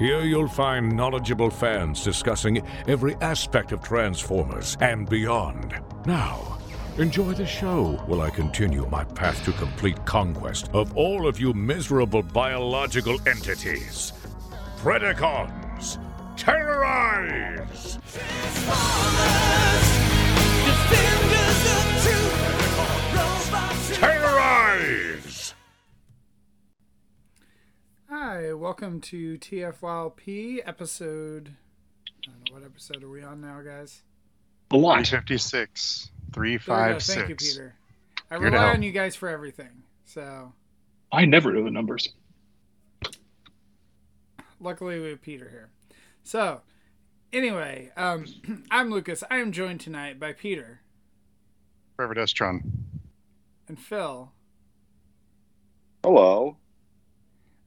Here 0.00 0.22
you'll 0.22 0.48
find 0.48 0.96
knowledgeable 0.96 1.50
fans 1.50 2.02
discussing 2.02 2.66
every 2.88 3.16
aspect 3.16 3.70
of 3.70 3.82
Transformers 3.82 4.78
and 4.80 5.06
beyond. 5.06 5.78
Now, 6.06 6.56
enjoy 6.96 7.34
the 7.34 7.44
show 7.44 8.00
while 8.06 8.22
I 8.22 8.30
continue 8.30 8.88
my 8.88 9.04
path 9.04 9.44
to 9.44 9.52
complete 9.52 10.02
conquest 10.06 10.70
of 10.72 10.96
all 10.96 11.28
of 11.28 11.38
you 11.38 11.52
miserable 11.52 12.22
biological 12.22 13.18
entities. 13.28 14.14
Predacons, 14.78 15.98
terrorize! 16.34 17.98
Terrorize! 23.92 25.09
Hi, 28.32 28.52
welcome 28.52 29.00
to 29.00 29.38
TFYLP 29.38 30.60
episode. 30.64 31.56
I 32.22 32.30
don't 32.30 32.48
know 32.48 32.54
what 32.54 32.62
episode 32.64 33.02
are 33.02 33.10
we 33.10 33.24
on 33.24 33.40
now, 33.40 33.60
guys. 33.60 34.04
A 34.70 34.76
lot. 34.76 35.04
356, 35.04 36.12
There 36.32 36.40
we 36.44 36.52
go. 36.58 36.62
356. 36.62 37.12
Thank 37.16 37.28
you, 37.28 37.34
Peter. 37.34 37.74
I 38.30 38.36
Here 38.36 38.44
rely 38.44 38.72
on 38.72 38.84
you 38.84 38.92
guys 38.92 39.16
for 39.16 39.28
everything. 39.28 39.82
So 40.04 40.52
I 41.10 41.24
never 41.24 41.52
know 41.52 41.64
the 41.64 41.72
numbers. 41.72 42.08
luckily 44.60 45.00
we 45.00 45.08
have 45.08 45.22
Peter 45.22 45.50
here. 45.50 45.70
So 46.22 46.60
anyway, 47.32 47.90
um, 47.96 48.26
I'm 48.70 48.92
Lucas. 48.92 49.24
I 49.28 49.38
am 49.38 49.50
joined 49.50 49.80
tonight 49.80 50.20
by 50.20 50.34
Peter 50.34 50.82
Forever 51.96 52.14
Destron. 52.14 52.60
and 53.66 53.76
Phil 53.76 54.30
Hello. 56.04 56.59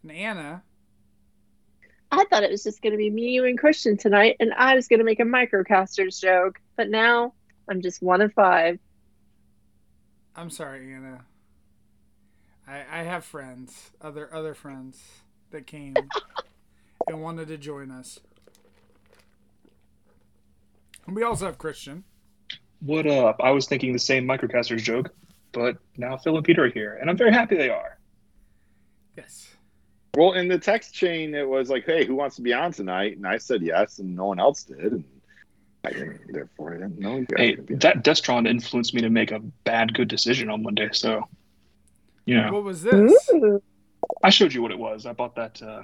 And 0.04 0.12
Anna. 0.12 0.64
I 2.12 2.26
thought 2.26 2.44
it 2.44 2.52
was 2.52 2.64
just 2.64 2.82
going 2.82 2.92
to 2.92 2.98
be 2.98 3.10
me, 3.10 3.30
you, 3.30 3.46
and 3.46 3.58
Christian 3.58 3.98
tonight, 3.98 4.36
and 4.40 4.54
I 4.54 4.76
was 4.76 4.88
going 4.88 5.00
to 5.00 5.06
make 5.06 5.20
a 5.20 5.24
microcasters 5.24 6.22
joke, 6.22 6.60
but 6.76 6.90
now 6.90 7.34
I'm 7.68 7.82
just 7.82 8.04
one 8.04 8.22
of 8.22 8.32
five. 8.34 8.78
I'm 10.36 10.50
sorry, 10.50 10.94
Anna. 10.94 11.26
I 12.68 12.84
I 12.92 13.04
have 13.04 13.26
friends, 13.26 13.92
other 14.02 14.34
other 14.34 14.54
friends 14.54 15.02
that 15.52 15.66
came 15.66 15.96
and 17.08 17.22
wanted 17.22 17.48
to 17.48 17.58
join 17.58 17.92
us. 17.92 18.20
And 21.08 21.16
we 21.16 21.24
also 21.24 21.46
have 21.46 21.58
Christian. 21.58 22.04
What 22.80 23.08
up? 23.08 23.40
I 23.44 23.52
was 23.52 23.66
thinking 23.66 23.94
the 23.94 24.00
same 24.00 24.26
microcasters 24.26 24.84
joke, 24.84 25.10
but 25.52 25.78
now 25.98 26.18
Phil 26.18 26.36
and 26.36 26.46
Peter 26.46 26.66
are 26.66 26.70
here, 26.70 26.98
and 27.00 27.10
I'm 27.10 27.18
very 27.18 27.34
happy 27.34 27.56
they 27.56 27.70
are. 27.70 27.98
Yes. 29.18 29.53
Well, 30.16 30.34
in 30.34 30.48
the 30.48 30.60
text 30.60 30.94
chain, 30.94 31.34
it 31.34 31.48
was 31.48 31.70
like, 31.70 31.86
"Hey, 31.86 32.06
who 32.06 32.16
wants 32.16 32.36
to 32.36 32.42
be 32.42 32.54
on 32.54 32.72
tonight?" 32.72 33.18
And 33.18 33.26
I 33.26 33.38
said 33.38 33.62
yes, 33.64 34.00
and 34.00 34.16
no 34.16 34.26
one 34.28 34.40
else 34.40 34.64
did, 34.64 34.92
and 34.92 35.04
I 35.84 35.92
didn't. 35.92 36.22
Therefore, 36.32 36.76
I 36.76 36.78
didn't 36.78 37.00
know 37.00 37.18
you. 37.18 37.28
Hey, 37.36 37.56
would 37.56 37.66
be 37.66 37.74
on. 37.74 37.80
that 37.80 38.04
Destron 38.04 38.48
influenced 38.48 38.94
me 38.94 39.02
to 39.02 39.10
make 39.10 39.32
a 39.32 39.40
bad 39.40 39.94
good 39.94 40.08
decision 40.08 40.50
on 40.50 40.62
Monday, 40.62 40.90
so 40.92 41.28
you 42.26 42.40
know, 42.40 42.54
What 42.54 42.64
was 42.64 42.82
this? 42.82 43.30
I 44.22 44.30
showed 44.30 44.54
you 44.54 44.62
what 44.62 44.72
it 44.72 44.80
was. 44.80 45.06
I 45.06 45.14
bought 45.14 45.36
that 45.36 45.62
uh, 45.62 45.84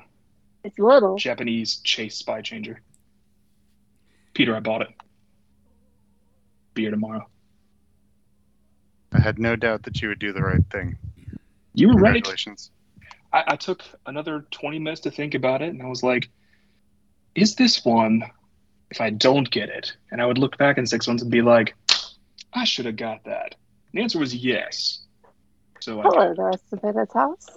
it's 0.64 0.78
little. 0.80 1.18
Japanese 1.18 1.78
chase 1.78 2.16
spy 2.16 2.42
changer. 2.42 2.82
Peter, 4.34 4.56
I 4.56 4.60
bought 4.60 4.82
it. 4.84 4.90
Be 6.74 6.84
here 6.84 6.92
tomorrow. 6.92 7.28
I 9.12 9.20
had 9.20 9.40
no 9.40 9.56
doubt 9.56 9.84
that 9.84 10.02
you 10.02 10.10
would 10.10 10.20
do 10.20 10.32
the 10.32 10.42
right 10.42 10.64
thing. 10.72 10.98
You 11.74 11.90
were 11.90 11.96
right. 11.96 12.14
Congratulations. 12.14 12.72
I, 13.32 13.44
I 13.50 13.56
took 13.56 13.84
another 14.06 14.46
20 14.52 14.80
minutes 14.80 15.02
to 15.02 15.12
think 15.12 15.34
about 15.36 15.62
it, 15.62 15.70
and 15.70 15.82
I 15.82 15.88
was 15.88 16.04
like, 16.04 16.30
is 17.36 17.56
this 17.56 17.84
one, 17.86 18.24
if 18.92 19.02
I 19.02 19.10
don't 19.12 19.50
get 19.50 19.70
it, 19.70 19.94
and 20.12 20.22
I 20.22 20.26
would 20.26 20.38
look 20.38 20.58
back 20.58 20.78
in 20.78 20.86
six 20.88 21.08
months 21.08 21.22
and 21.22 21.32
be 21.32 21.42
like, 21.42 21.76
I 22.54 22.64
should 22.66 22.86
have 22.86 22.96
got 22.96 23.24
that. 23.26 23.56
The 23.94 24.02
answer 24.02 24.20
was 24.20 24.36
yes. 24.36 25.02
So 25.80 26.00
I, 26.00 26.04
Hello, 26.04 26.34
the 26.34 26.44
rest 26.44 26.64
of 26.72 26.84
it 26.84 26.96
at 26.98 27.14
house. 27.14 27.48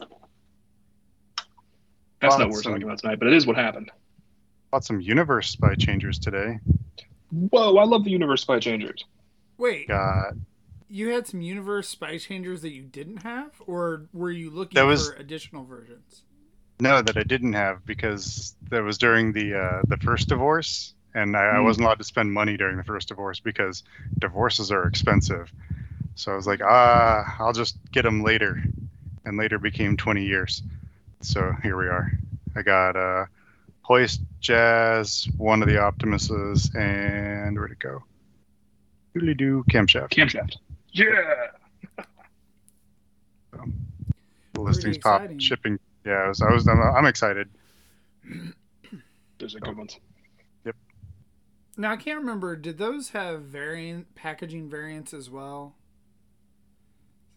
that's 2.21 2.39
not 2.39 2.49
what 2.49 2.51
we're 2.51 2.59
Awesome. 2.59 2.73
talking 2.73 2.83
about 2.85 2.99
tonight, 2.99 3.19
but 3.19 3.29
it 3.29 3.35
is 3.35 3.47
what 3.47 3.57
happened. 3.57 3.91
Bought 4.71 4.85
some 4.85 5.01
universe 5.01 5.51
spy 5.51 5.75
changers 5.75 6.19
today. 6.19 6.59
Whoa, 7.31 7.77
I 7.79 7.85
love 7.85 8.05
the 8.05 8.11
Universe 8.11 8.43
Spy 8.43 8.59
Changers. 8.59 9.05
Wait, 9.57 9.89
Got 9.89 10.35
you 10.93 11.09
had 11.09 11.27
some 11.27 11.41
universe 11.41 11.89
spy 11.89 12.19
changers 12.19 12.63
that 12.63 12.73
you 12.73 12.83
didn't 12.83 13.19
have, 13.19 13.51
or 13.67 14.07
were 14.13 14.31
you 14.31 14.51
looking 14.51 14.77
That 14.77 14.83
was- 14.85 15.09
for 15.09 15.17
additional 15.17 15.65
versions? 15.65 16.23
no 16.81 17.01
that 17.01 17.17
I 17.17 17.23
didn't 17.23 17.53
have 17.53 17.85
because 17.87 18.55
that 18.71 18.83
was 18.83 18.99
during 18.99 19.33
the 19.33 19.55
uh, 19.59 19.83
the 19.87 19.97
first 19.97 20.29
divorce, 20.29 20.95
and 21.15 21.37
I, 21.37 21.45
I 21.45 21.59
Hmm. 21.59 21.65
wasn't 21.65 21.87
allowed 21.87 21.99
to 21.99 22.05
spend 22.05 22.33
money 22.33 22.57
during 22.57 22.77
the 22.77 22.85
first 22.85 23.09
divorce 23.09 23.41
because 23.41 23.85
divorces 24.19 24.71
are 24.73 24.87
expensive. 24.87 25.51
So 26.15 26.33
I 26.33 26.37
was 26.37 26.47
like, 26.47 26.61
ah, 26.63 27.37
I'll 27.39 27.53
just 27.53 27.77
get 27.93 28.03
them 28.03 28.23
later, 28.23 28.63
and 29.25 29.39
later 29.39 29.59
became 29.59 29.97
20 29.97 30.25
years. 30.25 30.63
So 31.21 31.53
here 31.63 31.77
we 31.79 31.87
are. 31.87 32.13
I 32.57 32.63
got 32.63 32.97
uh, 32.97 33.27
Hoist, 33.83 34.21
Jazz, 34.41 35.29
one 35.39 35.63
of 35.63 35.69
the 35.69 35.77
Optimuses, 35.77 36.75
and 36.77 37.57
where'd 37.57 37.73
it 37.73 37.79
go? 37.79 38.03
Doodly 39.15 39.37
doo, 39.37 39.65
camshaft. 39.71 40.11
Camshaft. 40.11 40.57
Yeah. 40.93 41.47
The 44.53 44.61
listings 44.61 44.99
pop 44.99 45.23
shipping. 45.39 45.79
Yeah, 46.05 46.13
I 46.13 46.29
was, 46.29 46.43
I 46.43 46.53
was, 46.53 46.69
I'm, 46.69 46.81
I'm 46.81 47.07
excited. 47.07 47.49
Those 49.39 49.55
are 49.55 49.61
good 49.61 49.77
ones. 49.77 49.99
Yep. 50.65 50.77
Now 51.77 51.93
I 51.93 51.97
can't 51.97 52.19
remember. 52.21 52.57
Did 52.57 52.79
those 52.79 53.11
have 53.11 53.43
variant 53.43 54.15
packaging 54.15 54.69
variants 54.69 55.15
as 55.15 55.31
well? 55.31 55.75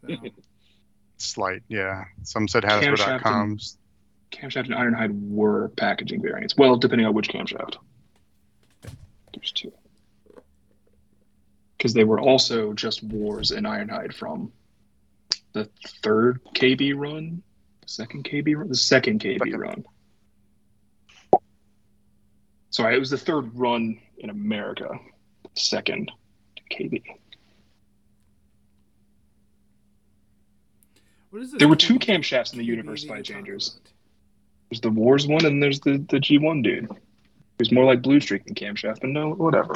So, 0.07 0.15
Slight, 1.17 1.63
yeah. 1.69 2.03
Some 2.23 2.47
said 2.47 2.63
Camshaft 2.63 2.97
Hasbro.com's. 2.97 3.77
Camshaft 4.31 4.65
and 4.65 4.75
Ironhide 4.75 5.29
were 5.29 5.69
packaging 5.69 6.21
variants. 6.21 6.57
Well, 6.57 6.75
depending 6.75 7.07
on 7.07 7.13
which 7.13 7.29
camshaft. 7.29 7.77
There's 9.33 9.51
two. 9.51 9.71
Because 11.85 11.93
they 11.93 12.03
were 12.03 12.19
also 12.19 12.73
just 12.73 13.03
wars 13.03 13.51
in 13.51 13.63
Ironhide 13.63 14.11
from 14.11 14.51
the 15.53 15.69
third 16.01 16.43
KB 16.55 16.97
run, 16.97 17.43
second 17.85 18.23
KB 18.23 18.57
run, 18.57 18.69
the 18.69 18.75
second 18.75 19.21
KB 19.21 19.37
Second. 19.37 19.59
run. 19.59 19.85
Sorry, 22.71 22.95
it 22.95 22.99
was 22.99 23.11
the 23.11 23.19
third 23.19 23.55
run 23.55 23.99
in 24.17 24.31
America, 24.31 24.99
second 25.53 26.11
KB. 26.71 27.03
what 31.29 31.43
is 31.43 31.51
this 31.51 31.59
There 31.59 31.67
were 31.67 31.75
two 31.75 31.99
camshafts 31.99 32.53
in 32.53 32.57
the 32.57 32.65
Universe 32.65 33.03
you're 33.03 33.15
Spy 33.15 33.21
Changers. 33.21 33.79
There's 34.71 34.81
the 34.81 34.89
Wars 34.89 35.27
one, 35.27 35.45
and 35.45 35.61
there's 35.61 35.81
the, 35.81 36.03
the 36.09 36.17
G1 36.17 36.63
dude. 36.63 36.89
Who's 37.59 37.71
more 37.71 37.85
like 37.85 38.01
Blue 38.01 38.19
Streak 38.19 38.45
than 38.45 38.55
Camshaft, 38.55 39.01
but 39.01 39.11
no, 39.11 39.35
whatever. 39.35 39.75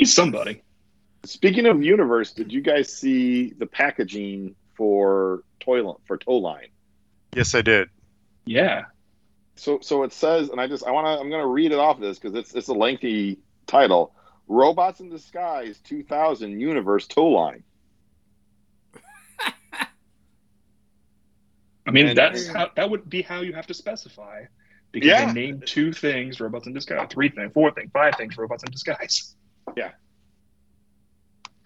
He's 0.00 0.14
somebody. 0.14 0.62
Speaking 1.26 1.66
of 1.66 1.82
universe, 1.82 2.32
did 2.32 2.50
you 2.50 2.62
guys 2.62 2.90
see 2.90 3.52
the 3.52 3.66
packaging 3.66 4.54
for 4.74 5.42
toy 5.60 5.82
for 6.06 6.16
tow 6.16 6.36
line? 6.38 6.68
Yes, 7.36 7.54
I 7.54 7.60
did. 7.60 7.88
Yeah. 8.46 8.84
So, 9.56 9.78
so 9.82 10.04
it 10.04 10.14
says, 10.14 10.48
and 10.48 10.58
I 10.58 10.68
just 10.68 10.86
I 10.86 10.90
want 10.90 11.04
to 11.06 11.10
I'm 11.22 11.28
going 11.28 11.42
to 11.42 11.46
read 11.46 11.72
it 11.72 11.78
off 11.78 11.96
of 11.96 12.00
this 12.02 12.18
because 12.18 12.34
it's 12.34 12.54
it's 12.54 12.68
a 12.68 12.72
lengthy 12.72 13.40
title. 13.66 14.14
Robots 14.48 15.00
in 15.00 15.10
Disguise 15.10 15.78
2000 15.84 16.58
Universe 16.58 17.06
Tow 17.06 17.26
Line. 17.26 17.62
I 21.86 21.90
mean, 21.90 22.06
And- 22.08 22.16
that's 22.16 22.48
how 22.48 22.70
that 22.74 22.88
would 22.88 23.10
be 23.10 23.20
how 23.20 23.42
you 23.42 23.52
have 23.52 23.66
to 23.66 23.74
specify. 23.74 24.44
Because 24.92 25.08
Yeah. 25.08 25.26
they 25.26 25.32
named 25.34 25.66
two 25.66 25.92
things 25.92 26.40
robots 26.40 26.66
in 26.66 26.72
disguise, 26.72 27.06
three 27.10 27.28
things, 27.28 27.52
four 27.52 27.70
things, 27.70 27.90
five 27.92 28.16
things 28.16 28.36
robots 28.38 28.64
in 28.64 28.70
disguise. 28.72 29.36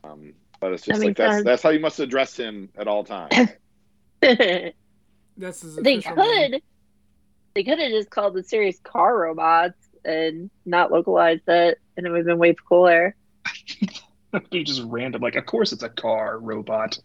Um, 0.02 0.34
but 0.60 0.72
it's 0.72 0.84
That 0.86 0.92
just 0.92 1.04
like 1.04 1.16
that's 1.16 1.32
sense. 1.36 1.44
that's 1.44 1.62
how 1.62 1.70
you 1.70 1.80
must 1.80 1.98
address 2.00 2.36
him 2.36 2.68
at 2.76 2.86
all 2.88 3.04
times. 3.04 3.34
they 4.20 4.74
This 5.36 5.64
is 5.64 5.76
could. 5.76 5.86
official 5.86 6.16
name. 6.16 6.60
They 7.54 7.64
could 7.64 7.78
have 7.78 7.90
just 7.90 8.10
called 8.10 8.34
the 8.34 8.42
series 8.42 8.78
Car 8.80 9.16
Robots 9.16 9.78
and 10.04 10.50
not 10.66 10.90
localized 10.92 11.48
it, 11.48 11.78
and 11.96 12.06
it 12.06 12.10
would 12.10 12.18
have 12.18 12.26
been 12.26 12.38
way 12.38 12.54
cooler. 12.68 13.14
They're 14.50 14.64
just 14.64 14.82
random. 14.86 15.22
Like, 15.22 15.36
of 15.36 15.46
course, 15.46 15.72
it's 15.72 15.84
a 15.84 15.88
car 15.88 16.38
robot. 16.38 16.98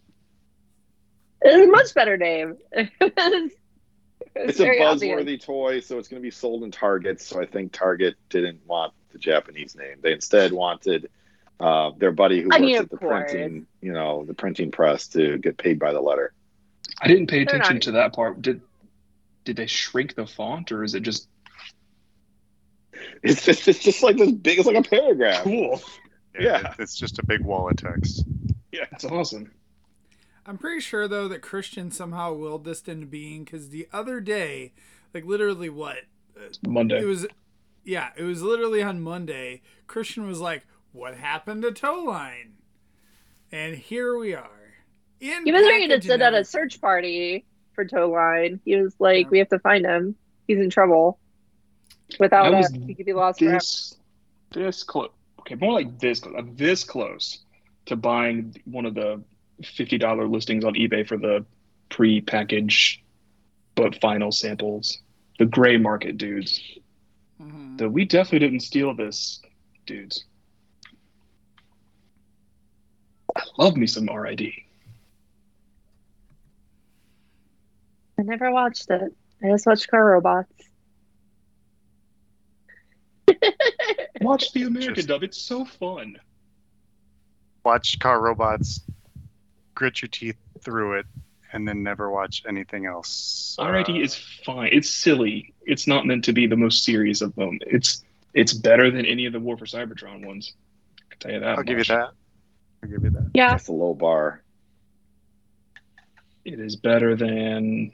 It's 1.42 1.68
a 1.68 1.70
much 1.70 1.94
better 1.94 2.16
name. 2.16 2.56
it's 2.72 2.90
It's 4.36 4.60
a 4.60 4.64
very 4.64 4.80
buzzworthy 4.80 5.20
obvious. 5.20 5.44
toy, 5.44 5.80
so 5.80 5.98
it's 5.98 6.08
going 6.08 6.20
to 6.20 6.26
be 6.26 6.30
sold 6.30 6.62
in 6.64 6.70
Target. 6.70 7.20
So 7.20 7.40
I 7.40 7.46
think 7.46 7.72
Target 7.72 8.14
didn't 8.28 8.60
want 8.66 8.92
the 9.12 9.18
Japanese 9.18 9.74
name. 9.76 9.96
They 10.02 10.12
instead 10.12 10.52
wanted 10.52 11.10
uh, 11.58 11.90
their 11.98 12.12
buddy 12.12 12.40
who 12.42 12.48
I 12.50 12.56
works 12.56 12.60
mean, 12.60 12.76
at 12.76 12.90
the 12.90 12.96
course. 12.96 13.30
printing, 13.32 13.66
you 13.80 13.92
know, 13.92 14.24
the 14.24 14.34
printing 14.34 14.70
press 14.70 15.06
to 15.08 15.38
get 15.38 15.58
paid 15.58 15.78
by 15.78 15.92
the 15.92 16.00
letter. 16.00 16.32
I 17.00 17.08
didn't 17.08 17.26
pay 17.28 17.44
They're 17.44 17.56
attention 17.56 17.76
not- 17.76 17.82
to 17.82 17.92
that 17.92 18.12
part. 18.14 18.40
Did 18.42 18.60
did 19.44 19.56
they 19.56 19.66
shrink 19.66 20.14
the 20.14 20.26
font, 20.26 20.70
or 20.70 20.84
is 20.84 20.94
it 20.94 21.00
just 21.00 21.28
It's 23.22 23.44
just, 23.44 23.66
it's 23.68 23.78
just 23.78 24.02
like 24.02 24.16
this 24.16 24.32
big. 24.32 24.58
It's 24.58 24.66
like 24.66 24.76
a 24.76 24.88
paragraph. 24.88 25.42
cool? 25.44 25.80
Yeah. 26.38 26.70
it- 26.72 26.76
it's 26.78 26.94
just 26.96 27.18
a 27.18 27.24
big 27.26 27.42
wall 27.42 27.68
of 27.68 27.76
text. 27.76 28.24
Yeah, 28.72 28.84
it's 28.92 29.04
awesome. 29.04 29.50
I'm 30.46 30.58
pretty 30.58 30.80
sure 30.80 31.06
though 31.08 31.28
that 31.28 31.42
Christian 31.42 31.90
somehow 31.90 32.32
willed 32.32 32.64
this 32.64 32.82
into 32.82 33.06
being 33.06 33.44
because 33.44 33.68
the 33.70 33.88
other 33.92 34.20
day, 34.20 34.72
like 35.14 35.24
literally 35.24 35.68
what 35.68 35.98
Monday. 36.66 37.00
it 37.00 37.04
was, 37.04 37.26
yeah, 37.90 38.10
it 38.16 38.22
was 38.22 38.40
literally 38.40 38.82
on 38.82 39.00
Monday. 39.00 39.62
Christian 39.88 40.26
was 40.26 40.38
like, 40.38 40.64
"What 40.92 41.16
happened 41.16 41.62
to 41.62 41.72
Towline?" 41.72 42.52
And 43.50 43.74
here 43.74 44.16
we 44.16 44.32
are. 44.32 44.74
In 45.20 45.44
He 45.44 45.50
was 45.50 45.62
ready 45.62 45.88
to 45.88 45.94
package 45.94 46.06
sit 46.06 46.22
at 46.22 46.32
a 46.32 46.44
search 46.44 46.80
party 46.80 47.44
for 47.74 47.84
Tow 47.84 48.10
Line. 48.10 48.60
He 48.64 48.76
was 48.76 48.94
like, 49.00 49.26
Yeah. 49.26 49.30
"We 49.30 49.38
have 49.40 49.48
to 49.48 49.58
find 49.58 49.84
him. 49.84 50.14
He's 50.46 50.58
in 50.58 50.70
trouble. 50.70 51.18
Without 52.20 52.54
us, 52.54 52.72
he 52.72 52.94
could 52.94 53.06
be 53.06 53.12
lost 53.12 53.40
forever." 53.40 53.56
This 53.56 53.96
this 54.52 54.82
close. 54.84 55.10
Okay, 55.40 55.56
more 55.56 55.72
like 55.72 55.98
this 55.98 56.20
close. 56.20 56.34
I'm 56.38 56.54
this 56.54 56.84
close 56.84 57.40
to 57.86 57.96
buying 57.96 58.54
one 58.66 58.86
of 58.86 58.94
the 58.94 59.20
fifty 59.64 59.98
dollar 59.98 60.28
listings 60.28 60.64
on 60.64 60.74
eBay 60.74 61.06
for 61.06 61.16
the 61.16 61.44
pre-packaged 61.88 63.02
but 63.74 64.00
final 64.00 64.30
samples. 64.30 65.00
The 65.40 65.46
gray 65.46 65.76
market 65.76 66.18
dudes. 66.18 66.60
Mhm. 67.40 67.78
The 67.78 67.88
we 67.88 68.04
definitely 68.04 68.40
didn't 68.40 68.60
steal 68.60 68.94
this, 68.94 69.40
dudes. 69.86 70.24
I 73.36 73.42
love 73.58 73.76
me 73.76 73.86
some 73.86 74.06
RID. 74.08 74.52
I 78.18 78.22
never 78.22 78.50
watched 78.50 78.90
it. 78.90 79.14
I 79.42 79.48
just 79.48 79.66
watched 79.66 79.88
Car 79.88 80.04
Robots. 80.04 80.52
Watch 84.20 84.52
the 84.52 84.64
American 84.64 84.94
Just- 84.96 85.08
dub. 85.08 85.22
It's 85.22 85.38
so 85.38 85.64
fun. 85.64 86.18
Watch 87.64 87.98
car 87.98 88.20
robots, 88.20 88.80
grit 89.74 90.00
your 90.02 90.08
teeth 90.08 90.36
through 90.62 90.98
it, 91.00 91.06
and 91.52 91.66
then 91.66 91.82
never 91.82 92.10
watch 92.10 92.42
anything 92.48 92.86
else. 92.86 93.56
RID 93.60 93.90
Uh, 93.90 93.94
is 93.94 94.14
fine. 94.44 94.70
It's 94.72 94.88
silly. 94.90 95.52
It's 95.62 95.86
not 95.86 96.06
meant 96.06 96.24
to 96.24 96.32
be 96.32 96.46
the 96.46 96.56
most 96.56 96.84
serious 96.84 97.20
of 97.20 97.34
them. 97.34 97.58
It's 97.66 98.04
it's 98.34 98.52
better 98.52 98.90
than 98.90 99.04
any 99.06 99.26
of 99.26 99.32
the 99.32 99.40
War 99.40 99.56
for 99.56 99.64
Cybertron 99.66 100.24
ones. 100.24 100.52
I 100.98 101.02
can 101.10 101.18
tell 101.18 101.32
you 101.32 101.40
that. 101.40 101.58
I'll 101.58 101.64
give 101.64 101.72
you 101.72 101.76
much. 101.78 101.88
that. 101.88 102.10
I'll 102.82 102.88
give 102.88 103.02
you 103.04 103.10
that. 103.10 103.30
Yeah, 103.34 103.50
That's 103.50 103.68
a 103.68 103.72
low 103.72 103.94
bar. 103.94 104.42
It 106.44 106.58
is 106.60 106.76
better 106.76 107.16
than. 107.16 107.92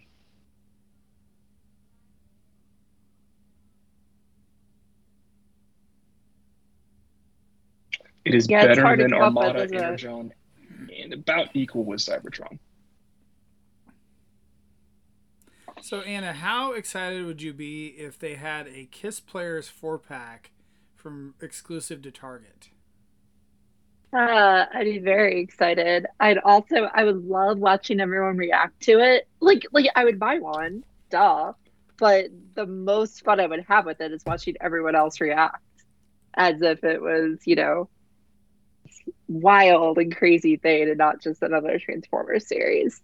It 8.24 8.34
is 8.34 8.48
Yeah, 8.48 8.66
better 8.66 8.96
than 8.96 9.10
come 9.12 9.38
up 9.38 9.44
Armada? 9.56 9.74
Energon, 9.74 10.32
and 11.00 11.12
about 11.12 11.48
equal 11.54 11.84
with 11.84 12.00
Cybertron. 12.00 12.58
So 15.86 16.00
Anna, 16.00 16.32
how 16.32 16.72
excited 16.72 17.24
would 17.26 17.40
you 17.40 17.52
be 17.52 17.94
if 17.96 18.18
they 18.18 18.34
had 18.34 18.66
a 18.66 18.88
Kiss 18.90 19.20
Players 19.20 19.68
four 19.68 20.00
pack 20.00 20.50
from 20.96 21.36
exclusive 21.40 22.02
to 22.02 22.10
Target? 22.10 22.70
uh, 24.12 24.66
I'd 24.74 24.82
be 24.82 24.98
very 24.98 25.40
excited. 25.40 26.06
I'd 26.18 26.38
also, 26.38 26.88
I 26.92 27.04
would 27.04 27.24
love 27.24 27.58
watching 27.58 28.00
everyone 28.00 28.36
react 28.36 28.82
to 28.82 28.98
it. 28.98 29.28
Like, 29.38 29.64
like 29.70 29.86
I 29.94 30.02
would 30.04 30.18
buy 30.18 30.40
one, 30.40 30.82
duh. 31.08 31.52
But 31.98 32.30
the 32.54 32.66
most 32.66 33.22
fun 33.22 33.38
I 33.38 33.46
would 33.46 33.64
have 33.68 33.86
with 33.86 34.00
it 34.00 34.10
is 34.10 34.24
watching 34.26 34.56
everyone 34.60 34.96
else 34.96 35.20
react, 35.20 35.62
as 36.34 36.60
if 36.62 36.82
it 36.82 37.00
was, 37.00 37.38
you 37.44 37.54
know, 37.54 37.88
wild 39.28 39.98
and 39.98 40.16
crazy 40.16 40.56
thing, 40.56 40.88
and 40.88 40.98
not 40.98 41.22
just 41.22 41.42
another 41.42 41.78
Transformers 41.78 42.48
series. 42.48 43.00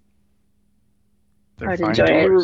They're 1.58 1.70
I'd 1.70 1.78
fine 1.78 1.90
enjoy 1.90 2.06
it. 2.06 2.42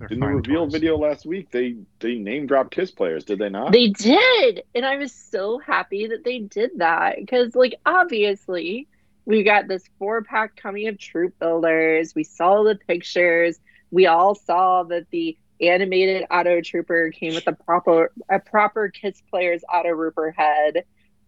Toys. 0.00 0.08
They're 0.08 0.14
In 0.14 0.20
the 0.20 0.26
reveal 0.26 0.64
toys. 0.64 0.72
video 0.72 0.96
last 0.96 1.26
week, 1.26 1.50
they 1.50 1.76
they 2.00 2.16
name 2.16 2.46
dropped 2.46 2.72
Kiss 2.72 2.90
players, 2.90 3.24
did 3.24 3.38
they 3.38 3.48
not? 3.48 3.72
They 3.72 3.88
did, 3.88 4.62
and 4.74 4.84
I 4.86 4.96
was 4.96 5.12
so 5.12 5.58
happy 5.58 6.06
that 6.08 6.24
they 6.24 6.40
did 6.40 6.72
that 6.78 7.16
because, 7.16 7.54
like, 7.54 7.74
obviously, 7.86 8.88
we 9.24 9.42
got 9.42 9.68
this 9.68 9.84
four 9.98 10.22
pack 10.22 10.56
coming 10.56 10.88
of 10.88 10.98
troop 10.98 11.38
builders. 11.38 12.14
We 12.14 12.24
saw 12.24 12.62
the 12.62 12.76
pictures. 12.76 13.60
We 13.90 14.06
all 14.06 14.34
saw 14.34 14.84
that 14.84 15.06
the 15.10 15.36
animated 15.60 16.26
Auto 16.30 16.62
Trooper 16.62 17.10
came 17.10 17.34
with 17.34 17.46
a 17.46 17.52
proper 17.52 18.12
a 18.28 18.38
proper 18.38 18.88
Kiss 18.88 19.22
Players 19.30 19.62
Auto 19.72 19.94
Trooper 19.94 20.30
head, 20.30 20.84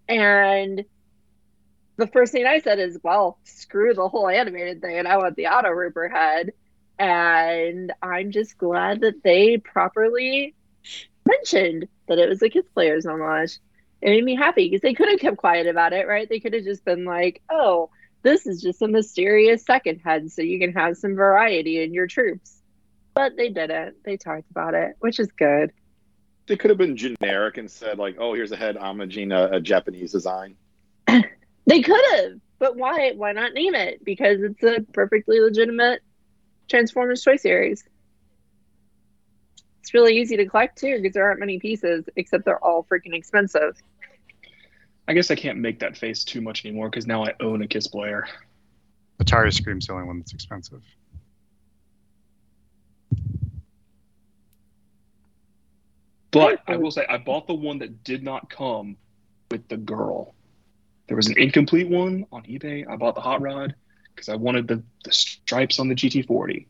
and 0.08 0.84
the 1.98 2.06
first 2.06 2.32
thing 2.32 2.46
I 2.46 2.60
said 2.60 2.78
is, 2.78 2.98
"Well, 3.02 3.38
screw 3.44 3.92
the 3.92 4.08
whole 4.08 4.28
animated 4.28 4.80
thing, 4.80 4.96
and 4.96 5.06
I 5.06 5.18
want 5.18 5.36
the 5.36 5.48
Auto 5.48 5.72
Trooper 5.72 6.08
head." 6.08 6.52
And 7.02 7.92
I'm 8.00 8.30
just 8.30 8.56
glad 8.56 9.00
that 9.00 9.24
they 9.24 9.56
properly 9.56 10.54
mentioned 11.26 11.88
that 12.06 12.20
it 12.20 12.28
was 12.28 12.40
a 12.42 12.48
Kiss 12.48 12.64
Players 12.72 13.06
homage. 13.06 13.58
It 14.00 14.10
made 14.10 14.22
me 14.22 14.36
happy 14.36 14.68
because 14.68 14.82
they 14.82 14.94
could 14.94 15.08
have 15.08 15.18
kept 15.18 15.36
quiet 15.36 15.66
about 15.66 15.92
it, 15.92 16.06
right? 16.06 16.28
They 16.28 16.38
could 16.38 16.54
have 16.54 16.62
just 16.62 16.84
been 16.84 17.04
like, 17.04 17.42
oh, 17.50 17.90
this 18.22 18.46
is 18.46 18.62
just 18.62 18.82
a 18.82 18.86
mysterious 18.86 19.64
second 19.64 19.98
head 19.98 20.30
so 20.30 20.42
you 20.42 20.60
can 20.60 20.74
have 20.74 20.96
some 20.96 21.16
variety 21.16 21.82
in 21.82 21.92
your 21.92 22.06
troops. 22.06 22.62
But 23.14 23.36
they 23.36 23.48
didn't. 23.48 23.96
They 24.04 24.16
talked 24.16 24.48
about 24.52 24.74
it, 24.74 24.94
which 25.00 25.18
is 25.18 25.28
good. 25.32 25.72
They 26.46 26.56
could 26.56 26.70
have 26.70 26.78
been 26.78 26.96
generic 26.96 27.58
and 27.58 27.68
said 27.68 27.98
like, 27.98 28.14
"Oh, 28.20 28.32
here's 28.32 28.52
a 28.52 28.56
head 28.56 28.76
homaging 28.76 29.34
a, 29.34 29.56
a 29.56 29.60
Japanese 29.60 30.12
design." 30.12 30.56
They 31.64 31.80
could 31.80 32.04
have, 32.10 32.32
but 32.58 32.76
why? 32.76 33.12
Why 33.12 33.30
not 33.30 33.54
name 33.54 33.76
it? 33.76 34.04
Because 34.04 34.42
it's 34.42 34.64
a 34.64 34.80
perfectly 34.92 35.38
legitimate 35.38 36.02
Transformers 36.72 37.22
toy 37.22 37.36
series. 37.36 37.84
It's 39.82 39.92
really 39.92 40.16
easy 40.18 40.38
to 40.38 40.46
collect 40.46 40.78
too 40.78 40.96
because 40.96 41.12
there 41.12 41.22
aren't 41.22 41.38
many 41.38 41.58
pieces, 41.58 42.08
except 42.16 42.46
they're 42.46 42.64
all 42.64 42.86
freaking 42.90 43.12
expensive. 43.12 43.76
I 45.06 45.12
guess 45.12 45.30
I 45.30 45.34
can't 45.34 45.58
make 45.58 45.80
that 45.80 45.98
face 45.98 46.24
too 46.24 46.40
much 46.40 46.64
anymore 46.64 46.88
because 46.88 47.06
now 47.06 47.26
I 47.26 47.34
own 47.40 47.60
a 47.60 47.66
Kiss 47.66 47.88
player. 47.88 48.26
Atari 49.22 49.52
Scream's 49.52 49.86
the 49.86 49.92
only 49.92 50.06
one 50.06 50.20
that's 50.20 50.32
expensive. 50.32 50.82
But 56.30 56.62
I 56.66 56.76
will 56.76 56.90
say 56.90 57.04
I 57.06 57.18
bought 57.18 57.48
the 57.48 57.52
one 57.52 57.80
that 57.80 58.02
did 58.02 58.22
not 58.22 58.48
come 58.48 58.96
with 59.50 59.68
the 59.68 59.76
girl. 59.76 60.34
There 61.06 61.18
was 61.18 61.26
an 61.26 61.38
incomplete 61.38 61.90
one 61.90 62.24
on 62.32 62.44
eBay. 62.44 62.88
I 62.88 62.96
bought 62.96 63.14
the 63.14 63.20
hot 63.20 63.42
rod 63.42 63.74
because 64.14 64.28
I 64.28 64.36
wanted 64.36 64.68
the, 64.68 64.82
the 65.04 65.12
stripes 65.12 65.78
on 65.78 65.88
the 65.88 65.94
GT40, 65.94 66.66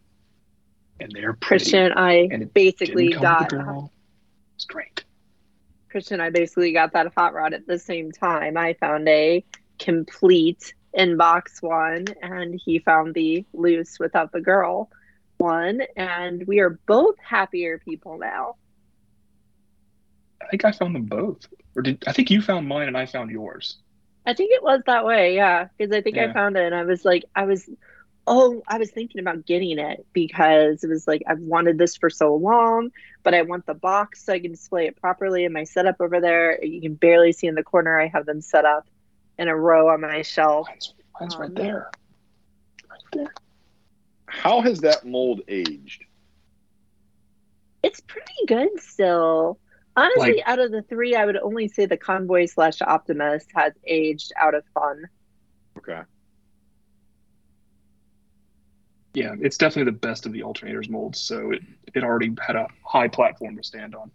and 1.00 1.12
they're 1.12 1.34
pretty. 1.34 1.64
Christian, 1.64 1.92
I 1.92 2.28
and 2.30 2.52
basically 2.52 3.08
didn't 3.08 3.22
come 3.22 3.36
with 3.40 3.66
got. 3.66 3.90
It's 4.54 4.64
great. 4.64 5.04
Christian, 5.90 6.20
I 6.20 6.30
basically 6.30 6.72
got 6.72 6.92
that 6.94 7.12
hot 7.14 7.34
rod 7.34 7.52
at 7.52 7.66
the 7.66 7.78
same 7.78 8.12
time. 8.12 8.56
I 8.56 8.74
found 8.74 9.06
a 9.08 9.44
complete 9.78 10.74
inbox 10.96 11.62
one, 11.62 12.06
and 12.22 12.60
he 12.64 12.78
found 12.78 13.14
the 13.14 13.44
loose 13.52 13.98
without 13.98 14.32
the 14.32 14.40
girl 14.40 14.90
one, 15.38 15.82
and 15.96 16.46
we 16.46 16.60
are 16.60 16.78
both 16.86 17.16
happier 17.18 17.78
people 17.78 18.18
now. 18.18 18.54
I 20.40 20.46
think 20.46 20.64
I 20.64 20.72
found 20.72 20.94
them 20.94 21.04
both, 21.04 21.46
or 21.74 21.82
did 21.82 22.04
I 22.06 22.12
think 22.12 22.30
you 22.30 22.40
found 22.40 22.68
mine 22.68 22.88
and 22.88 22.96
I 22.96 23.06
found 23.06 23.30
yours? 23.30 23.81
I 24.24 24.34
think 24.34 24.52
it 24.52 24.62
was 24.62 24.82
that 24.86 25.04
way, 25.04 25.34
yeah, 25.34 25.68
because 25.76 25.92
I 25.92 26.00
think 26.00 26.16
I 26.16 26.32
found 26.32 26.56
it, 26.56 26.64
and 26.64 26.74
I 26.74 26.84
was 26.84 27.04
like, 27.04 27.24
I 27.34 27.44
was, 27.44 27.68
oh, 28.26 28.62
I 28.68 28.78
was 28.78 28.90
thinking 28.90 29.20
about 29.20 29.44
getting 29.46 29.78
it 29.78 30.06
because 30.12 30.84
it 30.84 30.88
was 30.88 31.08
like 31.08 31.22
I've 31.26 31.40
wanted 31.40 31.76
this 31.76 31.96
for 31.96 32.08
so 32.08 32.36
long, 32.36 32.90
but 33.24 33.34
I 33.34 33.42
want 33.42 33.66
the 33.66 33.74
box 33.74 34.24
so 34.24 34.32
I 34.32 34.38
can 34.38 34.52
display 34.52 34.86
it 34.86 35.00
properly 35.00 35.44
in 35.44 35.52
my 35.52 35.64
setup 35.64 35.96
over 36.00 36.20
there. 36.20 36.64
You 36.64 36.80
can 36.80 36.94
barely 36.94 37.32
see 37.32 37.48
in 37.48 37.56
the 37.56 37.64
corner. 37.64 38.00
I 38.00 38.06
have 38.08 38.26
them 38.26 38.40
set 38.40 38.64
up 38.64 38.86
in 39.38 39.48
a 39.48 39.56
row 39.56 39.88
on 39.88 40.02
my 40.02 40.22
shelf. 40.22 40.68
Mine's, 40.68 40.94
mine's 41.20 41.34
Um, 41.34 41.40
right 41.40 41.54
there. 41.56 41.90
Right 42.88 43.00
there. 43.12 43.34
How 44.26 44.60
has 44.60 44.80
that 44.80 45.04
mold 45.04 45.42
aged? 45.48 46.04
It's 47.82 48.00
pretty 48.00 48.46
good 48.46 48.80
still. 48.80 49.58
Honestly, 49.96 50.34
Like- 50.36 50.42
out 50.48 50.58
of 50.58 50.70
the 50.70 50.82
three, 50.82 51.14
I 51.14 51.24
would 51.26 51.36
only 51.36 51.68
say 51.68 51.84
the 51.86 51.96
Convoy 51.96 52.46
slash 52.46 52.80
Optimus 52.80 53.44
has 53.54 53.72
aged 53.86 54.32
out 54.36 54.54
of 54.54 54.64
fun. 54.74 55.04
Okay. 55.78 56.00
Yeah, 59.14 59.34
it's 59.40 59.58
definitely 59.58 59.92
the 59.92 59.98
best 59.98 60.24
of 60.24 60.32
the 60.32 60.40
alternators 60.40 60.88
molds, 60.88 61.20
so 61.20 61.50
it, 61.52 61.60
it 61.94 62.02
already 62.02 62.34
had 62.40 62.56
a 62.56 62.66
high 62.82 63.08
platform 63.08 63.56
to 63.58 63.62
stand 63.62 63.94
on. 63.94 64.10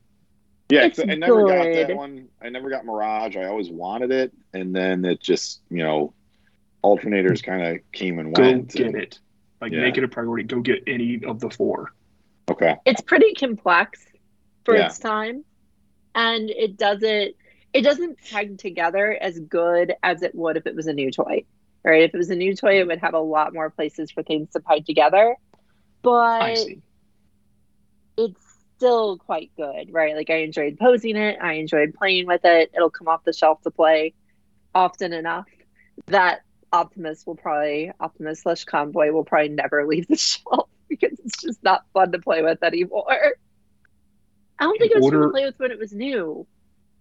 Yeah, 0.70 0.86
It's 0.86 1.00
'cause 1.00 1.08
I 1.10 1.14
never 1.16 1.44
got 1.48 1.64
that 1.72 1.96
one. 1.96 2.28
I 2.42 2.50
never 2.50 2.70
got 2.70 2.84
Mirage. 2.84 3.38
I 3.38 3.46
always 3.46 3.70
wanted 3.70 4.12
it, 4.12 4.34
and 4.54 4.76
then 4.76 5.06
it 5.06 5.22
just, 5.22 5.62
you 5.70 5.78
know, 5.84 6.14
alternators 6.84 7.44
kind 7.44 7.62
of 7.78 7.92
came 7.92 8.18
and 8.20 8.34
Go 8.34 8.42
went. 8.42 8.70
get 8.74 8.88
and- 8.88 8.96
it. 8.96 9.20
Like 9.62 9.72
Yeah. 9.72 9.82
make 9.82 9.98
it 9.98 10.04
a 10.04 10.08
priority. 10.08 10.44
Go 10.44 10.62
get 10.62 10.84
any 10.88 11.24
of 11.24 11.40
the 11.40 11.50
four. 11.50 11.92
Okay. 12.50 12.76
It's 12.86 13.02
pretty 13.02 13.34
complex 13.34 14.06
for 14.66 14.76
Yeah. 14.76 14.88
its 14.88 15.00
time, 15.00 15.44
and 16.18 16.50
it 16.50 16.78
doesn't 16.78 17.36
it 17.74 17.82
doesn't 17.84 18.18
tag 18.26 18.58
together 18.58 19.18
as 19.22 19.40
good 19.40 19.94
as 20.04 20.24
it 20.24 20.34
would 20.36 20.58
if 20.58 20.66
it 20.66 20.76
was 20.76 20.88
a 20.88 20.94
new 20.94 21.12
toy. 21.12 21.46
Right? 21.84 22.04
If 22.04 22.14
it 22.14 22.18
was 22.18 22.32
a 22.32 22.36
new 22.36 22.56
toy, 22.56 22.82
it 22.82 22.88
would 22.88 23.00
have 23.00 23.14
a 23.14 23.20
lot 23.20 23.54
more 23.54 23.70
places 23.70 24.12
for 24.12 24.24
things 24.24 24.50
to 24.52 24.60
tie 24.60 24.80
together. 24.80 25.38
I 26.42 26.56
But 26.56 26.58
see. 26.58 26.82
it's 28.18 28.42
still 28.76 29.18
quite 29.20 29.52
good, 29.56 29.94
right? 29.94 30.16
Like 30.16 30.30
I 30.30 30.38
enjoyed 30.38 30.78
posing 30.80 31.16
it, 31.16 31.38
I 31.42 31.54
enjoyed 31.54 31.94
playing 31.94 32.26
with 32.28 32.42
it. 32.44 32.72
It'll 32.76 32.90
come 32.90 33.08
off 33.08 33.24
the 33.24 33.32
shelf 33.32 33.62
to 33.62 33.72
play 33.72 34.14
often 34.76 35.14
enough 35.14 35.48
that 36.08 36.42
Optimus 36.74 37.26
will 37.26 37.36
probably 37.36 37.92
Optimus 38.00 38.42
slash 38.42 38.66
Convoy 38.66 39.12
will 39.12 39.24
probably 39.24 39.50
never 39.50 39.86
leave 39.88 40.08
the 40.08 40.18
shelf 40.18 40.68
because 40.90 41.18
it's 41.24 41.42
just 41.42 41.64
not 41.64 41.86
fun 41.94 42.12
to 42.12 42.20
play 42.20 42.42
with 42.42 42.64
anymore. 42.64 43.34
I 44.60 44.66
don't 44.66 44.78
think 44.80 44.92
it 44.92 45.02
was 45.02 45.12
fun 45.12 45.22
to 45.22 45.30
play 45.30 45.46
with 45.46 45.60
when 45.60 45.72
it 45.72 45.80
was 45.80 45.94
new. 45.94 46.46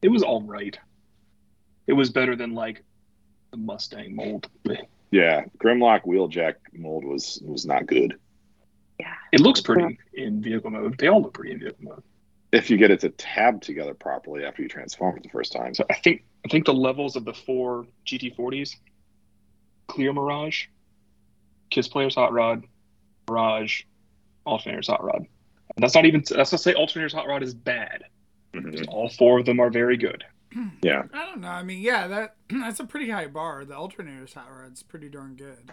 It 0.03 0.09
was 0.09 0.23
all 0.23 0.43
right. 0.43 0.79
It 1.87 1.95
was 1.95 2.11
better 2.11 2.37
than 2.37 2.55
like 2.55 2.83
the 3.51 3.57
Mustang 3.57 4.15
mold. 4.15 4.49
Yeah, 5.11 5.45
Grimlock 5.59 6.03
Wheeljack 6.03 6.55
mold 6.73 7.05
was 7.05 7.41
was 7.45 7.65
not 7.65 7.87
good. 7.87 8.19
Yeah. 8.99 9.15
It 9.33 9.41
looks 9.41 9.61
pretty 9.61 9.99
in 10.15 10.43
vehicle 10.43 10.71
mode. 10.71 10.99
They 10.99 11.09
all 11.09 11.23
look 11.23 11.35
pretty 11.35 11.53
in 11.53 11.61
vehicle 11.61 11.85
mode. 11.85 12.03
If 12.53 12.71
you 12.71 12.77
get 12.77 12.91
it 12.91 13.01
to 13.01 13.11
tab 13.11 13.61
together 13.61 13.95
properly 13.95 14.45
after 14.45 14.63
you 14.63 14.69
transform 14.69 15.17
it 15.17 15.23
the 15.23 15.29
first 15.29 15.53
time. 15.53 15.75
So 15.75 15.85
I 15.91 15.95
think 15.95 16.25
I 16.45 16.49
think 16.49 16.67
the 16.67 16.75
levels 16.75 17.17
of 17.17 17.25
the 17.25 17.35
four 17.35 17.87
GT40s, 18.07 18.77
Clear 19.87 20.13
Mirage, 20.13 20.67
Kiss 21.71 21.89
Player's 21.89 22.15
Hot 22.15 22.33
Rod, 22.33 22.65
Mirage, 23.29 23.83
Alternator's 24.47 24.89
Hot 24.89 25.05
Rod. 25.05 25.27
And 25.77 25.83
that's 25.83 25.95
not 25.95 26.07
even 26.07 26.21
that's 26.29 26.53
not 26.53 26.59
to 26.59 26.59
say 26.59 26.75
Alternator's 26.75 27.13
Hot 27.13 27.27
Rod 27.29 27.43
is 27.43 27.55
bad. 27.55 28.05
Mhm. 28.55 28.87
All 28.89 29.09
four 29.11 29.39
of 29.39 29.47
them 29.47 29.61
are 29.61 29.71
very 29.71 29.97
good. 29.97 30.25
Yeah. 30.83 31.03
I 31.13 31.27
don't 31.27 31.41
know. 31.43 31.49
I 31.49 31.63
mean, 31.63 31.81
yeah, 31.83 32.07
that 32.09 32.37
that's 32.49 32.81
a 32.81 32.85
pretty 32.87 33.11
high 33.11 33.27
bar. 33.27 33.65
The 33.67 33.75
alternator's 33.77 34.33
hot 34.33 34.49
rod's 34.51 34.83
pretty 34.83 35.11
darn 35.11 35.35
good. 35.37 35.71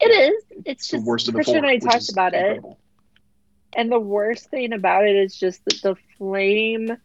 It 0.00 0.06
is. 0.06 0.44
It's 0.50 0.62
It's 0.66 0.90
the 0.90 0.96
just 0.98 1.06
worst 1.06 1.28
of 1.28 1.34
the 1.34 1.38
Christian 1.38 1.54
four. 1.56 1.64
and 1.64 1.66
I 1.70 1.74
which 1.74 1.82
talked 1.84 1.96
is 1.96 2.12
about 2.12 2.32
it. 2.34 2.38
incredible. 2.38 2.78
And 3.76 3.92
the 3.92 4.00
worst 4.00 4.50
thing 4.50 4.72
about 4.72 5.04
it 5.04 5.16
is 5.16 5.36
just 5.38 5.62
that 5.66 5.82
the 5.82 5.96
flame 6.16 6.96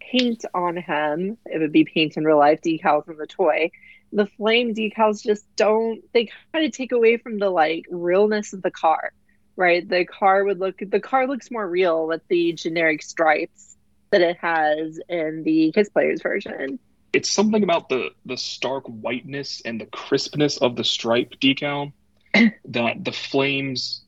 paint 0.00 0.44
on 0.54 0.76
him, 0.76 1.36
it 1.46 1.58
would 1.58 1.72
be 1.72 1.84
paint 1.84 2.16
in 2.16 2.24
real 2.24 2.38
life 2.38 2.60
decals 2.60 3.08
on 3.08 3.16
the 3.16 3.26
toy. 3.26 3.70
The 4.12 4.26
flame 4.26 4.74
decals 4.74 5.22
just 5.22 5.44
don't, 5.56 6.02
they 6.12 6.28
kind 6.52 6.66
of 6.66 6.72
take 6.72 6.92
away 6.92 7.16
from 7.16 7.38
the 7.38 7.48
like 7.50 7.86
realness 7.90 8.52
of 8.52 8.60
the 8.62 8.70
car, 8.70 9.12
right? 9.56 9.86
The 9.88 10.04
car 10.04 10.44
would 10.44 10.58
look, 10.58 10.78
the 10.78 11.00
car 11.00 11.26
looks 11.26 11.50
more 11.50 11.68
real 11.68 12.06
with 12.06 12.22
the 12.28 12.52
generic 12.52 13.02
stripes 13.02 13.76
that 14.10 14.20
it 14.20 14.36
has 14.38 15.00
in 15.08 15.42
the 15.42 15.72
Kiss 15.72 15.88
Players 15.88 16.22
version. 16.22 16.78
It's 17.12 17.30
something 17.30 17.62
about 17.62 17.88
the 17.88 18.10
the 18.24 18.36
stark 18.36 18.84
whiteness 18.86 19.60
and 19.64 19.80
the 19.80 19.86
crispness 19.86 20.56
of 20.58 20.76
the 20.76 20.84
stripe 20.84 21.34
decal 21.40 21.92
that 22.34 23.04
the 23.04 23.12
flames 23.12 24.02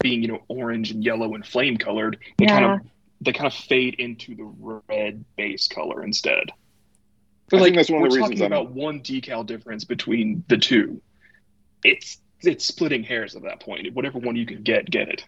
being, 0.00 0.22
you 0.22 0.28
know, 0.28 0.42
orange 0.48 0.90
and 0.92 1.02
yellow 1.02 1.34
and 1.34 1.44
flame 1.46 1.76
colored, 1.76 2.18
they 2.38 2.46
kind 2.46 2.64
of 2.64 2.80
they 3.20 3.32
kind 3.32 3.46
of 3.46 3.54
fade 3.54 3.94
into 3.98 4.34
the 4.36 4.44
red 4.88 5.24
base 5.36 5.66
color 5.66 6.04
instead. 6.04 6.50
I 6.50 6.52
But 7.50 7.62
think 7.62 7.76
that's 7.76 7.90
one 7.90 8.04
of 8.04 8.10
the 8.10 8.16
reasons. 8.16 8.16
we're 8.16 8.16
the 8.16 8.20
talking 8.20 8.30
reasons 8.30 8.42
I'm- 8.42 8.52
about 8.52 8.70
one 8.72 9.00
decal 9.00 9.46
difference 9.46 9.84
between 9.84 10.44
the 10.48 10.56
two. 10.58 11.00
It's 11.82 12.18
it's 12.46 12.64
splitting 12.64 13.02
hairs 13.02 13.36
at 13.36 13.42
that 13.42 13.60
point. 13.60 13.92
Whatever 13.94 14.18
one 14.18 14.36
you 14.36 14.46
can 14.46 14.62
get, 14.62 14.90
get 14.90 15.08
it. 15.08 15.24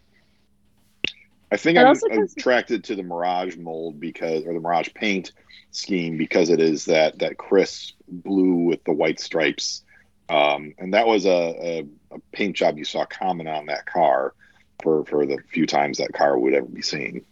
I 1.50 1.56
think 1.56 1.78
I'm 1.78 1.87
also 1.87 2.08
does- 2.08 2.32
attracted 2.32 2.85
to 2.85 2.96
the 2.96 3.02
Mirage 3.02 3.56
mold 3.56 4.00
because, 4.00 4.44
or 4.44 4.52
the 4.52 4.61
Mirage 4.61 4.88
paint 4.94 5.32
scheme 5.70 6.16
because 6.16 6.50
it 6.50 6.61
is 6.61 6.87
that 6.87 7.18
that 7.18 7.38
crisp 7.38 7.94
blue 8.08 8.54
with 8.54 8.82
the 8.85 8.92
white 8.92 9.20
stripes, 9.20 9.82
um, 10.28 10.75
and 10.78 10.94
that 10.94 11.06
was 11.06 11.25
a, 11.25 11.30
a, 11.30 11.87
a 12.11 12.18
paint 12.32 12.56
job 12.56 12.78
you 12.78 12.85
saw 12.85 13.04
common 13.04 13.46
on 13.46 13.66
that 13.66 13.87
car 13.87 14.35
for 14.82 15.04
for 15.04 15.25
the 15.25 15.38
few 15.49 15.66
times 15.66 15.99
that 15.99 16.12
car 16.12 16.38
would 16.38 16.54
ever 16.54 16.66
be 16.66 16.82
seen. 16.82 17.25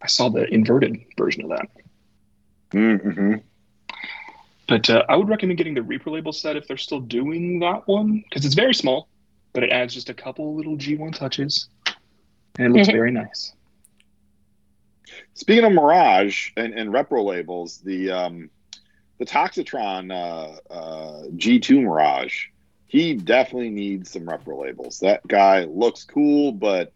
I 0.00 0.06
saw 0.06 0.28
the 0.28 0.52
inverted 0.52 0.98
version 1.16 1.44
of 1.44 1.50
that. 1.50 1.68
Mm-hmm. 2.70 3.34
But 4.68 4.90
uh, 4.90 5.04
I 5.08 5.16
would 5.16 5.28
recommend 5.28 5.58
getting 5.58 5.74
the 5.74 5.80
repro 5.80 6.12
label 6.12 6.32
set 6.32 6.56
if 6.56 6.68
they're 6.68 6.76
still 6.76 7.00
doing 7.00 7.58
that 7.60 7.88
one 7.88 8.22
because 8.28 8.44
it's 8.44 8.54
very 8.54 8.74
small, 8.74 9.08
but 9.52 9.62
it 9.62 9.70
adds 9.70 9.94
just 9.94 10.10
a 10.10 10.14
couple 10.14 10.54
little 10.54 10.76
G1 10.76 11.14
touches, 11.14 11.68
and 12.58 12.66
it 12.66 12.78
looks 12.78 12.88
very 12.92 13.10
nice. 13.10 13.52
Speaking 15.34 15.64
of 15.64 15.72
Mirage 15.72 16.50
and, 16.56 16.74
and 16.74 16.90
repro 16.90 17.24
labels, 17.24 17.78
the 17.78 18.10
um, 18.10 18.50
the 19.18 19.24
Toxitron 19.24 20.12
uh, 20.12 20.72
uh, 20.72 21.22
G2 21.36 21.82
Mirage, 21.82 22.46
he 22.86 23.14
definitely 23.14 23.70
needs 23.70 24.10
some 24.10 24.22
repro 24.22 24.62
labels. 24.62 25.00
That 25.00 25.26
guy 25.26 25.64
looks 25.64 26.04
cool, 26.04 26.52
but 26.52 26.92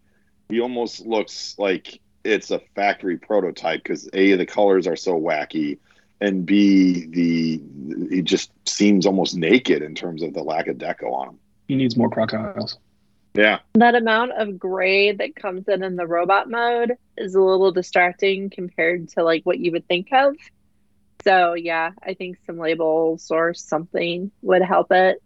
he 0.49 0.61
almost 0.61 1.07
looks 1.07 1.55
like 1.59 2.01
it's 2.25 2.51
a 2.51 2.61
factory 2.75 3.17
prototype 3.17 3.83
because 3.83 4.09
a 4.13 4.35
the 4.35 4.47
colors 4.47 4.87
are 4.87 4.97
so 4.97 5.19
wacky, 5.19 5.79
and 6.21 6.47
b 6.47 7.07
the 7.07 7.61
it 8.17 8.23
just 8.25 8.53
seems 8.69 9.07
almost 9.07 9.37
naked 9.37 9.83
in 9.83 9.95
terms 9.95 10.23
of 10.23 10.35
the 10.35 10.43
lack 10.43 10.67
of 10.69 10.79
deco 10.79 11.13
on 11.13 11.29
him. 11.31 11.39
He 11.73 11.77
needs 11.77 11.97
more 11.97 12.11
crocodiles. 12.11 12.77
Yeah, 13.33 13.61
That 13.77 13.95
amount 13.95 14.33
of 14.33 14.59
gray 14.59 15.13
that 15.13 15.35
comes 15.35 15.67
in 15.69 15.83
in 15.83 15.97
the 15.97 16.07
robot 16.07 16.51
mode 16.51 16.93
is 17.17 17.35
a 17.35 17.41
little 17.41 17.73
distracting 17.73 18.51
compared 18.51 19.09
to 19.13 19.23
like 19.25 19.47
what 19.47 19.59
you 19.59 19.73
would 19.73 19.89
think 19.89 20.09
of. 20.13 20.35
So 21.25 21.55
yeah, 21.55 21.93
I 22.03 22.13
think 22.13 22.37
some 22.45 22.59
labels 22.59 23.31
or 23.31 23.55
something 23.55 24.31
would 24.43 24.61
help 24.61 24.89
it. 24.93 25.17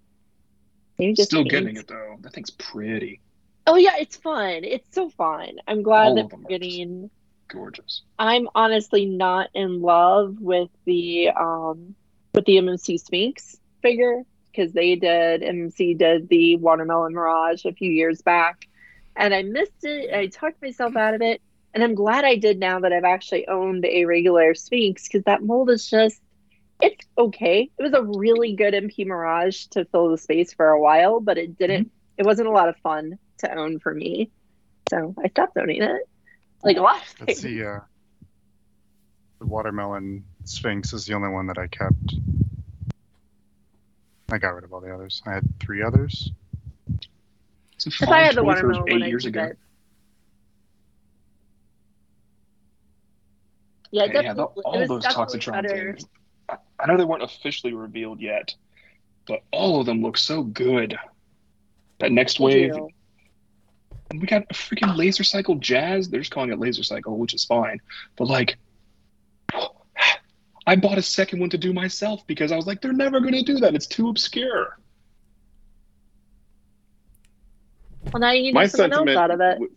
Maybe 1.01 1.15
just 1.15 1.31
Still 1.31 1.41
paint. 1.43 1.51
getting 1.51 1.77
it 1.79 1.89
though. 1.89 2.15
That 2.21 2.33
thing's 2.33 2.51
pretty 2.51 3.21
Oh 3.67 3.75
yeah, 3.75 3.97
it's 3.99 4.15
fun. 4.19 4.63
It's 4.63 4.87
so 4.95 5.11
fun. 5.11 5.57
I'm 5.67 5.83
glad 5.83 6.07
All 6.07 6.15
that 6.15 6.25
of 6.27 6.31
them 6.31 6.43
we're 6.45 6.49
getting. 6.51 7.11
gorgeous. 7.49 8.03
I'm 8.21 8.47
honestly 8.55 9.07
not 9.07 9.49
in 9.53 9.81
love 9.83 10.37
with 10.39 10.71
the 10.85 11.31
um 11.31 11.97
with 12.37 12.45
the 12.45 12.59
MMC 12.59 13.01
Sphinx 13.01 13.57
figure 13.83 14.23
because 14.57 14.73
they 14.73 14.97
did 14.97 15.43
MC 15.43 15.95
did 15.95 16.29
the 16.29 16.57
Watermelon 16.57 17.13
Mirage 17.13 17.65
a 17.65 17.73
few 17.73 17.91
years 17.91 18.23
back, 18.23 18.67
and 19.15 19.35
I 19.35 19.43
missed 19.43 19.85
it. 19.85 20.13
I 20.15 20.27
talked 20.29 20.63
myself 20.63 20.97
out 20.97 21.15
of 21.15 21.23
it, 21.23 21.43
and 21.75 21.85
I'm 21.85 21.95
glad 21.95 22.25
I 22.25 22.37
did 22.37 22.59
now 22.59 22.81
that 22.81 22.93
I've 22.93 23.05
actually 23.05 23.47
owned 23.49 23.85
a 23.85 24.05
regular 24.07 24.55
Sphinx 24.55 25.07
because 25.07 25.25
that 25.25 25.43
mold 25.43 25.71
is 25.71 25.89
just 25.89 26.21
it's 26.81 27.07
okay. 27.17 27.71
It 27.79 27.83
was 27.83 27.93
a 27.93 28.03
really 28.03 28.55
good 28.55 28.75
MP 28.75 29.07
Mirage 29.07 29.67
to 29.71 29.85
fill 29.87 30.11
the 30.11 30.19
space 30.19 30.53
for 30.53 30.69
a 30.69 30.81
while, 30.81 31.21
but 31.21 31.39
it 31.39 31.59
didn't. 31.59 31.91
It 32.17 32.25
wasn't 32.25 32.49
a 32.49 32.53
lot 32.53 32.69
of 32.69 32.77
fun 32.79 33.19
to 33.39 33.55
own 33.55 33.79
for 33.79 33.95
me, 33.95 34.31
so 34.89 35.15
I 35.23 35.29
stopped 35.29 35.57
owning 35.59 35.83
it. 35.83 36.09
Like 36.63 36.79
a 36.79 36.83
lot 36.83 37.03
of 37.03 37.29
Let's 37.29 37.41
see. 37.41 37.63
Uh, 37.63 37.81
the 39.39 39.47
watermelon 39.47 40.25
sphinx 40.45 40.95
is 40.95 41.05
the 41.05 41.15
only 41.15 41.29
one 41.29 41.47
that 41.49 41.59
I 41.59 41.67
kept. 41.67 42.15
I 44.31 44.39
got 44.39 44.55
rid 44.55 44.65
of 44.65 44.73
all 44.73 44.81
the 44.81 44.93
others. 44.93 45.23
I 45.27 45.35
had 45.35 45.45
three 45.61 45.83
others. 45.83 46.33
It's 47.75 47.87
If 47.87 48.09
I 48.09 48.23
had 48.23 48.35
the 48.35 48.41
toy 48.43 48.55
for 48.57 48.69
watermelon 48.69 48.89
eight 48.93 49.03
I'd 49.05 49.09
years 49.09 49.25
keep 49.25 49.35
ago. 49.35 49.45
it. 49.45 49.59
Yeah, 53.91 54.05
Yeah, 54.05 54.13
definitely. 54.13 54.35
the- 54.57 54.63
all 54.63 54.87
those 54.87 55.03
definitely 55.05 55.39
Toxitron 55.41 55.53
better. 55.63 55.93
things. 55.95 56.09
I- 56.49 56.59
I 56.81 56.87
know 56.87 56.97
they 56.97 57.05
weren't 57.05 57.23
officially 57.23 57.73
revealed 57.73 58.21
yet, 58.21 58.55
but 59.27 59.43
all 59.53 59.81
of 59.81 59.87
them 59.87 60.03
look 60.03 60.17
so 60.19 60.43
good. 60.43 60.99
That 61.99 62.13
next 62.13 62.39
They 62.39 62.45
wave, 62.45 62.75
do. 62.75 62.89
and 64.11 64.21
we 64.21 64.27
got 64.27 64.43
a 64.51 64.55
freaking 64.55 64.97
laser 64.97 65.25
cycle 65.25 65.55
jazz. 65.57 66.09
They're 66.11 66.21
just 66.21 66.31
calling 66.33 66.51
it 66.53 66.59
laser 66.59 66.83
cycle, 66.83 67.17
which 67.17 67.33
is 67.33 67.45
fine. 67.45 67.81
But 68.17 68.27
like, 68.29 68.59
I 70.67 70.77
bought 70.77 70.99
a 70.99 71.03
second 71.03 71.39
one 71.41 71.51
to 71.51 71.59
do 71.59 71.73
myself 71.73 72.27
because 72.27 72.51
I 72.53 72.57
was 72.57 72.67
like, 72.67 72.81
they're 72.83 72.93
never 72.93 73.21
going 73.21 73.35
to 73.35 73.43
do 73.43 73.59
that. 73.61 73.75
It's 73.75 73.87
too 73.87 74.09
obscure. 74.09 74.79
Well, 78.13 78.21
now 78.21 78.33
you 78.33 78.53
my 78.53 78.63
need 78.63 78.71
someone 78.71 78.93
else 78.93 78.99
sentiment. 78.99 79.19
out 79.19 79.31
of 79.31 79.41
it. 79.41 79.53
w- 79.55 79.73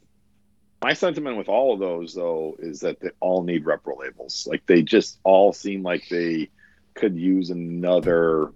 My 0.82 0.94
sentiment 0.94 1.38
with 1.38 1.50
all 1.50 1.74
of 1.74 1.80
those, 1.80 2.14
though, 2.14 2.56
is 2.60 2.80
that 2.82 3.00
they 3.00 3.10
all 3.20 3.44
need 3.44 3.66
repro 3.66 3.98
labels. 4.00 4.48
Like 4.50 4.66
they 4.66 4.82
just 4.82 5.20
all 5.24 5.52
seem 5.54 5.84
like 5.84 6.08
they 6.10 6.50
could 6.94 7.16
use 7.16 7.50
another 7.50 8.52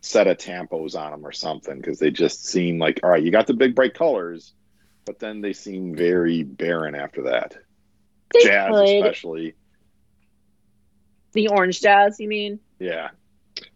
set 0.00 0.26
of 0.26 0.36
tampos 0.38 0.96
on 0.98 1.12
them 1.12 1.24
or 1.26 1.32
something 1.32 1.76
because 1.76 1.98
they 1.98 2.10
just 2.10 2.44
seem 2.46 2.78
like 2.78 3.00
all 3.02 3.10
right. 3.10 3.22
You 3.22 3.30
got 3.30 3.46
the 3.46 3.54
big 3.54 3.74
bright 3.74 3.94
colors, 3.94 4.52
but 5.04 5.18
then 5.18 5.40
they 5.40 5.52
seem 5.52 5.94
very 5.94 6.42
barren 6.42 6.94
after 6.94 7.22
that. 7.24 7.56
They 8.34 8.44
Jazz, 8.44 8.70
could. 8.74 8.88
especially. 8.96 9.54
The 11.32 11.48
orange 11.48 11.80
jazz, 11.80 12.20
you 12.20 12.28
mean? 12.28 12.60
Yeah. 12.78 13.10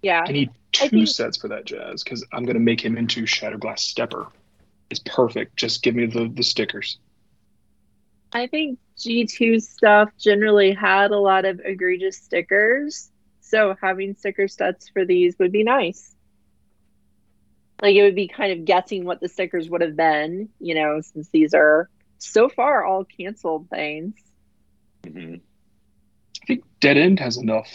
Yeah. 0.02 0.24
I 0.26 0.32
need 0.32 0.50
I 0.50 0.88
two 0.88 0.88
think- 0.90 1.08
sets 1.08 1.36
for 1.36 1.48
that 1.48 1.64
jazz 1.64 2.02
because 2.04 2.24
I'm 2.32 2.44
going 2.44 2.54
to 2.54 2.60
make 2.60 2.84
him 2.84 2.96
into 2.98 3.22
Shatterglass 3.22 3.78
Stepper. 3.80 4.26
It's 4.90 5.00
perfect. 5.00 5.56
Just 5.56 5.82
give 5.82 5.94
me 5.94 6.06
the, 6.06 6.28
the 6.32 6.42
stickers. 6.42 6.98
I 8.32 8.46
think 8.46 8.78
G2 8.98 9.62
stuff 9.62 10.10
generally 10.18 10.72
had 10.72 11.10
a 11.10 11.18
lot 11.18 11.44
of 11.44 11.60
egregious 11.64 12.16
stickers. 12.18 13.10
So 13.40 13.76
having 13.80 14.14
sticker 14.16 14.48
sets 14.48 14.88
for 14.88 15.04
these 15.04 15.38
would 15.38 15.52
be 15.52 15.62
nice. 15.64 16.14
Like 17.80 17.94
it 17.94 18.02
would 18.02 18.14
be 18.14 18.28
kind 18.28 18.52
of 18.52 18.64
guessing 18.64 19.04
what 19.04 19.20
the 19.20 19.28
stickers 19.28 19.68
would 19.70 19.80
have 19.80 19.96
been, 19.96 20.48
you 20.60 20.74
know, 20.74 21.00
since 21.00 21.28
these 21.28 21.54
are 21.54 21.88
so 22.18 22.48
far 22.48 22.84
all 22.84 23.04
canceled 23.04 23.68
things. 23.70 24.14
hmm 25.06 25.34
I 25.36 25.40
think 26.46 26.64
Dead 26.80 26.96
End 26.96 27.18
has 27.20 27.36
enough. 27.36 27.68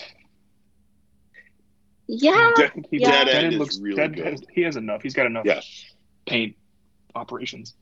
Yeah. 2.07 2.51
Dead, 2.55 2.71
he- 2.89 2.97
Yeah. 2.99 3.23
Dead 3.25 3.43
End 3.45 3.61
is 3.61 3.79
really 3.79 3.95
Dead 3.95 4.15
good. 4.15 4.25
has- 4.25 4.43
he 4.53 4.61
has 4.61 4.75
enough. 4.75 5.01
He's 5.01 5.13
got 5.13 5.25
enough 5.25 5.45
Yeah. 5.45 5.61
paint 6.25 6.55
operations. 7.15 7.75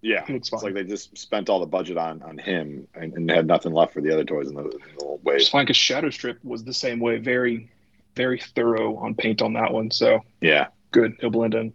Yeah. 0.00 0.24
He 0.26 0.32
looks 0.34 0.50
It's 0.52 0.62
like 0.62 0.74
they 0.74 0.84
just 0.84 1.16
spent 1.16 1.48
all 1.48 1.60
the 1.60 1.66
budget 1.66 1.96
on 1.96 2.22
on 2.22 2.38
him 2.38 2.86
and, 2.94 3.12
and 3.14 3.30
had 3.30 3.46
nothing 3.46 3.72
left 3.72 3.92
for 3.92 4.00
the 4.00 4.12
other 4.12 4.24
toys 4.24 4.48
in 4.48 4.54
the, 4.54 4.62
in 4.62 4.70
the 4.98 5.04
old 5.04 5.24
wave. 5.24 5.36
It's 5.40 5.48
fine 5.48 5.64
because 5.64 5.76
Shadow 5.76 6.10
Strip 6.10 6.42
was 6.44 6.64
the 6.64 6.74
same 6.74 7.00
way. 7.00 7.18
Very, 7.18 7.68
very 8.14 8.40
thorough 8.40 8.96
on 8.96 9.14
paint 9.14 9.42
on 9.42 9.52
that 9.54 9.72
one. 9.72 9.90
So 9.90 10.20
Yeah. 10.40 10.68
good. 10.92 11.16
He'll 11.20 11.30
blend 11.30 11.54
in. 11.54 11.72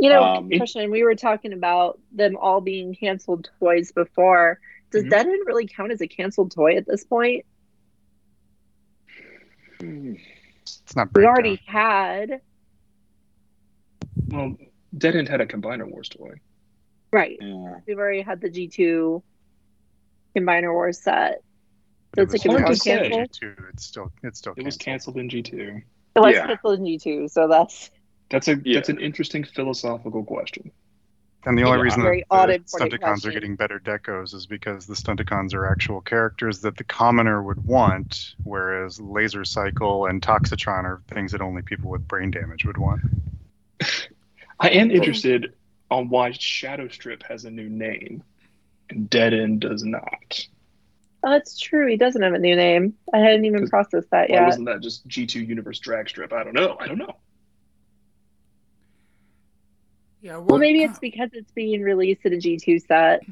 You 0.00 0.10
know, 0.10 0.22
Um, 0.22 0.48
question. 0.48 0.90
We 0.92 1.02
were 1.02 1.16
talking 1.16 1.52
about 1.52 1.98
them 2.12 2.36
all 2.36 2.60
being 2.60 2.94
canceled 2.94 3.50
toys 3.58 3.90
before. 3.90 4.60
Does 4.90 5.04
Mhm. 5.04 5.10
Dead 5.10 5.26
End 5.26 5.42
really 5.46 5.66
count 5.66 5.92
as 5.92 6.00
a 6.00 6.08
canceled 6.08 6.52
toy 6.52 6.76
at 6.76 6.86
this 6.86 7.04
point? 7.04 7.44
It's 9.80 10.96
not 10.96 11.08
We 11.08 11.12
breakdown. 11.12 11.30
already 11.32 11.60
had. 11.66 12.40
Well, 14.28 14.56
Dead 14.96 15.16
End 15.16 15.28
had 15.28 15.40
a 15.40 15.46
Combiner 15.46 15.88
Wars 15.90 16.08
toy. 16.08 16.40
Right. 17.12 17.38
Yeah. 17.40 17.80
We've 17.86 17.98
already 17.98 18.22
had 18.22 18.40
the 18.40 18.50
G2 18.50 19.22
Combiner 20.36 20.72
Wars 20.72 21.00
set. 21.00 21.42
So 22.14 22.22
It 22.22 22.24
it's 22.24 22.32
like 22.32 22.32
was 22.32 22.44
it 22.44 22.48
was 22.48 22.60
hard 22.62 22.74
to 22.74 22.76
say. 22.76 22.98
canceled. 23.10 23.32
Too. 23.32 23.64
It's 23.70 23.84
still 23.84 24.12
it's 24.22 24.38
still 24.38 24.54
It 24.56 24.64
was 24.64 24.76
canceled. 24.76 25.16
canceled 25.16 25.18
in 25.18 25.28
G2. 25.28 25.82
It 26.16 26.20
was 26.20 26.34
Yeah. 26.34 26.46
canceled 26.46 26.78
in 26.80 26.84
G2, 26.86 27.28
so 27.30 27.46
that's 27.48 27.90
That's 28.30 28.46
a 28.48 28.56
Yeah. 28.62 28.74
that's 28.74 28.90
an 28.90 29.00
interesting 29.00 29.42
philosophical 29.44 30.22
question. 30.24 30.70
And 31.46 31.56
the 31.56 31.62
only 31.62 31.78
Yeah. 31.78 31.82
reason 31.84 32.02
Very 32.02 32.20
that 32.20 32.26
odd 32.30 32.48
the 32.50 32.54
important 32.54 32.92
Stunticons 32.92 33.24
are 33.26 33.32
getting 33.32 33.56
better 33.56 33.78
decos 33.80 34.34
is 34.34 34.46
because 34.46 34.86
the 34.86 34.94
Stunticons 34.94 35.54
are 35.54 35.66
actual 35.66 36.00
characters 36.00 36.60
that 36.60 36.76
the 36.76 36.84
commoner 36.84 37.42
would 37.42 37.64
want, 37.64 38.34
whereas 38.42 39.00
Laser 39.00 39.44
Cycle 39.44 40.06
and 40.06 40.20
Toxitron 40.20 40.84
are 40.84 41.02
things 41.08 41.32
that 41.32 41.40
only 41.40 41.62
people 41.62 41.90
with 41.90 42.06
brain 42.08 42.30
damage 42.30 42.64
would 42.66 42.76
want. 42.76 43.00
I 44.60 44.70
am 44.70 44.90
interested 44.90 45.54
on 45.90 46.08
why 46.08 46.32
Shadow 46.32 46.88
Strip 46.88 47.22
has 47.22 47.44
a 47.44 47.50
new 47.50 47.68
name 47.68 48.24
and 48.90 49.08
Dead 49.08 49.32
End 49.32 49.60
does 49.60 49.84
not. 49.84 50.46
oh, 51.22 51.30
that's 51.30 51.58
true. 51.58 51.86
He 51.88 51.96
doesn't 51.96 52.22
have 52.22 52.34
a 52.34 52.38
new 52.38 52.56
name. 52.56 52.94
I 53.12 53.18
hadn't 53.18 53.44
even 53.44 53.68
processed 53.68 54.10
that 54.10 54.28
Why 54.28 54.36
yet. 54.40 54.46
wasn't 54.46 54.66
that 54.66 54.80
just 54.80 55.06
G2 55.08 55.46
Universe 55.46 55.78
Drag 55.78 56.08
Strip? 56.08 56.32
I 56.32 56.42
don't 56.44 56.54
know. 56.54 56.76
I 56.78 56.86
don't 56.88 56.98
know. 56.98 57.16
Yeah. 60.20 60.32
Well, 60.36 60.44
what- 60.46 60.60
maybe 60.60 60.82
it's 60.82 60.98
because 60.98 61.30
it's 61.32 61.50
being 61.52 61.82
released 61.82 62.24
in 62.24 62.32
a 62.32 62.36
G2 62.36 62.78
set. 62.86 63.22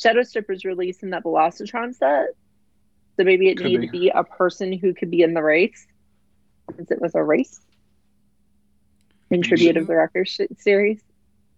Shadow 0.00 0.22
Strip 0.22 0.48
was 0.48 0.64
released 0.64 1.02
in 1.02 1.10
that 1.10 1.22
Velocitron 1.22 1.94
set. 1.94 2.28
So 3.16 3.22
maybe 3.22 3.48
it 3.48 3.56
Could 3.58 3.66
needed 3.66 3.80
be. 3.82 3.86
to 3.86 3.92
be 3.92 4.08
a 4.08 4.24
person 4.24 4.72
who 4.72 4.92
could 4.92 5.10
be 5.10 5.22
in 5.22 5.34
the 5.34 5.42
race. 5.42 5.86
Since 6.74 6.90
it 6.90 7.00
was 7.00 7.14
a 7.14 7.22
race. 7.22 7.60
In 9.30 9.42
tribute 9.42 9.76
of 9.76 9.86
the 9.86 9.94
Wrecker 9.96 10.24
sh- 10.24 10.40
series 10.58 11.00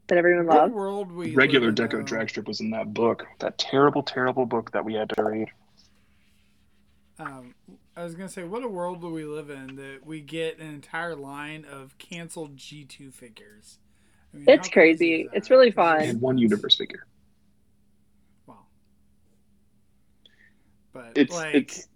that 0.08 0.18
everyone 0.18 0.46
what 0.46 0.56
loves. 0.56 0.72
world 0.74 1.10
we 1.12 1.34
Regular 1.34 1.72
Deco? 1.72 2.04
Drag 2.04 2.28
Strip 2.28 2.46
was 2.46 2.60
in 2.60 2.70
that 2.70 2.92
book. 2.94 3.26
That 3.40 3.56
terrible, 3.58 4.02
terrible 4.02 4.44
book 4.46 4.70
that 4.72 4.84
we 4.84 4.94
had 4.94 5.08
to 5.10 5.22
read. 5.24 5.48
Um, 7.18 7.54
I 7.96 8.04
was 8.04 8.14
gonna 8.14 8.28
say, 8.28 8.44
what 8.44 8.62
a 8.62 8.68
world 8.68 9.00
do 9.00 9.10
we 9.10 9.24
live 9.24 9.48
in 9.50 9.76
that 9.76 10.00
we 10.04 10.20
get 10.20 10.58
an 10.58 10.68
entire 10.68 11.14
line 11.16 11.64
of 11.64 11.96
canceled 11.98 12.56
G 12.56 12.84
two 12.84 13.10
figures? 13.10 13.78
I 14.36 14.38
mean, 14.38 14.44
It's 14.48 14.68
crazy. 14.68 15.28
It's 15.32 15.50
really 15.50 15.70
fun. 15.70 16.00
And 16.02 16.20
one 16.20 16.38
universe 16.38 16.76
figure. 16.76 17.06
Wow. 18.46 18.66
But 20.92 21.12
It's 21.16 21.34
like, 21.34 21.54
it's 21.54 21.88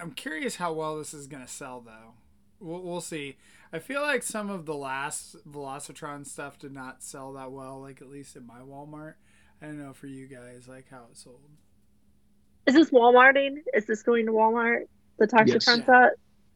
I'm 0.00 0.10
curious 0.12 0.56
how 0.56 0.72
well 0.72 0.98
this 0.98 1.14
is 1.14 1.26
gonna 1.28 1.46
sell, 1.48 1.80
though. 1.80 2.14
We'll, 2.58 2.82
we'll 2.82 3.00
see. 3.00 3.36
I 3.72 3.78
feel 3.78 4.02
like 4.02 4.22
some 4.22 4.50
of 4.50 4.66
the 4.66 4.74
last 4.74 5.36
Velocitron 5.48 6.26
stuff 6.26 6.58
did 6.58 6.72
not 6.72 7.02
sell 7.02 7.32
that 7.34 7.52
well, 7.52 7.80
like 7.80 8.02
at 8.02 8.10
least 8.10 8.36
in 8.36 8.46
my 8.46 8.60
Walmart. 8.60 9.14
I 9.62 9.66
don't 9.66 9.78
know 9.78 9.92
for 9.92 10.08
you 10.08 10.26
guys, 10.26 10.66
like 10.68 10.86
how 10.90 11.04
it 11.10 11.16
sold. 11.16 11.40
Is 12.66 12.74
this 12.74 12.90
Walmarting? 12.90 13.58
Is 13.74 13.86
this 13.86 14.02
going 14.02 14.26
to 14.26 14.32
Walmart? 14.32 14.82
The 15.18 15.26
Toxitron 15.26 15.78
Yes. 15.78 15.86
set? 15.86 16.10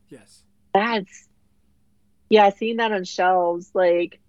Yes. 0.09 0.42
That's 0.74 1.29
yeah, 2.29 2.50
seeing 2.50 2.79
that 2.79 2.92
on 2.92 3.05
shelves, 3.05 3.70
like 3.72 4.20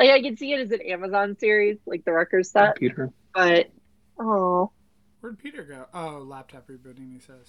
like 0.00 0.10
I 0.10 0.22
can 0.22 0.36
see 0.36 0.52
it 0.52 0.60
as 0.60 0.70
an 0.72 0.80
Amazon 0.82 1.36
series, 1.38 1.78
like 1.86 2.04
the 2.04 2.12
Wreckers 2.12 2.50
set, 2.50 2.76
Peter. 2.76 3.10
but 3.34 3.70
oh 4.18 4.70
Where'd 5.20 5.38
Peter 5.38 5.62
go? 5.64 5.86
Oh, 5.92 6.24
laptop 6.24 6.66
rebooting. 6.66 7.12
He 7.12 7.20
says. 7.20 7.46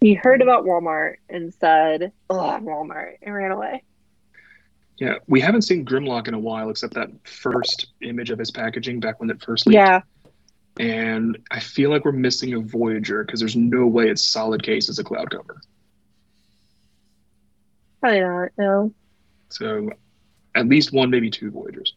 he 0.00 0.14
heard 0.14 0.42
about 0.42 0.64
Walmart 0.64 1.16
and 1.28 1.54
said, 1.54 2.12
Oh 2.28 2.58
Walmart 2.60 3.18
and 3.22 3.34
ran 3.34 3.52
away. 3.52 3.84
Yeah, 4.98 5.14
we 5.28 5.40
haven't 5.40 5.62
seen 5.62 5.84
Grimlock 5.86 6.26
in 6.26 6.34
a 6.34 6.38
while, 6.40 6.70
except 6.70 6.94
that 6.94 7.10
first 7.24 7.86
image 8.02 8.30
of 8.30 8.38
his 8.40 8.50
packaging 8.50 8.98
back 8.98 9.20
when 9.20 9.30
it 9.30 9.40
first 9.40 9.68
leaked. 9.68 9.76
Yeah. 9.76 10.00
And 10.80 11.38
I 11.52 11.60
feel 11.60 11.90
like 11.90 12.04
we're 12.04 12.10
missing 12.12 12.54
a 12.54 12.58
Voyager 12.58 13.22
because 13.24 13.38
there's 13.38 13.54
no 13.54 13.86
way 13.86 14.08
it's 14.10 14.24
solid 14.24 14.64
case 14.64 14.88
as 14.88 14.98
a 14.98 15.04
cloud 15.04 15.30
cover. 15.30 15.60
Probably 18.00 18.20
not, 18.20 18.48
no. 18.58 18.92
So 19.50 19.90
at 20.58 20.68
least 20.68 20.92
one, 20.92 21.10
maybe 21.10 21.30
two 21.30 21.50
Voyagers. 21.50 21.94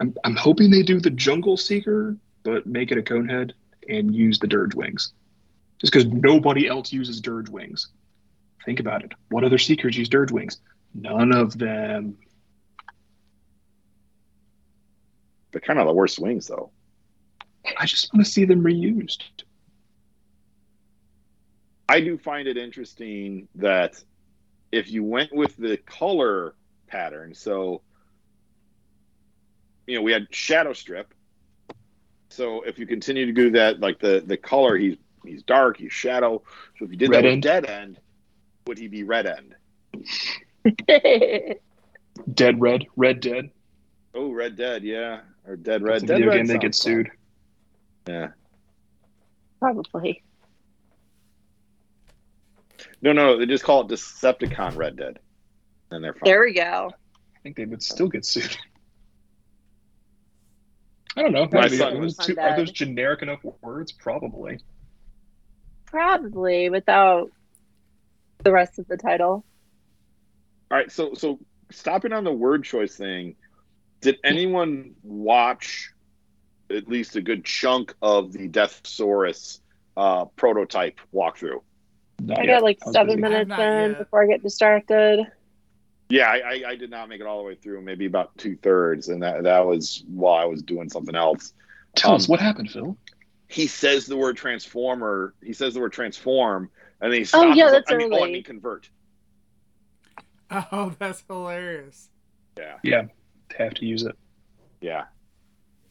I'm, 0.00 0.14
I'm 0.24 0.36
hoping 0.36 0.70
they 0.70 0.82
do 0.82 1.00
the 1.00 1.10
Jungle 1.10 1.56
Seeker, 1.56 2.16
but 2.42 2.66
make 2.66 2.90
it 2.90 2.98
a 2.98 3.02
Conehead 3.02 3.52
and 3.88 4.14
use 4.14 4.38
the 4.38 4.46
Dirge 4.46 4.74
wings. 4.74 5.12
Just 5.80 5.92
because 5.92 6.06
nobody 6.06 6.66
else 6.66 6.92
uses 6.92 7.20
Dirge 7.20 7.48
wings. 7.48 7.88
Think 8.64 8.80
about 8.80 9.04
it. 9.04 9.12
What 9.30 9.44
other 9.44 9.58
Seekers 9.58 9.96
use 9.96 10.08
Dirge 10.08 10.30
wings? 10.30 10.58
None 10.94 11.32
of 11.32 11.56
them. 11.58 12.16
they're 15.52 15.60
kind 15.60 15.78
of 15.78 15.86
the 15.86 15.92
worst 15.92 16.18
wings 16.18 16.46
though. 16.46 16.70
I 17.78 17.86
just 17.86 18.12
want 18.12 18.24
to 18.24 18.30
see 18.30 18.44
them 18.44 18.62
reused. 18.62 19.22
I 21.88 22.00
do 22.00 22.16
find 22.16 22.46
it 22.46 22.56
interesting 22.56 23.48
that 23.56 24.02
if 24.70 24.90
you 24.90 25.02
went 25.02 25.34
with 25.34 25.56
the 25.56 25.76
color 25.76 26.54
pattern, 26.86 27.34
so 27.34 27.82
you 29.90 29.96
know, 29.96 30.02
we 30.02 30.12
had 30.12 30.26
shadow 30.30 30.72
strip. 30.72 31.12
So 32.28 32.62
if 32.62 32.78
you 32.78 32.86
continue 32.86 33.26
to 33.26 33.32
do 33.32 33.50
that, 33.50 33.80
like 33.80 33.98
the 33.98 34.22
the 34.24 34.36
color, 34.36 34.76
he's 34.76 34.96
he's 35.24 35.42
dark, 35.42 35.76
he's 35.78 35.92
shadow. 35.92 36.42
So 36.78 36.84
if 36.84 36.90
you 36.92 36.96
did 36.96 37.10
Red 37.10 37.24
that 37.24 37.28
end? 37.28 37.42
dead 37.42 37.66
end, 37.66 38.00
would 38.66 38.78
he 38.78 38.86
be 38.88 39.02
red 39.02 39.26
end? 39.26 39.54
Dead 42.34 42.60
Red, 42.60 42.86
Red 42.96 43.20
Dead. 43.20 43.50
Oh, 44.14 44.30
red 44.32 44.56
dead, 44.56 44.82
yeah, 44.82 45.20
or 45.46 45.56
dead 45.56 45.82
red. 45.82 46.02
a 46.02 46.06
Dead 46.06 46.16
video 46.18 46.28
red 46.30 46.36
game 46.38 46.46
they 46.46 46.58
get 46.58 46.74
sounds 46.74 46.82
fun. 46.84 46.92
sued. 47.04 47.10
Yeah. 48.08 48.28
Probably. 49.60 50.22
No, 53.02 53.12
no, 53.12 53.38
they 53.38 53.46
just 53.46 53.64
call 53.64 53.82
it 53.82 53.88
Decepticon 53.88 54.76
Red 54.76 54.96
Dead, 54.96 55.18
and 55.90 56.02
they're 56.04 56.12
fine. 56.12 56.22
There 56.24 56.40
we 56.42 56.52
go. 56.54 56.90
I 56.92 57.38
think 57.42 57.56
they 57.56 57.64
would 57.66 57.82
still 57.82 58.08
get 58.08 58.24
sued. 58.24 58.56
I 61.16 61.22
don't 61.22 61.32
know. 61.32 61.48
My 61.50 61.60
Are, 61.66 61.68
son 61.68 61.94
those 61.94 62.16
was- 62.16 62.26
two- 62.26 62.38
are 62.38 62.56
those 62.56 62.70
generic 62.72 63.22
enough 63.22 63.40
words? 63.62 63.92
Probably. 63.92 64.58
Probably 65.86 66.70
without 66.70 67.30
the 68.44 68.52
rest 68.52 68.78
of 68.78 68.86
the 68.86 68.96
title. 68.96 69.44
All 70.70 70.78
right, 70.78 70.90
so 70.90 71.14
so 71.14 71.40
stopping 71.72 72.12
on 72.12 72.22
the 72.24 72.32
word 72.32 72.62
choice 72.64 72.96
thing, 72.96 73.34
did 74.00 74.18
anyone 74.22 74.94
watch 75.02 75.92
at 76.70 76.88
least 76.88 77.16
a 77.16 77.20
good 77.20 77.44
chunk 77.44 77.92
of 78.00 78.32
the 78.32 78.48
Deathsaurus 78.48 79.60
uh, 79.96 80.26
prototype 80.36 81.00
walkthrough. 81.12 81.60
Not 82.20 82.38
I 82.38 82.42
yet. 82.44 82.46
got 82.54 82.62
like 82.62 82.78
seven 82.92 83.20
minutes 83.20 83.48
not 83.48 83.58
in 83.60 83.90
yet. 83.90 83.98
before 83.98 84.22
I 84.22 84.26
get 84.28 84.42
distracted. 84.42 85.26
Yeah, 86.10 86.28
I, 86.28 86.36
I, 86.38 86.62
I 86.70 86.76
did 86.76 86.90
not 86.90 87.08
make 87.08 87.20
it 87.20 87.26
all 87.26 87.38
the 87.38 87.44
way 87.44 87.54
through, 87.54 87.80
maybe 87.82 88.04
about 88.06 88.36
two 88.36 88.56
thirds, 88.56 89.08
and 89.08 89.22
that 89.22 89.44
that 89.44 89.64
was 89.64 90.04
while 90.08 90.34
I 90.34 90.44
was 90.44 90.60
doing 90.62 90.88
something 90.90 91.14
else. 91.14 91.54
Tell 91.94 92.14
us 92.14 92.28
Um, 92.28 92.32
what 92.32 92.40
happened, 92.40 92.70
Phil. 92.70 92.96
He 93.48 93.66
says 93.66 94.06
the 94.06 94.16
word 94.16 94.36
transformer. 94.36 95.34
He 95.42 95.52
says 95.52 95.74
the 95.74 95.80
word 95.80 95.92
transform, 95.92 96.70
and 97.00 97.12
then 97.12 97.20
he 97.20 97.24
stops. 97.24 97.44
Oh, 97.50 97.54
yeah, 97.54 97.70
that's 97.70 97.90
I 97.90 97.96
mean, 97.96 98.12
oh, 98.12 98.16
I 98.16 98.20
early. 98.22 98.32
mean 98.34 98.42
convert. 98.42 98.88
Oh, 100.50 100.92
that's 100.98 101.22
hilarious. 101.28 102.08
Yeah, 102.58 102.78
Yeah, 102.82 103.02
they 103.56 103.64
have 103.64 103.74
to 103.74 103.86
use 103.86 104.02
it. 104.02 104.16
yeah. 104.80 105.04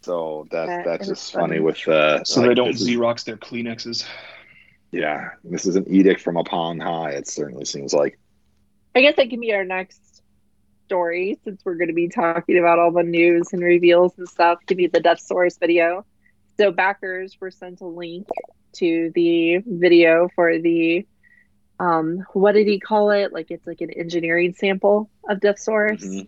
So 0.01 0.47
that 0.51 0.65
That 0.67 0.85
that's 0.85 1.07
just 1.07 1.33
funny 1.33 1.55
funny. 1.55 1.59
with 1.61 1.87
uh, 1.87 2.23
So 2.23 2.39
like, 2.41 2.49
they 2.49 2.53
don't 2.55 2.71
Xerox 2.73 3.23
their 3.25 3.37
Kleenexes. 3.37 4.05
Yeah, 4.91 5.29
this 5.43 5.65
is 5.65 5.75
an 5.75 5.85
edict 5.89 6.21
from 6.21 6.37
upon 6.37 6.79
high. 6.79 7.11
It 7.11 7.27
certainly 7.27 7.65
seems 7.65 7.93
like. 7.93 8.17
I 8.95 9.01
guess 9.01 9.15
that 9.17 9.29
can 9.29 9.39
be 9.39 9.53
our 9.53 9.63
next 9.65 10.01
story 10.93 11.37
since 11.43 11.61
we're 11.63 11.75
going 11.75 11.89
to 11.89 11.93
be 11.93 12.09
talking 12.09 12.57
about 12.57 12.79
all 12.79 12.91
the 12.91 13.03
news 13.03 13.53
and 13.53 13.61
reveals 13.61 14.11
and 14.17 14.27
stuff. 14.27 14.57
Give 14.65 14.79
you 14.79 14.89
the 14.89 14.99
Deathsaurus 14.99 15.59
video. 15.59 16.03
So 16.57 16.71
backers 16.71 17.37
were 17.39 17.51
sent 17.51 17.81
a 17.81 17.85
link 17.85 18.27
to 18.77 19.11
the 19.13 19.59
video 19.65 20.29
for 20.35 20.57
the 20.59 21.05
um 21.79 22.25
what 22.33 22.53
did 22.53 22.67
he 22.67 22.79
call 22.79 23.11
it? 23.11 23.31
Like 23.31 23.51
it's 23.51 23.65
like 23.67 23.81
an 23.81 23.91
engineering 23.91 24.53
sample 24.53 25.09
of 25.29 25.39
Deathsaurus 25.39 26.03
Mhm. 26.03 26.21
to 26.23 26.27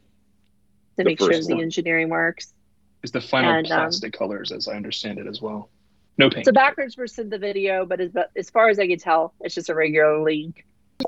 The 0.97 1.03
make 1.03 1.19
sure 1.19 1.33
first 1.33 1.47
the 1.47 1.59
engineering 1.59 2.09
works. 2.09 2.53
Is 3.03 3.11
the 3.11 3.19
final 3.19 3.51
And, 3.51 3.71
um, 3.71 3.79
plastic 3.79 4.13
colors, 4.13 4.51
as 4.51 4.67
I 4.67 4.75
understand 4.75 5.17
it, 5.17 5.25
as 5.25 5.41
well. 5.41 5.71
No 6.19 6.29
paint. 6.29 6.45
So 6.45 6.51
backers 6.51 6.95
were 6.97 7.07
sent 7.07 7.31
the 7.31 7.39
video, 7.39 7.83
but 7.87 7.99
as 7.99 8.11
as 8.35 8.51
far 8.51 8.69
as 8.69 8.77
I 8.77 8.87
can 8.87 8.99
tell, 8.99 9.33
it's 9.41 9.55
just 9.55 9.69
a 9.69 9.75
regular 9.75 10.21
link. 10.21 10.63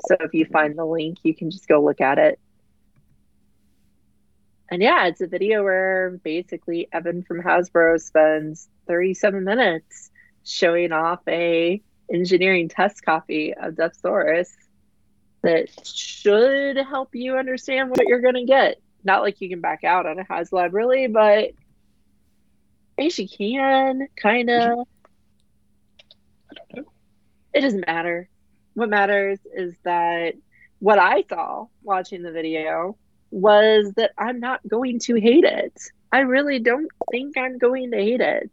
So 0.08 0.16
if 0.20 0.34
you 0.34 0.44
find 0.46 0.76
the 0.76 0.84
link, 0.84 1.18
you 1.22 1.36
can 1.36 1.52
just 1.52 1.68
go 1.68 1.80
look 1.82 2.00
at 2.00 2.18
it. 2.18 2.40
And 4.70 4.82
yeah, 4.82 5.06
it's 5.06 5.20
a 5.20 5.26
video 5.26 5.62
where 5.62 6.18
basically 6.24 6.88
Evan 6.92 7.22
from 7.22 7.42
Hasbro 7.42 8.00
spends 8.00 8.68
37 8.86 9.44
minutes 9.44 10.10
showing 10.44 10.92
off 10.92 11.20
a 11.28 11.82
engineering 12.12 12.68
test 12.68 13.04
copy 13.04 13.54
of 13.54 13.74
Deathsaurus 13.74 14.48
that 15.42 15.68
should 15.86 16.76
help 16.76 17.14
you 17.14 17.36
understand 17.36 17.90
what 17.90 18.06
you're 18.06 18.20
gonna 18.20 18.46
get. 18.46 18.80
Not 19.04 19.22
like 19.22 19.40
you 19.40 19.50
can 19.50 19.60
back 19.60 19.84
out 19.84 20.06
on 20.06 20.18
a 20.18 20.24
HasLab 20.24 20.72
really, 20.72 21.06
but 21.06 21.50
I 22.98 23.02
guess 23.02 23.18
you 23.18 23.28
can, 23.28 24.08
kind 24.16 24.48
of. 24.50 24.86
I 26.50 26.54
don't 26.54 26.76
know. 26.76 26.92
It 27.52 27.60
doesn't 27.60 27.86
matter. 27.86 28.28
What 28.74 28.88
matters 28.88 29.38
is 29.54 29.74
that 29.84 30.34
what 30.78 30.98
I 30.98 31.24
saw 31.28 31.66
watching 31.82 32.22
the 32.22 32.32
video 32.32 32.96
was 33.34 33.92
that 33.96 34.12
I'm 34.16 34.38
not 34.38 34.60
going 34.68 35.00
to 35.00 35.20
hate 35.20 35.42
it. 35.42 35.76
I 36.12 36.20
really 36.20 36.60
don't 36.60 36.88
think 37.10 37.36
I'm 37.36 37.58
going 37.58 37.90
to 37.90 37.96
hate 37.96 38.20
it. 38.20 38.50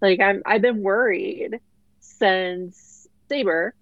Like 0.00 0.18
I'm 0.20 0.42
I've 0.46 0.62
been 0.62 0.82
worried 0.82 1.60
since 2.00 3.06
Saber 3.28 3.74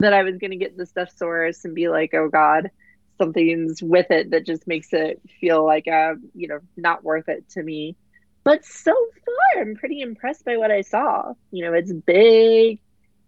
that 0.00 0.12
I 0.12 0.24
was 0.24 0.36
gonna 0.36 0.56
get 0.56 0.76
the 0.76 0.84
Deathsaurus 0.84 1.64
and 1.64 1.74
be 1.74 1.88
like, 1.88 2.12
oh 2.12 2.28
god, 2.28 2.70
something's 3.16 3.82
with 3.82 4.10
it 4.10 4.30
that 4.32 4.44
just 4.44 4.66
makes 4.66 4.92
it 4.92 5.22
feel 5.40 5.64
like 5.64 5.88
uh, 5.88 6.14
you 6.34 6.48
know, 6.48 6.58
not 6.76 7.02
worth 7.02 7.30
it 7.30 7.48
to 7.50 7.62
me. 7.62 7.96
But 8.44 8.66
so 8.66 8.92
far 8.92 9.62
I'm 9.62 9.74
pretty 9.74 10.02
impressed 10.02 10.44
by 10.44 10.58
what 10.58 10.70
I 10.70 10.82
saw. 10.82 11.32
You 11.50 11.64
know, 11.64 11.72
it's 11.72 11.92
big, 11.92 12.80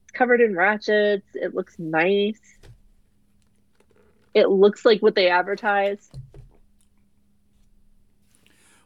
it's 0.02 0.12
covered 0.12 0.42
in 0.42 0.54
ratchets, 0.54 1.28
it 1.34 1.54
looks 1.54 1.78
nice. 1.78 2.40
It 4.34 4.50
looks 4.50 4.84
like 4.84 5.00
what 5.00 5.14
they 5.14 5.30
advertise. 5.30 6.10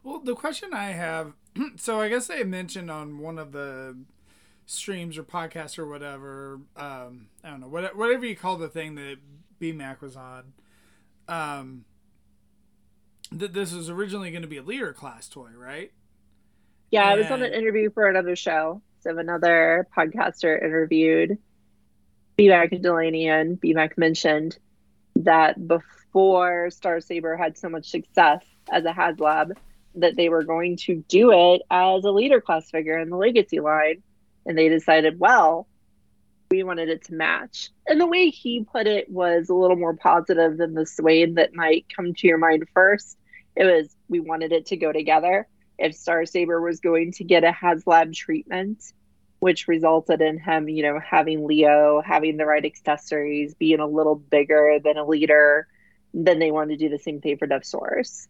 Well, 0.09 0.21
the 0.21 0.35
question 0.35 0.73
I 0.73 0.93
have, 0.93 1.35
so 1.77 2.01
I 2.01 2.09
guess 2.09 2.29
they 2.29 2.43
mentioned 2.43 2.91
on 2.91 3.19
one 3.19 3.39
of 3.39 3.53
the 3.53 3.95
streams 4.65 5.19
or 5.19 5.23
podcasts 5.23 5.79
or 5.79 5.87
whatever, 5.87 6.61
um, 6.77 7.29
I 7.45 7.51
don't 7.51 7.61
know, 7.61 7.69
what- 7.69 7.95
whatever 7.95 8.25
you 8.25 8.35
call 8.35 8.57
the 8.57 8.71
thing 8.71 8.95
that 8.95 9.19
BMAC 9.61 10.01
was 10.01 10.17
on, 10.17 10.55
um, 11.29 11.85
that 13.33 13.53
this 13.53 13.75
was 13.75 13.91
originally 13.91 14.31
going 14.31 14.41
to 14.41 14.49
be 14.49 14.57
a 14.57 14.63
leader 14.63 14.95
class 14.95 15.29
toy, 15.29 15.51
right? 15.55 15.93
Yeah, 16.91 17.05
I 17.05 17.15
was 17.17 17.31
on 17.31 17.43
an 17.43 17.53
interview 17.53 17.91
for 17.91 18.09
another 18.09 18.35
show. 18.35 18.81
So 19.01 19.19
another 19.19 19.87
podcaster 19.95 20.57
interviewed 20.57 21.37
BMAC 22.39 22.73
and 22.73 22.83
Delaney, 22.83 23.29
and 23.29 23.61
BMAC 23.61 23.99
mentioned 23.99 24.57
that 25.17 25.69
before 25.69 26.71
Star 26.71 26.99
Saber 27.03 27.37
had 27.37 27.59
so 27.59 27.69
much 27.69 27.91
success 27.91 28.43
as 28.73 28.87
a 28.87 28.93
HasLab, 28.93 29.53
that 29.95 30.17
they 30.17 30.29
were 30.29 30.45
going 30.45 30.77
to 30.77 31.05
do 31.09 31.33
it 31.33 31.63
as 31.71 32.05
a 32.05 32.11
leader 32.11 32.41
class 32.41 32.71
figure 32.71 32.99
in 32.99 33.11
the 33.11 33.17
Legacy 33.17 33.61
line. 33.61 34.03
And 34.47 34.57
they 34.57 34.69
decided, 34.69 35.19
well, 35.19 35.67
we 36.51 36.63
wanted 36.63 36.89
it 36.89 37.05
to 37.05 37.15
match. 37.15 37.71
And 37.87 38.01
the 38.01 38.07
way 38.07 38.31
he 38.31 38.65
put 38.65 38.87
it 38.87 39.11
was 39.11 39.49
a 39.49 39.55
little 39.55 39.77
more 39.77 39.95
positive 39.95 40.57
than 40.57 40.75
the 40.75 40.87
sway 40.87 41.27
that 41.27 41.55
might 41.55 41.87
come 41.95 42.15
to 42.15 42.27
your 42.27 42.39
mind 42.39 42.67
first. 42.73 43.19
It 43.57 43.65
was, 43.65 43.95
we 44.09 44.21
wanted 44.21 44.53
it 44.53 44.67
to 44.67 44.77
go 44.77 44.93
together 44.93 45.47
if 45.79 45.95
Star 45.95 46.27
Saber 46.27 46.61
was 46.61 46.81
going 46.81 47.13
to 47.13 47.25
get 47.25 47.45
a 47.45 47.53
HasLab 47.53 48.15
treatment, 48.15 48.93
which 49.39 49.69
resulted 49.69 50.21
in 50.21 50.39
him, 50.39 50.69
you 50.69 50.83
know, 50.83 50.99
having 50.99 51.47
Leo, 51.47 52.03
having 52.05 52.37
the 52.37 52.47
right 52.47 52.65
accessories, 52.65 53.55
being 53.55 53.81
a 53.81 53.87
little 53.87 54.17
bigger 54.17 54.79
than 54.83 54.97
a 54.97 55.07
leader, 55.07 55.69
then 56.13 56.39
they 56.39 56.51
wanted 56.51 56.79
to 56.79 56.89
do 56.89 56.91
the 56.91 57.03
same 57.03 57.21
thing 57.21 57.37
for 57.39 57.47
Deathsaurus. 57.47 58.27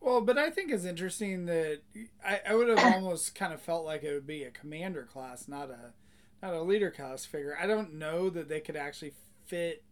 Well, 0.00 0.20
but 0.20 0.38
I 0.38 0.50
think 0.50 0.70
it's 0.70 0.84
interesting 0.84 1.46
that 1.46 1.80
I, 2.24 2.40
I 2.48 2.54
would 2.54 2.68
have 2.68 2.78
almost 2.94 3.34
kind 3.34 3.52
of 3.52 3.60
felt 3.60 3.84
like 3.84 4.02
it 4.02 4.12
would 4.12 4.26
be 4.26 4.44
a 4.44 4.50
commander 4.50 5.02
class, 5.02 5.48
not 5.48 5.70
a 5.70 5.92
not 6.42 6.54
a 6.54 6.62
leader 6.62 6.90
class 6.90 7.24
figure. 7.24 7.56
I 7.60 7.66
don't 7.66 7.94
know 7.94 8.30
that 8.30 8.48
they 8.48 8.60
could 8.60 8.76
actually 8.76 9.14
fit, 9.46 9.82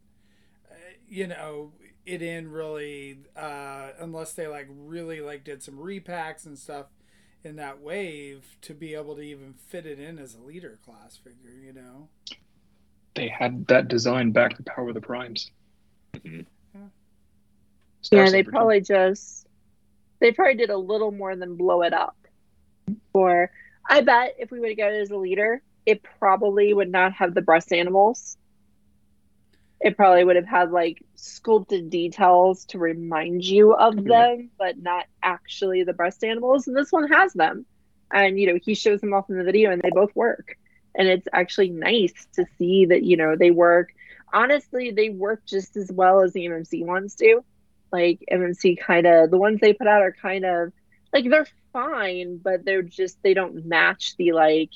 uh, 0.70 0.74
you 1.08 1.26
know, 1.26 1.72
it 2.04 2.20
in 2.22 2.50
really 2.50 3.18
uh, 3.36 3.90
unless 3.98 4.34
they 4.34 4.46
like 4.46 4.68
really 4.70 5.20
like 5.20 5.44
did 5.44 5.62
some 5.62 5.76
repacks 5.76 6.44
and 6.46 6.58
stuff 6.58 6.86
in 7.42 7.56
that 7.56 7.80
wave 7.80 8.56
to 8.62 8.74
be 8.74 8.94
able 8.94 9.14
to 9.16 9.22
even 9.22 9.54
fit 9.54 9.86
it 9.86 9.98
in 9.98 10.18
as 10.18 10.34
a 10.34 10.40
leader 10.40 10.78
class 10.84 11.16
figure. 11.16 11.58
You 11.60 11.72
know. 11.72 12.08
They 13.14 13.28
had 13.28 13.66
that 13.68 13.88
design 13.88 14.32
back 14.32 14.56
to 14.56 14.62
Power 14.64 14.88
of 14.88 14.94
the 14.94 15.00
Primes. 15.00 15.50
Mhm. 16.14 16.46
Star 18.04 18.24
yeah, 18.24 18.30
they 18.30 18.42
probably 18.42 18.82
just 18.82 19.43
they 20.24 20.32
probably 20.32 20.54
did 20.54 20.70
a 20.70 20.78
little 20.78 21.12
more 21.12 21.36
than 21.36 21.54
blow 21.54 21.82
it 21.82 21.92
up. 21.92 22.16
Or 23.12 23.50
I 23.86 24.00
bet 24.00 24.36
if 24.38 24.50
we 24.50 24.58
would 24.58 24.70
have 24.70 24.78
got 24.78 24.92
it 24.94 25.02
as 25.02 25.10
a 25.10 25.18
leader, 25.18 25.60
it 25.84 26.02
probably 26.18 26.72
would 26.72 26.90
not 26.90 27.12
have 27.12 27.34
the 27.34 27.42
breast 27.42 27.74
animals. 27.74 28.38
It 29.82 29.98
probably 29.98 30.24
would 30.24 30.36
have 30.36 30.46
had 30.46 30.70
like 30.70 31.04
sculpted 31.14 31.90
details 31.90 32.64
to 32.66 32.78
remind 32.78 33.44
you 33.44 33.74
of 33.74 33.96
mm-hmm. 33.96 34.08
them, 34.08 34.50
but 34.56 34.78
not 34.78 35.04
actually 35.22 35.84
the 35.84 35.92
breast 35.92 36.24
animals. 36.24 36.66
And 36.66 36.74
this 36.74 36.90
one 36.90 37.08
has 37.08 37.34
them. 37.34 37.66
And 38.10 38.40
you 38.40 38.46
know, 38.46 38.58
he 38.64 38.74
shows 38.74 39.02
them 39.02 39.12
off 39.12 39.28
in 39.28 39.36
the 39.36 39.44
video 39.44 39.72
and 39.72 39.82
they 39.82 39.90
both 39.90 40.16
work. 40.16 40.56
And 40.94 41.06
it's 41.06 41.28
actually 41.34 41.68
nice 41.68 42.14
to 42.36 42.46
see 42.56 42.86
that, 42.86 43.02
you 43.02 43.18
know, 43.18 43.36
they 43.36 43.50
work 43.50 43.90
honestly, 44.32 44.90
they 44.90 45.10
work 45.10 45.44
just 45.44 45.76
as 45.76 45.92
well 45.92 46.22
as 46.22 46.32
the 46.32 46.46
MMC 46.46 46.86
ones 46.86 47.14
do 47.14 47.44
like 47.94 48.24
MMC 48.30 48.78
kind 48.80 49.06
of 49.06 49.30
the 49.30 49.38
ones 49.38 49.60
they 49.60 49.72
put 49.72 49.86
out 49.86 50.02
are 50.02 50.16
kind 50.20 50.44
of 50.44 50.72
like 51.12 51.30
they're 51.30 51.46
fine, 51.72 52.38
but 52.38 52.64
they're 52.64 52.82
just 52.82 53.22
they 53.22 53.34
don't 53.34 53.64
match 53.66 54.16
the 54.16 54.32
like 54.32 54.70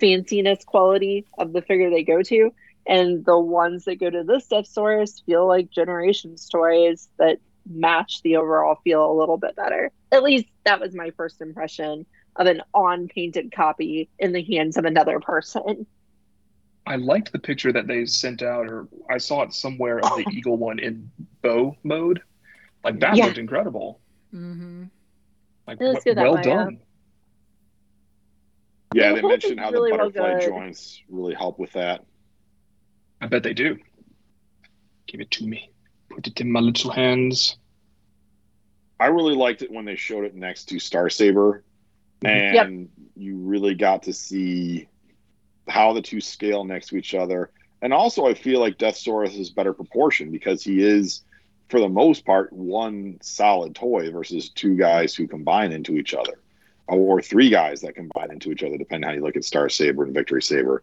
fanciness 0.00 0.64
quality 0.64 1.26
of 1.38 1.52
the 1.52 1.62
figure 1.62 1.90
they 1.90 2.02
go 2.02 2.22
to. 2.22 2.50
And 2.86 3.24
the 3.24 3.38
ones 3.38 3.84
that 3.84 4.00
go 4.00 4.10
to 4.10 4.24
this 4.24 4.48
Deathsaurus 4.48 5.22
feel 5.24 5.46
like 5.46 5.70
Generations 5.70 6.48
toys 6.48 7.08
that 7.18 7.38
match 7.70 8.22
the 8.22 8.36
overall 8.36 8.80
feel 8.82 9.10
a 9.10 9.18
little 9.18 9.36
bit 9.36 9.54
better. 9.54 9.92
At 10.10 10.22
least 10.22 10.46
that 10.64 10.80
was 10.80 10.94
my 10.94 11.10
first 11.10 11.40
impression 11.40 12.06
of 12.34 12.46
an 12.46 12.62
on 12.72 13.08
painted 13.08 13.52
copy 13.52 14.08
in 14.18 14.32
the 14.32 14.42
hands 14.42 14.76
of 14.76 14.84
another 14.84 15.20
person. 15.20 15.86
I 16.88 16.96
liked 16.96 17.32
the 17.32 17.38
picture 17.38 17.72
that 17.72 17.86
they 17.86 18.06
sent 18.06 18.42
out, 18.42 18.66
or 18.66 18.88
I 19.10 19.18
saw 19.18 19.42
it 19.42 19.52
somewhere 19.52 19.98
of 19.98 20.16
the 20.16 20.24
Eagle 20.32 20.56
one 20.56 20.78
in 20.78 21.10
bow 21.42 21.76
mode. 21.82 22.22
Like 22.82 22.98
that 23.00 23.16
Yeah. 23.16 23.26
looked 23.26 23.38
incredible. 23.38 24.00
Mm-hmm. 24.34 24.84
Like 25.66 25.78
Let's 25.80 26.04
wh- 26.04 26.16
well 26.16 26.34
my, 26.34 26.42
done. 26.42 26.80
Yeah, 28.94 29.10
The 29.14 29.20
they 29.20 29.28
mentioned 29.28 29.60
how 29.60 29.70
really 29.70 29.90
the 29.90 29.98
butterfly 29.98 30.34
good. 30.40 30.48
joints 30.48 31.02
really 31.08 31.34
help 31.34 31.58
with 31.58 31.72
that. 31.72 32.04
I 33.20 33.26
bet 33.26 33.42
they 33.42 33.52
do. 33.54 33.76
Give 35.06 35.20
it 35.20 35.30
to 35.32 35.46
me. 35.46 35.70
Put 36.10 36.26
it 36.26 36.40
in 36.40 36.50
my 36.50 36.60
little 36.60 36.90
hands. 36.90 37.58
I 39.00 39.06
really 39.06 39.34
liked 39.34 39.62
it 39.62 39.70
when 39.70 39.84
they 39.84 39.96
showed 39.96 40.24
it 40.24 40.34
next 40.34 40.64
to 40.70 40.78
Star 40.78 41.10
Saber 41.10 41.64
and 42.24 42.88
you 43.14 43.36
really 43.36 43.74
got 43.74 44.04
to 44.04 44.12
see 44.12 44.88
how 45.68 45.92
the 45.92 46.02
two 46.02 46.20
scale 46.20 46.64
next 46.64 46.88
to 46.88 46.96
each 46.96 47.14
other. 47.14 47.50
And 47.80 47.92
also, 47.92 48.26
I 48.26 48.34
feel 48.34 48.60
like 48.60 48.78
Death 48.78 48.96
Deathsaurus 48.96 49.38
is 49.38 49.50
better 49.50 49.72
proportion 49.72 50.30
because 50.30 50.64
he 50.64 50.82
is, 50.82 51.22
for 51.68 51.80
the 51.80 51.88
most 51.88 52.24
part, 52.24 52.52
one 52.52 53.18
solid 53.20 53.74
toy 53.74 54.10
versus 54.10 54.48
two 54.48 54.76
guys 54.76 55.14
who 55.14 55.28
combine 55.28 55.70
into 55.70 55.96
each 55.96 56.12
other, 56.12 56.40
or 56.88 57.22
three 57.22 57.50
guys 57.50 57.80
that 57.82 57.94
combine 57.94 58.32
into 58.32 58.50
each 58.50 58.64
other, 58.64 58.76
depending 58.76 59.08
how 59.08 59.14
you 59.14 59.22
look 59.22 59.36
at 59.36 59.44
Star 59.44 59.68
Saber 59.68 60.02
and 60.02 60.14
Victory 60.14 60.42
Saber. 60.42 60.82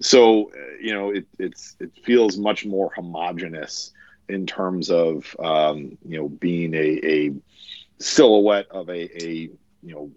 So, 0.00 0.50
you 0.82 0.92
know, 0.92 1.10
it, 1.10 1.26
it's 1.38 1.76
it 1.80 1.92
feels 2.04 2.36
much 2.36 2.66
more 2.66 2.92
homogenous 2.94 3.92
in 4.28 4.46
terms 4.46 4.90
of 4.90 5.34
um, 5.38 5.96
you 6.06 6.18
know 6.18 6.28
being 6.28 6.74
a, 6.74 7.00
a 7.04 7.32
silhouette 7.98 8.66
of 8.70 8.88
a, 8.88 9.24
a 9.24 9.50
you 9.82 9.94
know 9.94 10.10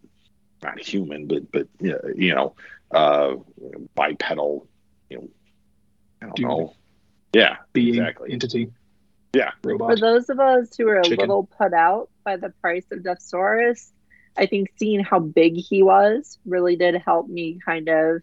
not 0.63 0.79
human 0.79 1.27
but 1.27 1.51
but 1.51 1.67
you 1.79 2.33
know 2.33 2.55
uh, 2.91 3.35
bipedal 3.95 4.67
you 5.09 5.17
know 5.17 5.27
I 6.21 6.25
don't 6.25 6.35
Dude. 6.35 6.47
know 6.47 6.73
yeah 7.33 7.57
Being 7.73 7.95
exactly 7.95 8.31
entity. 8.31 8.71
Yeah. 9.33 9.51
Robot. 9.63 9.89
For 9.91 9.95
those 9.97 10.29
of 10.29 10.39
us 10.39 10.75
who 10.75 10.87
are 10.87 10.99
a 10.99 11.03
Chicken. 11.03 11.19
little 11.19 11.43
put 11.57 11.73
out 11.73 12.09
by 12.23 12.37
the 12.37 12.49
price 12.61 12.85
of 12.91 12.99
Deathsaurus, 12.99 13.91
I 14.35 14.45
think 14.45 14.71
seeing 14.77 15.01
how 15.01 15.19
big 15.19 15.55
he 15.55 15.83
was 15.83 16.39
really 16.45 16.75
did 16.75 16.95
help 16.95 17.27
me 17.27 17.59
kind 17.63 17.87
of 17.89 18.21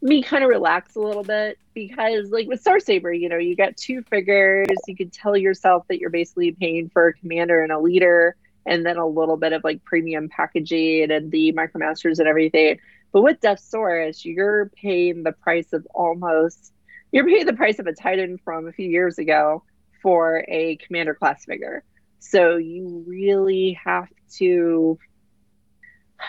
me 0.00 0.22
kind 0.22 0.44
of 0.44 0.50
relax 0.50 0.94
a 0.94 1.00
little 1.00 1.24
bit 1.24 1.58
because 1.74 2.30
like 2.30 2.46
with 2.46 2.60
Star 2.60 2.78
Saber, 2.78 3.12
you 3.12 3.28
know, 3.28 3.36
you 3.36 3.56
got 3.56 3.76
two 3.76 4.02
figures, 4.02 4.68
you 4.86 4.96
could 4.96 5.12
tell 5.12 5.36
yourself 5.36 5.86
that 5.88 5.98
you're 5.98 6.10
basically 6.10 6.52
paying 6.52 6.88
for 6.88 7.08
a 7.08 7.14
commander 7.14 7.62
and 7.62 7.72
a 7.72 7.78
leader 7.80 8.36
and 8.64 8.86
then 8.86 8.96
a 8.96 9.06
little 9.06 9.36
bit 9.36 9.52
of 9.52 9.64
like 9.64 9.84
premium 9.84 10.28
packaging 10.28 11.10
and 11.10 11.32
the 11.32 11.52
micromasters 11.52 12.18
and 12.18 12.28
everything. 12.28 12.78
But 13.12 13.22
with 13.22 13.40
Deathsaurus, 13.40 14.24
you're 14.24 14.70
paying 14.70 15.22
the 15.22 15.32
price 15.32 15.72
of 15.72 15.86
almost 15.94 16.72
you're 17.10 17.26
paying 17.26 17.46
the 17.46 17.54
price 17.54 17.78
of 17.78 17.86
a 17.86 17.92
Titan 17.94 18.38
from 18.44 18.68
a 18.68 18.72
few 18.72 18.88
years 18.88 19.18
ago 19.18 19.62
for 20.02 20.44
a 20.46 20.76
commander 20.76 21.14
class 21.14 21.44
figure. 21.44 21.82
So 22.18 22.56
you 22.56 23.04
really 23.06 23.78
have 23.84 24.08
to 24.36 24.98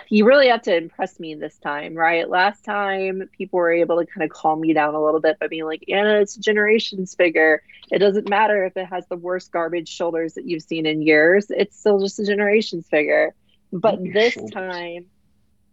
you 0.08 0.26
really 0.26 0.50
have 0.50 0.62
to 0.62 0.76
impress 0.76 1.20
me 1.20 1.34
this 1.34 1.58
time, 1.58 1.96
right? 1.96 2.30
Last 2.30 2.63
time 2.63 3.28
people 3.36 3.58
were 3.58 3.72
able 3.72 3.98
to 3.98 4.06
kind 4.06 4.24
of 4.24 4.30
calm 4.30 4.62
me 4.62 4.72
down 4.74 4.94
a 4.94 5.04
little 5.04 5.20
bit 5.20 5.39
by 5.39 5.48
being 5.48 5.65
like, 5.65 5.84
Anna, 5.89 6.20
it's 6.20 6.38
a 6.38 6.42
generations 6.42 7.15
figure. 7.15 7.63
It 7.92 7.98
doesn't 7.98 8.30
matter 8.30 8.65
if 8.65 8.78
it 8.78 8.86
has 8.86 9.08
the 9.08 9.15
worst 9.15 9.52
garbage 9.52 9.89
shoulders 9.89 10.36
that 10.36 10.46
you've 10.46 10.62
seen 10.62 10.86
in 10.86 11.02
years. 11.02 11.48
It's 11.50 11.78
still 11.78 12.00
just 12.00 12.20
a 12.20 12.26
generations 12.26 12.88
figure. 12.88 13.34
But 13.74 14.00
this 14.13 14.34
shoulders. 14.34 14.52
time 14.52 15.06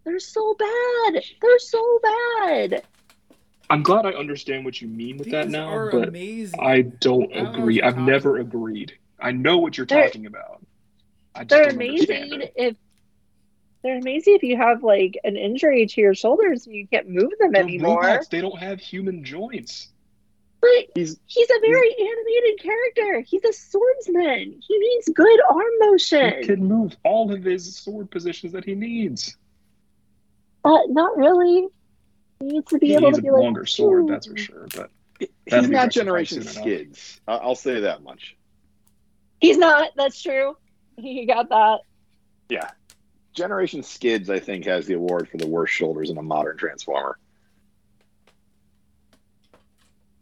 they're 0.07 0.19
so 0.21 0.55
bad. 0.55 1.23
They're 1.43 1.59
so 1.59 2.01
bad. 2.03 2.83
I'm 3.69 3.83
glad 3.83 4.07
I 4.07 4.13
understand 4.13 4.65
what 4.65 4.81
you 4.81 4.87
mean 4.89 5.19
with 5.19 5.31
that 5.33 5.49
now, 5.49 5.91
but 5.91 6.09
amazing. 6.09 6.59
I 6.61 6.83
don't 6.83 7.25
I 7.35 7.37
don't 7.37 7.43
know 7.43 7.51
what 7.51 7.59
agree. 7.59 7.83
I've 7.83 7.99
never 7.99 8.39
about. 8.39 8.47
agreed. 8.55 8.93
I 9.21 9.33
know 9.33 9.59
what 9.59 9.77
you're 9.77 9.87
They're- 9.87 10.05
talking 10.07 10.27
about. 10.27 10.65
I 11.35 11.41
just 11.45 11.51
they're 11.51 11.69
amazing 11.69 12.43
if 12.57 12.77
they're 13.83 13.99
amazing 13.99 14.37
if 14.37 14.43
you 14.43 14.57
have 14.57 14.83
like 14.83 15.19
an 15.25 15.37
injury 15.37 15.85
to 15.87 16.01
your 16.01 16.15
shoulders 16.15 16.67
and 16.67 16.75
you 16.75 16.87
can't 16.87 17.09
move 17.11 17.33
them 17.39 17.53
They're 17.53 17.63
anymore. 17.63 18.01
robots. 18.01 18.29
They 18.29 18.41
don't 18.41 18.59
have 18.59 18.81
human 18.81 19.23
joints. 19.25 19.89
But 20.61 20.71
He's 20.95 21.19
he's 21.27 21.51
a 21.51 21.61
very 21.61 21.91
animated 21.99 22.61
character. 22.63 23.21
He's 23.27 23.45
a 23.45 23.53
swordsman. 23.53 24.61
He 24.67 24.79
needs 24.79 25.09
good 25.15 25.41
arm 25.51 25.65
motion. 25.81 26.35
He 26.41 26.47
can 26.47 26.65
move 26.65 26.97
all 27.05 27.31
of 27.33 27.43
his 27.45 27.77
sword 27.77 28.11
positions 28.11 28.53
that 28.53 28.65
he 28.65 28.75
needs. 28.75 29.37
Uh, 30.67 30.79
not 30.89 31.17
really. 31.17 31.69
He 32.41 32.47
needs 32.47 32.69
to 32.71 32.79
be 32.79 32.89
He 32.89 32.95
able 32.95 33.11
needs 33.13 33.21
to 33.21 33.29
a 33.29 33.33
like, 33.33 33.43
longer 33.43 33.65
sword, 33.67 34.05
"Ooh." 34.05 34.07
that's 34.09 34.27
for 34.27 34.37
sure. 34.37 34.67
But 34.77 34.91
he's 35.47 35.69
not 35.69 35.91
Generation 35.91 36.43
soon 36.43 36.53
enough. 36.53 36.63
Skids. 36.63 37.21
I- 37.27 37.37
I'll 37.37 37.55
say 37.55 37.81
that 37.81 38.03
much. 38.03 38.37
He's 39.41 39.57
not. 39.59 39.91
That's 39.97 40.21
true. 40.21 40.57
He 40.99 41.27
got 41.27 41.51
that. 41.51 41.81
Yeah. 42.49 42.71
Generation 43.35 43.83
Skids, 43.83 44.31
I 44.31 44.39
think, 44.41 44.65
has 44.65 44.87
the 44.87 44.95
award 44.95 45.29
for 45.29 45.37
the 45.37 45.47
worst 45.47 45.75
shoulders 45.75 46.09
in 46.09 46.17
a 46.17 46.23
modern 46.23 46.57
Transformer. 46.57 47.19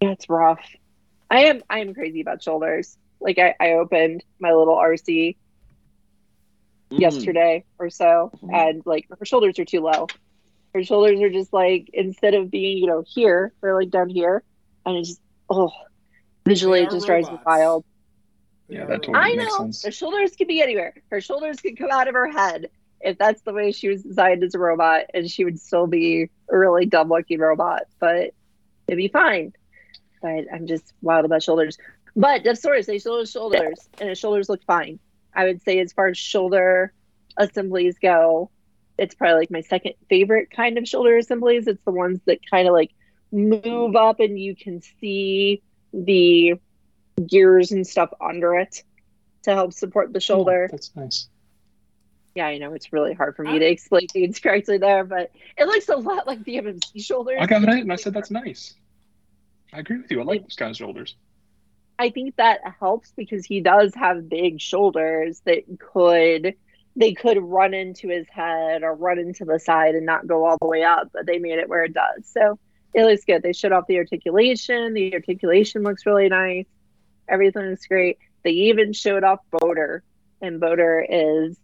Yeah, 0.01 0.11
it's 0.11 0.29
rough. 0.29 0.61
I 1.31 1.45
am. 1.45 1.63
I 1.71 1.79
am 1.81 1.95
crazy 1.95 2.21
about 2.21 2.43
shoulders. 2.43 2.97
Like 3.21 3.39
I, 3.39 3.55
I 3.61 3.73
opened 3.75 4.25
my 4.41 4.53
little 4.53 4.77
Arcee 4.77 5.37
Mm. 6.91 7.01
yesterday 7.01 7.65
or 7.79 7.89
so, 7.89 8.31
Mhm. 8.43 8.53
and 8.55 8.83
like 8.85 9.07
her 9.19 9.25
shoulders 9.25 9.59
are 9.59 9.65
too 9.65 9.81
low. 9.81 10.07
Her 10.75 10.83
shoulders 10.83 11.21
are 11.21 11.31
just 11.31 11.53
like 11.53 11.89
instead 11.93 12.35
of 12.35 12.51
being 12.51 12.79
you 12.79 12.87
know 12.87 13.05
here, 13.07 13.53
they're 13.61 13.75
like 13.75 13.91
down 13.91 14.09
here, 14.09 14.43
and 14.85 14.97
it's 14.97 15.11
just 15.11 15.21
oh, 15.49 15.73
visually 16.45 16.81
it 16.81 16.89
are 16.89 16.91
just 16.91 17.07
drives 17.07 17.31
me 17.31 17.39
wild. 17.47 17.85
Yeah, 18.69 18.87
that 18.87 19.03
totally 19.03 19.15
I 19.15 19.37
makes 19.37 19.45
know 19.45 19.59
sense. 19.59 19.85
her 19.85 19.93
shoulders 19.93 20.35
could 20.37 20.49
be 20.49 20.63
anywhere. 20.63 20.95
Her 21.11 21.21
shoulders 21.21 21.61
could 21.61 21.79
come 21.79 21.91
out 21.91 22.09
of 22.09 22.15
her 22.15 22.31
head 22.31 22.71
if 23.05 23.19
that's 23.19 23.43
the 23.43 23.53
way 23.53 23.71
she 23.71 23.89
was 23.89 24.03
designed 24.03 24.43
as 24.43 24.55
a 24.55 24.59
robot, 24.59 25.05
and 25.13 25.31
she 25.31 25.45
would 25.45 25.61
still 25.61 25.87
be 25.87 26.31
a 26.51 26.57
really 26.57 26.87
dumb 26.87 27.11
looking 27.11 27.39
robot, 27.39 27.83
but 28.01 28.33
it'd 28.89 28.97
be 28.97 29.09
fine. 29.09 29.53
But 30.23 30.47
I'm 30.53 30.67
just 30.67 30.93
wild 31.03 31.27
about 31.27 31.43
shoulders. 31.43 31.77
But 32.17 32.45
Deathsaurus, 32.45 32.87
they 32.87 32.99
showed 32.99 33.21
his 33.21 33.31
shoulders, 33.31 33.79
and 34.01 34.09
his 34.09 34.19
shoulders 34.19 34.49
look 34.49 34.65
fine. 34.65 34.99
I 35.35 35.45
would 35.45 35.63
say, 35.63 35.81
as 35.81 35.93
far 35.93 36.09
as 36.09 36.17
shoulder 36.17 36.93
assemblies 37.37 37.99
go, 38.01 38.51
it's 38.99 39.15
probably 39.15 39.41
like 39.41 39.51
my 39.51 39.63
second 39.63 39.95
favorite 40.09 40.51
kind 40.51 40.79
of 40.79 40.87
shoulder 40.87 41.17
assemblies. 41.17 41.67
It's 41.67 41.83
the 41.85 41.93
ones 41.93 42.21
that 42.27 42.39
kind 42.49 42.69
of 42.69 42.75
like 42.75 42.93
move 43.33 43.97
up, 43.97 44.21
and 44.21 44.39
you 44.39 44.55
can 44.55 44.81
see 45.01 45.63
the 45.93 46.55
gears 47.27 47.73
and 47.73 47.87
stuff 47.87 48.13
under 48.21 48.55
it 48.57 48.83
to 49.43 49.53
help 49.53 49.73
support 49.73 50.13
the 50.13 50.19
oh, 50.19 50.21
shoulder. 50.21 50.69
Oh, 50.69 50.73
that's 50.73 50.95
nice. 50.95 51.29
Yeah, 52.35 52.47
I 52.47 52.59
know 52.59 52.75
it's 52.75 52.93
really 52.93 53.15
hard 53.15 53.37
for 53.37 53.45
me 53.45 53.61
to 53.61 53.65
explain 53.65 54.09
things 54.09 54.41
correctly 54.41 54.79
there, 54.79 55.05
but 55.05 55.31
it 55.57 55.67
looks 55.67 55.89
a 55.89 55.97
lot 55.97 56.27
like 56.27 56.43
the 56.43 56.57
MMC 56.57 57.05
shoulders. 57.05 57.39
I 57.41 57.47
got 57.47 57.63
it, 57.63 57.69
and 57.69 57.93
I 57.93 57.97
said 57.97 58.13
that's 58.13 58.31
nice. 58.31 58.75
I 59.73 59.81
agree 59.81 59.99
with 59.99 60.11
you. 60.11 60.21
I 60.21 60.25
like 60.25 60.43
those 60.43 60.57
kind 60.57 60.71
of 60.71 60.77
shoulders. 60.77 61.15
I 61.97 62.11
think 62.11 62.37
that 62.37 62.61
helps 62.81 63.13
because 63.17 63.47
he 63.47 63.61
does 63.61 63.95
have 63.95 64.29
big 64.29 64.61
shoulders 64.61 65.41
that 65.45 65.63
could 65.79 66.55
they 66.97 67.13
could 67.13 67.39
run 67.43 67.75
into 67.75 68.09
his 68.09 68.27
head 68.31 68.83
or 68.83 68.95
run 68.95 69.19
into 69.19 69.45
the 69.45 69.59
side 69.59 69.95
and 69.95 70.07
not 70.07 70.27
go 70.27 70.45
all 70.45 70.59
the 70.61 70.67
way 70.67 70.85
up, 70.85 71.11
but 71.13 71.27
they 71.27 71.39
made 71.39 71.59
it 71.59 71.69
where 71.69 71.85
it 71.85 71.93
does. 71.93 72.25
So 72.25 72.59
it 72.95 73.05
looks 73.05 73.25
good. 73.25 73.43
They 73.43 73.53
showed 73.53 73.73
off 73.73 73.87
the 73.89 73.99
articulation. 73.99 74.95
The 74.95 75.15
articulation 75.15 75.83
looks 75.83 76.07
really 76.07 76.29
nice. 76.29 76.67
Everything 77.29 77.71
looks 77.71 77.87
great. 77.87 78.19
They 78.45 78.51
even 78.51 78.93
showed 78.93 79.25
off 79.25 79.41
Boater, 79.51 80.03
and 80.41 80.61
Boater 80.61 81.05
is 81.09 81.59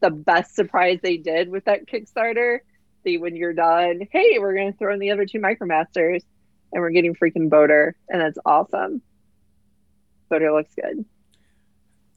the 0.00 0.10
best 0.10 0.54
surprise 0.54 0.98
they 1.02 1.16
did 1.16 1.48
with 1.48 1.64
that 1.64 1.86
Kickstarter. 1.86 2.58
The 3.04 3.18
when 3.18 3.36
you're 3.36 3.54
done, 3.54 4.06
hey, 4.10 4.38
we're 4.38 4.54
gonna 4.54 4.72
throw 4.72 4.92
in 4.92 5.00
the 5.00 5.12
other 5.12 5.24
two 5.24 5.38
Micromasters, 5.38 6.22
and 6.72 6.82
we're 6.82 6.90
getting 6.90 7.14
freaking 7.14 7.48
Boater, 7.48 7.94
and 8.08 8.20
that's 8.20 8.38
awesome. 8.44 9.00
Boater 10.28 10.52
looks 10.52 10.74
good. 10.74 11.04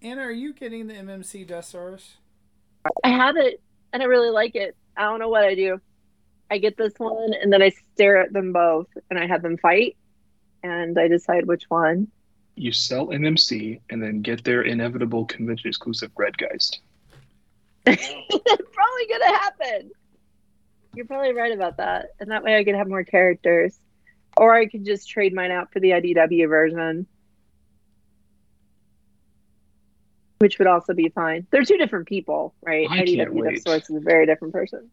Anna, 0.02 0.22
are 0.22 0.32
you 0.32 0.54
getting 0.54 0.88
the 0.88 0.94
MMC 0.94 1.46
Deathsaurus? 1.46 2.12
I 3.04 3.10
have 3.10 3.36
it, 3.36 3.62
and 3.92 4.02
I 4.02 4.06
really 4.06 4.30
like 4.30 4.56
it. 4.56 4.76
I 4.96 5.02
don't 5.04 5.20
know 5.20 5.28
what 5.28 5.44
I 5.44 5.56
do. 5.56 5.82
I 6.50 6.58
get 6.58 6.78
this 6.78 6.94
one, 6.98 7.34
and 7.34 7.52
then 7.52 7.62
I 7.62 7.72
stare 7.94 8.18
at 8.18 8.32
them 8.32 8.54
both, 8.54 8.88
and 9.10 9.20
I 9.20 9.28
have 9.28 9.42
them 9.42 9.58
fight, 9.58 9.98
and 10.64 10.98
I 10.98 11.10
decide 11.10 11.46
which 11.46 11.64
one. 11.68 12.08
You 12.56 12.72
sell 12.72 13.08
MMC 13.08 13.82
and 13.90 14.02
then 14.02 14.22
get 14.22 14.44
their 14.44 14.62
inevitable 14.62 15.26
convention 15.26 15.68
exclusive 15.68 16.12
Redgeist. 16.16 16.80
It's 17.86 18.72
probably 18.74 19.08
gonna 19.10 19.38
happen. 19.38 19.92
You're 20.96 21.06
probably 21.06 21.34
right 21.34 21.52
about 21.52 21.78
that, 21.78 22.12
and 22.20 22.32
that 22.32 22.44
way 22.44 22.58
I 22.58 22.64
could 22.64 22.76
have 22.76 22.88
more 22.88 23.04
characters, 23.04 23.78
or 24.38 24.54
I 24.54 24.66
could 24.66 24.86
just 24.86 25.10
trade 25.10 25.34
mine 25.34 25.52
out 25.52 25.72
for 25.74 25.80
the 25.80 25.92
IDW 25.92 26.48
version, 26.48 27.06
which 30.40 30.58
would 30.58 30.68
also 30.68 30.94
be 30.94 31.10
fine. 31.10 31.46
They're 31.52 31.64
two 31.64 31.78
different 31.78 32.08
people, 32.08 32.56
right? 32.62 32.88
I 32.90 32.98
can't 33.06 33.10
IDW 33.10 33.46
wait. 33.46 33.64
Source 33.64 33.90
is 33.90 33.98
a 33.98 34.00
very 34.00 34.26
different 34.26 34.54
person. 34.54 34.90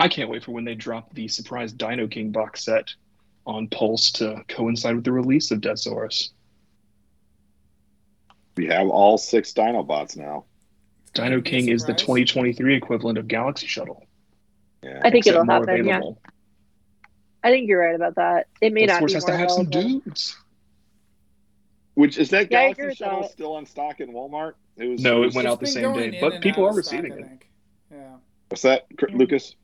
I 0.00 0.08
can't 0.08 0.30
wait 0.30 0.44
for 0.44 0.52
when 0.52 0.64
they 0.64 0.74
drop 0.74 1.12
the 1.14 1.28
surprise 1.28 1.72
Dino 1.72 2.06
King 2.06 2.30
box 2.30 2.64
set 2.64 2.88
on 3.46 3.68
Pulse 3.68 4.12
to 4.12 4.42
coincide 4.48 4.94
with 4.94 5.04
the 5.04 5.12
release 5.12 5.50
of 5.50 5.60
Deathsaurus. 5.60 6.30
We 8.56 8.66
have 8.66 8.88
all 8.88 9.18
six 9.18 9.52
Dinobots 9.52 10.16
now. 10.16 10.44
Dino 11.12 11.40
King 11.40 11.68
is 11.68 11.84
the 11.84 11.94
2023 11.94 12.76
equivalent 12.76 13.18
of 13.18 13.28
Galaxy 13.28 13.66
Shuttle. 13.66 14.06
Yeah. 14.82 15.00
I 15.02 15.10
think 15.10 15.26
it'll 15.26 15.44
more 15.44 15.66
happen. 15.66 15.86
Yeah. 15.86 16.00
I 17.42 17.50
think 17.50 17.68
you're 17.68 17.80
right 17.80 17.94
about 17.94 18.14
that. 18.16 18.46
It 18.60 18.72
may 18.72 18.86
not 18.86 19.02
Deathsaurus 19.02 19.06
be 19.08 19.14
has 19.14 19.24
to 19.24 19.36
have 19.36 19.50
some 19.50 19.70
dudes. 19.70 20.36
Which 21.94 22.18
is 22.18 22.30
that 22.30 22.50
Yeah, 22.50 22.72
Galaxy 22.72 22.86
with 22.86 22.96
Shuttle 22.96 23.22
that. 23.22 23.30
still 23.32 23.54
on 23.54 23.66
stock 23.66 24.00
in 24.00 24.12
Walmart? 24.12 24.54
It 24.76 24.86
was. 24.86 25.00
No, 25.02 25.22
it 25.22 25.26
was- 25.26 25.34
went 25.34 25.48
out 25.48 25.60
the 25.60 25.66
same 25.66 25.92
day, 25.94 26.18
but 26.20 26.40
people 26.40 26.64
are 26.64 26.76
of 26.78 26.84
stock, 26.84 27.02
receiving 27.02 27.18
it. 27.24 27.42
Yeah. 27.92 28.16
What's 28.48 28.62
that, 28.62 28.86
Cr- 28.96 29.08
Yeah. 29.10 29.16
Lucas? 29.16 29.54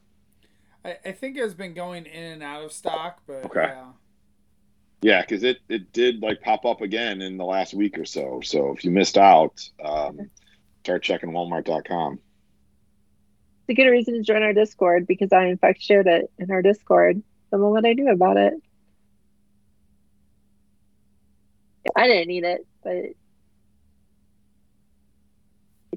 I, 0.84 0.96
I 1.04 1.12
think 1.12 1.36
it's 1.36 1.54
been 1.54 1.74
going 1.74 2.06
in 2.06 2.22
and 2.22 2.42
out 2.42 2.64
of 2.64 2.72
stock, 2.72 3.20
but 3.26 3.44
Okay. 3.46 3.62
yeah. 3.66 3.92
Yeah, 5.02 5.20
because 5.22 5.42
it 5.44 5.58
it 5.68 5.92
did 5.92 6.20
like 6.22 6.42
pop 6.42 6.64
up 6.66 6.80
again 6.82 7.22
in 7.22 7.38
the 7.38 7.44
last 7.44 7.72
week 7.74 7.98
or 7.98 8.04
so. 8.04 8.40
So 8.42 8.72
if 8.72 8.84
you 8.84 8.90
missed 8.90 9.16
out, 9.16 9.66
um, 9.82 10.30
start 10.84 11.02
checking 11.02 11.30
Walmart.com. 11.30 12.14
It's 12.14 13.68
a 13.70 13.74
good 13.74 13.88
reason 13.90 14.14
to 14.14 14.22
join 14.22 14.42
our 14.42 14.52
Discord 14.52 15.06
because 15.06 15.32
I 15.32 15.46
in 15.46 15.56
fact 15.56 15.80
shared 15.80 16.06
it 16.06 16.30
in 16.38 16.50
our 16.50 16.60
Discord 16.60 17.22
the 17.50 17.56
moment 17.58 17.86
I 17.86 17.94
knew 17.94 18.10
about 18.10 18.36
it. 18.36 18.54
I 21.96 22.06
didn't 22.06 22.28
need 22.28 22.44
it, 22.44 22.66
but 22.82 22.92
I 22.92 22.94
need 22.94 23.14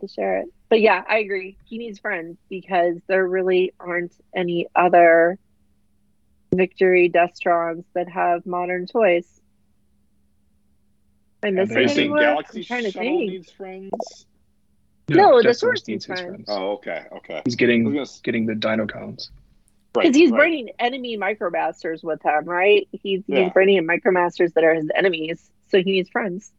to 0.08 0.14
share 0.14 0.40
it. 0.40 0.46
But 0.70 0.82
yeah, 0.82 1.04
I 1.08 1.20
agree. 1.20 1.58
He 1.66 1.78
needs 1.78 2.00
friends 2.00 2.38
because 2.50 2.98
there 3.08 3.28
really 3.28 3.74
aren't 3.80 4.14
any 4.36 4.68
other 4.76 5.38
Victory 6.54 7.10
Destrons 7.10 7.86
that 7.96 8.10
have 8.10 8.46
modern 8.46 8.88
toys. 8.88 9.28
Am 11.44 11.58
I 11.58 11.62
Yeah, 11.62 11.62
missing 11.62 11.76
they 11.76 11.82
You 11.82 11.88
think 11.90 12.00
anyone? 12.00 12.20
Galaxy 12.22 12.60
I'm 12.60 12.66
trying 12.66 12.84
to 12.84 12.92
Shuttle 12.92 13.18
think. 13.20 13.32
needs 13.32 13.52
friends? 13.52 14.26
No, 15.10 15.42
Deathsaurus 15.42 15.88
needs 15.88 15.88
needs 15.88 16.06
his 16.06 16.20
friends. 16.22 16.46
Oh, 16.48 16.72
okay, 16.74 17.06
okay. 17.18 17.42
He's 17.46 17.56
getting 17.56 17.84
gonna 17.84 18.06
getting 18.24 18.46
the 18.46 18.56
Dino 18.56 18.88
Cones. 18.88 19.30
right, 19.96 20.04
Because 20.04 20.16
he's 20.16 20.32
right. 20.32 20.38
bringing 20.38 20.70
enemy 20.80 21.18
micromasters 21.18 22.04
with 22.04 22.24
him, 22.24 22.46
right? 22.46 22.88
He's 22.92 23.24
Yeah. 23.28 23.44
he's 23.44 23.54
bringing 23.54 23.78
in 23.78 23.88
micromasters 23.88 24.54
that 24.54 24.64
are 24.64 24.74
his 24.74 24.90
enemies, 24.96 25.52
so 25.70 25.80
he 25.80 25.92
needs 25.92 26.10
friends. 26.10 26.52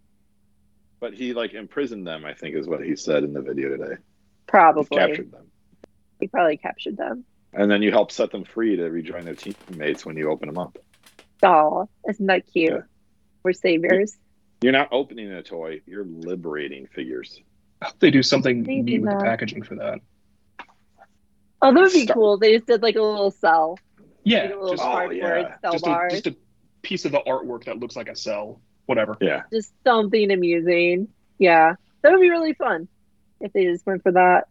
But 1.05 1.13
he 1.13 1.35
like 1.35 1.53
imprisoned 1.53 2.07
them. 2.07 2.25
I 2.25 2.33
think 2.33 2.57
is 2.57 2.67
what 2.67 2.83
he 2.83 2.97
said 2.97 3.25
in 3.25 3.35
the 3.35 3.43
video 3.43 3.69
today. 3.69 3.97
He 3.99 4.03
Probably, 4.47 4.97
captured 4.97 5.33
them, 5.33 5.45
he 6.19 6.29
probably 6.29 6.57
captured 6.57 6.97
them. 6.97 7.27
and 7.53 7.71
then 7.71 7.83
you 7.83 7.91
help 7.91 8.11
set 8.11 8.31
them 8.31 8.43
free 8.43 8.77
to 8.77 8.85
rejoin 8.85 9.27
their 9.27 9.35
teammates 9.35 10.07
when 10.07 10.17
you 10.17 10.31
open 10.31 10.49
them 10.49 10.57
up. 10.57 10.79
Oh, 11.43 11.91
isn't 12.09 12.25
that 12.25 12.51
cute? 12.51 12.73
Yeah. 12.73 12.79
We're 13.43 13.53
saviors. 13.53 14.17
You're 14.63 14.73
not 14.73 14.89
opening 14.93 15.31
a 15.31 15.43
toy; 15.43 15.83
you're 15.85 16.07
liberating 16.07 16.87
figures. 16.87 17.39
I 17.83 17.89
hope 17.89 17.99
they 17.99 18.11
do 18.11 18.23
something 18.23 18.63
Maybe 18.63 18.93
neat 18.93 19.03
with 19.03 19.11
the 19.11 19.23
packaging 19.23 19.63
for 19.63 19.75
that. 19.75 19.99
Oh, 21.61 21.75
that 21.75 21.81
would 21.83 21.93
be 21.93 22.05
Stop. 22.05 22.15
cool. 22.15 22.39
They 22.39 22.55
just 22.55 22.67
did 22.67 22.81
like 22.81 22.97
a 22.97 23.03
little 23.03 23.31
cell, 23.31 23.79
Yeah, 24.23 24.45
like 24.45 24.53
a 24.53 24.55
little 24.55 24.71
just, 24.71 24.83
Oh, 24.83 25.11
yeah. 25.11 25.57
cell 25.61 25.73
just, 25.73 25.87
a, 25.87 26.07
just 26.09 26.27
a 26.29 26.37
piece 26.81 27.05
of 27.05 27.13
the 27.13 27.21
artwork 27.27 27.65
that 27.65 27.79
looks 27.79 27.95
like 27.95 28.09
a 28.09 28.17
cell. 28.17 28.63
Whatever. 28.87 29.17
Yeah, 29.21 29.43
just 29.53 29.73
something 29.85 30.31
amusing. 30.31 31.09
Yeah, 31.39 31.75
that 32.03 32.13
would 32.13 32.21
be 32.21 32.31
really 32.31 32.53
fun 32.55 32.89
if 33.41 33.53
they 33.53 33.65
just 33.65 33.87
went 33.87 34.03
for 34.03 34.13
that. 34.13 34.49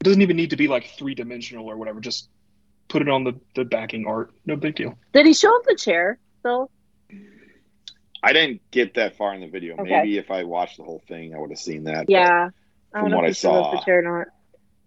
It 0.00 0.04
doesn't 0.04 0.22
even 0.22 0.36
need 0.36 0.50
to 0.50 0.56
be 0.56 0.68
like 0.68 0.86
three 0.98 1.14
dimensional 1.14 1.66
or 1.70 1.76
whatever. 1.76 2.00
Just 2.00 2.28
put 2.88 3.02
it 3.02 3.08
on 3.08 3.24
the, 3.24 3.32
the 3.54 3.64
backing 3.64 4.06
art. 4.06 4.32
No 4.46 4.56
big 4.56 4.74
deal. 4.76 4.98
Did 5.12 5.26
he 5.26 5.32
show 5.34 5.54
up 5.56 5.64
the 5.66 5.76
chair 5.76 6.18
though? 6.42 6.70
I 8.22 8.32
didn't 8.32 8.62
get 8.70 8.94
that 8.94 9.16
far 9.16 9.34
in 9.34 9.40
the 9.40 9.48
video. 9.48 9.74
Okay. 9.74 9.90
Maybe 9.90 10.16
if 10.18 10.30
I 10.30 10.44
watched 10.44 10.78
the 10.78 10.82
whole 10.84 11.02
thing, 11.08 11.34
I 11.34 11.38
would 11.38 11.50
have 11.50 11.58
seen 11.58 11.84
that. 11.84 12.06
but- 12.06 12.10
Yeah. 12.12 12.48
I 12.94 13.00
from 13.00 13.02
don't 13.02 13.10
know 13.10 13.16
what 13.18 13.24
if 13.24 13.28
I 13.28 13.30
he 13.30 13.34
showed 13.34 13.58
up 13.58 13.64
saw- 13.64 13.70
the 13.80 13.84
chair 13.84 13.98
or 13.98 14.18
not. 14.18 14.28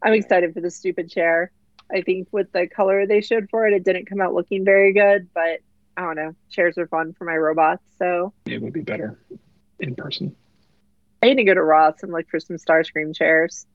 I'm 0.02 0.14
excited 0.14 0.54
for 0.54 0.62
the 0.62 0.72
stupid 0.72 1.10
chair. 1.12 1.52
I 1.94 2.02
think 2.02 2.28
with 2.32 2.52
the 2.52 2.68
color 2.68 3.06
they 3.06 3.22
showed 3.22 3.50
for 3.50 3.68
it, 3.68 3.74
it 3.74 3.84
didn't 3.84 4.06
come 4.08 4.22
out 4.22 4.34
looking 4.34 4.64
very 4.66 4.94
good, 4.94 5.28
but 5.34 5.60
I 5.98 6.02
don't 6.02 6.16
know. 6.16 6.34
Chairs 6.52 6.78
are 6.78 6.88
fun 6.88 7.14
for 7.18 7.26
my 7.26 7.36
robots, 7.36 7.84
so 7.98 8.32
It 8.46 8.62
would 8.62 8.72
be 8.74 8.82
better 8.82 9.20
in 9.80 9.96
person. 9.96 10.36
I 11.24 11.28
need 11.28 11.36
to 11.38 11.44
go 11.44 11.56
to 11.56 11.64
Ross 11.64 12.04
and 12.04 12.12
look 12.14 12.30
for 12.30 12.40
some 12.40 12.58
Starscream 12.58 13.16
chairs. 13.16 13.66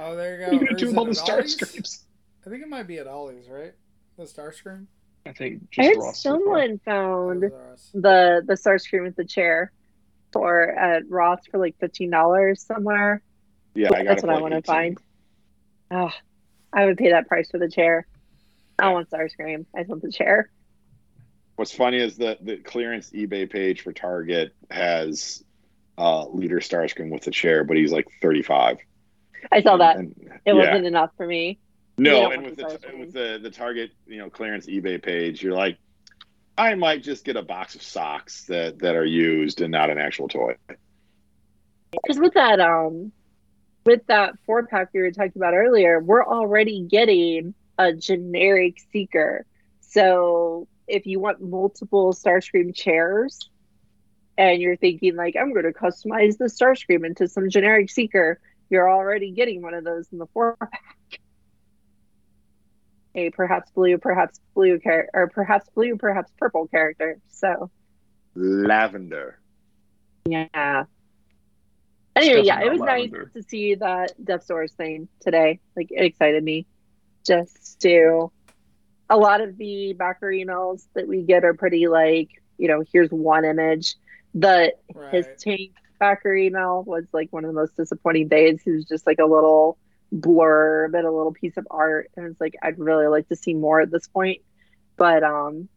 Oh, 0.00 0.16
there 0.16 0.40
you 0.40 0.46
What 0.46 0.50
go. 0.50 0.56
are 0.56 0.66
gonna 0.66 0.76
do 0.76 0.88
is 0.88 0.96
all 0.96 1.04
the 1.04 1.10
at 1.10 1.16
star 1.16 1.36
Ollie's? 1.38 1.52
screams? 1.56 2.04
I 2.46 2.50
think 2.50 2.62
it 2.62 2.68
might 2.68 2.86
be 2.86 2.98
at 2.98 3.06
Ollie's, 3.06 3.48
right? 3.48 3.72
The 4.16 4.24
Starscream. 4.24 4.86
I 5.26 5.32
think 5.32 5.62
I 5.78 5.84
heard 5.86 5.96
Ross. 5.96 6.22
so 6.22 6.30
someone 6.30 6.78
found 6.84 7.42
the 7.92 8.42
the 8.46 8.54
Starscream 8.54 9.02
with 9.04 9.16
the 9.16 9.24
chair 9.24 9.72
for 10.32 10.62
at 10.70 11.08
Ross 11.08 11.40
for 11.50 11.58
like 11.58 11.76
fifteen 11.80 12.10
dollars 12.10 12.62
somewhere. 12.62 13.22
Yeah, 13.74 13.88
I 13.94 14.04
That's 14.04 14.22
what 14.22 14.34
I 14.34 14.40
want 14.40 14.52
to 14.52 14.58
18. 14.58 14.62
find. 14.64 14.98
Oh, 15.90 16.10
I 16.72 16.86
would 16.86 16.96
pay 16.96 17.10
that 17.10 17.26
price 17.26 17.50
for 17.50 17.58
the 17.58 17.68
chair. 17.68 18.06
I 18.84 18.88
don't 18.88 18.94
want 18.94 19.10
Starscream. 19.10 19.66
I 19.74 19.80
just 19.80 19.90
want 19.90 20.02
the 20.02 20.12
chair. 20.12 20.50
What's 21.56 21.72
funny 21.72 21.98
is 21.98 22.16
that 22.18 22.44
the 22.44 22.56
clearance 22.58 23.10
eBay 23.10 23.48
page 23.48 23.82
for 23.82 23.92
Target 23.92 24.54
has 24.70 25.44
uh, 25.96 26.26
leader 26.28 26.58
Starscream 26.60 27.10
with 27.10 27.22
the 27.22 27.30
chair, 27.30 27.64
but 27.64 27.76
he's 27.76 27.92
like 27.92 28.08
35. 28.20 28.78
I 29.52 29.62
saw 29.62 29.76
that. 29.76 29.96
And- 29.96 30.14
It 30.44 30.54
yeah. 30.54 30.54
wasn't 30.54 30.86
enough 30.86 31.10
for 31.16 31.26
me. 31.26 31.58
No, 31.96 32.30
and 32.32 32.42
with 32.44 32.56
the 32.56 32.64
the 32.64 32.68
Starscream. 32.70 32.98
with 32.98 33.12
the 33.12 33.38
the 33.40 33.50
Target 33.50 33.92
you 34.06 34.18
know 34.18 34.28
clearance 34.28 34.66
eBay 34.66 35.00
page, 35.00 35.42
you're 35.42 35.54
like, 35.54 35.78
I 36.58 36.74
might 36.74 37.02
just 37.04 37.24
get 37.24 37.36
a 37.36 37.42
box 37.42 37.76
of 37.76 37.82
socks 37.82 38.44
that 38.46 38.80
that 38.80 38.96
are 38.96 39.04
used 39.04 39.60
and 39.60 39.70
not 39.70 39.90
an 39.90 39.98
actual 39.98 40.26
toy. 40.28 40.56
Because 41.92 42.18
with 42.18 42.34
that 42.34 42.58
um 42.58 43.12
with 43.86 44.04
that 44.08 44.34
four 44.44 44.66
pack 44.66 44.88
we 44.92 45.02
were 45.02 45.12
talking 45.12 45.32
about 45.36 45.54
earlier, 45.54 46.00
we're 46.00 46.24
already 46.26 46.82
getting 46.82 47.54
a 47.78 47.92
generic 47.92 48.78
seeker. 48.92 49.46
So 49.80 50.68
if 50.86 51.06
you 51.06 51.20
want 51.20 51.40
multiple 51.40 52.12
Starscream 52.12 52.74
chairs 52.74 53.48
and 54.36 54.60
you're 54.60 54.76
thinking 54.76 55.16
like 55.16 55.36
I'm 55.38 55.52
going 55.52 55.64
to 55.64 55.72
customize 55.72 56.38
the 56.38 56.46
Starscream 56.46 57.06
into 57.06 57.28
some 57.28 57.50
generic 57.50 57.90
seeker, 57.90 58.40
you're 58.70 58.90
already 58.90 59.30
getting 59.30 59.62
one 59.62 59.74
of 59.74 59.84
those 59.84 60.08
in 60.12 60.18
the 60.18 60.26
four 60.26 60.56
pack. 60.56 61.20
A 63.16 63.30
perhaps 63.30 63.70
blue, 63.70 63.96
perhaps 63.98 64.40
blue 64.54 64.80
char- 64.80 65.08
or 65.14 65.28
perhaps 65.28 65.68
blue, 65.74 65.96
perhaps 65.96 66.32
purple 66.36 66.66
character. 66.66 67.18
So 67.28 67.70
Lavender. 68.34 69.38
yeah. 70.26 70.84
Anyway, 72.16 72.42
yeah, 72.44 72.60
it 72.60 72.70
was 72.70 72.78
not 72.78 72.86
nice 72.86 73.10
to 73.34 73.42
see 73.42 73.74
that 73.74 74.12
Deathsaurus 74.22 74.72
thing 74.72 75.08
today. 75.20 75.60
Like, 75.76 75.88
it 75.90 76.04
excited 76.04 76.42
me. 76.44 76.66
Just 77.26 77.80
to 77.80 78.30
a 79.10 79.16
lot 79.16 79.40
of 79.40 79.56
the 79.56 79.92
backer 79.94 80.28
emails 80.30 80.86
that 80.94 81.06
we 81.08 81.22
get 81.22 81.44
are 81.44 81.54
pretty 81.54 81.88
like, 81.88 82.28
you 82.58 82.68
know, 82.68 82.82
here's 82.92 83.10
one 83.10 83.44
image. 83.44 83.94
The 84.34 84.74
Right. 84.94 85.10
HISS 85.12 85.26
tank 85.42 85.72
backer 85.98 86.34
email 86.34 86.82
was 86.84 87.04
like 87.12 87.32
one 87.32 87.44
of 87.44 87.48
the 87.48 87.54
most 87.60 87.76
disappointing 87.76 88.28
days. 88.28 88.60
It 88.66 88.70
was 88.70 88.84
just 88.84 89.06
like 89.06 89.18
a 89.18 89.24
little 89.26 89.78
blurb 90.14 90.96
and 90.96 91.06
a 91.06 91.10
little 91.10 91.32
piece 91.32 91.56
of 91.56 91.66
art, 91.70 92.10
and 92.16 92.26
it's 92.26 92.40
like 92.40 92.54
I'd 92.62 92.78
really 92.78 93.06
like 93.06 93.28
to 93.28 93.36
see 93.36 93.54
more 93.54 93.80
at 93.80 93.90
this 93.90 94.06
point. 94.08 94.42
But 94.96 95.22
um, 95.22 95.68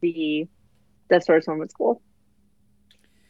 the 0.00 0.46
Deathsaurus 1.10 1.46
one 1.46 1.58
was 1.58 1.72
cool. 1.72 2.02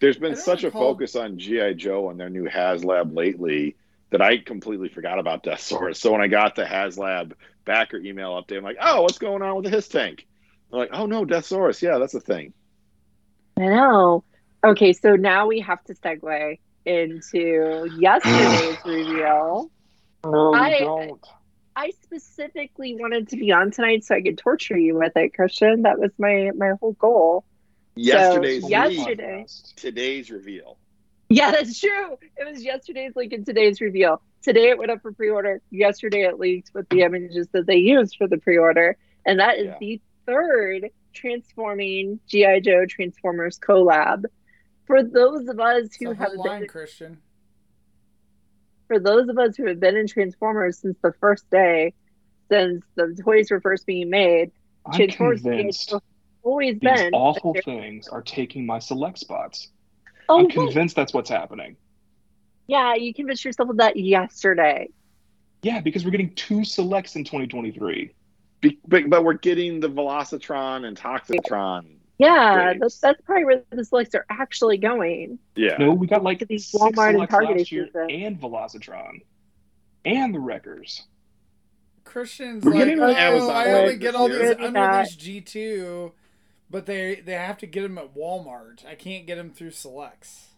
there's 0.01 0.19
been 0.19 0.33
don't 0.33 0.41
such 0.43 0.63
a 0.65 0.67
recall- 0.69 0.93
focus 0.95 1.17
on 1.17 1.39
GI 1.39 1.75
Joe 1.75 2.11
and 2.11 2.19
their 2.19 2.31
new 2.31 2.45
HasLab 2.49 3.17
lately 3.17 3.77
that 4.13 4.23
I 4.23 4.39
completely 4.39 4.89
forgot 4.89 5.19
about 5.19 5.43
Deathsaurus. 5.43 5.97
So 5.97 6.13
when 6.13 6.21
I 6.21 6.29
got 6.29 6.55
the 6.55 6.65
HasLab 6.65 7.33
backer 7.65 7.97
email 7.99 8.41
update, 8.41 8.59
I'm 8.59 8.63
like, 8.65 8.77
oh, 8.81 9.03
what's 9.03 9.19
going 9.19 9.43
on 9.43 9.57
with 9.57 9.65
the 9.65 9.71
HISS 9.71 9.89
tank? 9.89 10.27
I'm 10.73 10.79
like, 10.79 10.91
oh 10.93 11.07
no, 11.07 11.25
Deathsaurus. 11.27 11.83
Yeah, 11.83 11.99
that's 11.99 12.15
a 12.15 12.21
thing. 12.21 12.53
I 13.59 13.67
know. 13.67 14.25
Okay, 14.65 14.93
so 14.93 15.17
now 15.17 15.47
we 15.47 15.61
have 15.61 15.83
to 15.85 15.95
segue 15.95 16.59
into 16.85 17.89
yesterday's 17.99 18.77
reveal. 18.85 19.71
No, 20.25 20.55
I- 20.55 20.79
don't. 20.79 21.21
I 21.75 21.93
specifically 22.03 22.95
wanted 23.01 23.29
to 23.29 23.37
be 23.39 23.51
on 23.51 23.71
tonight 23.71 24.05
so 24.05 24.15
I 24.15 24.21
could 24.21 24.37
torture 24.37 24.77
you 24.77 24.95
with 24.95 25.17
it, 25.17 25.33
Christian. 25.35 25.83
That 25.83 25.99
was 25.99 26.11
my 26.19 26.51
my 26.55 26.73
whole 26.79 26.93
goal. 26.93 27.45
Yesterday's 27.95 28.69
yes- 28.69 28.89
leak, 28.91 28.99
yesterday- 28.99 29.47
today's 29.77 30.31
reveal. 30.31 30.77
Yeah, 31.33 31.51
that's 31.51 31.81
true. 31.81 32.17
It 32.37 32.51
was 32.51 32.63
yesterday's 32.63 33.17
link 33.17 33.33
and 33.33 33.45
today's 33.45 33.81
reveal. 33.81 34.21
Today 34.43 34.69
it 34.71 34.79
went 34.79 34.91
up 34.91 35.03
for 35.03 35.13
pre-order. 35.13 35.61
Yesterday 35.71 36.23
it 36.23 36.39
leaked 36.39 36.71
with 36.75 36.89
the 36.89 37.03
images 37.03 37.49
that 37.53 37.67
they 37.67 37.77
used 37.77 38.17
for 38.17 38.27
the 38.29 38.39
pre-order, 38.39 38.97
and 39.25 39.39
that 39.41 39.59
is 39.59 39.67
Yeah. 39.67 39.77
the 39.81 40.01
third 40.27 40.91
transforming 41.13 42.21
GI 42.27 42.61
Joe 42.61 42.87
Transformers 42.87 43.59
collab. 43.59 44.25
For 44.87 45.03
those 45.03 45.49
of 45.49 45.61
us 45.61 45.95
who 45.95 46.13
have 46.13 46.33
whole 46.33 46.45
been 46.45 46.67
Christian. 46.67 47.19
for 48.89 48.99
those 48.99 49.29
of 49.29 49.39
us 49.39 49.57
who 49.57 49.67
have 49.67 49.81
been 49.81 49.97
in 49.97 50.07
Transformers 50.07 50.79
since 50.79 50.99
the 51.03 51.13
first 51.15 51.49
day, 51.51 51.95
since 52.51 52.85
the 52.95 53.17
toys 53.25 53.51
were 53.51 53.61
first 53.61 53.87
being 53.87 54.11
made, 54.11 54.51
I'm 54.85 54.93
Transformers 54.93 55.43
convinced 55.43 55.95
always 56.43 56.75
these 56.75 56.81
been 56.81 57.15
awful 57.15 57.55
things 57.65 58.09
are 58.09 58.23
taking 58.23 58.67
my 58.67 58.79
select 58.81 59.19
spots. 59.19 59.71
Oh, 60.29 60.39
I'm 60.39 60.45
what? 60.45 60.53
convinced 60.55 60.97
that's 60.97 61.13
what's 61.13 61.31
happening. 61.31 61.77
yeah, 62.67 62.95
you 62.95 63.13
convinced 63.13 63.45
yourself 63.45 63.69
of 63.71 63.77
that 63.79 63.97
yesterday. 63.97 64.89
Yeah, 65.63 65.81
because 65.81 66.05
we're 66.05 66.11
getting 66.11 66.35
two 66.35 66.65
selects 66.65 67.15
in 67.17 67.25
2023. 67.25 68.13
Be- 68.61 68.79
but, 68.87 69.09
but 69.11 69.25
we're 69.25 69.35
getting 69.35 69.81
the 69.81 69.89
Velocitron 69.89 70.87
and 70.87 70.97
Toxitron. 70.97 71.97
Yeah, 72.19 72.75
that's, 72.79 72.99
that's 72.99 73.21
probably 73.23 73.45
where 73.45 73.63
the 73.71 73.85
selects 73.85 74.15
are 74.15 74.25
actually 74.31 74.77
going. 74.79 75.39
Yeah. 75.57 75.77
No, 75.79 75.93
we 75.93 76.07
got 76.07 76.23
like 76.23 76.41
Look 76.41 76.49
these 76.49 76.71
Walmart 76.73 77.19
and 77.19 77.29
Target 77.29 77.59
last 77.59 77.73
year 77.73 77.89
and 77.95 78.41
Velocitron. 78.41 79.23
and 80.05 80.35
the 80.35 80.39
Wreckers. 80.39 81.03
Christian's 82.05 82.65
We're 82.65 82.73
like, 82.73 82.81
getting 82.81 83.01
on 83.01 83.11
oh, 83.11 83.15
Amazon 83.15 83.51
I 83.51 83.73
only 83.73 83.97
get 83.97 84.15
all 84.15 84.29
year." 84.29 84.39
these 84.39 84.59
Really 84.59 84.71
not. 84.71 85.07
unreleased 85.07 85.21
G2, 85.21 86.13
but 86.73 86.87
they 86.87 87.17
they 87.25 87.35
have 87.35 87.59
to 87.59 87.67
get 87.67 87.83
them 87.83 87.99
at 87.99 88.17
Walmart. 88.17 88.85
I 88.85 88.97
can't 88.97 89.27
get 89.27 89.37
them 89.37 89.51
through 89.51 89.71
Selects. 89.71 90.49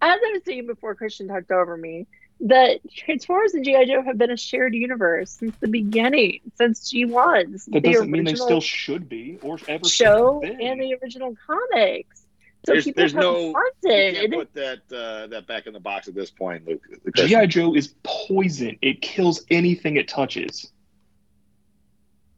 As 0.00 0.20
I 0.24 0.30
was 0.34 0.42
saying 0.44 0.66
before, 0.66 0.94
Christian 0.94 1.26
talked 1.26 1.50
over 1.50 1.76
me. 1.76 2.06
The 2.40 2.78
Transformers 2.94 3.54
and 3.54 3.64
GI 3.64 3.86
Joe 3.86 4.02
have 4.02 4.18
been 4.18 4.30
a 4.30 4.36
shared 4.36 4.74
universe 4.74 5.30
since 5.30 5.56
the 5.60 5.68
beginning, 5.68 6.40
since 6.56 6.92
G1s. 6.92 7.64
That 7.66 7.82
the 7.82 7.92
doesn't 7.92 8.10
mean 8.10 8.24
they 8.24 8.34
still 8.34 8.60
should 8.60 9.08
be 9.08 9.38
or 9.40 9.56
ever 9.66 9.88
show 9.88 10.42
have 10.42 10.58
been. 10.58 10.60
and 10.60 10.80
the 10.80 10.94
original 11.02 11.34
comics. 11.46 12.20
So 12.66 12.72
There's- 12.72 12.84
people 12.84 13.00
there's 13.00 13.12
have 13.12 13.22
no- 13.22 13.48
You 13.48 13.54
can't 13.82 14.32
put 14.32 14.52
that 14.54 14.78
uh, 14.92 15.26
that 15.28 15.46
back 15.46 15.66
in 15.66 15.72
the 15.72 15.80
box 15.80 16.08
at 16.08 16.14
this 16.14 16.30
point, 16.30 16.66
Luke. 16.66 16.82
GI 17.14 17.46
Joe 17.46 17.74
is 17.74 17.94
poison. 18.02 18.76
It 18.82 19.00
kills 19.00 19.44
anything 19.50 19.96
it 19.96 20.08
touches. 20.08 20.70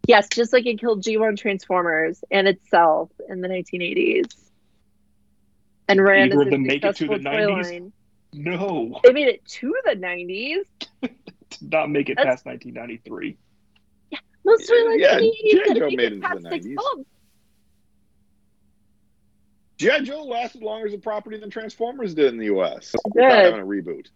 Yes, 0.07 0.29
just 0.29 0.53
like 0.53 0.67
it 0.67 0.79
killed 0.79 1.03
G1 1.03 1.37
Transformers 1.39 2.23
and 2.31 2.47
itself 2.47 3.11
in 3.29 3.41
the 3.41 3.49
1980s. 3.49 4.35
And 5.89 6.03
ran 6.03 6.33
Either 6.33 6.43
as 6.43 6.47
of 6.49 6.53
a 6.53 6.59
make 6.59 6.85
it 6.85 6.97
to 6.97 7.07
successful 7.07 7.19
the 7.19 7.25
toy 7.25 7.31
90s? 7.53 7.63
line. 7.65 7.93
No, 8.33 9.01
They 9.05 9.13
made 9.13 9.29
it 9.29 9.45
to 9.47 9.75
the 9.85 9.93
90s. 9.97 10.65
did 11.03 11.73
not 11.73 11.91
make 11.91 12.09
it 12.09 12.17
That's- 12.17 12.43
past 12.43 12.47
1993. 12.47 13.37
Yeah, 14.11 14.19
Most 14.45 14.69
toy 14.69 14.75
lines 14.85 15.01
Yeah, 15.01 15.13
in 15.19 15.23
the 15.23 15.27
80s 15.27 15.75
didn't 15.75 15.81
make 15.89 15.97
made 15.97 16.13
it 16.13 16.17
it 16.17 16.23
past 16.23 16.43
the 16.43 16.51
six 16.51 16.67
90s. 16.67 16.75
months. 16.75 17.11
GI 19.79 20.01
Joe 20.05 20.23
lasted 20.25 20.63
longer 20.63 20.87
as 20.87 20.95
a 20.95 20.99
property 20.99 21.39
than 21.39 21.51
Transformers 21.51 22.15
did 22.15 22.27
in 22.33 22.39
the 22.39 22.47
U.S. 22.47 22.95
It 22.95 23.01
Without 23.15 23.29
did. 23.29 23.45
having 23.45 23.61
a 23.61 23.67
reboot. 23.67 24.07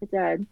It 0.00 0.10
did. 0.10 0.46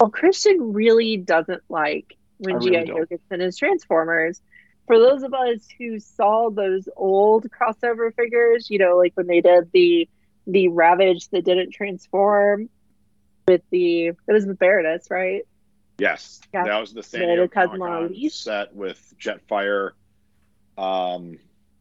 Well, 0.00 0.10
Christian 0.10 0.72
really 0.72 1.16
doesn't 1.16 1.62
like 1.68 2.16
when 2.38 2.56
I 2.56 2.58
really 2.58 2.70
G.I. 2.70 2.84
Joe 2.84 3.04
gets 3.04 3.22
in 3.30 3.40
his 3.40 3.56
Transformers. 3.56 4.40
For 4.86 4.98
those 4.98 5.22
of 5.22 5.34
us 5.34 5.66
who 5.76 5.98
saw 6.00 6.50
those 6.50 6.88
old 6.96 7.46
crossover 7.50 8.14
figures, 8.14 8.70
you 8.70 8.78
know, 8.78 8.96
like 8.96 9.12
when 9.14 9.26
they 9.26 9.40
did 9.40 9.70
the 9.72 10.08
the 10.46 10.68
Ravage 10.68 11.28
that 11.28 11.44
didn't 11.44 11.72
transform 11.72 12.70
with 13.46 13.60
the 13.70 14.06
it 14.06 14.16
was 14.26 14.46
with 14.46 14.58
Baroness, 14.58 15.08
right? 15.10 15.42
Yes, 15.98 16.40
Yeah. 16.54 16.64
that 16.64 16.78
was 16.78 16.94
the 16.94 17.02
San 17.02 17.22
Diego 17.22 17.48
Comic-Con 17.48 18.14
set 18.30 18.74
with 18.74 19.14
Jetfire. 19.20 19.90
Um, 20.78 21.38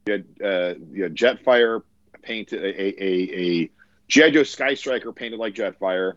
you 0.08 0.14
had, 0.14 0.26
uh, 0.44 0.74
you 0.92 1.04
had 1.04 1.16
Jetfire 1.16 1.84
painted 2.24 2.64
a 2.64 2.82
a, 2.82 3.04
a, 3.04 3.64
a 3.64 3.72
GI 4.08 4.32
Joe 4.32 4.44
Sky 4.44 4.74
Striker 4.74 5.14
painted 5.14 5.40
like 5.40 5.54
Jetfire. 5.54 6.14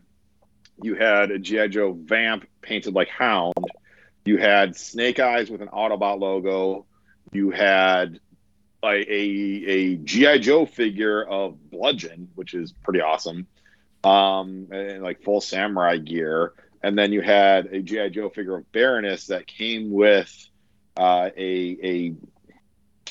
You 0.82 0.94
had 0.94 1.30
a 1.30 1.38
GI 1.38 1.68
Joe 1.68 1.92
Vamp 1.92 2.46
painted 2.62 2.94
like 2.94 3.08
Hound. 3.08 3.54
You 4.24 4.38
had 4.38 4.76
Snake 4.76 5.18
Eyes 5.18 5.50
with 5.50 5.60
an 5.62 5.68
Autobot 5.68 6.20
logo. 6.20 6.86
You 7.32 7.50
had 7.50 8.20
a, 8.82 8.88
a, 8.88 9.64
a 9.68 9.96
GI 9.96 10.40
Joe 10.40 10.66
figure 10.66 11.22
of 11.22 11.70
Bludgeon, 11.70 12.28
which 12.34 12.54
is 12.54 12.72
pretty 12.72 13.00
awesome, 13.00 13.46
um, 14.04 14.68
and 14.70 15.02
like 15.02 15.22
full 15.22 15.40
samurai 15.40 15.98
gear. 15.98 16.52
And 16.82 16.98
then 16.98 17.12
you 17.12 17.20
had 17.20 17.66
a 17.66 17.82
GI 17.82 18.10
Joe 18.10 18.30
figure 18.30 18.56
of 18.56 18.72
Baroness 18.72 19.26
that 19.26 19.46
came 19.46 19.90
with 19.90 20.34
uh, 20.96 21.30
a 21.36 21.78
a 21.82 22.14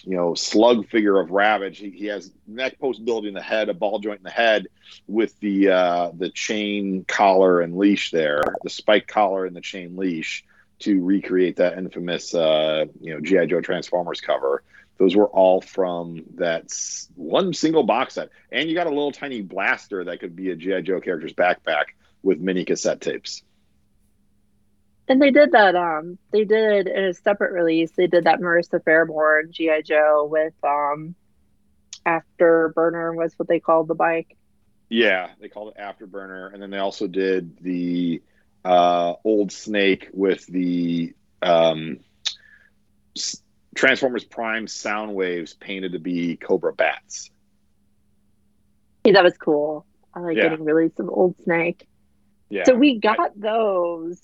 you 0.05 0.15
know 0.15 0.33
slug 0.33 0.87
figure 0.87 1.19
of 1.19 1.31
Ravage. 1.31 1.77
He, 1.77 1.89
he 1.89 2.05
has 2.07 2.31
neck 2.47 2.79
post 2.79 3.03
building 3.03 3.29
in 3.29 3.33
the 3.33 3.41
head, 3.41 3.69
a 3.69 3.73
ball 3.73 3.99
joint 3.99 4.19
in 4.19 4.23
the 4.23 4.29
head, 4.29 4.67
with 5.07 5.39
the 5.39 5.69
uh, 5.69 6.11
the 6.13 6.29
chain 6.29 7.05
collar 7.07 7.61
and 7.61 7.77
leash 7.77 8.11
there, 8.11 8.43
the 8.63 8.69
spike 8.69 9.07
collar 9.07 9.45
and 9.45 9.55
the 9.55 9.61
chain 9.61 9.95
leash 9.97 10.45
to 10.79 11.03
recreate 11.03 11.57
that 11.57 11.77
infamous 11.77 12.33
uh, 12.33 12.85
you 13.01 13.13
know 13.13 13.21
GI 13.21 13.47
Joe 13.47 13.61
Transformers 13.61 14.21
cover. 14.21 14.63
Those 14.97 15.15
were 15.15 15.27
all 15.27 15.61
from 15.61 16.23
that 16.35 16.73
one 17.15 17.53
single 17.53 17.83
box 17.83 18.15
set, 18.15 18.29
and 18.51 18.67
you 18.67 18.75
got 18.75 18.87
a 18.87 18.91
little 18.91 19.13
tiny 19.13 19.41
blaster 19.41 20.03
that 20.03 20.19
could 20.19 20.35
be 20.35 20.49
a 20.49 20.55
GI 20.55 20.81
Joe 20.81 20.99
character's 20.99 21.33
backpack 21.33 21.85
with 22.21 22.39
mini 22.39 22.65
cassette 22.65 22.99
tapes. 22.99 23.43
And 25.09 25.21
they 25.21 25.31
did 25.31 25.51
that. 25.53 25.75
Um, 25.75 26.19
they 26.31 26.45
did 26.45 26.87
in 26.87 27.05
a 27.05 27.13
separate 27.13 27.51
release. 27.53 27.91
They 27.91 28.07
did 28.07 28.25
that 28.25 28.39
Marissa 28.39 28.79
Fairborn 28.83 29.51
GI 29.51 29.81
Joe 29.83 30.27
with 30.29 30.53
um, 30.63 31.15
Afterburner 32.05 33.15
was 33.15 33.33
what 33.37 33.47
they 33.47 33.59
called 33.59 33.87
the 33.87 33.95
bike. 33.95 34.37
Yeah, 34.89 35.29
they 35.41 35.49
called 35.49 35.73
it 35.75 35.81
Afterburner, 35.81 36.53
and 36.53 36.61
then 36.61 36.69
they 36.69 36.77
also 36.77 37.07
did 37.07 37.57
the 37.61 38.21
uh, 38.63 39.13
old 39.23 39.51
Snake 39.51 40.09
with 40.13 40.45
the 40.47 41.13
um, 41.41 41.99
Transformers 43.75 44.25
Prime 44.25 44.67
sound 44.67 45.15
waves 45.15 45.53
painted 45.53 45.93
to 45.93 45.99
be 45.99 46.37
Cobra 46.37 46.73
bats. 46.73 47.31
Yeah, 49.05 49.13
that 49.13 49.23
was 49.23 49.37
cool. 49.37 49.85
I 50.13 50.19
like 50.19 50.37
Yeah. 50.37 50.49
getting 50.49 50.65
release 50.65 50.97
of 50.99 51.09
Old 51.09 51.35
Snake. 51.43 51.87
Yeah, 52.49 52.63
So 52.65 52.73
we 52.75 52.99
got 52.99 53.39
those, 53.39 54.19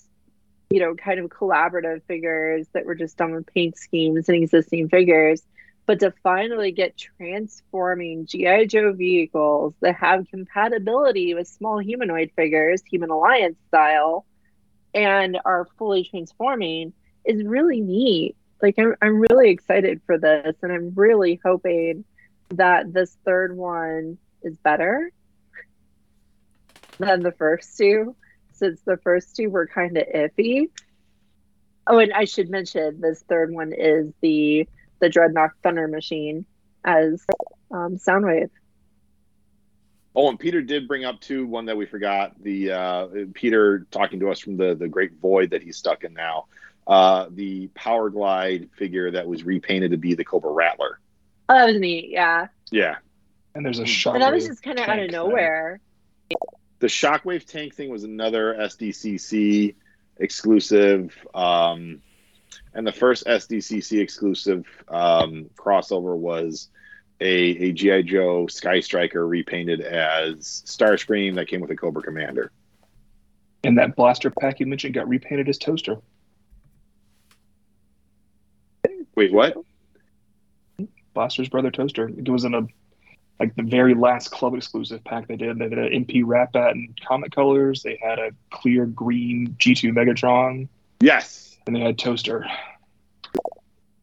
you 0.70 0.80
know, 0.80 0.94
kind 0.94 1.20
of 1.20 1.30
collaborative 1.30 2.02
figures 2.04 2.66
that 2.72 2.86
were 2.86 2.94
just 2.94 3.16
done 3.16 3.32
with 3.32 3.46
paint 3.46 3.76
schemes 3.76 4.28
and 4.28 4.42
existing 4.42 4.88
figures. 4.88 5.42
But 5.86 6.00
to 6.00 6.12
finally 6.22 6.72
get 6.72 6.96
transforming 6.96 8.26
GI 8.26 8.66
Joe 8.66 8.92
vehicles 8.92 9.74
that 9.80 9.94
have 9.96 10.28
compatibility 10.28 11.34
with 11.34 11.46
small 11.46 11.78
humanoid 11.78 12.32
figures, 12.34 12.82
Human 12.90 13.10
Alliance 13.10 13.56
style, 13.68 14.26
and 14.92 15.38
are 15.44 15.68
fully 15.78 16.02
transforming 16.02 16.92
is 17.24 17.44
really 17.44 17.80
neat. 17.80 18.34
Like 18.60 18.76
I'm, 18.78 18.96
I'm 19.00 19.20
really 19.20 19.50
excited 19.50 20.00
for 20.06 20.18
this, 20.18 20.56
and 20.62 20.72
I'm 20.72 20.92
really 20.94 21.40
hoping 21.44 22.04
that 22.50 22.92
this 22.92 23.16
third 23.24 23.56
one 23.56 24.18
is 24.42 24.56
better 24.56 25.12
than 26.98 27.22
the 27.22 27.32
first 27.32 27.76
two, 27.76 28.16
since 28.56 28.80
the 28.82 28.96
first 28.98 29.36
two 29.36 29.50
were 29.50 29.66
kind 29.66 29.96
of 29.96 30.04
iffy. 30.14 30.68
Oh, 31.86 31.98
and 31.98 32.12
I 32.12 32.24
should 32.24 32.50
mention 32.50 33.00
this 33.00 33.22
third 33.28 33.52
one 33.52 33.72
is 33.72 34.12
the 34.20 34.68
the 35.00 35.08
Dreadnok 35.08 35.50
Thunder 35.62 35.86
Machine 35.88 36.46
as 36.84 37.24
um, 37.70 37.96
Soundwave. 37.96 38.50
Oh, 40.14 40.30
and 40.30 40.38
Peter 40.38 40.62
did 40.62 40.88
bring 40.88 41.04
up 41.04 41.20
too 41.20 41.46
one 41.46 41.66
that 41.66 41.76
we 41.76 41.84
forgot. 41.86 42.32
The 42.42 42.72
uh, 42.72 43.06
Peter 43.34 43.86
talking 43.90 44.20
to 44.20 44.30
us 44.30 44.40
from 44.40 44.56
the 44.56 44.74
the 44.74 44.88
great 44.88 45.12
void 45.20 45.50
that 45.50 45.62
he's 45.62 45.76
stuck 45.76 46.04
in 46.04 46.14
now. 46.14 46.46
Uh, 46.86 47.26
the 47.30 47.66
Power 47.74 48.10
Glide 48.10 48.70
figure 48.78 49.10
that 49.10 49.26
was 49.26 49.44
repainted 49.44 49.90
to 49.90 49.96
be 49.96 50.14
the 50.14 50.24
Cobra 50.24 50.50
Rattler. 50.52 51.00
Oh, 51.48 51.54
that 51.54 51.66
was 51.66 51.80
neat. 51.80 52.08
Yeah, 52.10 52.46
Yeah, 52.70 52.96
And 53.54 53.64
there's 53.66 53.78
a 53.80 53.86
shot. 53.86 54.14
but 54.14 54.18
that 54.20 54.32
was 54.32 54.46
just 54.46 54.62
kind 54.62 54.78
of 54.78 54.88
out 54.88 54.98
of 55.00 55.10
nowhere. 55.10 55.80
thing. 56.28 56.36
The 56.78 56.86
Shockwave 56.86 57.44
tank 57.46 57.74
thing 57.74 57.90
was 57.90 58.04
another 58.04 58.54
SDCC 58.54 59.74
exclusive, 60.18 61.16
um, 61.34 62.02
and 62.74 62.86
the 62.86 62.92
first 62.92 63.26
SDCC 63.26 64.00
exclusive 64.00 64.66
um, 64.88 65.50
crossover 65.56 66.16
was 66.16 66.68
a, 67.20 67.26
a 67.26 67.72
GI 67.72 68.02
Joe 68.04 68.46
Sky 68.46 68.80
Striker 68.80 69.26
repainted 69.26 69.80
as 69.80 70.62
Starscream 70.66 71.36
that 71.36 71.48
came 71.48 71.60
with 71.60 71.70
a 71.70 71.76
Cobra 71.76 72.02
Commander. 72.02 72.52
And 73.64 73.78
that 73.78 73.96
blaster 73.96 74.30
pack 74.30 74.60
you 74.60 74.66
mentioned 74.66 74.94
got 74.94 75.08
repainted 75.08 75.48
as 75.48 75.58
Toaster. 75.58 75.96
Wait, 79.14 79.32
what? 79.32 79.56
Blaster's 81.14 81.48
brother 81.48 81.70
Toaster. 81.70 82.08
It 82.08 82.28
was 82.28 82.44
in 82.44 82.54
a 82.54 82.66
like 83.38 83.54
the 83.56 83.62
very 83.62 83.94
last 83.94 84.30
club 84.30 84.54
exclusive 84.54 85.04
pack 85.04 85.28
they 85.28 85.36
did. 85.36 85.58
They 85.58 85.68
did 85.68 85.78
an 85.78 86.04
MP 86.04 86.22
Rat 86.24 86.52
Bat 86.52 86.72
in 86.74 86.94
comic 87.06 87.32
colors. 87.32 87.82
They 87.82 87.98
had 88.02 88.18
a 88.18 88.30
clear 88.50 88.86
green 88.86 89.56
G2 89.58 89.92
Megatron, 89.92 90.68
Yes. 91.00 91.58
and 91.66 91.76
they 91.76 91.80
had 91.80 91.98
Toaster. 91.98 92.46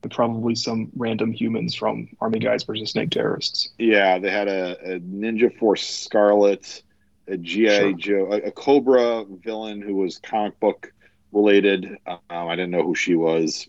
And 0.03 0.11
probably 0.11 0.53
some 0.55 0.91
random 0.97 1.31
humans 1.31 1.73
from 1.75 2.09
Army 2.19 2.39
Guys 2.39 2.63
versus 2.63 2.91
Snake 2.91 3.09
Terrorists. 3.09 3.69
Yeah, 3.77 4.19
they 4.19 4.29
had 4.29 4.49
a, 4.49 4.95
a 4.95 4.99
Ninja 4.99 5.57
Force 5.57 5.85
Scarlett, 5.89 6.83
a 7.27 7.37
GI 7.37 7.67
Sure. 7.69 7.93
Joe, 7.93 8.27
a, 8.33 8.47
a 8.47 8.51
Cobra 8.51 9.23
villain 9.25 9.81
who 9.81 9.95
was 9.95 10.19
comic 10.19 10.59
book 10.59 10.91
related. 11.31 11.97
Um, 12.05 12.19
I 12.29 12.55
didn't 12.57 12.71
know 12.71 12.83
who 12.83 12.95
she 12.95 13.15
was. 13.15 13.67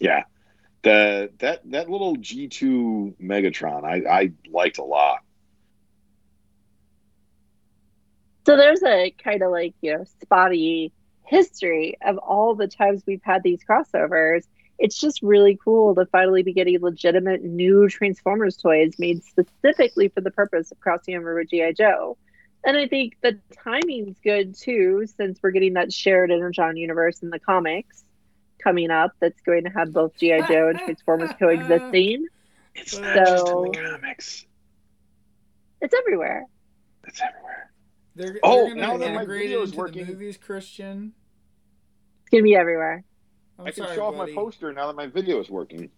Yeah, 0.00 0.24
the 0.82 1.30
that 1.38 1.60
that 1.70 1.90
little 1.90 2.16
G 2.16 2.48
two 2.48 3.14
Megatron, 3.22 3.84
I 3.84 4.08
I 4.10 4.32
liked 4.50 4.78
a 4.78 4.84
lot. 4.84 5.20
So 8.46 8.56
there's 8.56 8.82
a 8.82 9.14
kind 9.22 9.42
of 9.42 9.50
like 9.50 9.74
you 9.80 9.96
know 9.96 10.04
spotty 10.20 10.92
history 11.24 11.96
of 12.04 12.18
all 12.18 12.54
the 12.54 12.66
times 12.66 13.02
we've 13.06 13.22
had 13.22 13.42
these 13.42 13.60
crossovers. 13.64 14.44
It's 14.78 14.98
just 14.98 15.22
really 15.22 15.58
cool 15.62 15.94
to 15.94 16.06
finally 16.06 16.42
be 16.42 16.52
getting 16.52 16.80
legitimate 16.80 17.44
new 17.44 17.88
Transformers 17.88 18.56
toys 18.56 18.94
made 18.98 19.22
specifically 19.22 20.08
for 20.08 20.20
the 20.20 20.32
purpose 20.32 20.72
of 20.72 20.80
crossing 20.80 21.14
over 21.14 21.36
with 21.36 21.50
GI 21.50 21.74
Joe. 21.74 22.16
And 22.64 22.76
I 22.76 22.88
think 22.88 23.16
the 23.22 23.38
timing's 23.64 24.16
good 24.24 24.56
too, 24.56 25.06
since 25.16 25.38
we're 25.42 25.50
getting 25.52 25.74
that 25.74 25.92
shared 25.92 26.32
Energon 26.32 26.76
universe 26.76 27.22
in 27.22 27.30
the 27.30 27.38
comics 27.38 28.02
coming 28.62 28.90
up 28.90 29.12
that's 29.20 29.40
going 29.42 29.64
to 29.64 29.70
have 29.70 29.92
both 29.92 30.16
G.I. 30.18 30.46
Joe 30.48 30.68
and 30.68 30.78
Transformers 30.78 31.30
coexisting. 31.38 32.26
It's 32.74 32.92
So- 32.92 33.00
not 33.02 33.14
just 33.16 33.48
in 33.48 33.62
the 33.62 33.88
comics. 34.00 34.46
It's 35.80 35.94
everywhere. 35.94 36.46
It's 37.06 37.20
everywhere. 37.20 37.70
They're, 38.14 38.38
Oh, 38.42 38.66
they're 38.66 38.74
now 38.76 38.96
that 38.98 39.14
my 39.14 39.24
video 39.24 39.62
is 39.62 39.74
working- 39.74 40.04
the 40.06 40.12
movies, 40.12 40.36
Christian. 40.36 41.12
It's 42.22 42.30
going 42.30 42.42
to 42.42 42.44
be 42.44 42.54
everywhere. 42.54 43.04
I'm 43.58 43.66
I 43.66 43.70
can 43.72 43.84
sorry, 43.84 43.96
show 43.96 44.04
off 44.06 44.16
buddy. 44.16 44.32
my 44.32 44.40
poster 44.42 44.72
now 44.72 44.86
that 44.86 44.96
my 44.96 45.06
video 45.06 45.40
is 45.40 45.50
working. 45.50 45.90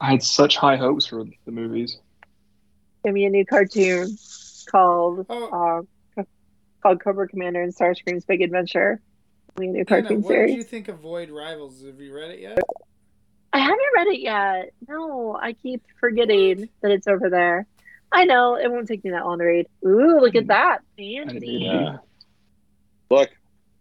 I 0.00 0.12
had 0.12 0.22
such 0.22 0.56
high 0.56 0.76
hopes 0.76 1.06
for 1.06 1.24
the 1.44 1.50
movies. 1.52 1.98
Give 3.04 3.14
me 3.14 3.24
a 3.26 3.30
new 3.30 3.44
cartoon 3.44 4.16
called 4.70 5.26
Oh, 5.28 5.84
uh, 6.16 6.22
called 6.82 7.02
Cobra 7.02 7.28
Commander 7.28 7.62
and 7.62 7.74
Starscream's 7.74 8.24
Big 8.24 8.42
Adventure. 8.42 9.00
Give 9.56 9.60
me 9.60 9.68
a 9.68 9.72
new 9.72 9.78
Anna, 9.80 10.02
cartoon 10.02 10.22
what 10.22 10.28
series. 10.30 10.50
did 10.52 10.56
you 10.58 10.64
think 10.64 10.88
of 10.88 10.98
Void 11.00 11.30
Rivals? 11.30 11.84
Have 11.84 12.00
you 12.00 12.14
read 12.14 12.30
it 12.30 12.40
yet? 12.40 12.58
I 13.52 13.58
haven't 13.58 13.78
read 13.94 14.06
it 14.08 14.20
yet. 14.20 14.72
No, 14.88 15.38
I 15.40 15.52
keep 15.52 15.82
forgetting 16.00 16.68
that 16.80 16.90
it's 16.90 17.06
over 17.06 17.28
there. 17.28 17.66
I 18.10 18.24
know 18.24 18.56
it 18.56 18.70
won't 18.70 18.88
take 18.88 19.04
me 19.04 19.10
that 19.10 19.24
long 19.24 19.38
to 19.38 19.44
read. 19.44 19.66
Ooh, 19.86 20.20
look 20.20 20.34
at 20.34 20.44
hmm. 20.44 20.48
that 20.48 20.78
didn't 20.96 21.30
fancy 21.30 21.46
Yeah. 21.62 21.96
Look, 23.10 23.28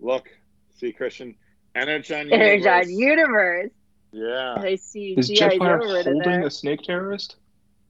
look, 0.01 0.28
see 0.76 0.91
Christian, 0.91 1.36
Energon 1.74 2.28
Universe. 2.28 2.65
Energon 2.65 2.99
Universe. 2.99 3.72
Yeah. 4.11 4.55
I 4.57 4.76
see 4.76 5.15
Is 5.17 5.30
GI 5.30 5.36
Joe 5.36 5.49
Jetfire 5.51 5.86
holding 5.86 6.19
there. 6.19 6.45
a 6.47 6.51
snake 6.51 6.82
terrorist? 6.82 7.38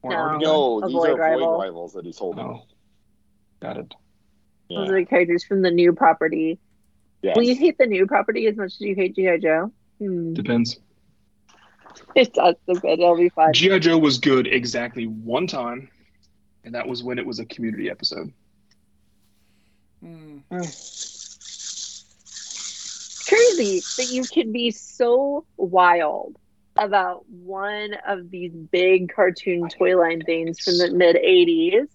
Or 0.03 0.11
No. 0.11 0.17
already 0.17 0.45
No, 0.45 0.81
these 0.81 0.91
void 0.91 1.09
are 1.09 1.17
rival. 1.17 1.47
void 1.57 1.63
rivals 1.63 1.93
that 1.93 2.05
he's 2.05 2.19
holding. 2.19 2.45
Oh. 2.45 2.61
Got 3.59 3.77
it. 3.77 3.93
Those 4.69 4.89
are 4.89 4.99
the 4.99 5.05
characters 5.05 5.43
from 5.43 5.63
the 5.63 5.71
new 5.71 5.93
property. 5.93 6.59
Yes. 7.21 7.35
Will 7.35 7.43
you 7.43 7.55
hate 7.55 7.77
the 7.77 7.85
new 7.85 8.07
property 8.07 8.47
as 8.47 8.57
much 8.57 8.73
as 8.73 8.81
you 8.81 8.95
hate 8.95 9.15
GI 9.15 9.39
Joe? 9.39 9.71
Hmm. 9.99 10.33
Depends. 10.33 10.77
It's 12.15 12.37
us 12.37 12.55
a 12.67 12.73
bit. 12.73 12.99
It'll 12.99 13.17
be 13.17 13.29
fun. 13.29 13.53
G.I. 13.53 13.79
Joe 13.79 13.97
was 13.97 14.17
good 14.17 14.47
exactly 14.47 15.07
one 15.07 15.47
time, 15.47 15.89
and 16.63 16.75
that 16.75 16.87
was 16.87 17.03
when 17.03 17.19
it 17.19 17.25
was 17.25 17.39
a 17.39 17.45
community 17.45 17.89
episode. 17.89 18.33
Hmm. 20.01 20.39
crazy 23.27 23.81
that 23.97 24.07
you 24.09 24.23
can 24.23 24.51
be 24.51 24.71
so 24.71 25.45
wild 25.57 26.35
about 26.75 27.29
one 27.29 27.95
of 28.07 28.31
these 28.31 28.51
big 28.51 29.13
cartoon 29.13 29.69
toy 29.69 29.95
line 29.95 30.21
things 30.21 30.59
from 30.59 30.77
the 30.79 30.91
mid 30.91 31.15
80s 31.15 31.87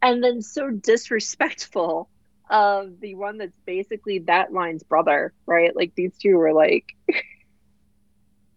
and 0.00 0.24
then 0.24 0.40
so 0.40 0.70
disrespectful 0.70 2.08
of 2.48 3.00
the 3.00 3.14
one 3.14 3.38
that's 3.38 3.58
basically 3.66 4.20
that 4.20 4.52
line's 4.52 4.82
brother 4.84 5.32
right 5.46 5.74
like 5.74 5.92
these 5.96 6.16
two 6.18 6.36
were 6.36 6.52
like 6.52 6.94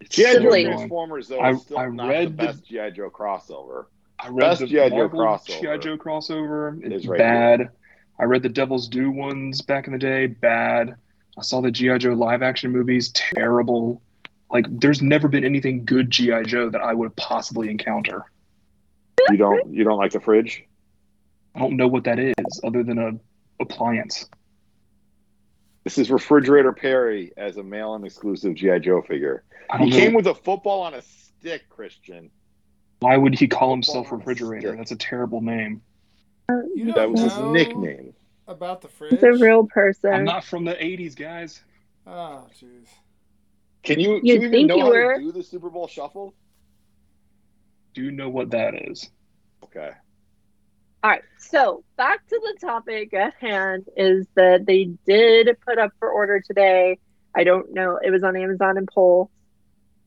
G.I. 0.09 0.35
Joe 0.35 0.49
Transformers, 0.49 1.27
though, 1.27 1.39
I- 1.39 1.53
still 1.55 1.77
I 1.77 1.87
not 1.89 2.07
read 2.09 2.27
the 2.27 2.29
the- 2.31 2.37
best 2.47 2.65
G.I. 2.65 2.89
Joe 2.91 3.09
crossover. 3.09 3.85
I 4.19 4.27
read 4.29 4.39
Best 4.39 4.59
the 4.61 4.67
G.I. 4.67 4.89
Joe 4.89 5.09
crossover 5.09 5.61
G.I. 5.61 5.77
Joe 5.77 5.97
crossover. 5.97 6.79
It's 6.83 7.05
right 7.05 7.17
bad. 7.17 7.69
I 8.19 8.23
read 8.23 8.41
the 8.43 8.49
Devil's 8.49 8.87
Due 8.87 9.11
ones 9.11 9.61
back 9.61 9.87
in 9.87 9.93
the 9.93 9.99
day. 9.99 10.27
Bad. 10.27 10.95
I 11.37 11.41
saw 11.41 11.61
the 11.61 11.71
G.I. 11.71 11.97
Joe 11.99 12.13
live 12.13 12.41
action 12.41 12.71
movies. 12.71 13.11
Terrible. 13.13 14.01
Like, 14.51 14.65
there's 14.79 15.01
never 15.01 15.27
been 15.27 15.43
anything 15.45 15.85
good 15.85 16.09
G.I. 16.09 16.43
Joe 16.43 16.69
that 16.69 16.81
I 16.81 16.93
would 16.93 17.15
possibly 17.15 17.69
encounter. 17.69 18.23
You 19.29 19.37
don't 19.37 19.73
you 19.73 19.83
don't 19.83 19.97
like 19.97 20.11
the 20.13 20.19
fridge? 20.19 20.63
I 21.55 21.59
don't 21.59 21.75
know 21.77 21.87
what 21.87 22.05
that 22.05 22.19
is 22.19 22.33
other 22.63 22.83
than 22.83 22.97
a 22.97 23.11
appliance. 23.59 24.27
This 25.83 25.97
is 25.97 26.11
Refrigerator 26.11 26.73
Perry 26.73 27.31
as 27.37 27.57
a 27.57 27.63
mail 27.63 27.95
and 27.95 28.05
exclusive 28.05 28.53
G.I. 28.55 28.79
Joe 28.79 29.01
figure. 29.01 29.43
He 29.79 29.89
know. 29.89 29.95
came 29.95 30.13
with 30.13 30.27
a 30.27 30.35
football 30.35 30.81
on 30.81 30.93
a 30.93 31.01
stick, 31.01 31.69
Christian. 31.69 32.29
Why 32.99 33.15
would 33.17 33.37
he 33.37 33.47
call 33.47 33.71
himself 33.71 34.07
Football 34.09 34.15
on 34.15 34.21
a 34.21 34.25
Refrigerator? 34.25 34.67
stick. 34.69 34.77
That's 34.77 34.91
a 34.91 34.95
terrible 34.97 35.41
name. 35.41 35.81
You 36.75 36.85
don't 36.85 36.95
That 36.95 37.11
was 37.11 37.21
his 37.21 37.37
nickname. 37.37 38.13
About 38.47 38.81
the 38.81 38.87
fridge? 38.87 39.13
it's 39.13 39.23
a 39.23 39.31
real 39.33 39.65
person 39.67 40.11
I'm 40.11 40.25
not 40.25 40.43
from 40.43 40.65
the 40.65 40.73
80s, 40.73 41.15
guys. 41.15 41.61
Oh, 42.07 42.47
jeez. 42.59 42.87
Can 43.83 43.99
you, 43.99 44.15
You'd 44.15 44.25
you 44.25 44.33
even 44.35 44.51
think 44.51 44.67
know 44.69 44.77
you 44.77 44.83
how 44.83 44.89
were. 44.89 45.17
to 45.17 45.23
do 45.23 45.31
the 45.31 45.43
Super 45.43 45.69
Bowl 45.69 45.87
shuffle? 45.87 46.33
Do 47.93 48.01
you 48.03 48.11
know 48.11 48.29
what 48.29 48.49
that 48.51 48.73
is? 48.89 49.09
Okay. 49.63 49.91
All 51.01 51.09
right, 51.09 51.21
so 51.37 51.85
back 51.95 52.27
to 52.27 52.41
the 52.43 52.59
topic 52.59 53.13
at 53.13 53.33
hand 53.35 53.85
is 53.95 54.27
that 54.35 54.65
they 54.65 54.89
did 55.05 55.55
put 55.65 55.77
up 55.77 55.91
for 55.97 56.09
order 56.09 56.41
today. 56.41 56.99
I 57.33 57.45
don't 57.45 57.73
know, 57.73 57.97
it 58.03 58.11
was 58.11 58.21
on 58.23 58.35
Amazon 58.35 58.77
and 58.77 58.85
Pulse 58.85 59.29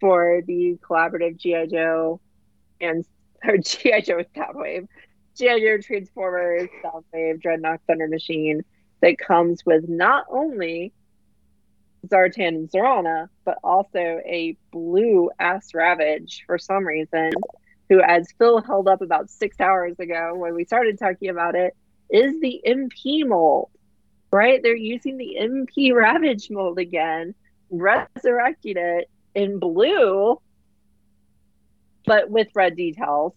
for 0.01 0.43
the 0.47 0.77
collaborative 0.87 1.39
GI 1.39 1.69
Joe 1.69 2.21
and 2.79 3.07
or 3.45 3.57
GI 3.57 4.03
Joe 4.03 4.23
Soundwave, 4.37 4.87
GI 5.39 5.61
Joe 5.61 5.79
Transformers, 5.81 6.69
Soundwave, 6.85 7.41
Dreadnok 7.43 7.79
Thunder 7.87 8.09
Machine 8.09 8.63
that 9.01 9.17
comes 9.17 9.65
with 9.65 9.89
not 9.89 10.27
only 10.29 10.93
Zartan 12.07 12.49
and 12.49 12.71
Zarana, 12.71 13.29
but 13.47 13.57
also 13.65 14.21
a 14.27 14.59
blue 14.71 15.31
ass 15.39 15.73
Ravage 15.73 16.45
for 16.47 16.59
some 16.59 16.87
reason 16.87 17.31
who, 17.93 18.01
as 18.01 18.33
Phil 18.39 18.63
held 18.63 18.89
up 18.89 19.03
about 19.03 19.29
six 19.29 19.61
hours 19.61 19.99
ago 19.99 20.33
when 20.35 20.55
we 20.55 20.65
started 20.65 20.99
talking 20.99 21.29
about 21.29 21.55
it, 21.55 21.77
is 22.09 22.41
the 22.41 22.63
MP 22.67 23.27
mold. 23.27 23.69
Right? 24.31 24.63
They're 24.63 24.75
using 24.75 25.19
the 25.19 25.37
MP 25.39 25.93
Ravage 25.93 26.51
mold 26.51 26.79
again, 26.79 27.35
resurrecting 27.69 28.79
it 28.79 29.11
in 29.35 29.59
blue, 29.59 30.41
but 32.07 32.31
with 32.31 32.49
red 32.55 32.77
details. 32.77 33.35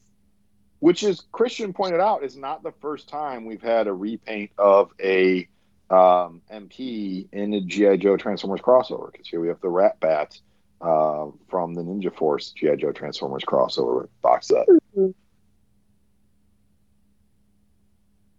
Which 0.80 1.04
is 1.04 1.24
Christian 1.34 1.74
pointed 1.74 2.00
out 2.00 2.24
is 2.24 2.38
not 2.38 2.64
the 2.64 2.72
first 2.82 3.10
time 3.10 3.44
we've 3.44 3.62
had 3.62 3.88
a 3.88 3.94
repaint 3.94 4.52
of 4.58 4.92
a 5.04 5.50
um, 5.90 6.42
MP 6.50 7.28
in 7.34 7.54
a 7.54 7.62
GI 7.62 7.98
Joe 7.98 8.16
Transformers 8.16 8.62
crossover. 8.62 9.12
Because 9.12 9.28
here 9.28 9.42
we 9.42 9.50
have 9.50 9.60
the 9.60 9.70
Rat 9.70 10.00
Bat 10.00 10.40
uh, 10.82 11.28
from 11.50 11.74
the 11.74 11.82
Ninja 11.82 12.16
Force 12.16 12.52
GI 12.52 12.76
Joe 12.78 12.92
Transformers 12.92 13.44
crossover 13.44 14.08
box 14.22 14.48
set. 14.48 14.66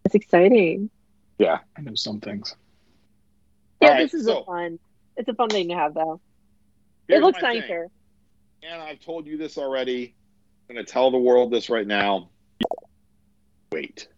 It's 0.05 0.15
exciting. 0.15 0.91
Yeah. 1.39 1.59
I 1.77 1.81
know 1.83 1.95
some 1.95 2.21
things. 2.21 2.55
Yeah, 3.81 3.89
All 3.89 3.95
right, 3.95 4.03
this 4.03 4.15
is 4.15 4.27
so- 4.27 4.41
a 4.41 4.45
fun. 4.45 4.79
It's 5.17 5.29
a 5.29 5.35
fun 5.35 5.49
thing 5.49 5.69
to 5.69 5.75
have, 5.75 5.95
though. 5.95 6.21
It 7.09 7.21
looks 7.21 7.41
my 7.41 7.53
thing. 7.53 7.61
nicer. 7.63 7.89
and 8.63 8.83
I've 8.83 9.01
told 9.01 9.27
you 9.27 9.39
this 9.39 9.57
already. 9.59 10.15
I'm 10.69 10.75
going 10.75 10.85
to 10.85 10.93
tell 10.93 11.11
the 11.11 11.19
world 11.19 11.51
this 11.51 11.71
right 11.71 11.87
now. 11.87 12.31
Wait. 13.73 14.09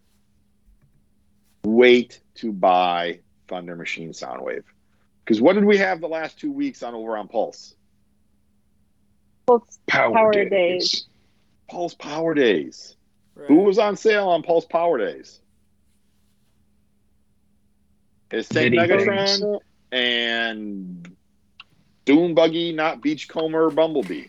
Wait 1.63 2.19
to 2.35 2.51
buy 2.51 3.19
Thunder 3.47 3.75
Machine 3.75 4.11
Soundwave. 4.11 4.63
Because 5.23 5.39
what 5.41 5.53
did 5.53 5.65
we 5.65 5.77
have 5.77 6.01
the 6.01 6.07
last 6.07 6.39
two 6.39 6.51
weeks 6.51 6.81
on 6.83 6.95
over 6.95 7.15
on 7.17 7.27
Pulse? 7.27 7.75
Well, 9.49 9.63
it's 9.67 9.79
Power, 9.87 10.13
Power 10.13 10.31
days. 10.31 10.49
Days. 10.51 11.07
Pulse 11.67 11.95
Power 11.95 12.35
Days. 12.35 12.95
Right. 13.33 13.47
Who 13.47 13.61
was 13.61 13.79
on 13.79 13.97
sale 13.97 14.27
on 14.29 14.43
Pulse 14.43 14.65
Power 14.65 14.99
Days? 14.99 15.39
It's 18.29 18.47
Tank 18.47 18.75
Many 18.75 18.87
Megatron 18.87 19.59
and 19.91 21.15
Doom 22.05 22.35
Buggy, 22.35 22.73
not 22.73 23.01
Beachcomber 23.01 23.71
Bumblebee. 23.71 24.27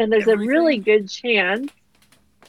And 0.00 0.10
there's 0.10 0.26
Everything. 0.26 0.48
a 0.48 0.52
really 0.52 0.78
good 0.78 1.10
chance 1.10 1.70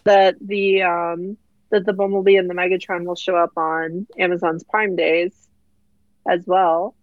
that 0.06 0.36
the 0.40 0.84
um 0.84 1.38
that 1.72 1.86
the 1.86 1.92
Bumblebee 1.92 2.38
and 2.38 2.50
the 2.50 2.54
Megatron 2.54 3.04
will 3.04 3.18
show 3.18 3.36
up 3.36 3.58
on 3.58 4.08
Amazon's 4.18 4.64
Prime 4.64 4.96
Days 4.96 5.34
as 6.26 6.42
well. 6.48 6.96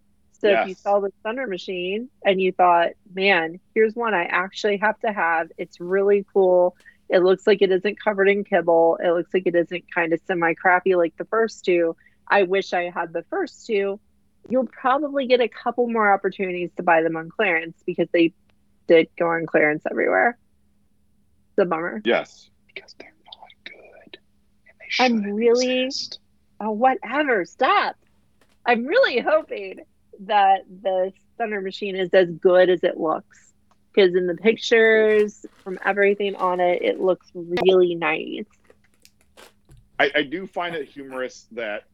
So 0.54 0.62
if 0.62 0.68
you 0.68 0.74
saw 0.74 1.00
the 1.00 1.12
Thunder 1.22 1.46
Machine 1.46 2.08
and 2.24 2.40
you 2.40 2.52
thought, 2.52 2.90
man, 3.14 3.60
here's 3.74 3.94
one 3.94 4.14
I 4.14 4.24
actually 4.24 4.76
have 4.78 4.98
to 5.00 5.12
have. 5.12 5.50
It's 5.58 5.80
really 5.80 6.24
cool. 6.32 6.76
It 7.08 7.20
looks 7.20 7.46
like 7.46 7.62
it 7.62 7.70
isn't 7.70 8.00
covered 8.02 8.28
in 8.28 8.44
kibble. 8.44 8.98
It 9.02 9.10
looks 9.10 9.32
like 9.32 9.44
it 9.46 9.54
isn't 9.54 9.84
kind 9.94 10.12
of 10.12 10.20
semi 10.26 10.54
crappy 10.54 10.96
like 10.96 11.16
the 11.16 11.24
first 11.26 11.64
two. 11.64 11.96
I 12.28 12.42
wish 12.42 12.72
I 12.72 12.90
had 12.90 13.12
the 13.12 13.22
first 13.30 13.66
two. 13.66 14.00
You'll 14.48 14.66
probably 14.66 15.26
get 15.26 15.40
a 15.40 15.48
couple 15.48 15.88
more 15.88 16.12
opportunities 16.12 16.70
to 16.76 16.82
buy 16.82 17.02
them 17.02 17.16
on 17.16 17.28
clearance 17.30 17.80
because 17.84 18.08
they 18.12 18.32
did 18.86 19.08
go 19.18 19.28
on 19.28 19.46
clearance 19.46 19.82
everywhere. 19.90 20.38
It's 21.50 21.62
a 21.62 21.64
bummer. 21.64 22.02
Yes. 22.04 22.50
Because 22.72 22.94
they're 22.98 23.12
not 23.24 23.50
good. 23.64 24.18
And 25.00 25.22
they 25.22 25.26
I'm 25.28 25.34
really- 25.34 25.84
exist. 25.86 26.20
Oh, 26.58 26.70
whatever. 26.70 27.44
Stop. 27.44 27.96
I'm 28.64 28.86
really 28.86 29.20
hoping 29.20 29.80
that 30.20 30.62
the 30.68 31.12
Thunder 31.38 31.60
Machine 31.60 31.96
is 31.96 32.10
as 32.12 32.30
good 32.30 32.70
as 32.70 32.82
it 32.84 32.98
looks. 32.98 33.52
Because 33.92 34.14
in 34.14 34.26
the 34.26 34.34
pictures, 34.34 35.46
from 35.64 35.78
everything 35.84 36.36
on 36.36 36.60
it, 36.60 36.82
it 36.82 37.00
looks 37.00 37.26
really 37.34 37.94
nice. 37.94 38.44
I, 39.98 40.10
I 40.14 40.22
do 40.22 40.46
find 40.46 40.74
it 40.74 40.88
humorous 40.88 41.46
that 41.52 41.84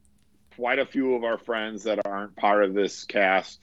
quite 0.56 0.80
a 0.80 0.86
few 0.86 1.14
of 1.14 1.22
our 1.22 1.38
friends 1.38 1.84
that 1.84 2.00
aren't 2.04 2.34
part 2.34 2.64
of 2.64 2.74
this 2.74 3.04
cast, 3.04 3.60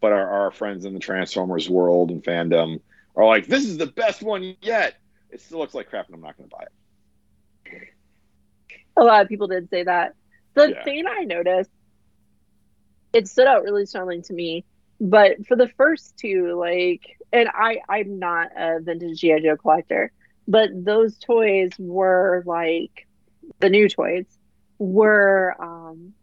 but 0.00 0.12
are 0.12 0.30
our 0.44 0.50
friends 0.52 0.84
in 0.84 0.94
the 0.94 1.00
Transformers 1.00 1.68
world 1.68 2.10
and 2.12 2.22
fandom, 2.22 2.80
are 3.16 3.26
like, 3.26 3.46
"This 3.46 3.64
is 3.64 3.78
the 3.78 3.86
best 3.86 4.22
one 4.22 4.56
yet." 4.62 4.94
It 5.30 5.40
still 5.40 5.58
looks 5.58 5.74
like 5.74 5.88
crap, 5.88 6.06
and 6.06 6.14
I'm 6.14 6.20
not 6.20 6.36
going 6.36 6.48
to 6.48 6.56
buy 6.56 6.64
it. 6.64 7.88
A 8.96 9.02
lot 9.02 9.22
of 9.22 9.28
people 9.28 9.48
did 9.48 9.68
say 9.70 9.82
that. 9.82 10.14
The 10.54 10.70
Yeah. 10.70 10.84
thing 10.84 11.04
I 11.06 11.24
noticed, 11.24 11.70
it 13.12 13.28
stood 13.28 13.46
out 13.46 13.62
really 13.62 13.86
strongly 13.86 14.20
to 14.22 14.32
me. 14.34 14.64
But 15.00 15.46
for 15.46 15.56
the 15.56 15.68
first 15.76 16.16
two, 16.18 16.56
like, 16.58 17.02
and 17.32 17.48
I, 17.52 17.78
I'm 17.88 18.18
not 18.18 18.48
a 18.56 18.80
vintage 18.80 19.20
GI 19.20 19.40
Joe 19.42 19.56
collector, 19.56 20.12
but 20.46 20.70
those 20.72 21.18
toys 21.18 21.70
were 21.78 22.42
like 22.46 22.92
the 23.60 23.70
new 23.70 23.88
toys 23.88 24.26
were, 24.78 25.54
um, 25.60 26.14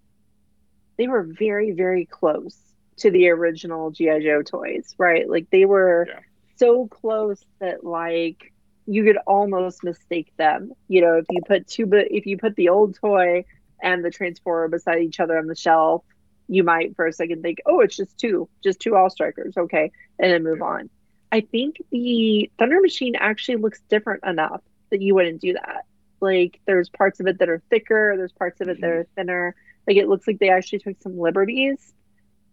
they 0.98 1.08
were 1.08 1.28
very, 1.38 1.72
very 1.72 2.06
close 2.06 2.58
to 3.00 3.12
the 3.12 3.30
original 3.30 3.92
GI 3.92 4.20
Joe 4.24 4.42
toys, 4.44 4.94
right? 4.98 5.30
Like 5.30 5.48
they 5.52 5.66
were 5.66 6.10
Yeah. 6.10 6.20
so 6.58 6.88
close 6.88 7.44
that 7.60 7.84
like 7.84 8.38
you 8.86 9.04
could 9.04 9.18
almost 9.28 9.84
mistake 9.84 10.32
them. 10.38 10.72
You 10.88 11.02
know, 11.02 11.16
if 11.18 11.26
you 11.30 11.42
put 11.46 11.68
two, 11.68 11.86
but 11.86 12.08
if 12.12 12.26
you 12.26 12.38
put 12.38 12.56
the 12.56 12.70
old 12.70 12.96
toy 13.00 13.46
and 13.82 14.04
the 14.04 14.12
transformer 14.12 14.68
beside 14.68 15.02
each 15.02 15.20
other 15.20 15.38
on 15.38 15.48
the 15.48 15.56
shelf, 15.56 16.04
you 16.50 16.64
might 16.64 16.96
for 16.96 17.06
a 17.06 17.14
second 17.14 17.42
think, 17.42 17.60
oh, 17.66 17.80
it's 17.80 17.96
just 17.96 18.18
two, 18.18 18.50
just 18.64 18.80
two 18.80 18.96
all 18.96 19.10
strikers, 19.10 19.56
okay, 19.56 19.92
and 20.20 20.32
then 20.32 20.44
move 20.44 20.62
on. 20.62 20.90
I 21.32 21.42
think 21.42 21.78
the 21.92 22.52
Thunder 22.58 22.82
Machine 22.82 23.16
actually 23.16 23.58
looks 23.58 23.80
different 23.90 24.24
enough 24.26 24.62
that 24.90 25.02
you 25.02 25.14
wouldn't 25.16 25.40
do 25.42 25.54
that. 25.54 25.86
Like 26.20 26.60
there's 26.66 26.90
parts 26.90 27.20
of 27.20 27.28
it 27.28 27.38
that 27.40 27.50
are 27.50 27.62
thicker, 27.70 28.16
there's 28.18 28.32
parts 28.34 28.60
of 28.62 28.68
it 28.68 28.82
that 28.82 28.90
are 28.90 29.08
thinner. 29.16 29.56
Like 29.88 29.96
it 29.98 30.10
looks 30.10 30.28
like 30.28 30.40
they 30.40 30.50
actually 30.50 30.80
took 30.80 31.00
some 31.02 31.18
liberties. 31.20 31.94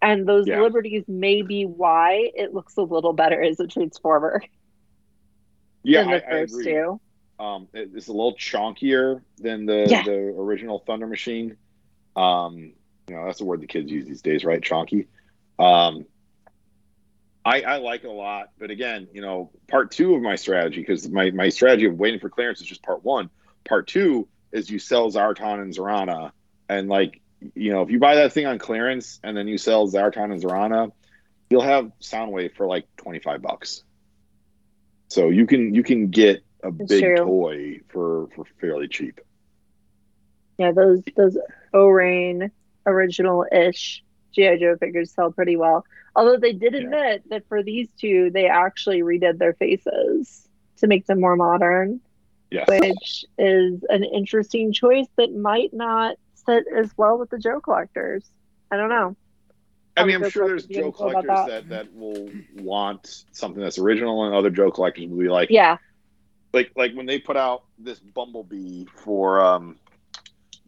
And 0.02 0.26
those 0.28 0.46
Yeah. 0.46 0.60
liberties 0.60 1.04
may 1.08 1.40
be 1.40 1.64
why 1.64 2.30
it 2.34 2.52
looks 2.52 2.76
a 2.76 2.82
little 2.82 3.14
better 3.14 3.42
as 3.42 3.58
a 3.58 3.66
transformer 3.66 4.42
Yeah, 5.82 6.02
than 6.02 6.10
I, 6.10 6.18
the 6.18 6.26
I 6.26 6.30
first 6.30 6.52
agree. 6.54 6.64
two. 6.64 7.00
Um, 7.38 7.68
it- 7.72 7.90
it's 7.94 8.08
a 8.08 8.12
little 8.12 8.34
chunkier 8.36 9.22
than 9.38 9.66
the 9.66 9.86
Yeah. 9.88 10.02
the 10.04 10.12
original 10.12 10.80
Thunder 10.80 11.06
Machine. 11.06 11.56
Um, 12.14 12.74
you 13.08 13.14
know, 13.14 13.26
that's 13.26 13.38
the 13.38 13.44
word 13.44 13.60
the 13.60 13.66
kids 13.66 13.90
use 13.90 14.06
these 14.06 14.22
days, 14.22 14.44
right? 14.44 14.60
Chonky. 14.60 15.06
Um, 15.58 16.06
I, 17.44 17.60
I 17.60 17.76
like 17.76 18.02
it 18.02 18.08
a 18.08 18.12
lot, 18.12 18.50
but 18.58 18.70
again, 18.70 19.06
you 19.12 19.22
know, 19.22 19.52
part 19.68 19.92
two 19.92 20.14
of 20.16 20.22
my 20.22 20.34
strategy 20.34 20.80
because 20.80 21.08
my 21.08 21.30
my 21.30 21.48
strategy 21.48 21.86
of 21.86 21.96
waiting 21.96 22.18
for 22.18 22.28
clearance 22.28 22.60
is 22.60 22.66
just 22.66 22.82
part 22.82 23.04
one. 23.04 23.30
Part 23.64 23.86
two 23.86 24.26
is 24.50 24.68
you 24.68 24.80
sell 24.80 25.10
Zartan 25.10 25.60
and 25.60 25.72
Zarana, 25.72 26.32
and 26.68 26.88
like 26.88 27.20
you 27.54 27.72
know, 27.72 27.82
if 27.82 27.90
you 27.90 28.00
buy 28.00 28.16
that 28.16 28.32
thing 28.32 28.46
on 28.46 28.58
clearance 28.58 29.20
and 29.22 29.36
then 29.36 29.46
you 29.46 29.58
sell 29.58 29.86
Zartan 29.86 30.32
and 30.32 30.42
Zarana, 30.42 30.90
you'll 31.48 31.62
have 31.62 31.92
Soundwave 32.00 32.56
for 32.56 32.66
like 32.66 32.84
twenty 32.96 33.20
five 33.20 33.42
bucks. 33.42 33.84
So 35.08 35.28
you 35.28 35.46
can 35.46 35.72
you 35.72 35.84
can 35.84 36.08
get 36.08 36.44
a 36.64 36.72
That's 36.72 36.90
big 36.90 37.04
true. 37.04 37.16
toy 37.16 37.80
for 37.88 38.26
for 38.34 38.44
fairly 38.60 38.88
cheap. 38.88 39.20
Yeah, 40.58 40.72
those 40.72 41.02
those 41.16 41.38
O-ring 41.72 42.50
original-ish 42.86 44.02
GI 44.34 44.58
Joe 44.58 44.76
figures 44.76 45.12
sell 45.12 45.32
pretty 45.32 45.56
well. 45.56 45.84
Although 46.14 46.36
they 46.38 46.52
did 46.52 46.72
Yeah. 46.74 46.80
admit 46.80 47.28
that 47.30 47.46
for 47.48 47.62
these 47.62 47.88
two, 48.00 48.30
they 48.30 48.46
actually 48.46 49.00
redid 49.02 49.38
their 49.38 49.54
faces 49.54 50.48
to 50.78 50.86
make 50.86 51.06
them 51.06 51.20
more 51.20 51.36
modern, 51.36 52.00
Yes. 52.50 52.66
which 52.68 53.24
is 53.38 53.82
an 53.88 54.04
interesting 54.04 54.72
choice 54.72 55.08
that 55.16 55.34
might 55.34 55.72
not 55.72 56.16
sit 56.34 56.64
as 56.74 56.90
well 56.96 57.18
with 57.18 57.30
the 57.30 57.38
Joe 57.38 57.60
collectors. 57.60 58.24
I 58.70 58.76
don't 58.76 58.88
know. 58.88 59.16
I 59.96 60.04
mean, 60.04 60.22
I'm 60.22 60.30
sure 60.30 60.48
there's 60.48 60.66
Joe 60.66 60.92
collectors 60.92 61.26
that? 61.26 61.46
that. 61.46 61.68
that 61.70 61.94
will 61.94 62.28
want 62.56 63.24
something 63.32 63.62
that's 63.62 63.78
original, 63.78 64.24
and 64.24 64.34
other 64.34 64.50
Joe 64.50 64.70
collectors 64.70 65.06
will 65.08 65.18
be 65.18 65.28
like, 65.28 65.48
Yeah, 65.50 65.78
like 66.52 66.70
like 66.76 66.92
when 66.94 67.06
they 67.06 67.18
put 67.18 67.36
out 67.36 67.64
this 67.78 67.98
Bumblebee 67.98 68.84
for 69.04 69.40
um 69.40 69.78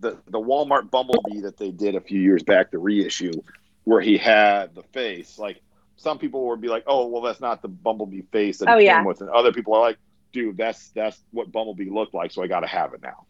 the 0.01 0.18
the 0.26 0.38
Walmart 0.40 0.90
Bumblebee 0.90 1.40
that 1.42 1.57
they 1.57 1.70
did 1.70 1.94
a 1.94 2.01
few 2.01 2.20
years 2.20 2.42
back, 2.42 2.70
the 2.70 2.78
reissue, 2.78 3.32
where 3.84 4.01
he 4.01 4.16
had 4.18 4.74
the 4.74 4.82
face. 4.82 5.38
Like 5.38 5.61
some 5.96 6.18
people 6.18 6.46
would 6.49 6.61
be 6.61 6.68
like, 6.68 6.84
"Oh, 6.86 7.07
well, 7.07 7.22
that's 7.22 7.40
not 7.40 7.62
the 7.62 7.68
Bumblebee 7.68 8.22
face 8.32 8.59
that 8.59 8.68
Oh, 8.68 8.78
it 8.78 8.84
yeah. 8.84 8.99
came 8.99 9.07
with," 9.07 9.20
and 9.20 9.30
other 9.30 9.53
people 9.53 9.74
are 9.74 9.80
like, 9.80 9.99
"Dude, 10.32 10.57
that's 10.57 10.88
that's 10.90 11.20
what 11.32 11.51
Bumblebee 11.53 11.90
looked 11.90 12.14
like, 12.14 12.30
so 12.30 12.42
I 12.42 12.46
got 12.46 12.61
to 12.61 12.66
have 12.68 12.94
it 12.94 13.03
now." 13.03 13.26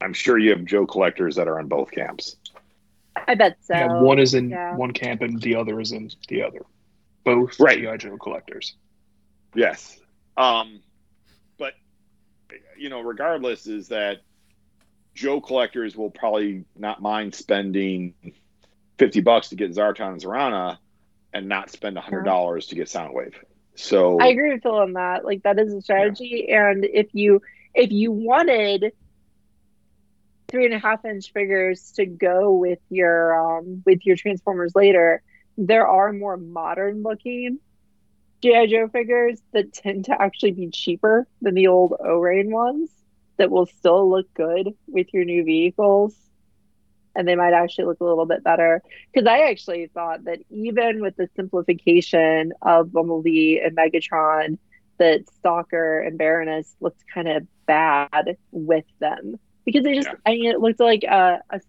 I'm 0.00 0.12
sure 0.12 0.36
you 0.38 0.50
have 0.50 0.64
Joe 0.64 0.86
collectors 0.86 1.36
that 1.36 1.46
are 1.48 1.60
in 1.60 1.68
both 1.68 1.90
camps. 1.90 2.36
I 3.28 3.34
bet 3.34 3.56
so. 3.60 3.74
Yeah, 3.74 4.00
one 4.02 4.18
is 4.18 4.34
in 4.34 4.50
yeah. 4.50 4.74
one 4.74 4.92
camp 4.92 5.22
and 5.22 5.40
the 5.40 5.54
other 5.54 5.80
is 5.80 5.92
in 5.92 6.10
the 6.28 6.42
other. 6.42 6.60
Both 7.24 7.60
Right. 7.60 7.78
GI 7.78 7.98
Joe 7.98 8.16
collectors. 8.16 8.74
Yes. 9.54 10.00
Um, 10.36 10.80
but 11.58 11.74
you 12.76 12.88
know, 12.88 13.00
regardless, 13.00 13.66
is 13.66 13.88
that 13.88 14.22
Joe 15.14 15.40
collectors 15.40 15.96
will 15.96 16.10
probably 16.10 16.64
not 16.76 17.02
mind 17.02 17.34
spending 17.34 18.14
fifty 18.98 19.20
bucks 19.20 19.50
to 19.50 19.56
get 19.56 19.72
Zartan 19.72 20.12
and 20.12 20.22
Zarana, 20.22 20.78
and 21.32 21.48
not 21.48 21.70
spend 21.70 21.98
hundred 21.98 22.24
dollars 22.24 22.68
to 22.68 22.74
get 22.74 22.86
Soundwave. 22.86 23.34
So 23.74 24.18
I 24.20 24.28
agree 24.28 24.52
with 24.52 24.62
Phil 24.62 24.74
on 24.74 24.94
that. 24.94 25.24
Like 25.24 25.42
that 25.42 25.58
is 25.58 25.72
a 25.72 25.82
strategy, 25.82 26.48
and 26.50 26.84
if 26.84 27.08
you 27.12 27.42
if 27.74 27.90
you 27.90 28.12
wanted 28.12 28.92
three 30.48 30.66
and 30.66 30.74
a 30.74 30.78
half 30.78 31.04
inch 31.04 31.32
figures 31.32 31.92
to 31.92 32.04
go 32.04 32.52
with 32.52 32.80
your 32.90 33.58
um 33.58 33.82
with 33.84 34.04
your 34.04 34.16
Transformers 34.16 34.72
later, 34.74 35.22
there 35.56 35.86
are 35.86 36.12
more 36.12 36.36
modern 36.36 37.02
looking 37.02 37.58
GI 38.42 38.66
Joe 38.66 38.88
figures 38.88 39.40
that 39.52 39.72
tend 39.72 40.06
to 40.06 40.20
actually 40.20 40.52
be 40.52 40.68
cheaper 40.70 41.26
than 41.40 41.54
the 41.54 41.68
old 41.68 41.94
O-ring 41.98 42.50
ones 42.50 42.90
that 43.42 43.50
will 43.50 43.66
still 43.66 44.08
look 44.08 44.32
good 44.34 44.68
with 44.86 45.08
your 45.12 45.24
new 45.24 45.42
vehicles. 45.44 46.14
And 47.16 47.26
they 47.26 47.34
might 47.34 47.52
actually 47.52 47.86
look 47.86 47.98
a 48.00 48.04
little 48.04 48.24
bit 48.24 48.44
better. 48.44 48.80
Because 49.12 49.26
I 49.26 49.50
actually 49.50 49.88
thought 49.92 50.24
that 50.26 50.38
even 50.48 51.02
with 51.02 51.16
the 51.16 51.28
simplification 51.34 52.52
of 52.62 52.92
Bumblebee 52.92 53.58
and 53.58 53.76
Megatron, 53.76 54.58
that 54.98 55.28
Stalker 55.38 55.98
and 55.98 56.16
Baroness 56.16 56.72
looked 56.80 57.02
kind 57.12 57.26
of 57.26 57.48
bad 57.66 58.36
with 58.52 58.84
them. 59.00 59.40
Because 59.64 59.82
they 59.82 59.94
just, 59.94 60.08
Yeah. 60.08 60.14
I 60.24 60.30
mean, 60.30 60.50
it 60.52 60.60
looked 60.60 60.78
like 60.78 61.02
a, 61.02 61.40
a, 61.50 61.60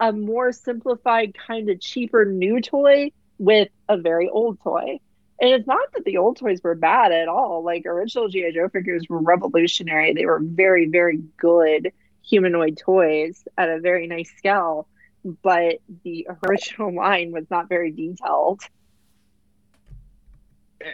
a 0.00 0.12
more 0.12 0.50
simplified, 0.50 1.34
kind 1.34 1.68
of 1.68 1.78
cheaper 1.78 2.24
new 2.24 2.62
toy 2.62 3.12
with 3.38 3.68
a 3.86 3.98
very 3.98 4.30
old 4.30 4.58
toy. 4.62 4.98
And 5.40 5.50
it's 5.50 5.66
not 5.66 5.90
that 5.94 6.04
the 6.04 6.18
old 6.18 6.36
toys 6.36 6.60
were 6.62 6.74
bad 6.74 7.12
at 7.12 7.26
all. 7.28 7.64
Like 7.64 7.86
original 7.86 8.28
G.I. 8.28 8.52
Joe 8.52 8.68
figures 8.68 9.06
were 9.08 9.20
revolutionary. 9.20 10.12
They 10.12 10.26
were 10.26 10.40
very, 10.42 10.86
very 10.88 11.18
good 11.38 11.92
humanoid 12.22 12.76
toys 12.76 13.42
at 13.56 13.70
a 13.70 13.80
very 13.80 14.06
nice 14.06 14.30
scale. 14.36 14.86
But 15.42 15.78
the 16.04 16.28
original 16.46 16.94
line 16.94 17.32
was 17.32 17.44
not 17.50 17.68
very 17.68 17.90
detailed. 17.90 18.60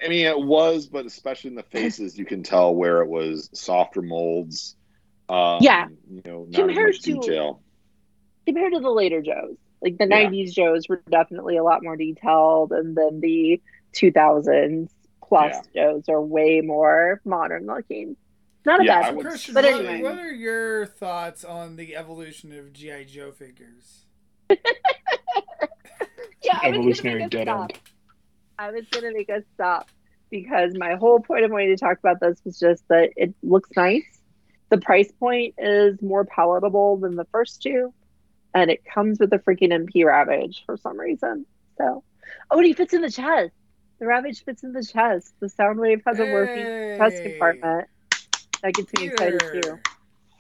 I 0.05 0.09
mean, 0.09 0.27
it 0.27 0.41
was, 0.41 0.87
but 0.87 1.07
especially 1.07 1.51
in 1.51 1.57
the 1.57 1.63
faces, 1.63 2.19
you 2.19 2.25
can 2.25 2.43
tell 2.43 2.75
where 2.75 3.03
it 3.03 3.09
was 3.09 3.49
softer 3.53 4.03
molds. 4.03 4.77
Um, 5.29 5.59
Yeah. 5.61 5.89
you 6.11 6.23
know, 6.25 6.47
not 6.49 6.67
Compared 6.67 6.95
as 6.95 7.07
much 7.09 7.27
to- 7.27 7.57
compared 8.47 8.73
to 8.75 8.81
the 8.81 8.91
later 8.91 9.23
Joes. 9.23 9.57
Like 9.83 9.99
the 9.99 10.07
Yeah. 10.09 10.29
90s 10.29 10.53
Joes 10.53 10.89
were 10.89 11.03
definitely 11.11 11.57
a 11.57 11.65
lot 11.65 11.83
more 11.83 11.97
detailed, 11.97 12.73
and 12.73 12.97
then 12.97 13.21
the 13.21 13.61
2000s 13.97 14.89
plus 15.27 15.57
Joes 15.75 16.05
are 16.09 16.21
way 16.23 16.61
more 16.61 17.21
modern 17.25 17.67
looking. 17.67 18.17
Not 18.65 18.81
a 18.81 18.85
Yeah, 18.85 19.01
bad 19.03 19.17
would- 19.17 19.23
thing. 19.23 19.31
Christian, 19.31 19.55
But 19.55 19.65
anyway. 19.65 20.03
what 20.03 20.19
are 20.19 20.33
your 20.33 20.87
thoughts 20.87 21.45
on 21.45 21.77
the 21.77 21.97
evolution 21.97 22.57
of 22.59 22.73
GI 22.73 23.05
Joe 23.07 23.33
figures? 23.33 24.05
Yeah, 26.43 26.59
I 26.63 26.69
was 26.69 26.71
gonna 26.71 26.77
Evolutionary 26.79 27.29
dead 27.29 27.45
stop. 27.47 27.71
end. 27.71 27.81
I 28.59 28.71
was 28.71 28.85
going 28.91 29.05
to 29.05 29.13
make 29.13 29.29
us 29.31 29.43
stop 29.55 29.89
because 30.31 30.75
my 30.77 30.95
whole 30.95 31.19
point 31.21 31.45
of 31.45 31.51
wanting 31.51 31.69
to 31.69 31.77
talk 31.77 31.99
about 31.99 32.21
this 32.21 32.41
was 32.45 32.59
just 32.59 32.87
that 32.89 33.11
it 33.17 33.35
looks 33.43 33.69
nice. 33.77 34.05
The 34.69 34.79
price 34.79 35.11
point 35.13 35.55
is 35.59 36.01
more 36.01 36.25
palatable 36.25 36.99
than 36.99 37.17
the 37.17 37.25
first 37.33 37.63
two, 37.63 37.93
and 38.55 38.71
it 38.71 38.85
comes 38.85 39.19
with 39.19 39.33
a 39.33 39.39
freaking 39.39 39.73
MP 39.73 40.05
Ravage 40.05 40.63
for 40.67 40.77
some 40.77 40.99
reason. 41.01 41.47
So, 41.79 42.05
oh, 42.51 42.57
and 42.59 42.67
he 42.67 42.73
fits 42.75 42.95
in 42.95 43.01
the 43.03 43.11
chest. 43.11 43.53
The 43.99 44.07
Ravage 44.07 44.45
fits 44.45 44.63
in 44.63 44.73
the 44.73 44.85
chest. 44.85 45.33
The 45.41 45.47
Soundwave 45.47 46.03
has 46.07 46.19
a 46.21 46.31
working 46.31 46.99
chest 46.99 47.23
compartment. 47.23 47.89
That 48.63 48.75
gets 48.75 48.93
me 48.95 49.09
excited 49.09 49.41
too. 49.41 49.79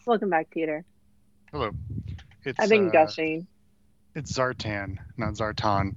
Welcome 0.04 0.30
back, 0.30 0.50
Peter. 0.50 0.84
Hello. 1.50 1.70
It's, 2.44 2.60
I've 2.60 2.68
been 2.68 2.88
uh, 2.88 2.90
gushing. 2.90 3.46
It's 4.14 4.32
Zartan, 4.32 4.98
not 5.16 5.34
Zartan. 5.34 5.94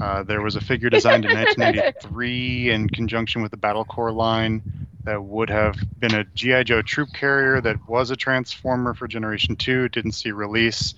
Uh, 0.00 0.22
there 0.22 0.42
was 0.42 0.56
a 0.56 0.60
figure 0.60 0.90
designed 0.90 1.24
in 1.24 1.32
1993 1.36 2.70
in 2.70 2.88
conjunction 2.88 3.42
with 3.42 3.50
the 3.50 3.56
Battle 3.56 3.84
Corps 3.84 4.10
line 4.10 4.62
that 5.04 5.22
would 5.22 5.50
have 5.50 5.76
been 5.98 6.14
a 6.14 6.24
GI 6.24 6.64
Joe 6.64 6.82
troop 6.82 7.10
carrier 7.12 7.60
that 7.60 7.86
was 7.88 8.10
a 8.10 8.16
transformer 8.16 8.94
for 8.94 9.06
Generation 9.06 9.56
Two. 9.56 9.88
Didn't 9.90 10.12
see 10.12 10.32
release. 10.32 10.94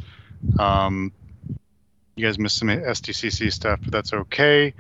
Um, 0.59 1.13
you 2.15 2.25
guys 2.25 2.39
missed 2.39 2.59
some 2.59 2.69
SDCC 2.69 3.53
stuff, 3.53 3.81
but 3.83 3.93
that's 3.93 4.13
okay. 4.13 4.73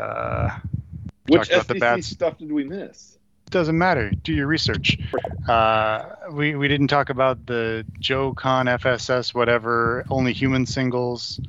Uh, 0.00 0.58
Which 1.28 1.48
talked 1.48 1.70
about 1.70 1.96
the 1.96 2.02
SDC 2.02 2.04
stuff 2.04 2.38
did 2.38 2.50
we 2.52 2.64
miss? 2.64 3.16
doesn't 3.50 3.76
matter. 3.76 4.12
Do 4.22 4.32
your 4.32 4.46
research. 4.46 4.96
Uh, 5.48 6.04
we 6.32 6.54
we 6.54 6.68
didn't 6.68 6.86
talk 6.86 7.10
about 7.10 7.46
the 7.46 7.84
Joe 7.98 8.32
Con 8.32 8.66
FSS 8.66 9.34
whatever 9.34 10.04
only 10.08 10.32
human 10.32 10.66
singles. 10.66 11.40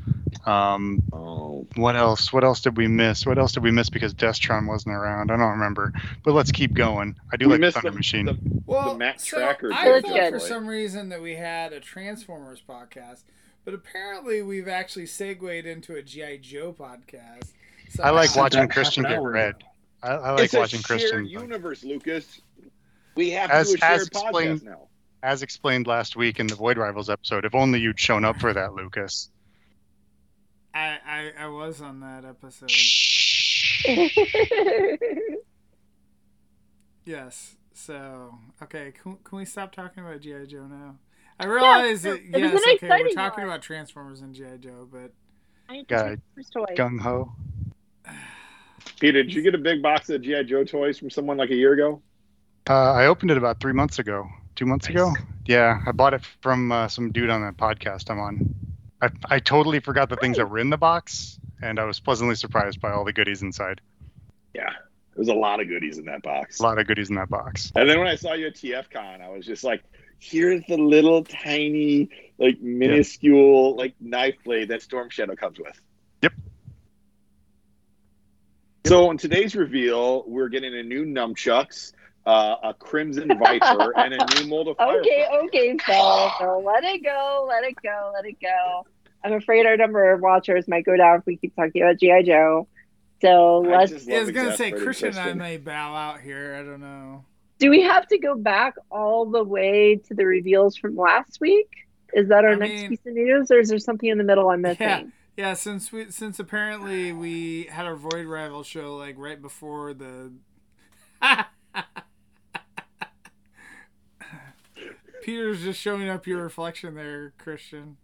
Um, 0.47 1.03
Oh, 1.13 1.67
what 1.75 1.95
else? 1.95 2.33
What 2.33 2.43
else 2.43 2.61
did 2.61 2.75
we 2.75 2.87
miss? 2.87 3.23
What 3.27 3.37
else 3.37 3.51
did 3.51 3.61
we 3.61 3.69
miss 3.69 3.91
because 3.91 4.15
Destron 4.15 4.67
wasn't 4.67 4.95
around? 4.95 5.29
I 5.29 5.37
don't 5.37 5.51
remember. 5.51 5.93
But 6.23 6.33
let's 6.33 6.51
keep 6.51 6.73
going. 6.73 7.15
I 7.31 7.37
do 7.37 7.47
We 7.49 7.57
like 7.59 7.73
Thunder 7.75 7.91
the- 7.91 7.95
Machine. 7.95 8.25
the- 8.25 8.39
Well, 8.65 8.97
Matt 8.97 9.21
so 9.21 9.37
Tracker 9.37 9.69
I 9.71 9.85
did 9.85 10.05
thought 10.05 10.29
for 10.29 10.31
way. 10.33 10.39
some 10.39 10.65
reason 10.67 11.09
that 11.09 11.21
we 11.21 11.35
had 11.35 11.71
a 11.73 11.79
Transformers 11.79 12.63
podcast, 12.67 13.21
but 13.63 13.75
apparently 13.75 14.41
we've 14.41 14.67
actually 14.67 15.05
segued 15.05 15.43
into 15.67 15.93
a 15.95 16.01
GI 16.01 16.39
Joe 16.39 16.73
podcast. 16.73 17.51
So 17.91 18.03
I 18.03 18.09
like 18.11 18.35
watching 18.35 18.67
Christian 18.69 19.03
get 19.03 19.21
red. 19.21 19.55
ago. 19.55 19.65
I, 20.03 20.09
I 20.11 20.31
like 20.31 20.45
it's 20.45 20.53
a 20.53 20.59
watching 20.59 20.81
shared 20.81 20.99
Christian. 21.01 21.25
universe, 21.25 21.83
Lucas. 21.83 22.41
We 23.15 23.31
have 23.31 23.51
As- 23.51 23.71
to 23.71 23.77
do 23.77 23.83
a 23.83 23.85
as 23.85 23.91
shared 23.97 24.07
explained- 24.07 24.59
podcast 24.61 24.63
now. 24.65 24.87
As 25.23 25.43
explained 25.43 25.85
last 25.85 26.15
week 26.15 26.39
in 26.39 26.47
the 26.47 26.55
Void 26.55 26.77
Rivals 26.79 27.07
episode, 27.09 27.45
if 27.45 27.53
only 27.53 27.79
you'd 27.79 27.99
shown 27.99 28.25
up 28.25 28.39
for 28.39 28.53
that, 28.53 28.73
Lucas. 28.73 29.29
I, 30.73 30.97
I 31.05 31.31
I 31.43 31.47
was 31.47 31.79
on 31.81 31.99
that 31.99 32.25
episode. 32.25 32.71
Yes. 37.05 37.55
So 37.73 38.35
okay, 38.63 38.91
can, 39.01 39.17
can 39.23 39.37
we 39.37 39.45
stop 39.45 39.73
talking 39.73 40.03
about 40.03 40.21
GI 40.21 40.47
Joe 40.47 40.67
now? 40.67 40.95
I 41.39 41.45
realize 41.45 42.05
it- 42.05 42.31
that 42.31 42.37
it 42.37 42.43
yes, 42.53 42.61
okay, 42.83 42.87
we're 43.03 43.09
talking 43.09 43.43
one. 43.43 43.49
about 43.49 43.61
Transformers 43.61 44.21
and 44.21 44.33
GI 44.35 44.57
Joe, 44.59 44.87
but 44.91 45.11
I 45.69 45.83
Guy. 45.87 46.09
just 46.15 46.21
first 46.35 46.53
toy. 46.53 46.65
Gung 46.75 46.99
ho. 46.99 47.31
Peter, 48.99 49.23
did 49.23 49.33
you 49.33 49.41
get 49.41 49.55
a 49.55 49.59
big 49.59 49.81
box 49.81 50.09
of 50.09 50.21
GI 50.21 50.43
Joe 50.43 50.63
toys 50.63 50.99
from 50.99 51.09
someone 51.09 51.37
like 51.37 51.49
a 51.49 51.55
year 51.55 51.73
ago? 51.73 52.01
Uh, 52.69 52.91
I 52.91 53.07
opened 53.07 53.31
it 53.31 53.37
about 53.37 53.59
three 53.59 53.73
months 53.73 53.99
ago. 53.99 54.29
Two 54.55 54.65
months 54.65 54.89
ago? 54.89 55.13
Yeah, 55.45 55.81
I 55.87 55.91
bought 55.91 56.13
it 56.13 56.21
from 56.41 56.71
uh, 56.71 56.87
some 56.87 57.11
dude 57.11 57.29
on 57.29 57.43
a 57.43 57.53
podcast 57.53 58.11
I'm 58.11 58.19
on. 58.19 58.55
I, 59.01 59.09
I 59.25 59.39
totally 59.39 59.79
forgot 59.79 60.09
the 60.09 60.17
things 60.17 60.37
that 60.37 60.49
were 60.49 60.59
in 60.59 60.69
the 60.69 60.77
box, 60.77 61.39
and 61.61 61.79
I 61.79 61.85
was 61.85 61.99
pleasantly 61.99 62.35
surprised 62.35 62.79
by 62.79 62.91
all 62.91 63.03
the 63.03 63.13
goodies 63.13 63.41
inside. 63.41 63.81
Yeah, 64.53 64.69
there 64.69 65.17
was 65.17 65.29
a 65.29 65.33
lot 65.33 65.59
of 65.59 65.67
goodies 65.67 65.97
in 65.97 66.05
that 66.05 66.21
box. 66.21 66.59
A 66.59 66.63
lot 66.63 66.77
of 66.77 66.85
goodies 66.85 67.09
in 67.09 67.15
that 67.15 67.29
box. 67.29 67.71
And 67.75 67.89
then 67.89 67.97
when 67.97 68.07
I 68.07 68.15
saw 68.15 68.33
you 68.33 68.47
at 68.47 68.55
TFCon, 68.55 69.21
I 69.21 69.29
was 69.29 69.45
just 69.45 69.63
like, 69.63 69.83
here's 70.19 70.63
the 70.67 70.77
little 70.77 71.23
tiny, 71.23 72.09
like 72.37 72.61
minuscule, 72.61 73.75
like 73.75 73.95
knife 73.99 74.35
blade 74.45 74.69
that 74.69 74.83
Storm 74.83 75.09
Shadow 75.09 75.35
comes 75.35 75.57
with. 75.59 75.79
Yep. 76.21 76.33
So 78.85 79.11
in 79.11 79.17
today's 79.17 79.55
reveal, 79.55 80.23
we're 80.27 80.49
getting 80.49 80.75
a 80.75 80.83
new 80.83 81.05
nunchucks, 81.05 81.93
uh, 82.25 82.55
a 82.63 82.73
Crimson 82.73 83.27
Viper, 83.27 83.93
and 83.97 84.13
a 84.13 84.25
new 84.35 84.47
mold 84.47 84.67
of 84.69 84.77
Firefly. 84.77 84.99
Okay, 84.99 85.27
okay, 85.45 85.77
so, 85.85 86.31
Phil, 86.39 86.63
let 86.65 86.83
it 86.83 87.03
go, 87.03 87.45
let 87.47 87.63
it 87.63 87.75
go, 87.83 88.11
let 88.13 88.25
it 88.25 88.37
go. 88.41 88.85
I'm 89.23 89.33
afraid 89.33 89.65
our 89.65 89.77
number 89.77 90.11
of 90.11 90.21
watchers 90.21 90.67
might 90.67 90.83
go 90.83 90.97
down 90.97 91.19
if 91.19 91.25
we 91.25 91.37
keep 91.37 91.55
talking 91.55 91.81
about 91.83 91.99
GI 91.99 92.23
Joe. 92.25 92.67
So 93.21 93.59
let's. 93.59 93.91
just 93.91 94.07
yeah, 94.07 94.17
I 94.17 94.21
was 94.21 94.31
gonna 94.31 94.57
say 94.57 94.69
exasperating 94.69 94.83
Christian 94.83 95.07
and 95.09 95.19
I 95.19 95.33
may 95.33 95.57
bow 95.57 95.93
out 95.93 96.21
here. 96.21 96.55
I 96.59 96.63
don't 96.63 96.81
know. 96.81 97.23
Do 97.59 97.69
we 97.69 97.83
have 97.83 98.07
to 98.07 98.17
go 98.17 98.35
back 98.35 98.73
all 98.89 99.27
the 99.27 99.43
way 99.43 99.97
to 100.07 100.15
the 100.15 100.25
reveals 100.25 100.75
from 100.75 100.95
last 100.95 101.39
week? 101.39 101.67
Is 102.13 102.29
that 102.29 102.43
our 102.43 102.53
I 102.53 102.55
next 102.55 102.81
mean- 102.81 102.89
piece 102.89 103.05
of 103.05 103.13
news, 103.13 103.51
or 103.51 103.59
is 103.59 103.69
there 103.69 103.77
something 103.77 104.09
in 104.09 104.17
the 104.17 104.23
middle 104.23 104.49
I'm 104.49 104.61
missing? 104.61 104.87
Yeah. 104.87 105.03
Yeah, 105.41 105.55
since 105.55 105.91
we 105.91 106.11
since 106.11 106.37
apparently 106.37 107.11
we 107.11 107.63
had 107.63 107.87
our 107.87 107.95
Void 107.95 108.27
Rival 108.27 108.61
show 108.61 108.95
like 108.95 109.15
right 109.17 109.41
before 109.41 109.91
the 109.91 110.33
Peter's 115.23 115.63
just 115.63 115.81
showing 115.81 116.09
up 116.09 116.27
your 116.27 116.43
reflection 116.43 116.93
there, 116.93 117.33
Christian. 117.39 117.97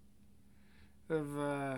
Of 1.11 1.37
uh 1.37 1.75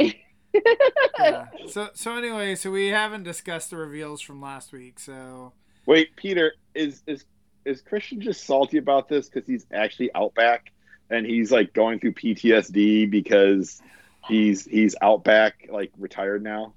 yeah. 1.20 1.48
So 1.68 1.90
so 1.94 2.16
anyway, 2.16 2.56
so 2.56 2.72
we 2.72 2.88
haven't 2.88 3.24
discussed 3.24 3.72
the 3.72 3.76
reveals 3.76 4.22
from 4.22 4.42
last 4.42 4.72
week, 4.72 4.98
so 4.98 5.52
Wait, 5.86 6.16
Peter, 6.16 6.54
is 6.74 7.04
is 7.06 7.26
is 7.66 7.82
Christian 7.82 8.22
just 8.22 8.46
salty 8.46 8.78
about 8.78 9.10
this 9.10 9.28
because 9.28 9.46
he's 9.46 9.66
actually 9.74 10.10
out 10.16 10.34
back 10.36 10.72
and 11.10 11.26
he's 11.26 11.52
like 11.52 11.74
going 11.74 12.00
through 12.00 12.14
PTSD 12.14 13.12
because 13.12 13.82
he's 14.28 14.66
he's 14.66 14.96
out 15.02 15.24
back 15.24 15.68
like 15.72 15.92
retired 15.98 16.44
now? 16.44 16.74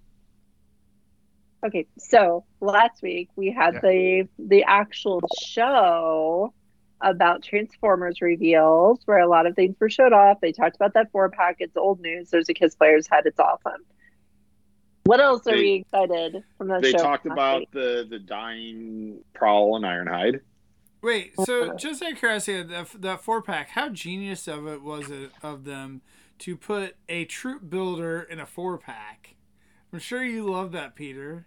Okay, 1.65 1.87
so 1.99 2.45
last 2.61 3.03
week 3.03 3.29
we 3.37 3.51
had 3.53 3.75
Yeah. 3.75 3.81
the 3.81 4.29
the 4.39 4.65
actual 4.65 5.21
show 5.45 6.53
about 7.01 7.43
Transformers 7.43 8.21
reveals 8.21 9.01
where 9.07 9.19
a 9.19 9.29
lot 9.29 9.47
of 9.47 9.55
things 9.57 9.77
were 9.81 9.91
showed 9.91 10.13
off. 10.13 10.41
They 10.41 10.53
talked 10.53 10.77
about 10.77 10.95
that 10.95 11.11
four 11.13 11.29
pack. 11.31 11.57
It's 11.61 11.77
old 11.77 12.01
news. 12.01 12.31
There's 12.31 12.49
a 12.49 12.55
Kiss 12.55 12.75
Player's 12.75 13.07
head. 13.09 13.25
It's 13.27 13.39
awesome. 13.41 13.85
What 15.05 15.21
else 15.21 15.47
are 15.49 15.53
They- 15.57 15.61
we 15.63 15.73
excited 15.75 16.45
from 16.59 16.69
the 16.69 16.79
They 16.81 16.93
show? 16.93 16.99
talked 16.99 17.27
about 17.27 17.61
week? 17.61 17.71
the 17.73 18.07
the 18.09 18.19
dying 18.19 19.19
Prowl 19.35 19.77
and 19.77 19.85
Ironhide. 19.85 20.41
Wait, 21.03 21.33
so 21.45 21.75
just 21.75 22.01
out 22.01 22.13
of 22.13 22.19
curiosity, 22.19 22.63
that, 22.63 22.89
that 23.03 23.21
four 23.21 23.43
pack, 23.43 23.71
how 23.71 23.89
genius 23.89 24.47
of 24.47 24.69
it 24.69 24.83
was 24.83 25.11
it 25.11 25.33
of 25.43 25.65
them 25.65 26.01
to 26.43 26.57
put 26.57 26.97
a 27.09 27.25
troop 27.27 27.69
builder 27.71 28.23
in 28.23 28.41
a 28.41 28.47
four 28.47 28.77
pack? 28.79 29.35
I'm 29.93 29.99
sure 30.01 30.25
you 30.25 30.45
love 30.51 30.73
that, 30.73 30.95
Peter. 30.97 31.47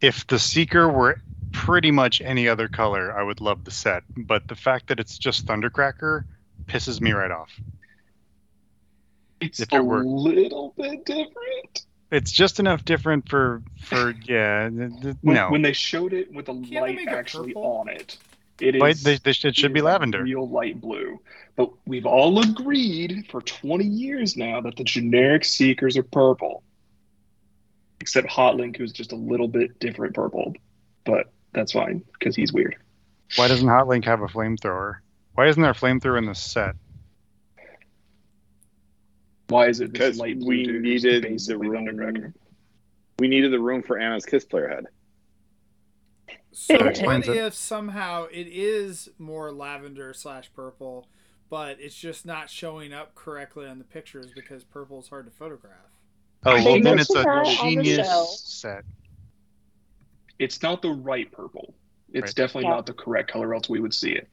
If 0.00 0.26
the 0.26 0.38
Seeker 0.38 0.88
were 0.88 1.20
pretty 1.52 1.90
much 1.90 2.20
any 2.20 2.48
other 2.48 2.68
color, 2.68 3.16
I 3.18 3.22
would 3.22 3.40
love 3.40 3.64
the 3.64 3.70
set. 3.70 4.02
But 4.16 4.48
the 4.48 4.54
fact 4.56 4.88
that 4.88 5.00
it's 5.00 5.16
just 5.16 5.46
Thundercracker 5.46 6.24
pisses 6.66 7.00
me 7.00 7.12
right 7.12 7.30
off. 7.30 7.50
It's 9.40 9.60
If 9.60 9.72
a 9.72 9.76
it 9.76 9.84
were- 9.84 10.04
little 10.04 10.74
bit 10.76 11.04
different. 11.06 11.86
It's 12.10 12.30
just 12.30 12.60
enough 12.60 12.84
different 12.84 13.26
for 13.26 13.62
for 13.80 14.10
yeah. 14.24 14.68
th- 14.68 14.90
th- 15.00 15.16
When, 15.22 15.34
no, 15.34 15.50
when 15.50 15.62
they 15.62 15.72
showed 15.72 16.12
it 16.12 16.30
with 16.30 16.44
the 16.44 16.52
Can't 16.52 16.72
light 16.72 17.08
actually 17.08 17.54
purple? 17.54 17.64
on 17.78 17.88
it, 17.88 18.18
it 18.62 18.76
is. 18.76 18.80
Light- 18.80 18.96
they, 18.96 19.16
they 19.16 19.32
should, 19.32 19.48
it 19.48 19.50
it 19.50 19.56
should 19.56 19.72
be 19.72 19.80
lavender. 19.80 20.22
real 20.22 20.48
light 20.48 20.80
blue. 20.80 21.20
But 21.56 21.70
we've 21.86 22.06
all 22.06 22.40
agreed 22.40 23.26
for 23.30 23.42
20 23.42 23.84
years 23.84 24.36
now 24.36 24.60
that 24.62 24.76
the 24.76 24.84
generic 24.84 25.44
Seekers 25.44 25.96
are 25.96 26.02
purple. 26.02 26.62
Except 28.00 28.28
Hotlink, 28.28 28.76
who's 28.76 28.92
just 28.92 29.12
a 29.12 29.16
little 29.16 29.48
bit 29.48 29.78
different 29.78 30.14
purple. 30.14 30.54
But 31.04 31.32
that's 31.52 31.72
fine, 31.72 32.02
because 32.18 32.34
he's 32.34 32.52
weird. 32.52 32.76
Why 33.36 33.48
doesn't 33.48 33.68
Hotlink 33.68 34.04
have 34.04 34.20
a 34.22 34.26
flamethrower? 34.26 34.96
Why 35.34 35.48
isn't 35.48 35.60
there 35.60 35.72
a 35.72 35.74
flamethrower 35.74 36.18
in 36.18 36.26
the 36.26 36.34
set? 36.34 36.76
Why 39.48 39.68
is 39.68 39.80
it 39.80 39.92
Because 39.92 40.12
this 40.12 40.18
light 40.18 40.38
blue 40.38 40.48
we 40.48 40.66
needed 40.78 41.24
the 41.24 41.56
room. 41.58 42.34
We 43.18 43.28
needed 43.28 43.52
the 43.52 43.60
room 43.60 43.82
for 43.82 43.98
Anna's 43.98 44.24
Kiss 44.24 44.44
Player 44.44 44.68
head. 44.68 44.86
So 46.52 46.76
what 46.76 46.98
it. 47.28 47.36
if 47.36 47.54
somehow 47.54 48.26
it 48.30 48.46
is 48.48 49.08
more 49.18 49.52
lavender 49.52 50.12
slash 50.14 50.50
purple, 50.54 51.08
but 51.48 51.78
it's 51.80 51.94
just 51.94 52.24
not 52.26 52.50
showing 52.50 52.92
up 52.92 53.14
correctly 53.14 53.66
on 53.66 53.78
the 53.78 53.84
pictures 53.84 54.30
because 54.34 54.64
purple 54.64 55.00
is 55.00 55.08
hard 55.08 55.26
to 55.26 55.32
photograph? 55.32 55.74
Oh, 56.44 56.56
They 56.56 56.64
well, 56.64 56.80
then 56.82 56.98
it's 56.98 57.10
a 57.10 57.14
that 57.14 57.26
on 57.26 57.44
the 57.44 57.50
show. 57.50 57.62
genius 57.64 58.42
set. 58.44 58.84
It's 60.38 60.62
not 60.62 60.82
the 60.82 60.90
right 60.90 61.30
purple. 61.30 61.74
It's 62.12 62.24
Right. 62.26 62.34
definitely 62.34 62.64
Yeah. 62.64 62.70
not 62.76 62.86
the 62.86 62.92
correct 62.94 63.30
color, 63.30 63.54
else 63.54 63.68
we 63.68 63.80
would 63.80 63.94
see 63.94 64.12
it. 64.12 64.28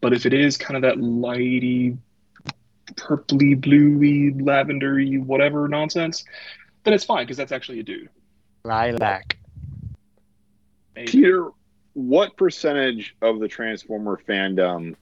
But 0.00 0.12
if 0.12 0.26
it 0.26 0.32
is 0.32 0.56
kind 0.56 0.76
of 0.76 0.82
that 0.82 0.96
lighty, 0.96 1.98
purpley, 2.94 3.60
bluey, 3.60 4.32
lavendery, 4.32 5.22
whatever 5.24 5.68
nonsense, 5.68 6.24
then 6.84 6.94
it's 6.94 7.04
fine 7.04 7.24
because 7.24 7.36
that's 7.36 7.52
actually 7.52 7.80
a 7.80 7.82
dude. 7.82 8.08
Lilac. 8.64 9.36
Maybe. 10.96 11.10
Peter, 11.12 11.50
what 12.00 12.36
percentage 12.36 13.14
of 13.20 13.40
the 13.40 13.48
Transformer 13.48 14.20
fandom 14.28 14.96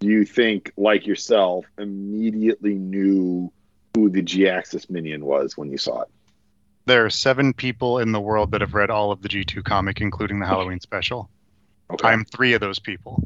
do 0.00 0.06
you 0.06 0.24
think, 0.24 0.72
like 0.76 1.06
yourself, 1.06 1.66
immediately 1.76 2.74
knew 2.74 3.52
who 3.94 4.08
the 4.08 4.22
G 4.22 4.48
Axis 4.48 4.88
minion 4.88 5.24
was 5.24 5.56
when 5.56 5.70
you 5.70 5.78
saw 5.78 6.02
it? 6.02 6.08
There 6.86 7.04
are 7.04 7.10
seven 7.10 7.52
people 7.52 7.98
in 7.98 8.12
the 8.12 8.20
world 8.20 8.52
that 8.52 8.60
have 8.62 8.74
read 8.74 8.90
all 8.90 9.12
of 9.12 9.20
the 9.20 9.28
G2 9.28 9.62
comic, 9.64 10.00
including 10.00 10.38
the 10.38 10.46
Halloween 10.46 10.80
special. 10.80 11.28
Okay. 11.90 12.08
I'm 12.08 12.24
three 12.24 12.54
of 12.54 12.60
those 12.60 12.78
people. 12.78 13.22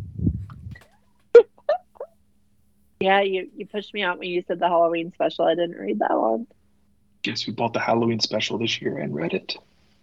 Yeah, 3.01 3.21
you, 3.21 3.51
you 3.57 3.67
pushed 3.67 3.93
me 3.95 4.03
out 4.03 4.21
when 4.21 4.29
you 4.29 4.45
said 4.47 4.61
the 4.61 4.69
Halloween 4.69 5.13
special. 5.13 5.45
I 5.45 5.57
didn't 5.57 5.77
read 5.77 5.99
that 5.99 6.13
one. 6.13 6.47
Guess 7.23 7.43
who 7.43 7.53
bought 7.53 7.73
the 7.73 7.81
Halloween 7.81 8.21
special 8.21 8.59
this 8.59 8.81
year 8.81 8.99
and 8.99 9.13
read 9.13 9.35
it? 9.35 9.57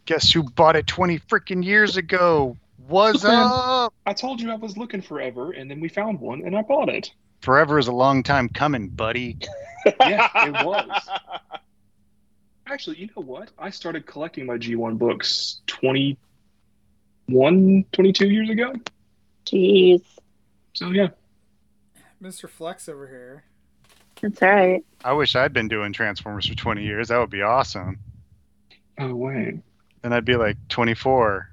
Guess 0.05 0.31
who 0.31 0.43
bought 0.43 0.75
it 0.75 0.85
20 0.85 1.19
freaking 1.19 1.63
years 1.63 1.95
ago? 1.95 2.57
What's 2.89 3.23
Man. 3.23 3.33
up? 3.35 3.93
I 4.07 4.13
told 4.13 4.41
you 4.41 4.51
I 4.51 4.55
was 4.55 4.75
looking 4.75 5.01
forever, 5.01 5.51
and 5.51 5.69
then 5.69 5.79
we 5.79 5.89
found 5.89 6.19
one, 6.19 6.41
and 6.43 6.57
I 6.57 6.63
bought 6.63 6.89
it. 6.89 7.11
Forever 7.41 7.77
is 7.77 7.87
a 7.87 7.91
long 7.91 8.23
time 8.23 8.49
coming, 8.49 8.89
buddy. 8.89 9.37
Yeah, 10.01 10.27
it 10.35 10.65
was. 10.65 11.07
Actually, 12.67 12.97
you 12.97 13.07
know 13.15 13.23
what? 13.23 13.49
I 13.57 13.69
started 13.69 14.05
collecting 14.05 14.45
my 14.45 14.57
G1 14.57 14.97
books 14.97 15.61
21, 15.67 17.85
22 17.93 18.27
years 18.27 18.49
ago. 18.49 18.73
Jeez. 19.45 20.01
So 20.73 20.91
yeah, 20.91 21.07
Mr. 22.21 22.49
Flex 22.49 22.89
over 22.89 23.07
here. 23.07 23.45
That's 24.21 24.41
all 24.43 24.49
right. 24.49 24.83
I 25.05 25.13
wish 25.13 25.33
I'd 25.37 25.53
been 25.53 25.69
doing 25.69 25.93
Transformers 25.93 26.45
for 26.47 26.55
20 26.55 26.83
years. 26.83 27.07
That 27.07 27.19
would 27.19 27.29
be 27.29 27.41
awesome. 27.41 27.99
oh 28.99 29.15
wait, 29.15 29.59
Then 30.01 30.11
I'd 30.11 30.25
be 30.25 30.35
like 30.35 30.57
24. 30.67 31.49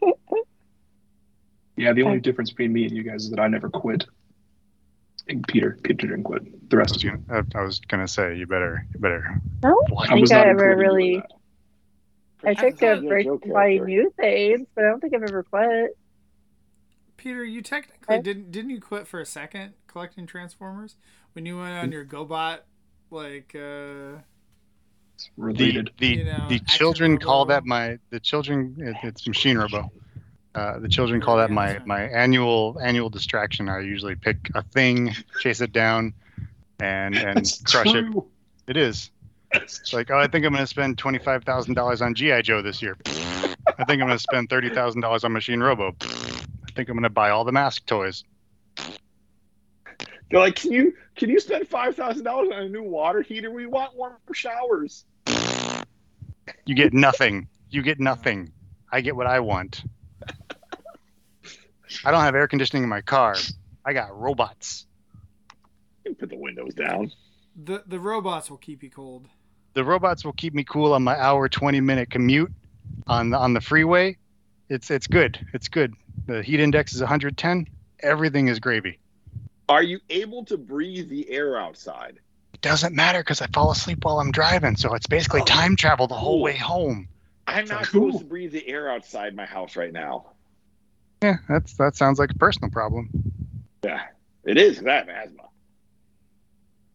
yeah. 1.76 1.92
The 1.92 2.02
only 2.02 2.20
difference 2.20 2.50
between 2.50 2.72
me 2.72 2.84
and 2.84 2.96
you 2.96 3.02
guys 3.02 3.24
is 3.24 3.30
that 3.30 3.40
I 3.40 3.48
never 3.48 3.68
quit. 3.68 4.04
And 5.28 5.46
Peter, 5.48 5.78
Peter 5.82 6.06
didn't 6.06 6.22
quit. 6.24 6.70
The 6.70 6.76
rest 6.76 6.96
of 6.96 7.02
you. 7.02 7.22
I, 7.30 7.42
I 7.54 7.62
was 7.62 7.80
gonna 7.80 8.06
say 8.08 8.36
you 8.36 8.46
better, 8.46 8.86
you 8.94 9.00
better. 9.00 9.40
I 9.62 9.68
don't 9.68 9.90
What? 9.90 10.08
think 10.08 10.32
I 10.32 10.46
ever 10.48 10.76
really. 10.76 11.22
I 12.44 12.54
took 12.54 12.80
a 12.82 12.86
you 12.86 12.90
were 12.90 12.92
a 12.92 13.08
break 13.08 13.26
joke 13.26 13.42
to 13.42 13.52
buy 13.52 13.78
new 13.78 14.12
things, 14.20 14.68
but 14.74 14.84
I 14.84 14.88
don't 14.88 15.00
think 15.00 15.14
I've 15.14 15.22
ever 15.22 15.42
quit. 15.42 15.96
Peter, 17.16 17.44
you 17.44 17.60
technically 17.62 18.14
Okay. 18.16 18.22
didn't 18.22 18.52
didn't 18.52 18.70
you 18.70 18.80
quit 18.80 19.08
for 19.08 19.20
a 19.20 19.26
second 19.26 19.72
collecting 19.88 20.26
Transformers 20.26 20.96
when 21.32 21.44
you 21.46 21.58
went 21.58 21.74
on 21.74 21.90
your 21.90 22.04
GoBot 22.04 22.58
like 23.10 23.54
uh 23.56 24.20
It's 25.16 25.30
The 25.36 25.88
the 25.98 26.06
You 26.06 26.24
know, 26.24 26.46
the 26.48 26.56
Action 26.56 26.76
children 26.76 27.18
call 27.18 27.46
that 27.46 27.64
my 27.64 27.98
the 28.10 28.20
children. 28.20 28.76
It, 28.78 28.96
it's 29.02 29.26
Machine 29.26 29.56
Robo. 29.56 29.90
Uh, 30.54 30.78
the 30.78 30.88
children 30.88 31.20
call 31.20 31.38
that 31.38 31.50
my 31.50 31.78
my 31.86 32.02
annual 32.02 32.78
annual 32.82 33.08
distraction. 33.08 33.68
I 33.68 33.80
usually 33.80 34.14
pick 34.14 34.50
a 34.54 34.62
thing, 34.62 35.14
chase 35.40 35.60
it 35.60 35.72
down, 35.72 36.12
and 36.80 37.16
and 37.16 37.38
That's 37.38 37.62
crush 37.62 37.94
it. 37.94 38.04
It 38.66 38.76
is. 38.76 39.10
It's 39.52 39.92
like, 39.92 40.10
oh, 40.10 40.18
I 40.18 40.26
think 40.26 40.44
I'm 40.44 40.52
going 40.52 40.64
to 40.64 40.66
spend 40.66 40.98
twenty 40.98 41.18
five 41.18 41.44
thousand 41.44 41.74
dollars 41.74 42.02
on 42.02 42.14
GI 42.14 42.42
Joe 42.42 42.60
this 42.60 42.82
year. 42.82 42.96
I 43.06 43.84
think 43.84 44.00
I'm 44.02 44.06
going 44.06 44.10
to 44.10 44.18
spend 44.18 44.50
thirty 44.50 44.70
thousand 44.70 45.00
dollars 45.00 45.24
on 45.24 45.32
Machine 45.32 45.60
Robo. 45.60 45.94
I 46.02 46.72
think 46.74 46.88
I'm 46.88 46.96
going 46.96 47.02
to 47.04 47.10
buy 47.10 47.30
all 47.30 47.44
the 47.44 47.52
mask 47.52 47.86
toys. 47.86 48.24
They're 50.30 50.40
like, 50.40 50.56
can 50.56 50.72
you 50.72 50.94
can 51.16 51.30
you 51.30 51.38
spend 51.40 51.68
five 51.68 51.94
thousand 51.96 52.24
dollars 52.24 52.48
on 52.52 52.62
a 52.62 52.68
new 52.68 52.82
water 52.82 53.22
heater? 53.22 53.50
We 53.50 53.66
want 53.66 53.94
warmer 53.94 54.18
showers. 54.32 55.04
You 56.64 56.74
get 56.74 56.92
nothing. 56.92 57.48
You 57.70 57.82
get 57.82 58.00
nothing. 58.00 58.52
I 58.90 59.00
get 59.00 59.16
what 59.16 59.26
I 59.26 59.40
want. 59.40 59.82
I 62.04 62.10
don't 62.10 62.20
have 62.20 62.34
air 62.34 62.48
conditioning 62.48 62.82
in 62.82 62.88
my 62.88 63.00
car. 63.00 63.36
I 63.84 63.92
got 63.92 64.16
robots. 64.16 64.86
You 66.04 66.10
can 66.10 66.14
put 66.16 66.30
the 66.30 66.36
windows 66.36 66.74
down. 66.74 67.12
the 67.56 67.82
the 67.86 67.98
robots 67.98 68.50
will 68.50 68.58
keep 68.58 68.82
you 68.82 68.90
cold. 68.90 69.26
The 69.74 69.84
robots 69.84 70.24
will 70.24 70.32
keep 70.32 70.54
me 70.54 70.64
cool 70.64 70.92
on 70.94 71.02
my 71.04 71.18
hour 71.20 71.48
20 71.48 71.80
minute 71.80 72.10
commute 72.10 72.50
on 73.06 73.30
the, 73.30 73.36
on 73.38 73.52
the 73.52 73.60
freeway. 73.60 74.16
It's 74.68 74.90
it's 74.90 75.06
good. 75.06 75.44
It's 75.52 75.68
good. 75.68 75.94
The 76.26 76.42
heat 76.42 76.60
index 76.60 76.94
is 76.94 77.00
110. 77.00 77.68
Everything 78.00 78.48
is 78.48 78.58
gravy. 78.58 78.98
Are 79.68 79.82
you 79.82 80.00
able 80.10 80.44
to 80.46 80.56
breathe 80.56 81.08
the 81.08 81.28
air 81.30 81.58
outside? 81.58 82.20
It 82.54 82.60
doesn't 82.60 82.94
matter 82.94 83.18
because 83.20 83.42
I 83.42 83.46
fall 83.48 83.70
asleep 83.70 84.04
while 84.04 84.20
I'm 84.20 84.30
driving, 84.32 84.76
so 84.76 84.94
it's 84.94 85.06
basically 85.06 85.40
Oh, 85.42 85.44
time 85.44 85.76
travel 85.76 86.06
the 86.06 86.14
whole 86.14 86.36
cool. 86.36 86.42
way 86.42 86.56
home. 86.56 87.08
I'm 87.48 87.66
not 87.66 87.86
Cool. 87.86 88.08
supposed 88.08 88.24
to 88.24 88.28
breathe 88.28 88.52
the 88.52 88.66
air 88.68 88.90
outside 88.90 89.34
my 89.36 89.44
house 89.46 89.76
right 89.76 89.92
now. 89.92 90.30
Yeah, 91.22 91.36
that's 91.48 91.74
that 91.74 91.96
sounds 91.96 92.18
like 92.18 92.30
a 92.30 92.34
personal 92.38 92.70
problem. 92.70 93.08
Yeah, 93.84 94.02
it 94.44 94.58
is. 94.58 94.84
I 94.84 94.92
have 94.92 95.08
asthma. 95.08 95.42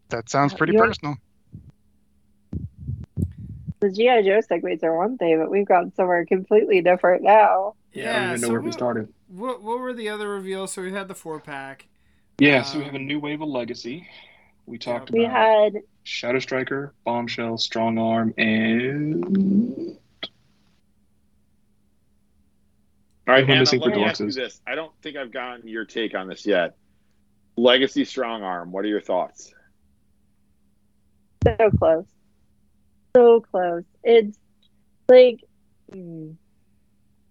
That 0.09 0.29
sounds 0.29 0.53
uh, 0.53 0.57
pretty 0.57 0.73
You're- 0.73 0.87
personal. 0.87 1.15
The 3.79 3.89
GI 3.89 4.21
Joe 4.23 4.41
segways 4.47 4.83
are 4.83 4.95
one 4.95 5.17
thing, 5.17 5.39
but 5.39 5.49
we've 5.49 5.65
gone 5.65 5.91
somewhere 5.95 6.23
completely 6.25 6.81
different 6.81 7.23
now. 7.23 7.73
Yeah, 7.93 8.11
I 8.11 8.13
don't 8.13 8.27
even 8.29 8.41
know 8.41 8.47
so 8.47 8.51
where 8.51 8.61
we 8.61 8.71
started. 8.71 9.11
what 9.27 9.63
what 9.63 9.79
were 9.79 9.93
the 9.93 10.07
other 10.09 10.29
reveals? 10.29 10.73
So 10.73 10.83
we 10.83 10.91
had 10.91 11.07
the 11.07 11.15
four 11.15 11.39
pack. 11.39 11.87
Yeah, 12.41 12.63
so 12.63 12.79
we 12.79 12.85
have 12.85 12.95
a 12.95 12.97
Um, 12.97 13.05
new 13.05 13.19
wave 13.19 13.41
of 13.43 13.49
legacy. 13.49 14.07
We 14.65 14.79
talked 14.79 15.11
We 15.11 15.25
about 15.25 15.37
had 15.37 15.83
Shadow 16.01 16.39
Striker, 16.39 16.95
Bombshell, 17.05 17.59
Strong 17.59 17.99
Arm, 17.99 18.33
and 18.35 19.23
All 23.27 23.35
right, 23.35 23.41
We're 23.43 23.45
Hannah, 23.45 23.59
missing 23.59 23.79
let 23.81 23.93
for 23.93 23.95
me 23.95 24.03
ask 24.05 24.19
you 24.21 24.31
this. 24.31 24.59
I 24.65 24.73
don't 24.73 24.91
think 25.03 25.17
I've 25.17 25.31
gotten 25.31 25.67
your 25.67 25.85
take 25.85 26.15
on 26.15 26.27
this 26.27 26.43
yet. 26.43 26.75
Legacy 27.57 28.03
Strong 28.05 28.41
Arm. 28.41 28.71
What 28.71 28.85
are 28.85 28.87
your 28.87 29.01
thoughts? 29.01 29.53
so 31.45 31.69
close. 31.77 32.07
So 33.15 33.41
close. 33.41 33.83
It's 34.03 34.35
like 35.07 35.41
mm, 35.93 36.35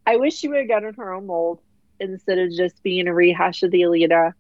I 0.07 0.17
wish 0.19 0.37
she 0.37 0.47
would 0.47 0.59
have 0.59 0.69
gotten 0.69 0.95
her 0.95 1.13
own 1.13 1.27
mold 1.27 1.61
instead 1.99 2.39
of 2.39 2.53
just 2.53 2.81
being 2.85 3.09
a 3.09 3.13
rehash 3.13 3.65
of 3.65 3.73
the 3.73 3.81
Elita. 3.83 4.35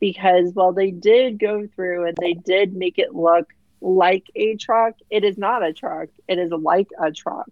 Because 0.00 0.52
while 0.52 0.72
they 0.72 0.90
did 0.90 1.38
go 1.38 1.66
through 1.74 2.06
and 2.06 2.16
they 2.20 2.34
did 2.34 2.74
make 2.74 2.98
it 2.98 3.14
look 3.14 3.52
like 3.80 4.26
a 4.34 4.56
truck, 4.56 4.94
it 5.10 5.24
is 5.24 5.38
not 5.38 5.64
a 5.64 5.72
truck. 5.72 6.08
It 6.28 6.38
is 6.38 6.50
like 6.50 6.88
a 7.00 7.10
truck. 7.12 7.50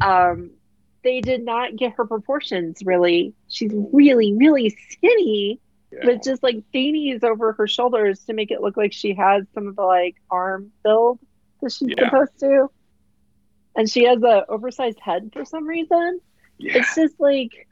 Um, 0.00 0.50
they 1.02 1.20
did 1.20 1.44
not 1.44 1.76
get 1.76 1.94
her 1.94 2.06
proportions 2.06 2.80
really. 2.84 3.34
She's 3.48 3.72
really, 3.92 4.32
really 4.34 4.70
skinny 4.90 5.60
Yeah. 5.92 6.06
with 6.06 6.22
just 6.24 6.42
like 6.42 6.62
dainties 6.72 7.22
over 7.22 7.52
her 7.52 7.66
shoulders 7.66 8.20
to 8.26 8.32
make 8.32 8.50
it 8.50 8.60
look 8.60 8.76
like 8.76 8.92
she 8.92 9.14
has 9.14 9.44
some 9.54 9.66
of 9.68 9.76
the 9.76 9.82
like 9.82 10.16
arm 10.30 10.72
build 10.82 11.18
that 11.60 11.72
she's 11.72 11.88
Yeah. 11.96 12.08
supposed 12.10 12.38
to. 12.40 12.70
And 13.76 13.90
she 13.90 14.04
has 14.04 14.22
a 14.22 14.44
oversized 14.48 15.00
head 15.00 15.30
for 15.32 15.44
some 15.44 15.66
reason. 15.66 16.20
yeah. 16.58 16.78
It's 16.78 16.94
just 16.94 17.18
like 17.20 17.66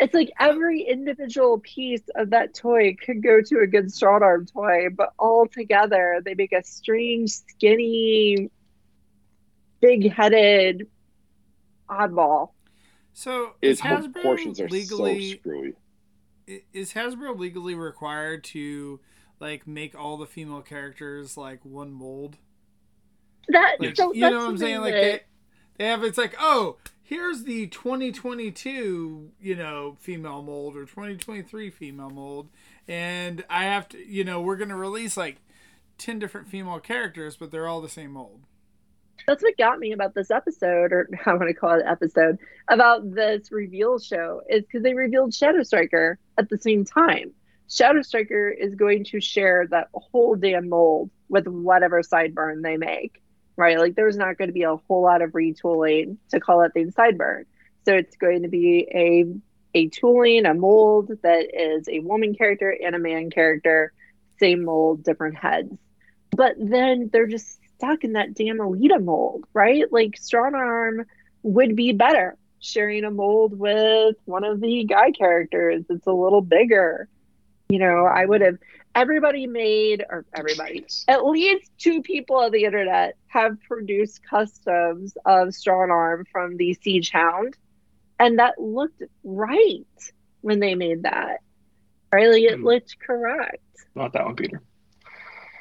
it's 0.00 0.14
like 0.14 0.32
every 0.40 0.80
individual 0.80 1.58
piece 1.58 2.02
of 2.16 2.30
that 2.30 2.54
toy 2.54 2.96
could 3.04 3.22
go 3.22 3.40
to 3.42 3.60
a 3.60 3.66
good 3.66 3.92
strong 3.92 4.22
arm 4.22 4.46
toy, 4.46 4.88
but 4.88 5.12
all 5.18 5.46
together 5.46 6.22
they 6.24 6.34
make 6.34 6.52
a 6.52 6.64
strange, 6.64 7.30
skinny, 7.30 8.50
big 9.80 10.10
headed 10.10 10.88
oddball. 11.88 12.50
So 13.12 13.52
Its 13.60 13.80
is 13.80 13.86
Hasbro 13.86 14.12
proportions 14.14 14.60
are 14.60 14.68
legally 14.68 15.32
so 15.32 15.36
screwy. 15.36 15.74
is 16.46 16.94
Hasbro 16.94 17.38
legally 17.38 17.74
required 17.74 18.42
to 18.44 19.00
like 19.38 19.66
make 19.66 19.94
all 19.98 20.16
the 20.16 20.26
female 20.26 20.62
characters 20.62 21.36
like 21.36 21.62
one 21.64 21.92
mold? 21.92 22.38
That 23.48 23.76
Like, 23.78 23.96
so 23.96 24.14
you 24.14 24.20
know 24.20 24.38
what 24.38 24.50
I'm 24.50 24.58
saying? 24.58 24.80
Like 24.80 24.94
that- 24.94 25.00
they, 25.02 25.20
they 25.76 25.86
have 25.86 26.04
it's 26.04 26.16
like, 26.18 26.36
oh, 26.40 26.76
here's 27.10 27.42
the 27.42 27.66
2022, 27.66 29.32
you 29.40 29.56
know, 29.56 29.96
female 29.98 30.42
mold 30.42 30.76
or 30.76 30.84
2023 30.84 31.68
female 31.68 32.08
mold, 32.08 32.48
and 32.86 33.44
I 33.50 33.64
have 33.64 33.88
to, 33.88 33.98
you 33.98 34.22
know, 34.22 34.40
we're 34.40 34.56
gonna 34.56 34.76
release 34.76 35.16
like 35.16 35.38
10 35.98 36.20
different 36.20 36.48
female 36.48 36.78
characters, 36.78 37.36
but 37.36 37.50
they're 37.50 37.66
all 37.66 37.80
the 37.80 37.88
same 37.88 38.12
mold. 38.12 38.42
that's 39.26 39.42
what 39.42 39.58
got 39.58 39.80
me 39.80 39.90
about 39.90 40.14
this 40.14 40.30
episode, 40.30 40.92
or 40.92 41.08
I 41.26 41.34
want 41.34 41.48
to 41.48 41.54
call 41.54 41.80
it 41.80 41.84
episode, 41.84 42.38
about 42.68 43.12
this 43.12 43.50
reveal 43.50 43.98
show, 43.98 44.42
is 44.48 44.62
because 44.62 44.84
they 44.84 44.94
revealed 44.94 45.34
Shadow 45.34 45.64
Striker 45.64 46.16
at 46.38 46.48
the 46.48 46.58
same 46.58 46.84
time. 46.84 47.32
Shadow 47.68 48.02
Striker 48.02 48.48
is 48.48 48.76
going 48.76 49.02
to 49.06 49.20
share 49.20 49.66
that 49.70 49.88
whole 49.94 50.36
damn 50.36 50.68
mold 50.68 51.10
with 51.28 51.48
whatever 51.48 52.02
sideburn 52.02 52.62
they 52.62 52.76
make, 52.76 53.20
right? 53.60 53.78
Like 53.78 53.94
there's 53.94 54.16
not 54.16 54.38
going 54.38 54.48
to 54.48 54.54
be 54.54 54.62
a 54.62 54.76
whole 54.76 55.02
lot 55.02 55.22
of 55.22 55.30
retooling 55.32 56.16
to 56.30 56.40
call 56.40 56.60
that 56.60 56.72
thing 56.72 56.92
sideburn. 56.92 57.44
So 57.84 57.94
it's 57.94 58.16
going 58.16 58.42
to 58.42 58.48
be 58.48 58.88
a 58.92 59.24
a 59.72 59.88
tooling, 59.88 60.46
a 60.46 60.54
mold 60.54 61.12
that 61.22 61.46
is 61.54 61.88
a 61.88 62.00
woman 62.00 62.34
character 62.34 62.70
and 62.70 62.94
a 62.94 62.98
man 62.98 63.30
character, 63.30 63.92
same 64.38 64.64
mold, 64.64 65.04
different 65.04 65.36
heads. 65.36 65.72
But 66.32 66.54
then 66.58 67.10
they're 67.12 67.26
just 67.26 67.60
stuck 67.76 68.02
in 68.02 68.14
that 68.14 68.34
damn 68.34 68.58
Elita 68.58 69.02
mold, 69.02 69.44
right? 69.52 69.84
Like 69.92 70.16
Strong 70.16 70.54
Arm 70.54 71.06
would 71.42 71.76
be 71.76 71.92
better 71.92 72.36
sharing 72.60 73.04
a 73.04 73.10
mold 73.10 73.58
with 73.58 74.16
one 74.24 74.44
of 74.44 74.60
the 74.60 74.84
guy 74.84 75.12
characters. 75.12 75.84
It's 75.88 76.06
a 76.06 76.12
little 76.12 76.42
bigger. 76.42 77.08
You 77.68 77.78
know, 77.78 78.04
I 78.04 78.24
would 78.24 78.40
have 78.40 78.58
everybody 78.94 79.46
made 79.46 80.04
or 80.08 80.24
everybody 80.34 80.84
at 81.08 81.24
least 81.24 81.70
two 81.78 82.02
people 82.02 82.36
on 82.36 82.50
the 82.52 82.64
internet 82.64 83.16
have 83.28 83.60
produced 83.62 84.20
customs 84.28 85.16
of 85.24 85.54
Strong 85.54 85.90
Arm 85.90 86.24
from 86.32 86.56
the 86.56 86.74
Siege 86.74 87.10
Hound, 87.10 87.56
and 88.18 88.38
that 88.38 88.60
looked 88.60 89.02
right 89.24 89.84
when 90.40 90.60
they 90.60 90.74
made 90.74 91.04
that. 91.04 91.40
Right, 92.12 92.28
like 92.28 92.42
it 92.42 92.58
Hmm. 92.58 92.64
looked 92.66 92.98
correct. 92.98 93.62
Not 93.94 94.12
that 94.14 94.24
one, 94.24 94.36
Peter. 94.36 94.62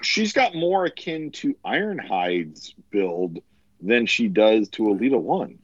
She's 0.01 0.33
got 0.33 0.55
more 0.55 0.85
akin 0.85 1.31
to 1.31 1.55
Ironhide's 1.65 2.73
build 2.89 3.39
than 3.81 4.05
she 4.05 4.27
does 4.27 4.69
to 4.69 4.83
Elita 4.83 5.19
One. 5.19 5.59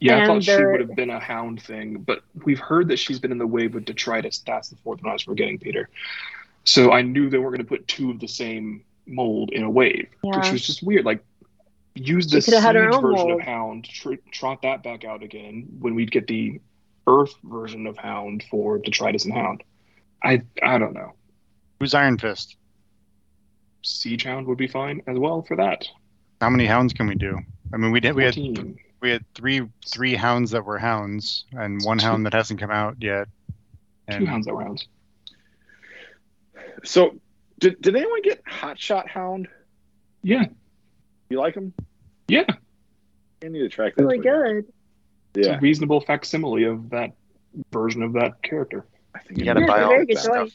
Yeah, 0.00 0.22
I 0.22 0.26
thought 0.26 0.44
she 0.44 0.64
would 0.64 0.80
have 0.80 0.94
been 0.94 1.10
a 1.10 1.18
hound 1.18 1.60
thing, 1.62 1.98
but 1.98 2.22
we've 2.44 2.58
heard 2.60 2.88
that 2.88 2.98
she's 2.98 3.18
been 3.18 3.32
in 3.32 3.38
the 3.38 3.46
wave 3.46 3.74
with 3.74 3.84
detritus. 3.84 4.38
That's 4.46 4.68
the 4.68 4.76
fourth 4.76 5.02
one 5.02 5.10
I 5.10 5.12
was 5.14 5.22
forgetting, 5.22 5.58
Peter. 5.58 5.88
So 6.64 6.92
I 6.92 7.02
knew 7.02 7.28
they 7.30 7.38
weren't 7.38 7.56
going 7.56 7.64
to 7.64 7.68
put 7.68 7.88
two 7.88 8.10
of 8.10 8.20
the 8.20 8.28
same 8.28 8.84
mold 9.06 9.50
in 9.50 9.62
a 9.64 9.70
wave, 9.70 10.08
which 10.22 10.52
was 10.52 10.64
just 10.66 10.82
weird. 10.82 11.04
Like, 11.04 11.24
use 11.94 12.30
She 12.30 12.36
the 12.36 12.42
could 12.44 12.54
have 12.54 12.62
had 12.62 12.74
her 12.76 12.92
siege 12.92 12.94
own 12.94 13.02
version 13.02 13.28
mold. 13.28 13.40
of 13.40 13.46
hound, 13.46 13.84
tr- 13.86 14.12
trot 14.30 14.62
that 14.62 14.82
back 14.84 15.04
out 15.04 15.22
again 15.22 15.66
when 15.80 15.94
we'd 15.96 16.12
get 16.12 16.26
the 16.28 16.60
earth 17.08 17.34
version 17.42 17.86
of 17.86 17.96
hound 17.96 18.44
for 18.50 18.78
detritus 18.78 19.24
and 19.24 19.34
hound. 19.34 19.64
I 20.22 20.42
I 20.62 20.78
don't 20.78 20.92
know. 20.92 21.14
Who's 21.80 21.94
Iron 21.94 22.18
Fist? 22.18 22.56
Siege 23.82 24.24
hound 24.24 24.46
would 24.46 24.58
be 24.58 24.66
fine 24.68 25.02
as 25.06 25.18
well 25.18 25.42
for 25.42 25.56
that. 25.56 25.86
How 26.40 26.50
many 26.50 26.66
hounds 26.66 26.92
can 26.92 27.06
we 27.06 27.14
do? 27.14 27.38
I 27.72 27.76
mean, 27.78 27.90
we 27.92 28.00
did. 28.00 28.14
We 28.14 28.24
had 28.24 28.34
14. 28.34 28.78
We 29.00 29.10
had 29.10 29.24
three 29.34 29.68
three 29.86 30.14
hounds 30.14 30.50
that 30.52 30.64
were 30.64 30.78
hounds, 30.78 31.44
and 31.52 31.80
one 31.84 31.98
hound 31.98 32.26
that 32.26 32.32
hasn't 32.34 32.60
come 32.60 32.70
out 32.70 32.96
yet. 33.00 33.28
two 34.10 34.26
hounds 34.26 34.46
that 34.46 34.54
were 34.54 34.62
hounds. 34.64 34.86
So, 36.84 37.18
did, 37.58 37.80
did 37.80 37.96
anyone 37.96 38.22
get 38.22 38.40
Hot 38.46 38.78
Shot 38.78 39.08
Hound? 39.08 39.48
Yeah, 40.22 40.46
You 41.28 41.38
like 41.40 41.54
him? 41.54 41.72
yeah. 42.28 42.44
I 43.42 43.48
need 43.48 43.60
to 43.60 43.68
track 43.68 43.94
that. 43.96 44.02
Really 44.02 44.18
good. 44.18 44.64
It's 45.34 45.46
Yeah, 45.46 45.56
a 45.58 45.60
reasonable 45.60 46.00
facsimile 46.00 46.64
of 46.64 46.90
that 46.90 47.12
version 47.72 48.02
of 48.02 48.12
that 48.14 48.42
character. 48.42 48.84
I 49.14 49.20
think 49.20 49.38
You 49.38 49.44
it 49.44 49.54
gotta 49.54 49.66
buy 49.66 49.78
a 49.80 49.82
all 49.84 49.88
very 49.90 50.06
that 50.06 50.18
stuff. 50.18 50.50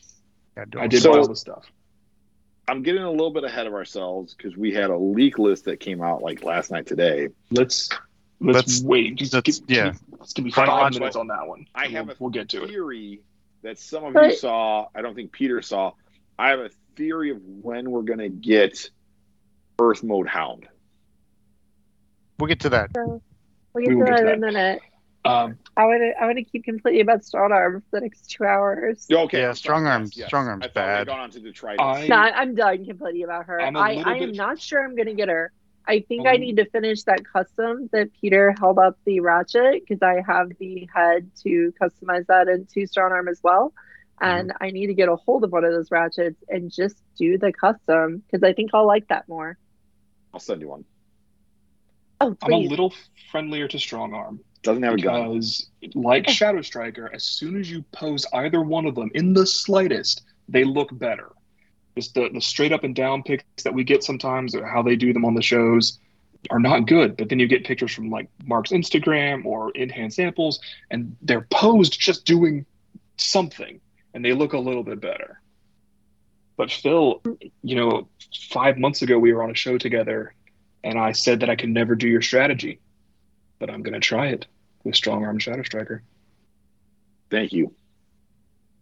yeah, 0.58 0.66
I 0.78 0.88
did 0.88 1.02
So- 1.02 1.12
buy 1.14 1.20
all 1.20 1.28
the 1.28 1.36
stuff. 1.36 1.66
I'm 2.68 2.82
getting 2.82 3.04
a 3.04 3.12
little 3.12 3.32
bit 3.32 3.44
ahead 3.44 3.68
of 3.68 3.74
ourselves 3.74 4.34
because 4.36 4.56
we 4.56 4.74
had 4.74 4.90
a 4.90 4.98
leak 4.98 5.38
list 5.38 5.66
that 5.66 5.82
came 5.82 6.02
out 6.02 6.22
like 6.22 6.44
last 6.44 6.72
night 6.72 6.86
today. 6.86 7.28
Let's 7.52 7.90
let's, 8.44 8.56
Let's- 8.58 8.82
wait. 8.84 9.16
Just 9.16 9.34
let's- 9.34 9.60
give, 9.60 9.70
yeah. 9.70 9.94
It's 10.22 10.34
gonna 10.34 10.46
be 10.46 10.52
five 10.52 10.68
fine. 10.68 10.94
minutes 10.94 11.16
on 11.16 11.28
that 11.28 11.48
one. 11.48 11.66
I 11.76 11.86
and 11.86 11.94
have 11.96 12.06
we'll, 12.08 12.16
a 12.16 12.18
we'll 12.20 12.30
get 12.32 12.50
to 12.50 12.64
it. 12.64 12.70
Theory 12.70 13.22
that 13.64 13.80
some 13.80 14.04
of 14.04 14.10
you 14.14 14.14
But- 14.22 14.38
saw. 14.38 14.88
I 14.96 15.02
don't 15.02 15.16
think 15.16 15.32
Peter 15.32 15.62
saw. 15.62 15.94
I 16.38 16.50
have 16.50 16.60
a 16.60 16.70
theory 16.96 17.32
of 17.32 17.42
when 17.44 17.90
we're 17.92 18.02
gonna 18.04 18.30
get 18.30 18.90
Earth 19.80 20.04
Mode 20.04 20.28
Hound. 20.28 20.68
We'll 22.40 22.48
get 22.48 22.60
to 22.62 22.70
that. 22.70 22.92
So 22.96 23.22
we'll 23.74 23.86
get 23.86 23.96
will 23.96 24.06
to 24.06 24.12
get 24.12 24.18
to 24.20 24.24
that 24.26 24.34
in 24.38 24.44
a 24.44 24.46
minute. 24.48 24.82
Um, 25.26 25.58
I 25.78 25.86
want 25.86 26.02
to 26.02 26.22
I 26.22 26.26
want 26.26 26.38
to 26.38 26.44
keep 26.44 26.66
complaining 26.66 27.00
about 27.02 27.24
strong 27.24 27.54
arm 27.54 27.82
for 27.90 28.00
the 28.00 28.02
next 28.02 28.30
two 28.30 28.44
hours. 28.44 29.08
Okay, 29.10 29.42
Yeah, 29.42 29.50
I'm 29.50 29.56
strong 29.56 29.84
sorry, 29.84 29.94
arms- 29.94 30.14
strong 30.26 30.48
arms 30.48 30.66
I 30.66 30.68
thought 30.68 30.76
we 30.86 30.90
had 30.90 30.98
bad. 30.98 31.08
gone 31.08 31.20
on 31.22 31.30
to 31.32 31.40
Detritus. 31.40 31.80
I- 31.80 32.08
No, 32.08 32.16
I'm 32.18 32.56
done 32.56 32.86
complaining 32.86 33.24
about 33.24 33.46
her. 33.46 33.62
I'm 33.62 33.76
a 33.76 33.80
I, 33.80 33.94
little 33.96 34.12
I 34.12 34.16
am 34.18 34.20
bit- 34.32 34.36
not 34.36 34.60
sure 34.60 34.84
I'm 34.84 34.96
gonna 34.98 35.14
get 35.14 35.30
her. 35.30 35.54
I 35.86 36.00
think 36.02 36.28
I 36.28 36.36
Um, 36.36 36.42
need 36.42 36.58
to 36.58 36.66
finish 36.66 37.04
that 37.04 37.26
custom 37.26 37.90
that 37.92 38.10
Peter 38.20 38.52
held 38.58 38.80
up 38.80 38.98
the 39.06 39.20
ratchet 39.20 39.84
because 39.86 40.02
I 40.02 40.22
have 40.26 40.50
the 40.60 40.88
head 40.94 41.30
to 41.44 41.74
customize 41.82 42.26
that 42.28 42.48
into 42.48 42.86
strong 42.88 43.12
arm 43.12 43.28
as 43.28 43.42
well. 43.44 43.74
And 44.22 44.54
I 44.62 44.72
need 44.72 44.88
to 44.88 44.94
get 44.94 45.10
a 45.10 45.16
hold 45.18 45.44
of 45.44 45.52
one 45.52 45.66
of 45.66 45.72
those 45.74 45.92
ratchets 45.92 46.42
and 46.48 46.72
just 46.72 46.96
do 47.18 47.38
the 47.38 47.52
custom 47.52 48.24
because 48.26 48.44
I 48.44 48.54
think 48.54 48.72
I'll 48.74 48.88
like 48.88 49.08
that 49.10 49.28
more. 49.28 49.58
I'll 50.34 50.40
send 50.40 50.62
you 50.62 50.70
one. 50.70 50.86
Oh, 52.22 52.38
I'm 52.42 52.54
a 52.54 52.58
little 52.58 52.94
friendlier 53.32 53.68
to 53.68 53.80
strong 53.80 54.14
arm 54.14 54.40
Doesn't 54.62 54.84
have 54.84 54.94
a 54.94 54.98
gun. 54.98 55.28
because, 55.34 55.68
like 55.94 56.30
Shadow 56.30 56.62
Striker, 56.62 57.10
as 57.14 57.24
soon 57.26 57.60
as 57.60 57.70
you 57.70 57.84
pose 57.92 58.26
either 58.34 58.62
one 58.62 58.86
of 58.86 58.96
them 58.96 59.12
in 59.14 59.34
the 59.34 59.46
slightest, 59.46 60.22
they 60.48 60.64
look 60.64 60.98
better. 60.98 61.30
Just 61.96 62.16
the, 62.16 62.30
the 62.34 62.42
straight 62.42 62.72
up 62.72 62.84
and 62.84 62.96
down 62.96 63.24
pics 63.24 63.64
that 63.64 63.74
we 63.74 63.84
get 63.84 64.04
sometimes, 64.04 64.56
or 64.56 64.66
how 64.66 64.82
they 64.82 64.96
do 64.96 65.14
them 65.14 65.26
on 65.26 65.36
the 65.36 65.42
shows, 65.42 66.00
are 66.50 66.60
not 66.60 66.88
good. 66.88 67.18
But 67.18 67.30
then 67.30 67.40
you 67.40 67.48
get 67.48 67.66
pictures 67.66 67.94
from 67.94 68.10
like 68.10 68.30
Mark's 68.46 68.72
Instagram 68.72 69.46
or 69.46 69.72
in 69.72 69.90
hand 69.90 70.14
samples, 70.14 70.60
and 70.90 71.16
they're 71.22 71.48
posed 71.52 72.00
just 72.00 72.26
doing 72.26 72.66
something, 73.18 73.80
and 74.14 74.26
they 74.26 74.34
look 74.34 74.54
a 74.54 74.60
little 74.60 74.84
bit 74.84 75.00
better. 75.00 75.40
But 76.56 76.72
Phil, 76.72 77.22
you 77.64 77.76
know, 77.76 78.08
five 78.50 78.78
months 78.78 79.02
ago 79.02 79.18
we 79.18 79.34
were 79.34 79.44
on 79.44 79.52
a 79.52 79.56
show 79.56 79.78
together, 79.78 80.34
and 80.84 81.00
I 81.00 81.12
said 81.12 81.40
that 81.42 81.50
I 81.50 81.56
could 81.56 81.70
never 81.70 81.96
do 81.96 82.08
your 82.08 82.22
strategy, 82.22 82.80
but 83.60 83.70
I'm 83.70 83.84
gonna 83.84 84.00
try 84.00 84.28
it 84.28 84.48
with 84.84 84.96
Strong 84.96 85.24
Arm 85.26 85.40
Shadow 85.40 85.64
Striker 85.64 86.04
Thank 87.34 87.52
you. 87.52 87.74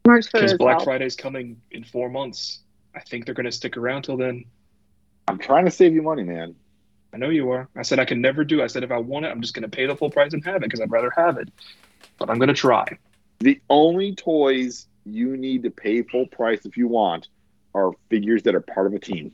Mark's 0.06 0.28
because 0.28 0.56
Black 0.56 0.76
help. 0.76 0.84
Friday's 0.84 1.16
coming 1.16 1.62
in 1.72 1.86
four 1.86 2.10
months. 2.10 2.60
I 2.96 3.00
think 3.00 3.26
they're 3.26 3.36
gonna 3.36 3.52
stick 3.52 3.78
around 3.78 4.04
till 4.04 4.18
then. 4.18 4.46
I'm 5.28 5.38
trying 5.38 5.66
to 5.66 5.72
save 5.72 5.94
you 5.94 6.02
money, 6.02 6.24
man. 6.24 6.56
I 7.14 7.18
know 7.18 7.30
you 7.30 7.50
are. 7.52 7.68
I 7.76 7.82
said 7.82 8.00
I 8.00 8.06
can 8.06 8.22
never 8.22 8.44
do. 8.44 8.62
I 8.64 8.68
said 8.68 8.84
if 8.84 8.92
I 8.92 8.98
want 8.98 9.26
it, 9.26 9.30
I'm 9.30 9.42
just 9.42 9.54
gonna 9.54 9.70
pay 9.70 9.86
the 9.86 9.96
full 9.96 10.10
price 10.10 10.34
and 10.34 10.44
have 10.46 10.58
it 10.58 10.62
because 10.64 10.82
I'd 10.82 10.92
rather 10.92 11.12
have 11.16 11.38
it. 11.38 11.50
But 12.18 12.30
I'm 12.30 12.40
gonna 12.40 12.54
try. 12.54 12.98
The 13.40 13.60
only 13.70 14.16
toys 14.16 14.88
you 15.06 15.36
need 15.36 15.64
to 15.64 15.72
pay 15.72 16.04
full 16.04 16.28
price 16.28 16.66
if 16.66 16.78
you 16.78 16.88
want 16.88 17.28
are 17.74 17.92
figures 18.10 18.44
that 18.44 18.56
are 18.56 18.62
part 18.62 18.88
of 18.88 18.94
a 18.94 19.00
team. 19.00 19.32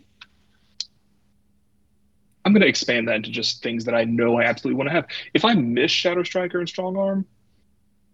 I'm 2.45 2.53
gonna 2.53 2.65
expand 2.65 3.09
that 3.09 3.15
into 3.15 3.29
just 3.29 3.61
things 3.61 3.85
that 3.85 3.95
I 3.95 4.05
know 4.05 4.37
I 4.37 4.43
absolutely 4.43 4.77
want 4.77 4.89
to 4.89 4.93
have. 4.93 5.07
If 5.33 5.43
I 5.43 5.53
miss 5.53 5.91
Shadow 5.91 6.23
Striker 6.23 6.59
and 6.59 6.69
Strong 6.69 6.95
Arm, 6.95 7.25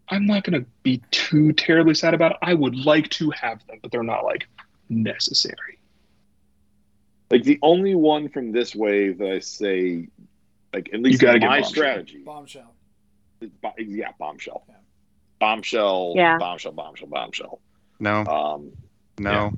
I'm 0.10 0.26
not 0.26 0.44
gonna 0.44 0.66
be 0.82 1.02
too 1.12 1.54
terribly 1.54 1.94
sad 1.94 2.14
about 2.14 2.32
it. 2.32 2.38
I 2.42 2.54
would 2.54 2.76
like 2.76 3.10
to 3.12 3.30
have 3.30 3.66
them, 3.68 3.78
but 3.82 3.92
they're 3.92 4.04
not 4.04 4.26
like 4.26 4.48
necessary. 4.94 5.80
Like 7.32 7.44
the 7.44 7.60
only 7.62 7.96
one 7.96 8.30
from 8.30 8.52
this 8.52 8.76
wave 8.76 9.18
that 9.18 9.32
I 9.32 9.40
say, 9.40 10.08
like 10.74 10.90
at 10.94 11.02
least 11.02 11.22
gotta 11.22 11.40
get 11.40 11.48
my 11.48 11.58
Bombshell. 11.62 11.70
strategy, 11.74 12.24
Bombshell. 12.24 12.76
yeah, 13.78 14.12
bombshell, 14.20 14.64
Yeah. 14.70 14.76
bombshell, 15.40 16.14
Yeah. 16.16 16.38
bombshell, 16.38 16.72
bombshell, 16.74 17.08
bombshell. 17.08 17.60
No, 18.00 18.24
Um, 18.26 18.72
no. 19.18 19.52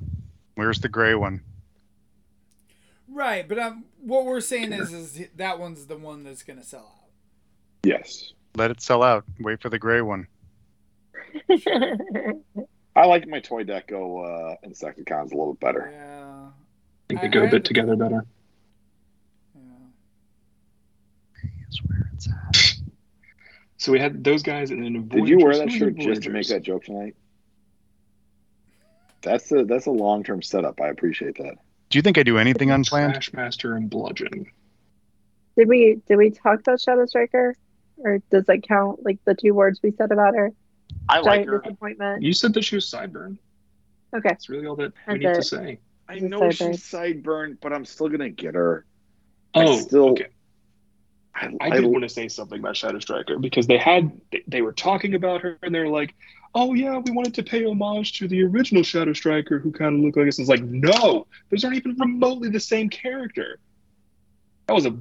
Where's 0.54 0.80
the 0.80 0.88
gray 0.88 1.14
one? 1.14 1.42
Right, 3.08 3.46
but 3.46 3.58
um, 3.58 3.84
what 4.00 4.24
we're 4.24 4.40
saying 4.40 4.72
is, 4.72 4.92
is 4.92 5.28
that 5.36 5.58
one's 5.58 5.86
the 5.86 5.96
one 5.96 6.24
that's 6.24 6.42
gonna 6.42 6.62
sell 6.64 6.80
out. 6.80 7.08
yes, 7.84 8.32
Let 8.56 8.70
it 8.70 8.80
sell 8.80 9.02
out. 9.02 9.24
Wait 9.38 9.60
for 9.60 9.68
the 9.68 9.78
gray 9.78 10.00
one. 10.00 10.26
I 12.96 13.04
like 13.06 13.28
my 13.28 13.40
toy 13.40 13.62
deco 13.64 14.54
uh, 14.54 14.56
Insecticons 14.66 15.32
a 15.32 15.36
little 15.36 15.52
bit 15.52 15.60
better. 15.60 15.90
Yeah. 15.92 16.46
I 16.48 16.50
think 17.08 17.20
I- 17.20 17.22
they 17.22 17.28
go 17.28 17.44
a 17.44 17.50
bit 17.50 17.64
together 17.64 17.94
better. 17.94 18.24
yeah. 19.54 19.62
That's 21.60 21.78
where 21.84 22.10
it's 22.14 22.28
at. 22.28 22.74
So 23.76 23.92
we 23.92 24.00
had 24.00 24.24
those 24.24 24.42
guys, 24.42 24.70
and 24.70 24.82
then 24.82 25.06
Did 25.08 25.28
you 25.28 25.38
wear 25.38 25.56
that 25.58 25.70
shirt 25.70 25.96
just 25.96 26.22
to 26.22 26.30
make 26.30 26.48
that 26.48 26.62
joke 26.62 26.84
tonight? 26.84 27.14
That's 29.22 29.52
a 29.52 29.64
that's 29.64 29.86
a 29.86 29.90
long 29.90 30.22
term 30.24 30.40
setup. 30.40 30.80
I 30.80 30.88
appreciate 30.88 31.36
that. 31.38 31.56
Do 31.90 31.98
you 31.98 32.02
think 32.02 32.16
I 32.16 32.22
do 32.22 32.38
anything 32.38 32.70
unplanned? 32.70 33.14
Trashmaster 33.14 33.76
and 33.76 33.90
Bludgeon. 33.90 34.46
did 35.56 35.68
we 35.68 36.00
did 36.08 36.16
we 36.16 36.30
talk 36.30 36.60
about 36.60 36.80
Shadow 36.80 37.06
Striker? 37.06 37.54
Or 37.98 38.18
does 38.30 38.44
that 38.46 38.62
count 38.62 39.04
like 39.04 39.18
the 39.24 39.34
two 39.34 39.52
words 39.54 39.80
we 39.82 39.90
said 39.90 40.12
about 40.12 40.34
her? 40.36 40.52
I 41.08 41.20
like 41.20 41.24
Giant 41.40 41.48
her. 41.48 41.58
disappointment. 41.60 42.22
You 42.22 42.32
said 42.32 42.54
that 42.54 42.64
she 42.64 42.74
was 42.76 42.86
sideburn. 42.90 43.38
Okay. 44.14 44.28
That's 44.28 44.48
really 44.48 44.66
all 44.66 44.76
that 44.76 44.92
we 45.08 45.18
That's 45.18 45.22
need 45.22 45.34
to 45.34 45.42
say. 45.42 45.78
I 46.08 46.18
know 46.20 46.40
sideburn. 46.40 46.52
she's 46.72 46.82
sideburn, 46.84 47.58
but 47.60 47.72
I'm 47.72 47.84
still 47.84 48.08
gonna 48.08 48.30
get 48.30 48.54
her. 48.54 48.84
I 49.54 49.64
Oh, 49.64 49.78
still- 49.78 50.10
okay. 50.10 50.26
I, 51.34 51.46
I 51.60 51.66
I- 51.66 51.70
did 51.80 51.84
want 51.86 52.02
to 52.02 52.08
say 52.08 52.28
something 52.28 52.58
about 52.58 52.76
Shadow 52.76 52.98
Striker 52.98 53.38
because 53.38 53.66
they 53.66 53.76
had 53.78 54.10
they, 54.32 54.42
they 54.48 54.62
were 54.62 54.72
talking 54.72 55.14
about 55.14 55.42
her 55.42 55.58
and 55.62 55.74
they're 55.74 55.88
like, 55.88 56.14
"Oh 56.54 56.72
yeah, 56.74 56.98
we 56.98 57.10
wanted 57.10 57.34
to 57.34 57.42
pay 57.42 57.64
homage 57.66 58.14
to 58.18 58.26
the 58.28 58.42
original 58.44 58.82
Shadow 58.82 59.12
Striker 59.12 59.58
who 59.58 59.70
kind 59.70 59.96
of 59.96 60.00
looked 60.00 60.16
like 60.16 60.26
this." 60.26 60.38
It's 60.38 60.48
like, 60.48 60.62
no, 60.62 61.26
those 61.50 61.62
aren't 61.64 61.76
even 61.76 61.94
remotely 61.98 62.48
the 62.48 62.60
same 62.60 62.88
character. 62.88 63.58
That 64.66 64.74
was 64.74 64.86
a 64.86 64.96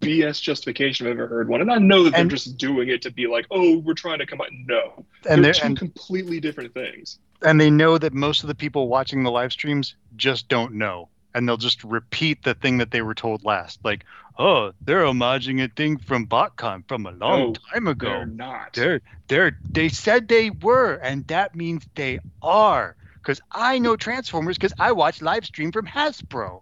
BS 0.00 0.40
justification 0.40 1.06
I've 1.06 1.12
ever 1.12 1.26
heard 1.26 1.48
one, 1.48 1.60
and 1.60 1.70
I 1.72 1.78
know 1.78 2.04
that 2.04 2.12
they're 2.14 2.24
just 2.24 2.56
doing 2.56 2.88
it 2.88 3.02
to 3.02 3.10
be 3.10 3.26
like, 3.26 3.46
"Oh, 3.50 3.78
we're 3.78 3.94
trying 3.94 4.18
to 4.18 4.26
come 4.26 4.40
out." 4.40 4.48
No, 4.52 5.04
And 5.28 5.44
they're 5.44 5.52
they 5.52 5.58
two 5.58 5.66
and, 5.66 5.78
completely 5.78 6.40
different 6.40 6.74
things. 6.74 7.18
and 7.42 7.60
they 7.60 7.70
know 7.70 7.98
that 7.98 8.12
most 8.12 8.42
of 8.42 8.48
the 8.48 8.54
people 8.54 8.88
watching 8.88 9.22
the 9.22 9.30
live 9.30 9.52
streams 9.52 9.96
just 10.16 10.48
don't 10.48 10.74
know, 10.74 11.08
and 11.34 11.48
they'll 11.48 11.56
just 11.56 11.82
repeat 11.84 12.42
the 12.42 12.54
thing 12.54 12.78
that 12.78 12.90
they 12.90 13.02
were 13.02 13.14
told 13.14 13.44
last. 13.44 13.80
Like, 13.84 14.04
oh, 14.38 14.72
they're 14.84 15.02
homaging 15.04 15.62
a 15.64 15.68
thing 15.68 15.98
from 15.98 16.26
BotCon 16.26 16.86
from 16.88 17.06
a 17.06 17.10
long 17.12 17.52
No, 17.52 17.54
time 17.72 17.86
ago. 17.88 18.08
They're 18.08 18.26
not. 18.26 18.72
They're 18.74 19.00
they're 19.28 19.58
they 19.70 19.88
said 19.88 20.28
they 20.28 20.50
were, 20.50 20.94
and 20.94 21.26
that 21.28 21.54
means 21.54 21.86
they 21.94 22.18
are. 22.42 22.96
Because 23.22 23.40
I 23.50 23.78
know 23.78 23.96
Transformers 23.96 24.58
because 24.58 24.74
I 24.78 24.92
watch 24.92 25.22
live 25.22 25.46
stream 25.46 25.72
from 25.72 25.86
Hasbro. 25.86 26.60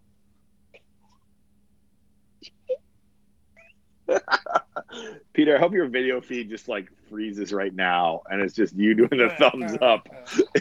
Peter, 5.33 5.57
I 5.57 5.61
hope 5.61 5.73
your 5.73 5.89
video 5.89 6.21
feed 6.21 6.51
just 6.51 6.69
like 6.69 6.89
freezes 7.09 7.53
right 7.53 7.75
now, 7.75 8.23
and 8.31 8.41
it's 8.41 8.55
just 8.55 8.75
you 8.75 8.95
doing 8.95 9.11
the 9.11 9.35
thumbs 9.39 9.77
up 9.81 10.09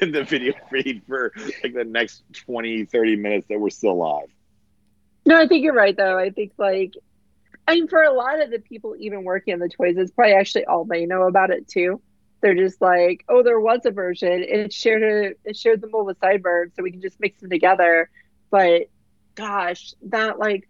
in 0.02 0.12
the 0.12 0.24
video 0.24 0.54
feed 0.72 1.02
for 1.08 1.34
like 1.64 1.74
the 1.74 1.84
next 1.84 2.24
20, 2.34 2.86
30 2.86 3.16
minutes 3.16 3.48
that 3.50 3.60
we're 3.60 3.70
still 3.70 3.98
live. 3.98 4.30
No, 5.26 5.38
I 5.38 5.48
think 5.48 5.64
you're 5.64 5.74
right 5.74 5.96
though. 5.96 6.18
I 6.18 6.30
think 6.30 6.54
like 6.58 6.94
I 7.68 7.76
mean, 7.76 7.88
for 7.88 8.02
a 8.02 8.12
lot 8.12 8.42
of 8.42 8.52
the 8.52 8.60
people 8.60 8.96
even 8.98 9.24
working 9.24 9.54
on 9.54 9.60
the 9.60 9.70
toys, 9.70 9.96
it's 9.98 10.12
probably 10.12 10.34
actually 10.34 10.66
all 10.66 10.86
they 10.86 11.06
know 11.06 11.24
about 11.24 11.52
it 11.52 11.68
too. 11.68 12.02
They're 12.42 12.56
just 12.56 12.82
like, 12.82 13.24
oh, 13.30 13.44
there 13.44 13.60
was 13.60 13.82
a 13.86 13.92
version. 13.92 14.32
and 14.32 14.44
It 14.44 14.74
shared 14.74 15.04
a, 15.04 15.50
it 15.50 15.56
shared 15.56 15.80
the 15.82 15.88
mold 15.88 16.08
with 16.08 16.18
Sideburns, 16.20 16.74
so 16.76 16.84
we 16.84 16.92
can 16.92 17.02
just 17.02 17.20
mix 17.20 17.40
them 17.40 17.52
together. 17.52 18.10
But 18.50 18.90
gosh, 19.36 19.94
that 20.08 20.40
like, 20.40 20.68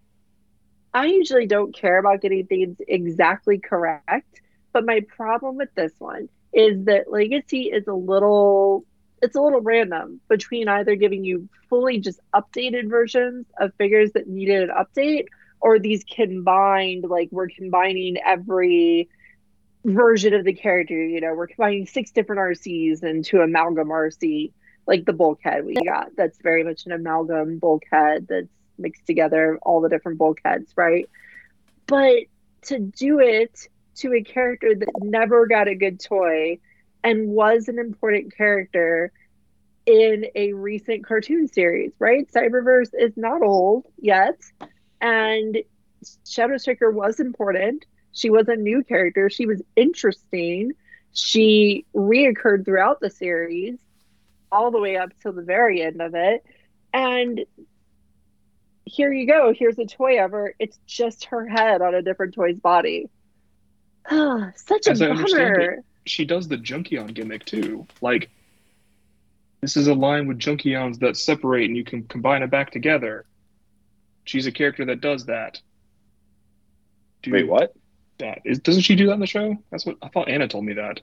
I 0.94 1.06
usually 1.06 1.48
don't 1.48 1.76
care 1.76 1.98
about 1.98 2.22
getting 2.22 2.46
things 2.48 2.78
exactly 2.88 3.60
correct. 3.60 4.42
But 4.74 4.86
my 4.86 5.02
problem 5.02 5.58
with 5.58 5.74
this 5.76 5.94
one 6.00 6.30
is 6.54 6.86
that 6.86 7.12
Legacy 7.12 7.64
is 7.64 7.88
a 7.88 7.94
little 7.94 8.86
it's 9.22 9.36
a 9.36 9.42
little 9.42 9.62
random 9.62 10.20
between 10.28 10.68
either 10.68 10.96
giving 10.96 11.24
you 11.24 11.48
fully 11.70 12.00
just 12.00 12.20
updated 12.34 12.90
versions 12.90 13.46
of 13.60 13.74
figures 13.76 14.12
that 14.14 14.28
needed 14.28 14.70
an 14.70 14.76
update 14.76 15.26
or 15.60 15.78
these 15.78 16.04
combined 16.04 17.06
like 17.08 17.30
we're 17.32 17.48
combining 17.48 18.18
every 18.26 19.10
version 19.86 20.34
of 20.34 20.44
the 20.44 20.54
character 20.54 20.96
you 20.96 21.22
know 21.22 21.34
we're 21.34 21.48
combining 21.48 21.86
six 21.86 22.12
different 22.12 22.40
Arcees 22.40 23.04
into 23.04 23.40
amalgam 23.42 23.90
Arcee 23.90 24.52
like 24.88 25.06
the 25.06 25.14
bulkhead 25.14 25.66
we 25.66 25.76
got 25.76 26.16
that's 26.18 26.40
very 26.42 26.64
much 26.64 26.86
an 26.86 26.92
amalgam 26.92 27.60
bulkhead 27.60 28.26
that's 28.28 28.50
mixed 28.82 29.06
together 29.06 29.58
all 29.62 29.82
the 29.82 29.90
different 29.90 30.18
bulkheads 30.18 30.74
right 30.76 31.10
but 31.88 32.24
to 32.62 32.80
do 32.80 33.20
it 33.20 33.68
to 33.96 34.14
a 34.14 34.24
character 34.24 34.74
that 34.76 34.90
never 35.02 35.48
got 35.48 35.68
a 35.68 35.76
good 35.76 36.00
toy 36.00 36.58
and 37.04 37.30
was 37.30 37.68
an 37.68 37.80
important 37.80 38.36
character 38.36 39.12
in 39.86 40.26
a 40.36 40.54
recent 40.54 41.06
cartoon 41.06 41.48
series, 41.48 41.92
right? 42.00 42.30
Cyberverse 42.32 42.92
is 42.98 43.18
not 43.18 43.42
old 43.42 43.86
yet, 43.98 44.40
and 45.00 45.58
Shadow 46.28 46.58
Striker 46.58 46.92
was 46.92 47.20
important. 47.20 47.86
She 48.14 48.30
was 48.30 48.48
a 48.48 48.56
new 48.56 48.84
character. 48.84 49.30
She 49.30 49.46
was 49.46 49.62
interesting. 49.76 50.74
She 51.14 51.86
reoccurred 51.96 52.66
throughout 52.66 53.00
the 53.00 53.10
series, 53.10 53.78
all 54.52 54.72
the 54.72 54.80
way 54.80 54.98
up 54.98 55.12
till 55.22 55.34
the 55.34 55.42
very 55.42 55.82
end 55.82 56.02
of 56.02 56.14
it. 56.14 56.44
And 56.94 57.46
here 58.92 59.14
you 59.14 59.26
go. 59.26 59.54
Here's 59.58 59.80
a 59.80 59.86
toy 59.86 60.18
ever. 60.18 60.54
It's 60.60 60.78
just 60.86 61.26
her 61.26 61.48
head 61.48 61.82
on 61.82 61.96
a 61.96 62.02
different 62.02 62.34
toy's 62.34 62.60
body. 62.60 63.10
Such 64.10 64.88
a 64.88 64.92
As 64.92 65.00
bummer. 65.00 65.62
it, 65.62 65.86
she 66.06 66.26
does 66.26 66.50
the 66.50 66.58
Junkion 66.58 67.14
gimmick 67.14 67.46
too. 67.46 67.88
Like, 68.02 68.30
this 69.62 69.78
is 69.78 69.88
a 69.88 69.94
line 69.94 70.28
with 70.28 70.40
Junkions 70.40 71.00
that 71.00 71.16
separate 71.16 71.66
and 71.66 71.78
you 71.78 71.86
can 71.86 72.04
combine 72.04 72.44
it 72.44 72.52
back 72.52 72.72
together. 72.72 73.26
She's 74.26 74.46
a 74.46 74.52
character 74.52 74.84
that 74.86 75.00
does 75.00 75.26
that. 75.28 75.62
Do 77.24 77.32
Wait, 77.32 77.48
what? 77.48 77.74
That 78.20 78.40
is, 78.44 78.60
doesn't 78.60 78.82
she 78.82 78.96
do 78.96 79.08
that 79.08 79.14
in 79.14 79.20
the 79.22 79.26
show? 79.28 79.56
That's 79.72 79.86
what 79.86 79.98
I 80.02 80.10
thought. 80.10 80.28
Anna 80.28 80.50
told 80.50 80.66
me 80.66 80.74
that. 80.74 81.00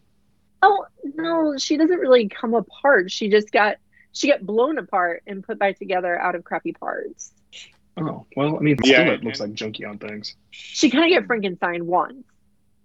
Oh 0.61 0.85
no, 1.15 1.57
she 1.57 1.79
doesn't 1.79 1.99
really 1.99 2.29
come 2.29 2.53
apart. 2.53 3.11
She 3.11 3.31
just 3.31 3.51
got 3.51 3.77
she 4.13 4.29
got 4.29 4.45
blown 4.45 4.79
apart 4.79 5.23
and 5.27 5.43
put 5.43 5.59
back 5.59 5.79
together 5.79 6.19
out 6.21 6.35
of 6.35 6.45
crappy 6.45 6.73
parts. 6.73 7.33
Oh 8.01 8.27
well, 8.37 8.57
I 8.57 8.61
mean, 8.61 8.77
Yeah, 8.85 9.03
still 9.03 9.15
it 9.15 9.25
looks 9.25 9.41
like 9.41 9.51
Junkion 9.53 10.01
things. 10.01 10.37
She 10.51 10.91
kind 10.91 11.05
of 11.05 11.11
get 11.11 11.27
Frankenstein 11.27 11.87
once. 11.87 12.25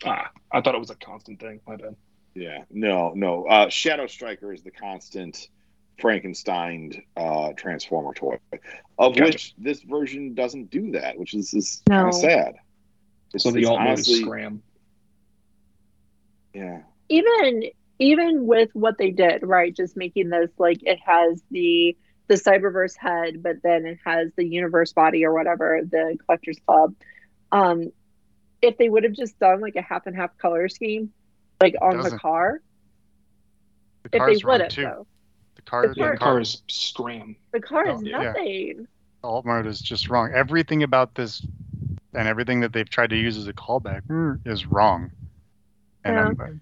Ah, 0.06 0.32
I 0.52 0.62
thought 0.62 0.76
it 0.76 0.80
was 0.80 0.90
a 0.90 0.96
constant 0.96 1.40
thing. 1.40 1.60
My 1.68 1.76
bad. 1.78 1.96
Yeah, 2.36 2.64
no, 2.72 3.14
no. 3.16 3.46
Uh, 3.46 3.70
Shadow 3.70 4.08
Striker 4.08 4.52
is 4.52 4.64
the 4.64 4.72
constant 4.72 5.48
Frankenstein 6.02 7.04
uh, 7.16 7.54
Transformer 7.56 8.14
toy, 8.14 8.40
of 8.98 9.16
Gotcha. 9.16 9.24
which 9.26 9.54
this 9.58 9.82
version 9.84 10.34
doesn't 10.34 10.72
do 10.72 10.92
that, 10.92 11.18
which 11.20 11.34
is, 11.36 11.54
is 11.54 11.84
No. 11.88 11.96
kind 11.98 12.08
of 12.10 12.16
sad. 12.16 12.56
It's, 13.34 13.44
So 13.44 13.52
the 13.52 13.60
it's 13.60 13.68
alt 13.68 13.80
honestly- 13.80 14.14
is 14.16 14.22
Scram. 14.22 14.64
Yeah, 16.54 16.82
Even 17.10 17.64
even 18.00 18.46
with 18.46 18.70
what 18.74 18.98
they 18.98 19.12
did, 19.12 19.44
right? 19.44 19.76
Just 19.76 19.96
making 19.98 20.30
this 20.30 20.50
like 20.58 20.80
it 20.84 21.00
has 21.06 21.42
the 21.52 21.96
the 22.28 22.36
Cyberverse 22.36 22.96
head, 22.98 23.44
but 23.44 23.58
then 23.64 23.86
it 23.86 24.00
has 24.06 24.32
the 24.36 24.46
universe 24.46 24.94
body 24.94 25.26
or 25.26 25.34
whatever, 25.34 25.82
the 25.90 26.18
collector's 26.26 26.60
club. 26.66 26.96
Um 27.52 27.92
if 28.62 28.78
they 28.78 28.88
would 28.88 29.04
have 29.04 29.14
just 29.14 29.38
done 29.40 29.60
like 29.60 29.76
a 29.76 29.82
half 29.82 30.08
and 30.08 30.16
half 30.16 30.38
color 30.38 30.70
scheme, 30.70 31.12
like 31.62 31.76
on 31.82 31.98
the 31.98 32.04
Doesn't. 32.04 32.20
car, 32.20 32.62
The 34.04 34.08
if 34.08 34.12
they 34.12 34.18
car's 34.20 34.44
would 34.44 34.50
wrong 34.50 34.60
have 34.62 34.70
too. 34.70 34.82
though. 34.84 35.08
The 35.56 35.62
car, 35.64 35.82
The 35.88 35.94
Yeah, 36.00 36.06
the 36.06 36.12
the 36.14 36.18
car- 36.18 36.28
car 36.34 36.40
is 36.42 36.62
Scram. 36.70 37.36
The 37.52 37.60
car 37.60 37.88
is 37.90 38.00
Oh, 38.00 38.04
yeah. 38.06 38.22
nothing. 38.24 38.88
alt 39.24 39.46
mode 39.46 39.68
is 39.68 39.82
just 39.82 40.10
wrong. 40.10 40.32
Everything 40.34 40.84
about 40.84 41.14
this 41.16 41.46
and 42.14 42.28
everything 42.28 42.60
that 42.62 42.72
they've 42.74 42.90
tried 42.90 43.10
to 43.10 43.16
use 43.18 43.38
as 43.38 43.48
a 43.48 43.54
callback 43.54 44.02
mm, 44.08 44.40
is 44.46 44.66
wrong. 44.66 45.12
And 46.06 46.16
Yeah. 46.16 46.22
I'm- 46.24 46.62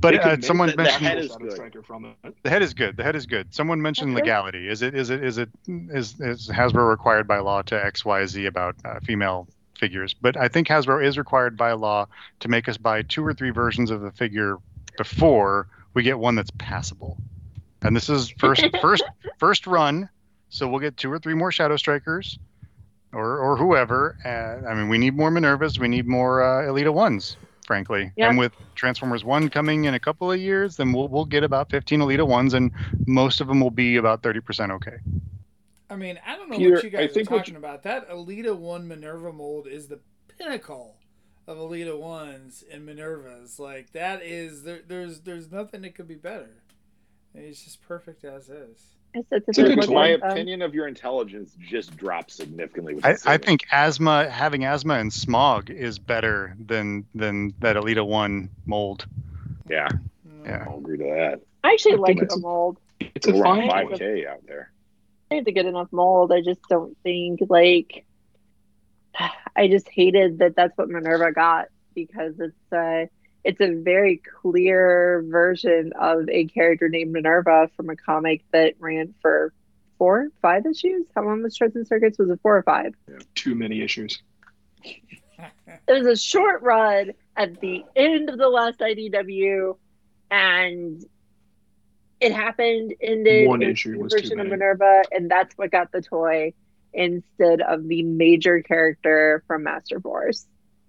but 0.00 0.14
uh, 0.14 0.40
someone 0.40 0.68
the- 0.68 0.76
the 0.76 0.82
mentioned 0.82 1.06
head 1.06 1.18
is 1.18 1.36
good. 1.36 1.52
Striker 1.52 1.82
from 1.82 2.14
it. 2.24 2.34
the 2.42 2.50
head 2.50 2.62
is 2.62 2.74
good. 2.74 2.96
The 2.96 3.02
head 3.04 3.16
is 3.16 3.26
good. 3.26 3.54
Someone 3.54 3.80
mentioned 3.82 4.10
Okay. 4.12 4.22
legality. 4.22 4.68
Is 4.68 4.82
it 4.82 4.94
is 4.94 5.10
it 5.10 5.22
is 5.22 5.38
it 5.38 5.48
is 5.68 6.20
is 6.20 6.48
Hasbro 6.48 6.88
required 6.88 7.26
by 7.26 7.38
law 7.38 7.62
to 7.62 7.84
X 7.84 8.04
Y 8.04 8.24
Z 8.26 8.46
about 8.46 8.76
uh, 8.84 9.00
female 9.00 9.46
figures? 9.78 10.14
But 10.14 10.36
I 10.36 10.48
think 10.48 10.68
Hasbro 10.68 11.04
is 11.04 11.18
required 11.18 11.56
by 11.56 11.72
law 11.72 12.06
to 12.40 12.48
make 12.48 12.68
us 12.68 12.76
buy 12.76 13.02
two 13.02 13.24
or 13.24 13.34
three 13.34 13.50
versions 13.50 13.90
of 13.90 14.00
the 14.00 14.10
figure 14.12 14.56
before 14.96 15.66
we 15.94 16.02
get 16.02 16.18
one 16.18 16.34
that's 16.34 16.50
passable. 16.58 17.16
And 17.82 17.94
this 17.94 18.08
is 18.08 18.30
first 18.38 18.64
first 18.80 19.04
first 19.38 19.66
run, 19.66 20.08
so 20.48 20.66
we'll 20.68 20.80
get 20.80 20.96
two 20.96 21.10
or 21.12 21.18
three 21.18 21.34
more 21.34 21.52
Shadow 21.52 21.76
Strikers, 21.76 22.38
or 23.12 23.38
or 23.38 23.56
whoever. 23.56 24.16
Uh, 24.24 24.66
I 24.66 24.74
mean, 24.74 24.88
we 24.88 24.96
need 24.98 25.14
more 25.16 25.30
Minervas. 25.30 25.78
We 25.78 25.88
need 25.88 26.06
more 26.06 26.42
uh, 26.42 26.62
Elita 26.66 26.92
ones, 26.92 27.36
frankly. 27.64 28.12
Yeah. 28.16 28.28
And 28.28 28.38
with 28.38 28.52
Transformers 28.74 29.24
One 29.24 29.48
coming 29.48 29.84
in 29.84 29.94
a 29.94 30.00
couple 30.00 30.30
of 30.30 30.40
years, 30.40 30.76
then 30.76 30.92
we'll 30.92 31.08
we'll 31.08 31.24
get 31.24 31.44
about 31.44 31.70
15 31.70 32.00
Elita 32.00 32.26
ones, 32.26 32.54
and 32.54 32.70
most 33.06 33.40
of 33.40 33.48
them 33.48 33.60
will 33.60 33.70
be 33.70 33.96
about 33.96 34.22
30% 34.22 34.70
okay. 34.72 34.96
I 35.90 35.96
mean, 35.96 36.18
I 36.26 36.36
don't 36.36 36.50
know 36.50 36.56
Peter, 36.56 36.74
what 36.74 36.84
you 36.84 36.88
I 36.90 36.92
guys 36.92 37.10
are 37.10 37.12
think 37.12 37.30
what 37.30 37.38
talking 37.38 37.56
about. 37.56 37.82
That 37.82 38.08
Elita 38.08 38.56
1 38.56 38.88
Minerva 38.88 39.32
mold 39.32 39.66
is 39.66 39.88
the 39.88 40.00
pinnacle 40.38 40.96
of 41.46 41.58
Elita 41.58 41.92
1s 41.92 42.64
and 42.72 42.86
Minervas. 42.86 43.58
Like, 43.58 43.92
that 43.92 44.22
is, 44.22 44.62
there, 44.62 44.80
there's 44.86 45.20
there's 45.20 45.52
nothing 45.52 45.82
that 45.82 45.94
could 45.94 46.08
be 46.08 46.14
better. 46.14 46.62
It's 47.34 47.64
just 47.64 47.82
perfect 47.82 48.24
as 48.24 48.48
is. 48.48 48.93
It's, 49.14 49.28
it's, 49.30 49.48
It's 49.48 49.58
a 49.58 49.62
good 49.62 49.78
look 49.78 49.90
my 49.90 50.12
at 50.12 50.20
them. 50.20 50.30
opinion 50.32 50.62
of 50.62 50.74
your 50.74 50.88
intelligence 50.88 51.56
just 51.60 51.96
dropped 51.96 52.32
significantly. 52.32 52.94
With 52.94 53.04
I, 53.04 53.16
I 53.26 53.36
think 53.36 53.64
asthma, 53.70 54.28
having 54.28 54.64
asthma 54.64 54.94
and 54.94 55.12
smog 55.12 55.70
is 55.70 55.98
better 55.98 56.56
than 56.58 57.06
than 57.14 57.54
that 57.60 57.76
Elita 57.76 58.04
One 58.06 58.50
mold. 58.66 59.06
Yeah. 59.68 59.88
Yeah. 60.44 60.66
I'll 60.68 60.78
agree 60.78 60.98
to 60.98 61.04
that. 61.04 61.40
I 61.62 61.72
actually 61.72 61.94
I 61.94 61.96
like 61.96 62.18
the 62.18 62.38
mold. 62.38 62.78
It's 63.00 63.26
a 63.28 63.32
We're 63.32 63.42
around 63.42 63.68
five 63.70 63.98
k 63.98 64.26
out 64.26 64.44
there. 64.46 64.70
I 65.30 65.36
think 65.36 65.40
it's 65.42 65.48
a 65.48 65.62
good 65.62 65.66
enough 65.66 65.92
mold. 65.92 66.32
I 66.32 66.40
just 66.42 66.60
don't 66.68 66.96
think 67.02 67.40
like 67.48 68.04
I 69.56 69.68
just 69.68 69.88
hated 69.88 70.40
that 70.40 70.56
that's 70.56 70.76
what 70.76 70.88
Minerva 70.88 71.32
got 71.32 71.68
because 71.94 72.34
it's 72.40 72.72
uh 72.72 73.06
it's 73.44 73.60
a 73.60 73.74
very 73.74 74.22
clear 74.40 75.22
version 75.28 75.92
of 76.00 76.28
a 76.30 76.46
character 76.46 76.88
named 76.88 77.12
Minerva 77.12 77.70
from 77.76 77.90
a 77.90 77.96
comic 77.96 78.42
that 78.52 78.74
ran 78.78 79.14
for 79.20 79.52
four, 79.98 80.28
five 80.40 80.64
issues. 80.66 81.06
How 81.14 81.24
long 81.24 81.42
was 81.42 81.54
Treads 81.56 81.76
and 81.76 81.86
Circuits? 81.86 82.18
Was 82.18 82.30
it 82.30 82.40
four 82.42 82.56
or 82.56 82.62
five? 82.62 82.94
Too 83.34 83.54
many 83.54 83.82
issues. 83.82 84.22
It 85.88 85.92
was 85.92 86.06
a 86.06 86.16
short 86.16 86.62
run 86.62 87.12
at 87.36 87.60
the 87.60 87.84
end 87.96 88.30
of 88.30 88.38
the 88.38 88.48
last 88.48 88.78
IDW, 88.78 89.76
and 90.30 91.04
it 92.20 92.32
happened 92.32 92.94
ended 93.00 93.48
One 93.48 93.60
in 93.60 93.70
issue 93.70 93.92
the 93.92 93.98
was 93.98 94.12
too 94.12 94.20
version 94.20 94.40
of. 94.40 94.46
Minerva, 94.46 95.02
and 95.10 95.30
that's 95.30 95.52
what 95.58 95.70
got 95.72 95.90
the 95.90 96.00
toy 96.00 96.54
instead 96.92 97.60
of 97.60 97.86
the 97.88 98.02
major 98.04 98.62
character 98.62 99.42
from 99.48 99.64
Master 99.64 100.00
Force, 100.00 100.46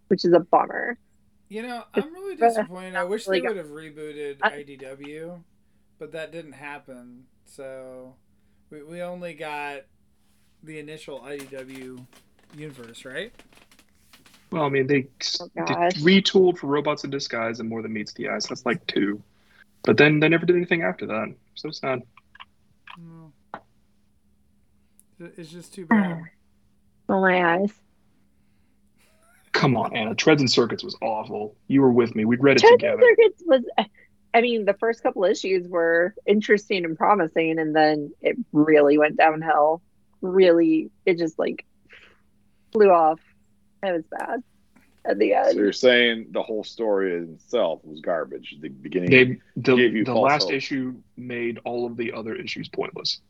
which 0.07 0.23
is 0.23 0.31
a 0.31 0.39
bummer. 0.39 0.97
You 1.47 1.61
know, 1.61 1.83
I'm 1.93 2.13
really 2.13 2.35
disappointed. 2.35 2.95
I 2.95 3.03
wish 3.03 3.25
they 3.25 3.39
would 3.41 3.57
have 3.57 3.67
rebooted 3.67 4.39
IDW, 4.39 5.39
but 5.99 6.11
that 6.13 6.31
didn't 6.31 6.53
happen. 6.53 7.25
So 7.45 8.15
we, 8.71 8.83
we 8.83 9.01
only 9.01 9.33
got 9.35 9.81
the 10.63 10.79
initial 10.79 11.19
IDW 11.19 12.05
universe, 12.55 13.05
right? 13.05 13.31
Well, 14.51 14.63
I 14.63 14.69
mean, 14.69 14.87
they, 14.87 15.07
Oh, 15.39 15.49
they 15.55 15.63
retooled 16.01 16.57
for 16.57 16.67
Robots 16.67 17.03
in 17.03 17.09
Disguise 17.09 17.59
and 17.59 17.69
More 17.69 17.81
Than 17.81 17.93
Meets 17.93 18.13
the 18.13 18.29
Eyes. 18.29 18.45
That's 18.45 18.65
like 18.65 18.85
two. 18.87 19.21
But 19.83 19.97
then 19.97 20.19
they 20.19 20.29
never 20.29 20.45
did 20.45 20.55
anything 20.55 20.81
after 20.81 21.05
that. 21.07 21.33
So 21.55 21.69
sad. 21.71 22.01
No. 22.97 23.33
It's 25.19 25.49
just 25.51 25.73
too 25.73 25.85
bad. 25.85 26.21
Oh 27.07 27.21
my 27.21 27.57
eyes. 27.57 27.71
Come 29.55 29.77
on, 29.77 29.95
Anna. 29.95 30.13
Treads 30.13 30.41
and 30.41 30.51
Circuits 30.51 30.83
was 30.83 30.97
awful. 31.01 31.55
You 31.67 31.81
were 31.81 31.91
with 31.91 32.13
me. 32.13 32.25
We'd 32.25 32.43
read 32.43 32.57
it 32.57 32.59
Treads 32.59 32.71
and 32.73 32.79
together. 32.81 33.01
Circuits 33.01 33.43
was. 33.45 33.63
I 34.33 34.41
mean, 34.41 34.65
the 34.65 34.73
first 34.73 35.01
couple 35.01 35.23
issues 35.23 35.65
were 35.69 36.13
interesting 36.25 36.83
and 36.83 36.97
promising, 36.97 37.57
and 37.57 37.73
then 37.73 38.11
it 38.21 38.35
really 38.51 38.97
went 38.97 39.15
downhill. 39.15 39.81
Really, 40.19 40.91
it 41.05 41.17
just 41.17 41.39
like 41.39 41.65
flew 42.73 42.89
off. 42.89 43.21
It 43.81 43.93
was 43.93 44.03
bad. 44.11 44.43
at 45.05 45.19
the 45.19 45.29
So 45.31 45.37
end. 45.49 45.57
you're 45.57 45.71
saying 45.71 46.27
the 46.31 46.41
whole 46.43 46.65
story 46.65 47.13
itself 47.13 47.79
was 47.85 48.01
garbage. 48.01 48.57
The 48.59 48.67
beginning. 48.67 49.09
They 49.09 49.25
Gave 49.25 49.41
the, 49.55 49.75
you 49.77 50.03
the 50.03 50.13
last 50.15 50.43
hope. 50.45 50.53
issue 50.53 50.95
made 51.15 51.59
all 51.63 51.85
of 51.85 51.95
the 51.95 52.11
other 52.11 52.35
issues 52.35 52.67
pointless. 52.67 53.21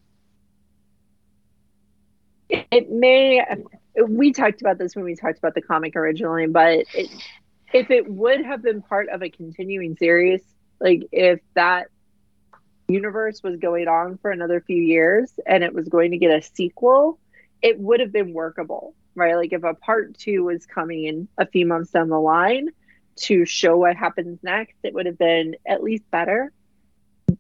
It 2.50 2.90
may. 2.92 3.44
We 4.08 4.34
talked 4.34 4.62
about 4.62 4.78
this 4.78 4.96
when 4.96 5.06
we 5.06 5.16
talked 5.16 5.38
about 5.38 5.56
the 5.56 5.62
comic 5.62 5.96
originally, 5.96 6.48
but 6.48 6.86
it, 6.94 7.10
if 7.74 7.92
it 7.92 8.10
would 8.10 8.44
have 8.46 8.62
been 8.62 8.82
part 8.82 9.10
of 9.10 9.22
a 9.22 9.30
continuing 9.30 9.96
series, 9.98 10.42
like 10.80 11.08
if 11.12 11.40
that 11.56 11.88
universe 12.88 13.42
was 13.44 13.58
going 13.58 13.88
on 13.88 14.18
for 14.18 14.32
another 14.32 14.62
few 14.62 14.82
years 14.82 15.32
and 15.46 15.64
it 15.64 15.74
was 15.74 15.88
going 15.88 16.12
to 16.12 16.18
get 16.18 16.32
a 16.32 16.42
sequel, 16.42 17.20
it 17.62 17.80
would 17.80 18.00
have 18.00 18.12
been 18.12 18.34
workable, 18.34 18.94
right? 19.16 19.36
Like 19.36 19.54
if 19.54 19.64
a 19.64 19.74
part 19.74 20.18
two 20.18 20.44
was 20.44 20.66
coming 20.66 21.06
in 21.06 21.28
a 21.38 21.46
few 21.46 21.66
months 21.66 21.92
down 21.92 22.10
the 22.10 22.20
line 22.20 22.70
to 23.18 23.46
show 23.46 23.78
what 23.78 23.96
happens 23.96 24.40
next, 24.44 24.76
it 24.84 24.94
would 24.94 25.06
have 25.06 25.18
been 25.18 25.56
at 25.66 25.82
least 25.82 26.04
better. 26.12 26.52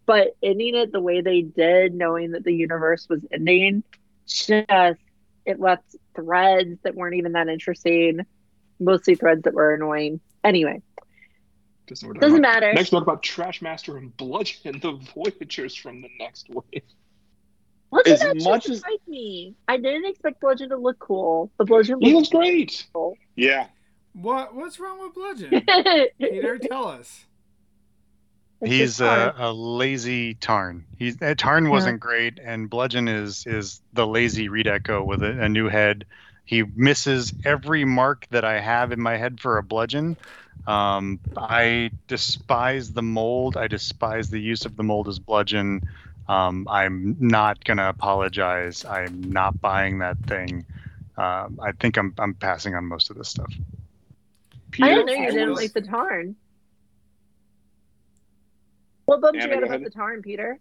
But 0.06 0.36
ending 0.42 0.76
it 0.76 0.92
the 0.92 1.02
way 1.02 1.22
they 1.22 1.42
did, 1.42 1.94
knowing 1.94 2.32
that 2.32 2.44
the 2.44 2.54
universe 2.54 3.08
was 3.10 3.22
ending, 3.32 3.84
just 4.26 5.00
it 5.46 5.60
left 5.60 5.96
threads 6.16 6.80
that 6.84 6.96
weren't 6.96 7.16
even 7.16 7.34
that 7.34 7.48
interesting, 7.48 8.26
mostly 8.80 9.16
threads 9.16 9.44
that 9.44 9.54
were 9.54 9.74
annoying. 9.74 10.20
Anyway, 10.44 10.82
Just 11.88 12.06
what 12.06 12.20
doesn't 12.20 12.42
matter. 12.42 12.74
Next, 12.74 12.90
talk 12.92 13.04
about 13.04 13.24
Trashmaster 13.24 13.98
and 13.98 14.16
Bludgeon, 14.18 14.80
the 14.82 14.94
Voyagers 15.14 15.76
from 15.76 16.02
the 16.02 16.10
next 16.20 16.48
wave. 16.50 16.84
Bludgeon 17.92 18.14
As 18.14 18.22
actually 18.24 18.44
much 18.44 18.70
as- 18.70 18.78
surprised 18.80 19.08
me. 19.08 19.56
I 19.68 19.78
didn't 19.78 20.06
expect 20.06 20.42
Bludgeon 20.42 20.70
to 20.70 20.78
look 20.78 21.00
cool, 21.00 21.52
but 21.58 21.68
Bludgeon 21.68 22.00
He 22.02 22.14
looks 22.14 22.34
looks 22.34 22.46
great. 22.46 22.86
cool. 22.94 23.16
Yeah. 23.36 23.68
What 24.14 24.56
what's 24.56 24.80
wrong 24.80 25.02
with 25.02 25.14
Bludgeon? 25.14 25.50
Peter, 26.20 26.58
tell 26.58 26.88
us. 26.88 27.26
It's 28.62 28.72
He's 28.72 28.98
just 28.98 29.02
a, 29.02 29.34
a 29.38 29.52
lazy 29.52 30.36
Tarn. 30.36 30.86
He's 30.98 31.22
uh, 31.22 31.36
Tarn 31.38 31.70
wasn't 31.70 32.00
great, 32.00 32.40
and 32.42 32.70
Bludgeon 32.70 33.08
is 33.08 33.46
is 33.46 33.82
the 33.94 34.08
lazy 34.08 34.50
Reed 34.50 34.68
Echo 34.68 35.04
with 35.04 35.22
a, 35.24 35.44
a 35.44 35.50
new 35.50 35.68
head. 35.68 36.06
He 36.46 36.64
misses 36.64 37.34
every 37.44 37.86
mark 37.86 38.28
that 38.30 38.46
I 38.46 38.60
have 38.60 38.92
in 38.92 39.02
my 39.02 39.18
head 39.18 39.40
for 39.40 39.58
a 39.58 39.64
Bludgeon. 39.64 40.16
Um, 40.68 41.20
I 41.36 41.92
despise 42.08 42.94
the 42.94 43.02
mold. 43.02 43.58
I 43.58 43.68
despise 43.68 44.30
the 44.30 44.40
use 44.40 44.66
of 44.66 44.76
the 44.78 44.84
mold 44.84 45.08
as 45.08 45.20
Bludgeon. 45.20 45.88
Um, 46.28 46.68
I'm 46.70 47.18
not 47.20 47.64
gonna 47.64 47.90
apologize. 47.90 48.86
I'm 48.86 49.32
not 49.32 49.60
buying 49.62 50.00
that 50.00 50.18
thing. 50.20 50.66
Um, 51.18 51.60
I 51.62 51.72
think 51.74 51.98
I'm 51.98 52.14
I'm 52.18 52.34
passing 52.34 52.74
on 52.74 52.86
most 52.86 53.10
of 53.10 53.18
this 53.18 53.30
stuff. 53.30 53.54
I 54.82 54.90
didn't 54.90 55.06
know 55.08 55.14
you 55.14 55.32
didn't 55.32 55.54
like 55.54 55.74
the 55.74 55.82
Tarn. 55.82 56.36
What 59.06 59.22
bummed 59.22 59.38
Anna, 59.38 59.48
you 59.48 59.52
out 59.58 59.64
about 59.64 59.76
ahead. 59.76 59.86
the 59.86 59.90
Tarn, 59.92 60.22
Peter? 60.22 60.60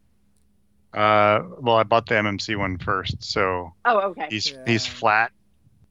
Uh, 0.92 1.40
well, 1.58 1.76
I 1.76 1.82
bought 1.82 2.06
the 2.06 2.14
MMC 2.14 2.56
one 2.56 2.78
first, 2.78 3.22
so 3.22 3.74
Oh, 3.84 4.00
okay. 4.10 4.28
he's 4.30 4.52
Yeah. 4.52 4.62
he's 4.66 4.86
flat. 4.86 5.32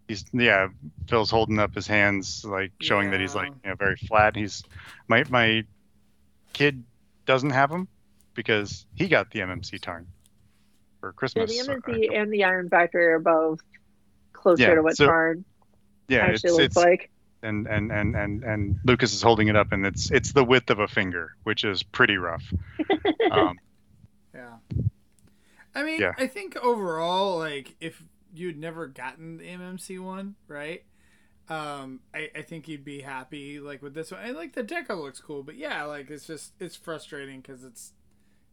He's 0.07 0.25
yeah. 0.33 0.67
Phil's 1.09 1.29
holding 1.31 1.59
up 1.59 1.73
his 1.75 1.87
hands, 1.87 2.45
like 2.45 2.71
showing 2.81 3.11
that 3.11 3.19
he's 3.19 3.35
like 3.35 3.49
you 3.63 3.69
know 3.69 3.75
very 3.75 3.95
flat. 3.97 4.35
He's 4.35 4.63
my 5.07 5.23
my 5.29 5.63
kid 6.53 6.83
doesn't 7.25 7.49
have 7.49 7.69
him 7.71 7.87
because 8.33 8.85
he 8.95 9.07
got 9.07 9.29
the 9.31 9.39
MMC 9.41 9.79
Tarn 9.81 10.07
for 10.99 11.09
Yeah, 11.09 11.13
Christmas. 11.17 11.49
the 11.57 11.63
so- 11.63 11.73
MMC 11.75 12.15
and 12.15 12.31
the 12.31 12.43
Iron 12.45 12.69
Factory 12.69 13.05
are 13.07 13.19
both 13.19 13.59
closer 14.31 14.63
Yeah, 14.63 14.75
to 14.75 14.81
what 14.83 14.95
so- 14.95 15.05
Tarn 15.07 15.43
yeah, 16.07 16.27
it's, 16.27 16.43
actually 16.45 16.51
looks 16.51 16.63
it's 16.65 16.75
like. 16.77 17.09
And, 17.43 17.67
and 17.67 17.91
and 17.91 18.15
and 18.15 18.43
and 18.43 18.79
Lucas 18.85 19.13
is 19.13 19.21
holding 19.21 19.47
it 19.49 19.55
up, 19.55 19.71
and 19.71 19.85
it's 19.85 20.09
it's 20.11 20.31
the 20.33 20.43
width 20.43 20.69
of 20.69 20.79
a 20.79 20.87
finger, 20.87 21.35
which 21.43 21.63
is 21.63 21.83
pretty 21.83 22.17
rough. 22.17 22.43
um, 23.31 23.59
Yeah. 24.33 24.55
I 25.75 25.83
mean, 25.83 25.99
Yeah. 26.01 26.11
I 26.17 26.27
think 26.27 26.55
overall, 26.57 27.37
like, 27.39 27.75
if 27.81 28.01
you'd 28.33 28.57
never 28.57 28.87
gotten 28.87 29.37
the 29.37 29.45
MMC 29.45 29.99
one, 29.99 30.35
right? 30.47 30.83
Um, 31.49 31.99
I, 32.13 32.29
I 32.35 32.41
think 32.43 32.67
you'd 32.67 32.85
be 32.85 33.01
happy, 33.01 33.59
like, 33.59 33.81
with 33.81 33.93
this 33.93 34.11
one. 34.11 34.21
I 34.23 34.31
like 34.31 34.53
the 34.53 34.63
deco 34.63 35.01
looks 35.01 35.19
cool, 35.19 35.43
but 35.43 35.55
yeah, 35.55 35.83
like, 35.83 36.09
it's 36.09 36.25
just, 36.27 36.53
it's 36.59 36.75
frustrating 36.75 37.41
because 37.41 37.63
it's, 37.63 37.91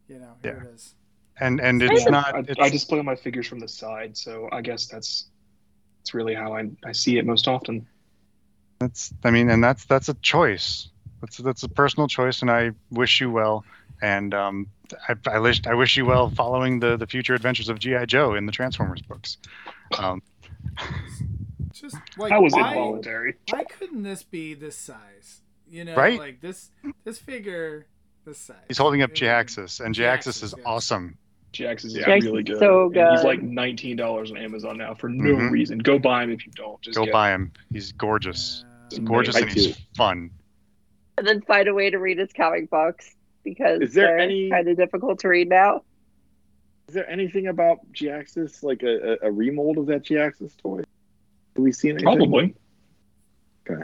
you 0.07 0.17
know, 0.19 0.33
here 0.43 0.61
Yeah. 0.63 0.69
it 0.69 0.73
is. 0.75 0.95
and 1.39 1.59
and 1.61 1.81
it's 1.81 2.05
I- 2.07 2.09
not. 2.09 2.35
I, 2.35 2.39
It's, 2.39 2.59
I 2.59 2.69
display 2.69 3.01
my 3.01 3.15
figures 3.15 3.47
from 3.47 3.59
the 3.59 3.67
side, 3.67 4.17
so 4.17 4.49
I 4.51 4.61
guess 4.61 4.87
that's 4.87 5.27
that's 5.99 6.13
really 6.15 6.33
how 6.33 6.53
I, 6.55 6.69
I 6.83 6.91
see 6.91 7.17
it 7.19 7.25
most 7.25 7.47
often. 7.47 7.87
That's 8.81 9.13
I 9.23 9.29
mean, 9.31 9.49
and 9.49 9.63
that's 9.63 9.85
that's 9.85 10.09
a 10.09 10.15
choice. 10.15 10.89
That's 11.21 11.37
that's 11.37 11.63
a 11.63 11.69
personal 11.69 12.07
choice, 12.07 12.41
and 12.41 12.49
I 12.51 12.71
wish 12.89 13.21
you 13.21 13.29
well. 13.31 13.63
And 14.01 14.33
um, 14.33 14.67
I, 15.07 15.15
I 15.27 15.37
wish 15.39 15.61
I 15.67 15.75
wish 15.75 15.95
you 15.95 16.05
well 16.05 16.31
following 16.31 16.79
the 16.79 16.97
the 16.97 17.05
future 17.05 17.35
adventures 17.35 17.69
of 17.69 17.77
GI 17.77 18.07
Joe 18.07 18.33
in 18.33 18.47
the 18.47 18.51
Transformers 18.51 19.01
books. 19.03 19.37
Um, 19.99 20.23
Just, 21.73 21.95
like, 22.17 22.29
That 22.31 22.41
was 22.41 22.53
why, 22.53 22.69
involuntary. 22.69 23.35
why 23.49 23.63
couldn't 23.63 24.03
this 24.03 24.23
be 24.23 24.53
this 24.55 24.75
size? 24.75 25.41
You 25.69 25.85
know, 25.85 25.95
Right? 25.95 26.19
like, 26.19 26.41
this, 26.41 26.69
this 27.05 27.17
figure, 27.17 27.85
this 28.25 28.37
size. 28.39 28.57
he's 28.67 28.77
holding 28.77 29.01
up 29.01 29.11
It- 29.11 29.15
Jhiaxus, 29.17 29.79
and 29.83 29.95
Jhiaxus 29.95 30.43
is 30.43 30.53
Jhiaxus, 30.53 30.57
yes. 30.57 30.65
awesome. 30.65 31.17
Jax 31.53 31.83
is 31.85 31.95
Yeah. 31.95 32.05
Jax 32.05 32.25
really 32.25 32.43
good. 32.43 32.59
so 32.59 32.91
And 32.93 33.11
he's 33.15 33.23
like 33.25 33.41
nineteen 33.41 33.97
dollars 33.97 34.31
on 34.31 34.37
Amazon 34.37 34.77
now 34.77 34.93
for 34.93 35.09
no 35.09 35.35
Mhm. 35.35 35.51
reason. 35.51 35.79
Go 35.79 35.99
buy 35.99 36.23
him 36.23 36.31
if 36.31 36.45
you 36.45 36.51
don't. 36.55 36.81
Just 36.81 36.97
Go 36.97 37.03
get 37.05 37.11
buy 37.13 37.31
him. 37.31 37.51
He's 37.73 37.91
gorgeous. 37.91 38.63
Yeah. 38.65 38.70
He's 38.91 38.99
gorgeous, 38.99 39.35
and 39.35 39.49
he's 39.49 39.77
fun. 39.97 40.29
and 41.17 41.25
then 41.27 41.41
find 41.41 41.67
a 41.67 41.73
way 41.73 41.89
to 41.89 41.97
read 41.99 42.17
his 42.17 42.31
comic 42.33 42.69
books 42.69 43.15
because 43.43 43.81
Is 43.81 43.93
there 43.93 44.07
they're 44.07 44.19
any- 44.19 44.49
kind 44.49 44.67
of 44.67 44.77
difficult 44.77 45.19
to 45.19 45.27
read 45.27 45.49
now. 45.49 45.83
Is 46.87 46.95
there 46.95 47.09
anything 47.09 47.47
about 47.47 47.79
Jhiaxus, 47.93 48.63
like 48.63 48.83
a, 48.83 49.13
a, 49.23 49.27
a 49.29 49.31
remold 49.31 49.77
of 49.77 49.85
that 49.87 50.03
Jhiaxus 50.03 50.57
toy? 50.57 50.77
Have 50.77 51.63
we 51.63 51.71
seen 51.71 51.91
anything? 51.91 52.03
Probably. 52.05 52.55
Okay. 53.69 53.83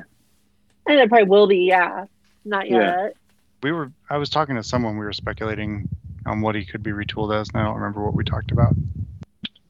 And 0.87 0.99
it 0.99 1.07
probably 1.09 1.27
will 1.27 1.47
be, 1.47 1.59
yeah. 1.59 2.05
Not 2.43 2.69
yet. 2.69 2.81
Yeah. 2.81 3.09
We 3.63 3.71
were. 3.71 3.91
I 4.09 4.17
was 4.17 4.29
talking 4.29 4.55
to 4.55 4.63
someone. 4.63 4.97
We 4.97 5.05
were 5.05 5.13
speculating 5.13 5.87
on 6.25 6.41
what 6.41 6.55
he 6.55 6.65
could 6.65 6.83
be 6.83 6.91
retooled 6.91 7.33
as. 7.39 7.49
And 7.49 7.61
I 7.61 7.65
don't 7.65 7.75
remember 7.75 8.03
what 8.03 8.13
we 8.13 8.23
talked 8.23 8.51
about. 8.51 8.75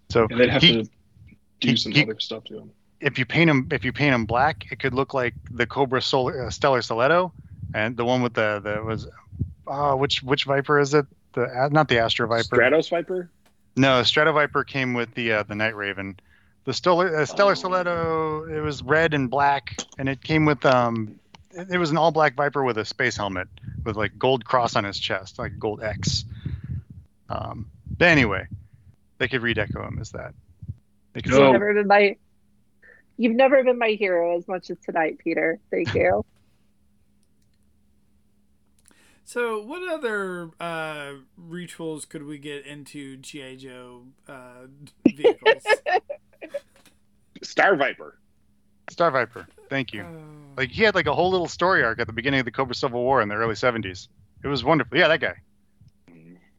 So 0.09 0.27
And 0.29 0.39
they'd 0.39 0.49
have 0.49 0.61
he- 0.61 0.83
to 0.83 0.89
do 1.59 1.69
he- 1.69 1.75
some 1.75 1.91
he- 1.91 2.03
other 2.03 2.19
stuff 2.19 2.43
to 2.45 2.57
him. 2.59 2.71
If 2.99 3.19
you 3.19 3.25
paint 3.25 3.49
him 3.49 3.67
if 3.71 3.85
you 3.85 3.93
paint 3.93 4.13
him 4.13 4.25
black, 4.25 4.71
it 4.71 4.79
could 4.79 4.93
look 4.93 5.13
like 5.13 5.33
the 5.51 5.65
Cobra 5.65 6.01
Solar, 6.01 6.45
uh, 6.45 6.49
Stellar 6.49 6.81
Stiletto, 6.81 7.31
and 7.73 7.95
the 7.97 8.05
one 8.05 8.21
with 8.21 8.33
the 8.33 8.59
the 8.63 8.83
was, 8.83 9.07
uh, 9.67 9.93
which 9.95 10.23
which 10.23 10.45
Viper 10.45 10.79
is 10.79 10.93
it? 10.93 11.05
The 11.33 11.43
uh, 11.43 11.69
not 11.71 11.87
the 11.89 11.99
Astro 11.99 12.27
Viper. 12.27 12.57
Stratos 12.57 12.89
Viper? 12.89 13.29
No, 13.75 14.01
Strato 14.03 14.31
Viper 14.33 14.63
came 14.63 14.93
with 14.93 15.13
the 15.13 15.33
uh, 15.33 15.43
the 15.43 15.55
Night 15.55 15.75
Raven. 15.75 16.19
The 16.65 16.73
Stellar 16.73 17.15
uh, 17.17 17.25
Stellar 17.25 17.51
Oh. 17.51 17.55
Stiletto 17.55 18.45
it 18.45 18.61
was 18.61 18.81
red 18.83 19.13
and 19.13 19.29
black, 19.29 19.75
and 19.97 20.09
it 20.09 20.21
came 20.23 20.45
with 20.45 20.65
um, 20.65 21.19
it, 21.51 21.67
it 21.71 21.77
was 21.77 21.91
an 21.91 21.97
all 21.97 22.11
black 22.11 22.33
Viper 22.35 22.63
with 22.63 22.77
a 22.77 22.85
space 22.85 23.15
helmet 23.15 23.47
with 23.85 23.95
like 23.95 24.17
gold 24.17 24.43
cross 24.45 24.75
on 24.75 24.83
his 24.83 24.99
chest, 24.99 25.37
like 25.39 25.57
gold 25.59 25.83
X. 25.83 26.25
Um, 27.29 27.69
but 27.97 28.07
anyway, 28.07 28.47
they 29.17 29.27
could 29.27 29.41
redeco 29.41 29.87
him 29.87 29.99
as 29.99 30.11
that. 30.11 30.33
They 31.13 31.21
could 31.21 31.31
No. 31.31 31.37
You've 31.37 31.47
Oh. 31.47 31.51
never 31.53 31.73
been 31.73 31.87
my 31.87 32.15
You've 33.17 33.35
never 33.35 33.63
been 33.63 33.79
my 33.79 33.89
hero 33.89 34.37
as 34.37 34.47
much 34.47 34.69
as 34.69 34.77
tonight, 34.85 35.17
Peter. 35.19 35.59
Thank 35.71 35.93
you. 35.93 36.23
So, 39.23 39.61
what 39.61 39.85
other 39.91 40.51
uh, 40.57 41.15
retools 41.49 42.07
could 42.07 42.23
we 42.25 42.37
get 42.37 42.65
into 42.65 43.17
GI 43.17 43.57
Joe 43.57 44.03
uh, 44.25 44.67
vehicles? 45.05 45.63
Star 47.43 47.75
Viper. 47.75 48.17
Star 48.89 49.11
Viper. 49.11 49.45
Thank 49.69 49.91
you. 49.91 50.03
Uh, 50.03 50.55
Like 50.55 50.69
he 50.69 50.81
had 50.83 50.95
like 50.95 51.07
a 51.07 51.13
whole 51.13 51.29
little 51.29 51.49
story 51.49 51.83
arc 51.83 51.99
at 51.99 52.07
the 52.07 52.13
beginning 52.13 52.39
of 52.39 52.45
the 52.45 52.53
Cobra 52.53 52.73
Civil 52.73 53.03
War 53.03 53.21
in 53.21 53.27
the 53.27 53.35
early 53.35 53.55
'70s. 53.55 54.07
It 54.45 54.47
was 54.47 54.63
wonderful. 54.63 54.97
Yeah, 54.97 55.09
that 55.09 55.19
guy. 55.19 55.35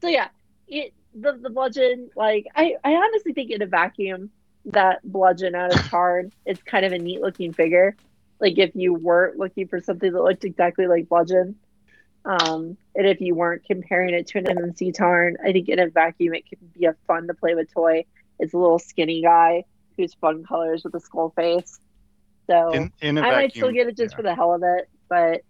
so 0.03 0.09
yeah, 0.09 0.29
it, 0.67 0.93
the 1.15 1.39
the 1.43 1.49
bludgeon. 1.49 2.11
Like 2.17 2.45
I, 2.55 2.75
I 2.85 2.93
honestly 2.93 3.33
think 3.33 3.51
in 3.51 3.63
a 3.63 3.67
vacuum 3.67 4.29
that 4.67 5.01
bludgeon 5.05 5.55
out 5.55 5.75
of 5.75 5.89
Tarn 5.89 6.33
It's 6.45 6.63
kind 6.63 6.85
of 6.85 6.93
a 6.93 6.99
neat 6.99 7.21
looking 7.21 7.53
figure. 7.53 7.97
Like 8.41 8.59
if 8.59 8.75
you 8.75 8.95
weren't 8.95 9.39
looking 9.39 9.69
for 9.69 9.81
something 9.81 10.13
that 10.13 10.23
looked 10.23 10.45
exactly 10.45 10.87
like 10.87 11.09
bludgeon, 11.09 11.57
um, 12.25 12.77
and 12.95 13.07
if 13.07 13.21
you 13.21 13.35
weren't 13.35 13.65
comparing 13.65 14.15
it 14.15 14.27
to 14.29 14.39
an 14.39 14.45
MMC 14.45 14.95
Tarn, 14.95 15.37
I 15.45 15.53
think 15.53 15.69
in 15.69 15.79
a 15.79 15.89
vacuum 15.89 16.35
it 16.35 16.49
could 16.49 16.73
be 16.75 16.85
a 16.87 16.95
fun 17.07 17.27
to 17.27 17.35
play 17.35 17.55
with 17.55 17.73
toy. 17.73 18.05
It's 18.39 18.55
a 18.55 18.59
little 18.59 18.79
skinny 18.79 19.23
guy 19.23 19.65
who's 19.97 20.15
fun 20.15 20.45
colors 20.45 20.85
with 20.85 20.95
a 20.95 21.01
skull 21.01 21.31
face. 21.31 21.81
So 22.47 22.73
In 22.73 22.93
in 23.01 23.19
a 23.19 23.23
I 23.23 23.33
might 23.33 23.51
still 23.53 23.73
get 23.73 23.89
it 23.89 23.97
just 23.97 24.13
yeah. 24.13 24.17
for 24.17 24.23
the 24.23 24.35
hell 24.35 24.55
of 24.55 24.63
it, 24.63 24.89
but 25.09 25.43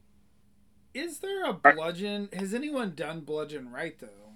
is 0.94 1.18
there 1.18 1.44
a 1.44 1.52
bludgeon? 1.52 2.28
Has 2.32 2.54
anyone 2.54 2.94
done 2.94 3.20
bludgeon 3.20 3.70
right 3.70 3.98
though? 3.98 4.27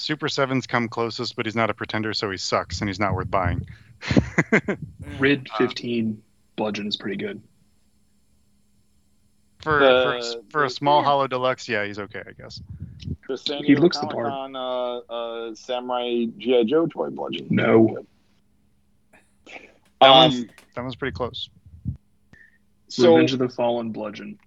Super 0.00 0.28
Sevens 0.28 0.66
come 0.66 0.88
closest, 0.88 1.36
but 1.36 1.44
he's 1.44 1.54
not 1.54 1.68
a 1.68 1.74
pretender, 1.74 2.14
so 2.14 2.30
he 2.30 2.36
sucks 2.38 2.80
and 2.80 2.88
he's 2.88 2.98
not 2.98 3.14
worth 3.14 3.30
buying. 3.30 3.66
Rid 5.18 5.46
Uh, 5.52 5.58
15 5.58 6.22
bludgeon 6.56 6.86
is 6.86 6.96
pretty 6.96 7.16
good. 7.18 7.40
For 9.62 9.78
for, 9.78 9.84
a 10.14 10.18
s- 10.18 10.36
The- 10.50 10.58
a 10.60 10.62
the- 10.62 10.70
small 10.70 11.02
Hollow 11.02 11.26
Deluxe, 11.26 11.68
yeah, 11.68 11.84
he's 11.84 11.98
okay, 11.98 12.22
I 12.26 12.32
guess. 12.32 12.62
The 13.28 13.36
San 13.36 13.58
He 13.58 13.66
Diego 13.68 13.82
looks 13.82 13.98
the 13.98 14.06
part. 14.06 14.28
Comic-Con, 14.28 14.56
uh, 14.56 14.96
uh, 15.50 15.54
Samurai 15.54 16.24
GI 16.38 16.64
Joe 16.64 16.86
toy 16.86 17.10
bludgeon. 17.10 17.46
No. 17.50 17.98
That 20.00 20.08
Um, 20.08 20.30
one's 20.30 20.46
that 20.74 20.82
one's 20.82 20.96
pretty 20.96 21.12
close. 21.14 21.50
so 22.88 23.12
Revenge 23.12 23.34
of 23.34 23.38
the 23.40 23.48
Fallen 23.50 23.92
Bludgeon. 23.92 24.38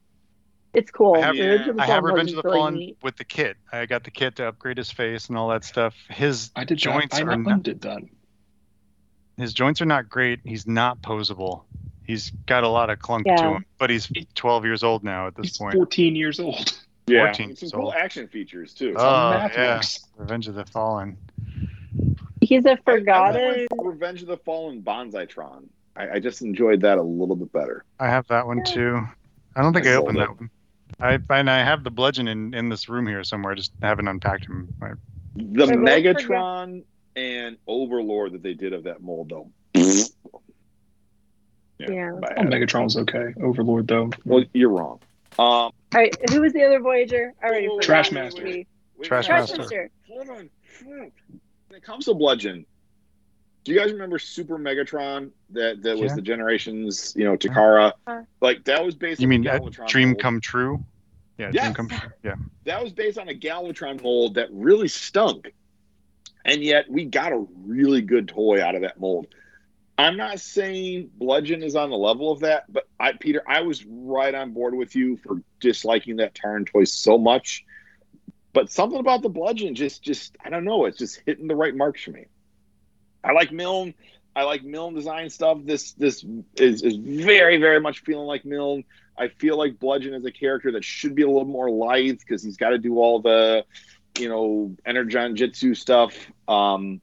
It's 0.73 0.89
cool. 0.91 1.15
I 1.15 1.19
have- 1.21 1.35
Revenge 1.35 1.67
of 1.67 1.75
the 1.75 1.81
I 1.81 1.85
have 1.85 1.99
Fallen 2.01 2.13
Revenge 2.15 2.29
of 2.31 2.35
the 2.37 2.41
Bludgeon's 2.41 2.45
really 2.45 2.59
Fallen 2.59 2.73
neat. 2.75 2.97
with 3.03 3.17
the 3.17 3.23
kit. 3.23 3.57
I 3.71 3.85
got 3.85 4.03
the 4.03 4.11
kit 4.11 4.35
to 4.37 4.47
upgrade 4.47 4.77
his 4.77 4.91
face 4.91 5.29
and 5.29 5.37
all 5.37 5.49
that 5.49 5.63
stuff. 5.63 5.95
His 6.09 6.51
I 6.55 6.63
did 6.63 6.77
joints 6.79 7.15
that. 7.17 7.27
I 7.27 7.31
are 7.33 7.37
not, 7.37 7.49
not, 7.49 7.63
did 7.63 7.81
that. 7.81 8.01
his 9.37 9.53
joints 9.53 9.81
are 9.81 9.85
not 9.85 10.09
great. 10.09 10.39
He's 10.43 10.65
not 10.67 11.01
posable. 11.01 11.63
He's 12.05 12.31
got 12.47 12.63
a 12.63 12.67
lot 12.67 12.89
of 12.89 12.99
clunk 12.99 13.25
to 13.25 13.31
Yeah. 13.31 13.51
him, 13.57 13.65
but 13.77 13.89
he's 13.89 14.11
12 14.35 14.65
years 14.65 14.83
old 14.83 15.03
now 15.03 15.27
at 15.27 15.35
this 15.35 15.47
He's 15.47 15.57
point. 15.57 15.73
14 15.75 16.15
years 16.15 16.39
old. 16.39 16.77
yeah, 17.07 17.25
14, 17.27 17.55
some 17.55 17.69
so- 17.69 17.77
cool 17.77 17.93
action 17.93 18.27
features 18.27 18.73
too. 18.73 18.93
Oh, 18.97 19.31
yeah. 19.31 19.81
Revenge 20.17 20.47
of 20.47 20.55
the 20.55 20.65
Fallen. 20.65 21.17
He's 22.41 22.65
a 22.65 22.69
went 22.69 22.83
forgotten. 22.83 23.67
with 23.71 23.79
Revenge 23.85 24.21
of 24.21 24.27
the 24.27 24.37
Fallen 24.37 24.81
Banzai-Tron. 24.81 25.69
I, 25.95 26.09
I 26.15 26.19
just 26.19 26.41
enjoyed 26.41 26.81
that 26.81 26.97
a 26.97 27.01
little 27.01 27.35
bit 27.35 27.53
better. 27.53 27.85
I 27.99 28.07
have 28.07 28.27
that 28.27 28.47
one 28.47 28.63
too. 28.65 28.99
I 29.55 29.61
don't 29.61 29.71
think 29.73 29.85
I 29.87 29.91
I, 29.91 29.95
opened 29.95 30.17
it. 30.17 30.21
that 30.21 30.29
one. 30.39 30.49
I 30.99 31.19
and 31.29 31.49
I 31.49 31.59
have 31.63 31.83
the 31.83 31.91
bludgeon 31.91 32.27
in, 32.27 32.53
in 32.53 32.69
this 32.69 32.87
room 32.89 33.07
here 33.07 33.23
somewhere. 33.23 33.53
I 33.53 33.55
just 33.55 33.71
haven't 33.81 34.07
unpacked 34.07 34.45
him. 34.45 34.73
I- 34.81 34.91
The 35.35 35.63
I 35.63 35.67
Megatron 35.75 36.83
and 37.15 37.57
Overlord 37.67 38.33
that 38.33 38.43
they 38.43 38.53
did 38.53 38.73
of 38.73 38.83
that 38.83 39.01
mold, 39.01 39.29
though. 39.29 39.49
Yeah. 41.79 42.11
Oh, 42.13 42.19
bad. 42.19 42.37
Megatron 42.37 42.83
was 42.85 42.97
okay. 42.97 43.33
Overlord, 43.41 43.87
though. 43.87 44.11
Well, 44.25 44.43
you're 44.53 44.69
wrong. 44.69 44.99
Um, 45.37 45.45
All 45.45 45.73
right, 45.95 46.15
who 46.31 46.41
was 46.41 46.53
the 46.53 46.63
other 46.63 46.79
Voyager? 46.79 47.33
I 47.41 47.47
already 47.47 47.67
Whoa, 47.67 47.73
whoa. 47.75 47.79
Trash 47.81 48.11
Master. 48.11 48.43
wait, 48.43 48.67
wait, 48.97 49.07
Trash 49.07 49.25
Trash 49.25 49.49
Master. 49.49 49.57
Master. 49.57 49.89
Hold 50.07 50.29
on. 50.29 50.49
When 50.85 51.11
it 51.71 51.83
comes 51.83 52.05
to 52.05 52.13
Bludgeon, 52.13 52.65
do 53.63 53.71
you 53.71 53.79
guys 53.79 53.91
remember 53.91 54.19
Super 54.19 54.57
Megatron 54.57 55.31
that, 55.51 55.81
that 55.83 55.97
was 55.97 56.13
the 56.15 56.21
Generations, 56.21 57.13
you 57.15 57.23
know, 57.23 57.37
Takara? 57.37 57.93
Uh. 58.05 58.21
Like, 58.41 58.65
that 58.65 58.83
was 58.83 58.95
based 58.95 59.21
You 59.21 59.27
mean 59.27 59.45
a 59.47 59.51
Galvatron 59.51 59.87
Dream 59.87 60.09
mold. 60.09 60.19
Come 60.21 60.41
True? 60.41 60.85
Yeah, 61.37 61.51
Yes. 61.53 61.63
Dream 61.63 61.73
Come 61.73 61.89
True. 61.89 62.09
Yeah. 62.23 62.35
that 62.65 62.83
was 62.83 62.91
based 62.91 63.17
on 63.17 63.29
a 63.29 63.33
Galvatron 63.33 64.01
mold 64.03 64.35
that 64.35 64.49
really 64.51 64.87
stunk. 64.87 65.53
And 66.45 66.61
yet 66.61 66.89
we 66.89 67.05
got 67.05 67.31
a 67.31 67.45
really 67.65 68.01
good 68.01 68.27
toy 68.27 68.61
out 68.61 68.75
of 68.75 68.81
that 68.81 68.99
mold. 68.99 69.27
I'm 69.97 70.17
not 70.17 70.39
saying 70.39 71.11
Bludgeon 71.15 71.63
is 71.63 71.75
on 71.75 71.89
the 71.89 71.97
level 71.97 72.31
of 72.31 72.39
that, 72.41 72.71
but 72.71 72.87
I 72.99 73.13
Peter, 73.13 73.43
I 73.47 73.61
was 73.61 73.85
right 73.85 74.33
on 74.33 74.51
board 74.51 74.73
with 74.73 74.95
you 74.95 75.17
for 75.17 75.41
disliking 75.59 76.17
that 76.17 76.33
Tarn 76.35 76.65
toy 76.65 76.83
so 76.83 77.17
much. 77.17 77.63
But 78.53 78.71
something 78.71 78.99
about 78.99 79.21
the 79.21 79.29
Bludgeon 79.29 79.75
just 79.75 80.01
just 80.01 80.35
I 80.43 80.49
don't 80.49 80.65
know, 80.65 80.85
it's 80.85 80.97
just 80.97 81.21
hitting 81.25 81.47
the 81.47 81.55
right 81.55 81.75
marks 81.75 82.03
for 82.03 82.11
me. 82.11 82.25
I 83.23 83.31
like 83.31 83.51
Milne. 83.51 83.93
I 84.35 84.43
like 84.43 84.63
Milne 84.63 84.93
design 84.95 85.29
stuff. 85.29 85.59
This 85.63 85.93
this 85.93 86.25
is, 86.55 86.81
is 86.81 86.95
very, 86.95 87.57
very 87.57 87.79
much 87.79 88.01
feeling 88.01 88.25
like 88.25 88.45
Milne. 88.45 88.83
I 89.17 89.27
feel 89.27 89.57
like 89.57 89.79
Bludgeon 89.79 90.13
is 90.13 90.25
a 90.25 90.31
character 90.31 90.71
that 90.71 90.83
should 90.83 91.13
be 91.13 91.21
a 91.21 91.27
little 91.27 91.45
more 91.45 91.69
lithe 91.69 92.19
because 92.19 92.41
he's 92.43 92.57
got 92.57 92.69
to 92.69 92.79
do 92.79 92.97
all 92.97 93.21
the, 93.21 93.63
you 94.17 94.27
know, 94.27 94.75
Energon 94.85 95.35
Jitsu 95.35 95.75
stuff. 95.75 96.15
Um, 96.47 96.99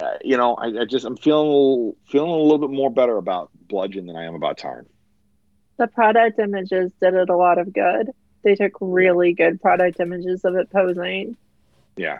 uh, 0.00 0.10
you 0.22 0.36
know, 0.36 0.54
I, 0.56 0.82
I 0.82 0.84
just 0.84 1.06
I'm 1.06 1.16
feeling 1.16 1.48
a 1.48 1.50
little, 1.50 1.96
feeling 2.10 2.30
a 2.30 2.36
little 2.36 2.58
bit 2.58 2.70
more 2.70 2.90
better 2.90 3.16
about 3.16 3.50
Bludgeon 3.68 4.06
than 4.06 4.16
I 4.16 4.24
am 4.24 4.34
about 4.34 4.58
Tarn. 4.58 4.86
The 5.78 5.86
product 5.86 6.38
images 6.38 6.92
did 7.00 7.14
it 7.14 7.30
a 7.30 7.36
lot 7.36 7.58
of 7.58 7.72
good. 7.72 8.10
They 8.42 8.54
took 8.56 8.72
really 8.80 9.32
good 9.32 9.62
product 9.62 10.00
images 10.00 10.44
of 10.44 10.54
it 10.56 10.70
posing. 10.70 11.36
Yeah, 11.96 12.18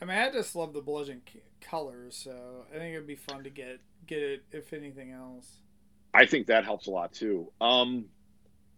I 0.00 0.04
mean, 0.04 0.16
I 0.16 0.30
just 0.30 0.56
love 0.56 0.72
the 0.72 0.80
bludgeon 0.80 1.20
c- 1.30 1.40
colors, 1.60 2.16
so 2.16 2.64
I 2.74 2.78
think 2.78 2.94
it'd 2.94 3.06
be 3.06 3.16
fun 3.16 3.44
to 3.44 3.50
get 3.50 3.80
get 4.06 4.22
it 4.22 4.44
if 4.52 4.72
anything 4.72 5.12
else. 5.12 5.46
I 6.12 6.26
think 6.26 6.48
that 6.48 6.64
helps 6.64 6.86
a 6.86 6.90
lot 6.90 7.12
too. 7.12 7.50
Um, 7.60 8.06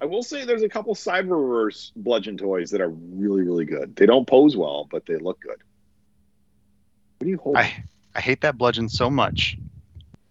I 0.00 0.04
will 0.04 0.22
say 0.22 0.44
there's 0.44 0.62
a 0.62 0.68
couple 0.68 0.94
Cyberverse 0.94 1.92
Bludgeon 1.96 2.36
toys 2.36 2.70
that 2.70 2.80
are 2.80 2.90
really, 2.90 3.42
really 3.42 3.64
good. 3.64 3.96
They 3.96 4.06
don't 4.06 4.26
pose 4.26 4.56
well, 4.56 4.88
but 4.90 5.06
they 5.06 5.16
look 5.16 5.40
good. 5.40 5.62
What 7.18 7.24
do 7.24 7.30
you 7.30 7.38
hold? 7.38 7.56
I 7.56 7.84
I 8.14 8.20
hate 8.20 8.40
that 8.42 8.58
bludgeon 8.58 8.88
so 8.88 9.08
much 9.08 9.56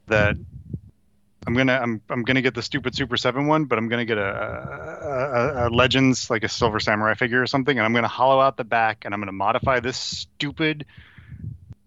that 0.08 0.36
I'm 1.48 1.56
gonna 1.56 1.80
I'm 1.82 2.02
I'm 2.10 2.24
gonna 2.24 2.42
get 2.42 2.54
the 2.54 2.62
stupid 2.62 2.96
Super 2.96 3.18
Seven 3.18 3.48
one, 3.48 3.66
but 3.66 3.78
I'm 3.78 3.88
gonna 3.88 4.06
get 4.06 4.18
a, 4.18 4.22
a, 4.22 5.66
a, 5.66 5.68
a 5.68 5.70
Legends 5.70 6.30
like 6.30 6.44
a 6.44 6.50
Silver 6.50 6.80
Samurai 6.80 7.16
figure 7.16 7.42
or 7.42 7.48
something, 7.48 7.78
and 7.78 7.86
I'm 7.86 7.94
gonna 7.94 8.08
hollow 8.08 8.40
out 8.40 8.58
the 8.58 8.64
back, 8.64 9.06
and 9.06 9.14
I'm 9.14 9.22
gonna 9.22 9.32
modify 9.32 9.80
this 9.80 9.98
stupid 9.98 10.86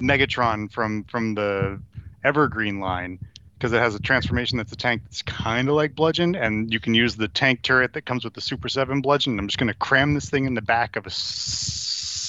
Megatron 0.00 0.70
from 0.70 1.04
from 1.04 1.34
the 1.34 1.80
Evergreen 2.24 2.80
line 2.80 3.18
because 3.54 3.72
it 3.72 3.78
has 3.78 3.94
a 3.94 4.00
transformation 4.00 4.58
that's 4.58 4.72
a 4.72 4.76
tank 4.76 5.02
that's 5.04 5.22
kind 5.22 5.68
of 5.68 5.74
like 5.74 5.94
bludgeon, 5.94 6.34
and 6.34 6.72
you 6.72 6.80
can 6.80 6.92
use 6.94 7.16
the 7.16 7.28
tank 7.28 7.62
turret 7.62 7.92
that 7.94 8.02
comes 8.04 8.24
with 8.24 8.34
the 8.34 8.40
Super 8.40 8.68
Seven 8.68 9.00
bludgeon. 9.00 9.38
I'm 9.38 9.48
just 9.48 9.58
gonna 9.58 9.74
cram 9.74 10.14
this 10.14 10.28
thing 10.28 10.44
in 10.44 10.54
the 10.54 10.62
back 10.62 10.96
of 10.96 11.06
a 11.06 11.10
s- 11.10 11.14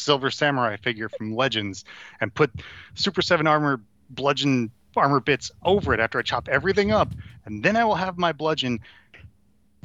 Silver 0.06 0.30
Samurai 0.30 0.78
figure 0.78 1.10
from 1.10 1.36
Legends 1.36 1.84
and 2.22 2.34
put 2.34 2.52
Super 2.94 3.22
7 3.24 3.48
armor 3.48 3.82
bludgeon 4.12 4.70
armor 4.96 5.20
bits 5.20 5.52
over 5.64 5.94
it 5.94 6.00
after 6.00 6.20
I 6.20 6.22
chop 6.22 6.48
everything 6.48 6.92
up, 6.92 7.12
and 7.46 7.64
then 7.64 7.76
I 7.76 7.84
will 7.84 7.96
have 7.96 8.18
my 8.18 8.32
bludgeon, 8.32 8.80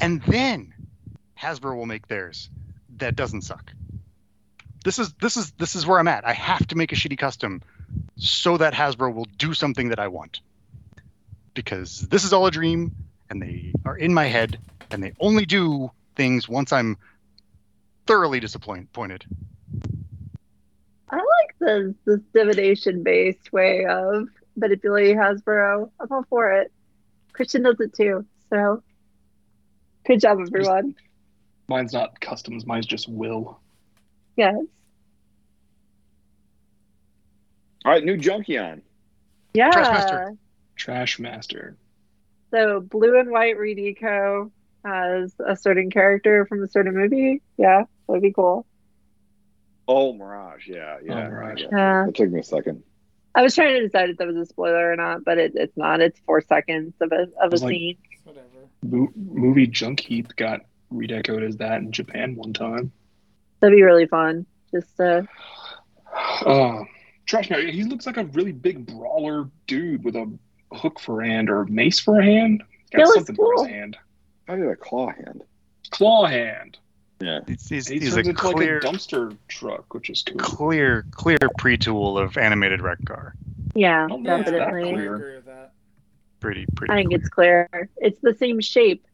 and 0.00 0.22
then 0.22 0.72
Hasbro 1.38 1.74
will 1.74 1.86
make 1.86 2.06
theirs. 2.06 2.50
That 2.98 3.16
doesn't 3.16 3.42
suck. 3.42 3.72
This 4.84 4.98
is 4.98 5.12
this 5.14 5.36
is 5.36 5.50
this 5.52 5.76
is 5.76 5.86
where 5.86 5.98
I'm 5.98 6.08
at. 6.08 6.26
I 6.26 6.32
have 6.32 6.66
to 6.68 6.76
make 6.76 6.92
a 6.92 6.94
shitty 6.94 7.18
custom 7.18 7.62
so 8.16 8.56
that 8.56 8.72
Hasbro 8.72 9.14
will 9.14 9.26
do 9.36 9.52
something 9.54 9.88
that 9.88 9.98
I 9.98 10.08
want. 10.08 10.40
Because 11.54 12.00
this 12.08 12.24
is 12.24 12.32
all 12.32 12.46
a 12.46 12.50
dream, 12.50 12.94
and 13.28 13.42
they 13.42 13.72
are 13.84 13.96
in 13.96 14.14
my 14.14 14.26
head, 14.26 14.58
and 14.90 15.02
they 15.02 15.12
only 15.20 15.44
do 15.44 15.90
things 16.16 16.48
once 16.48 16.72
I'm 16.72 16.96
thoroughly 18.06 18.40
disappointed. 18.40 19.24
I 21.10 21.16
like 21.16 21.58
the 21.58 21.94
this 22.06 22.20
divination 22.32 23.02
based 23.02 23.52
way 23.52 23.84
of 23.84 24.28
manipulating 24.56 25.16
Hasbro. 25.16 25.90
I'm 26.00 26.08
all 26.10 26.24
for 26.30 26.52
it. 26.52 26.72
Christian 27.32 27.62
does 27.62 27.80
it 27.80 27.92
too. 27.94 28.24
So 28.48 28.82
good 30.06 30.20
job, 30.20 30.38
everyone. 30.40 30.94
Mine's 31.68 31.92
not 31.92 32.20
customs. 32.20 32.66
Mine's 32.66 32.86
just 32.86 33.08
will. 33.08 33.60
Yes. 34.40 34.56
All 37.84 37.92
right, 37.92 38.02
new 38.02 38.16
Junkion. 38.16 38.80
Yeah. 39.52 39.70
Trash 39.70 39.86
Master. 39.86 40.36
Trash 40.76 41.18
Master. 41.18 41.76
So 42.50 42.80
blue 42.80 43.20
and 43.20 43.30
white 43.30 43.58
redeco 43.58 44.50
as 44.82 45.34
a 45.46 45.56
certain 45.56 45.90
character 45.90 46.46
from 46.46 46.62
a 46.64 46.68
certain 46.68 46.94
movie. 46.94 47.42
Yeah, 47.58 47.84
that'd 48.08 48.22
be 48.22 48.32
cool. 48.32 48.64
Oh, 49.86 50.14
Mirage. 50.14 50.68
Yeah, 50.68 50.96
oh, 50.98 51.04
yeah. 51.04 51.26
Oh, 51.26 51.30
Mirage. 51.30 51.60
Yeah. 51.60 52.04
That 52.06 52.14
took 52.14 52.30
me 52.30 52.40
a 52.40 52.42
second. 52.42 52.82
I 53.34 53.42
was 53.42 53.54
trying 53.54 53.74
to 53.74 53.82
decide 53.82 54.08
if 54.08 54.16
that 54.16 54.26
was 54.26 54.36
a 54.36 54.46
spoiler 54.46 54.90
or 54.90 54.96
not, 54.96 55.22
but 55.22 55.36
it, 55.36 55.52
it's 55.54 55.76
not. 55.76 56.00
It's 56.00 56.18
four 56.24 56.40
seconds 56.40 56.94
of 57.02 57.12
a 57.12 57.26
of 57.44 57.52
a 57.52 57.56
like- 57.56 57.74
scene. 57.74 57.96
Whatever. 58.24 58.46
Mo- 58.82 59.12
movie 59.14 59.66
Junk 59.66 60.00
Heap 60.00 60.34
got 60.36 60.62
redecoed 60.90 61.46
as 61.46 61.58
that 61.58 61.82
in 61.82 61.92
Japan 61.92 62.36
one 62.36 62.54
time. 62.54 62.90
That'd 63.60 63.76
be 63.76 63.82
really 63.82 64.06
fun. 64.06 64.46
Just 64.72 64.98
uh, 65.00 65.22
Uh, 66.44 66.84
Trash 67.26 67.50
Master. 67.50 67.70
He 67.70 67.84
looks 67.84 68.06
like 68.06 68.16
a 68.16 68.24
really 68.24 68.52
big 68.52 68.86
brawler 68.86 69.48
dude 69.66 70.04
with 70.04 70.16
a 70.16 70.30
hook 70.72 70.98
for 71.00 71.22
a 71.22 71.26
hand 71.28 71.50
or 71.50 71.62
a 71.62 71.68
mace 71.70 72.00
for 72.00 72.18
a 72.20 72.24
hand. 72.24 72.62
He's 72.90 72.98
got 72.98 73.06
looks 73.06 73.14
something 73.16 73.36
for 73.36 73.54
cool. 73.54 73.64
his 73.64 73.72
hand. 73.72 73.96
I 74.48 74.56
did 74.56 74.66
a 74.66 74.76
claw 74.76 75.10
hand. 75.12 75.42
Claw 75.90 76.26
hand. 76.26 76.78
Yeah. 77.20 77.40
He's, 77.46 77.68
he's, 77.68 77.86
He 77.88 77.98
he's 77.98 78.16
a 78.16 78.32
clear, 78.32 78.80
like 78.80 78.84
a 78.92 78.96
dumpster 78.96 79.36
truck, 79.48 79.92
which 79.94 80.08
is 80.10 80.22
cool. 80.22 80.38
clear, 80.38 81.04
clear 81.10 81.38
pre-tool 81.58 82.18
of 82.18 82.36
animated 82.38 82.80
Wreck-Gar. 82.80 83.34
yeah, 83.74 84.06
don't 84.08 84.22
know 84.22 84.36
if 84.36 84.40
it's 84.42 84.50
that 84.52 84.56
definitely. 84.58 84.90
I 84.90 84.94
clear. 84.94 85.14
agree 85.16 85.34
with 85.36 85.44
that. 85.46 85.72
Pretty, 86.40 86.64
pretty. 86.74 86.92
I 86.92 86.96
think 86.96 87.08
clear. 87.10 87.18
it's 87.20 87.28
clear. 87.28 87.88
It's 87.98 88.20
the 88.22 88.34
same 88.34 88.60
shape. 88.60 89.06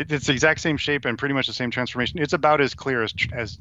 It- 0.00 0.10
it's 0.12 0.26
the 0.26 0.32
exact 0.32 0.60
same 0.60 0.78
shape 0.78 1.04
and 1.04 1.18
pretty 1.18 1.34
much 1.34 1.46
the 1.46 1.52
same 1.52 1.70
transformation. 1.70 2.20
It's 2.20 2.32
about 2.32 2.62
as 2.62 2.74
clear 2.74 3.02
as 3.02 3.14
as 3.32 3.58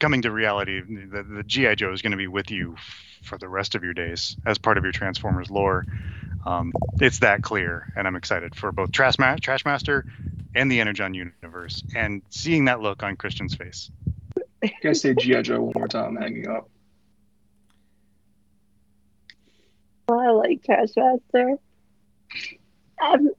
coming 0.00 0.22
to 0.22 0.30
reality. 0.30 0.80
The, 0.80 1.22
the 1.22 1.42
GI 1.42 1.74
Joe 1.76 1.92
is 1.92 2.00
going 2.00 2.12
to 2.12 2.16
be 2.16 2.28
with 2.28 2.50
you 2.50 2.76
for 3.22 3.36
the 3.36 3.48
rest 3.48 3.74
of 3.74 3.84
your 3.84 3.92
days 3.92 4.38
as 4.46 4.56
part 4.56 4.78
of 4.78 4.84
your 4.84 4.92
Transformers 4.92 5.50
lore. 5.50 5.84
Um, 6.46 6.72
it's 6.98 7.18
that 7.18 7.42
clear, 7.42 7.88
and 7.94 8.06
I'm 8.08 8.16
excited 8.16 8.54
for 8.54 8.72
both 8.72 8.90
Trash, 8.90 9.18
Ma- 9.18 9.36
Trash 9.36 9.66
Master 9.66 10.06
and 10.54 10.72
the 10.72 10.80
Energon 10.80 11.12
universe, 11.14 11.84
and 11.94 12.22
seeing 12.30 12.64
that 12.64 12.80
look 12.80 13.02
on 13.02 13.16
Christian's 13.16 13.54
face. 13.54 13.90
You 14.62 14.70
guys 14.82 15.02
say 15.02 15.14
G.I. 15.14 15.42
Joe 15.42 15.60
one 15.60 15.74
more 15.76 15.88
time, 15.88 16.16
I'm 16.16 16.22
hanging 16.22 16.48
up. 16.48 16.68
Oh, 20.08 20.18
I 20.18 20.30
like 20.30 20.64
Trash 20.64 20.88
Master. 20.96 21.56
Um, 23.04 23.30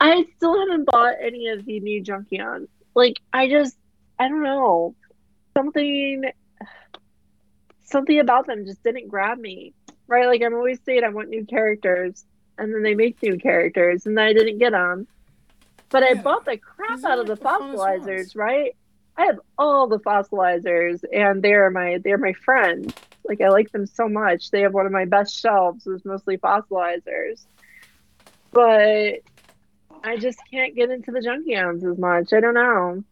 I 0.00 0.26
still 0.36 0.58
haven't 0.58 0.84
bought 0.84 1.14
any 1.20 1.48
of 1.48 1.64
the 1.64 1.80
new 1.80 2.02
Junkions. 2.02 2.68
Like 2.94 3.20
I 3.32 3.48
just 3.48 3.76
I 4.18 4.28
don't 4.28 4.42
know. 4.42 4.94
Something 5.54 6.24
something 7.84 8.18
about 8.18 8.46
them 8.46 8.66
just 8.66 8.82
didn't 8.82 9.08
grab 9.08 9.38
me. 9.38 9.72
Right? 10.06 10.26
Like 10.26 10.42
I'm 10.42 10.54
always 10.54 10.80
saying 10.84 11.04
I 11.04 11.08
want 11.08 11.28
new 11.28 11.44
characters 11.44 12.24
and 12.58 12.72
then 12.72 12.82
they 12.82 12.94
make 12.94 13.22
new 13.22 13.38
characters 13.38 14.06
and 14.06 14.18
I 14.18 14.32
didn't 14.32 14.58
get 14.58 14.72
them. 14.72 15.06
But 15.88 16.02
I 16.02 16.14
bought 16.14 16.44
the 16.44 16.56
crap 16.56 17.04
out 17.04 17.18
of 17.18 17.26
the 17.26 17.36
the 17.36 17.44
fossilizers, 17.44 18.34
right? 18.34 18.74
I 19.16 19.26
have 19.26 19.40
all 19.56 19.86
the 19.86 19.98
fossilizers 20.00 21.04
and 21.12 21.42
they're 21.42 21.70
my 21.70 21.98
they're 22.02 22.18
my 22.18 22.32
friends. 22.32 22.92
Like 23.24 23.40
I 23.40 23.48
like 23.48 23.72
them 23.72 23.86
so 23.86 24.08
much. 24.08 24.50
They 24.50 24.60
have 24.62 24.74
one 24.74 24.86
of 24.86 24.92
my 24.92 25.04
best 25.04 25.38
shelves 25.38 25.86
is 25.86 26.04
mostly 26.04 26.38
fossilizers. 26.38 27.46
But 28.52 29.20
I 30.04 30.16
just 30.16 30.38
can't 30.50 30.74
get 30.74 30.90
into 30.90 31.10
the 31.10 31.20
Junkions 31.20 31.90
as 31.90 31.98
much. 31.98 32.32
I 32.32 32.40
don't 32.40 32.54
know. 32.54 33.02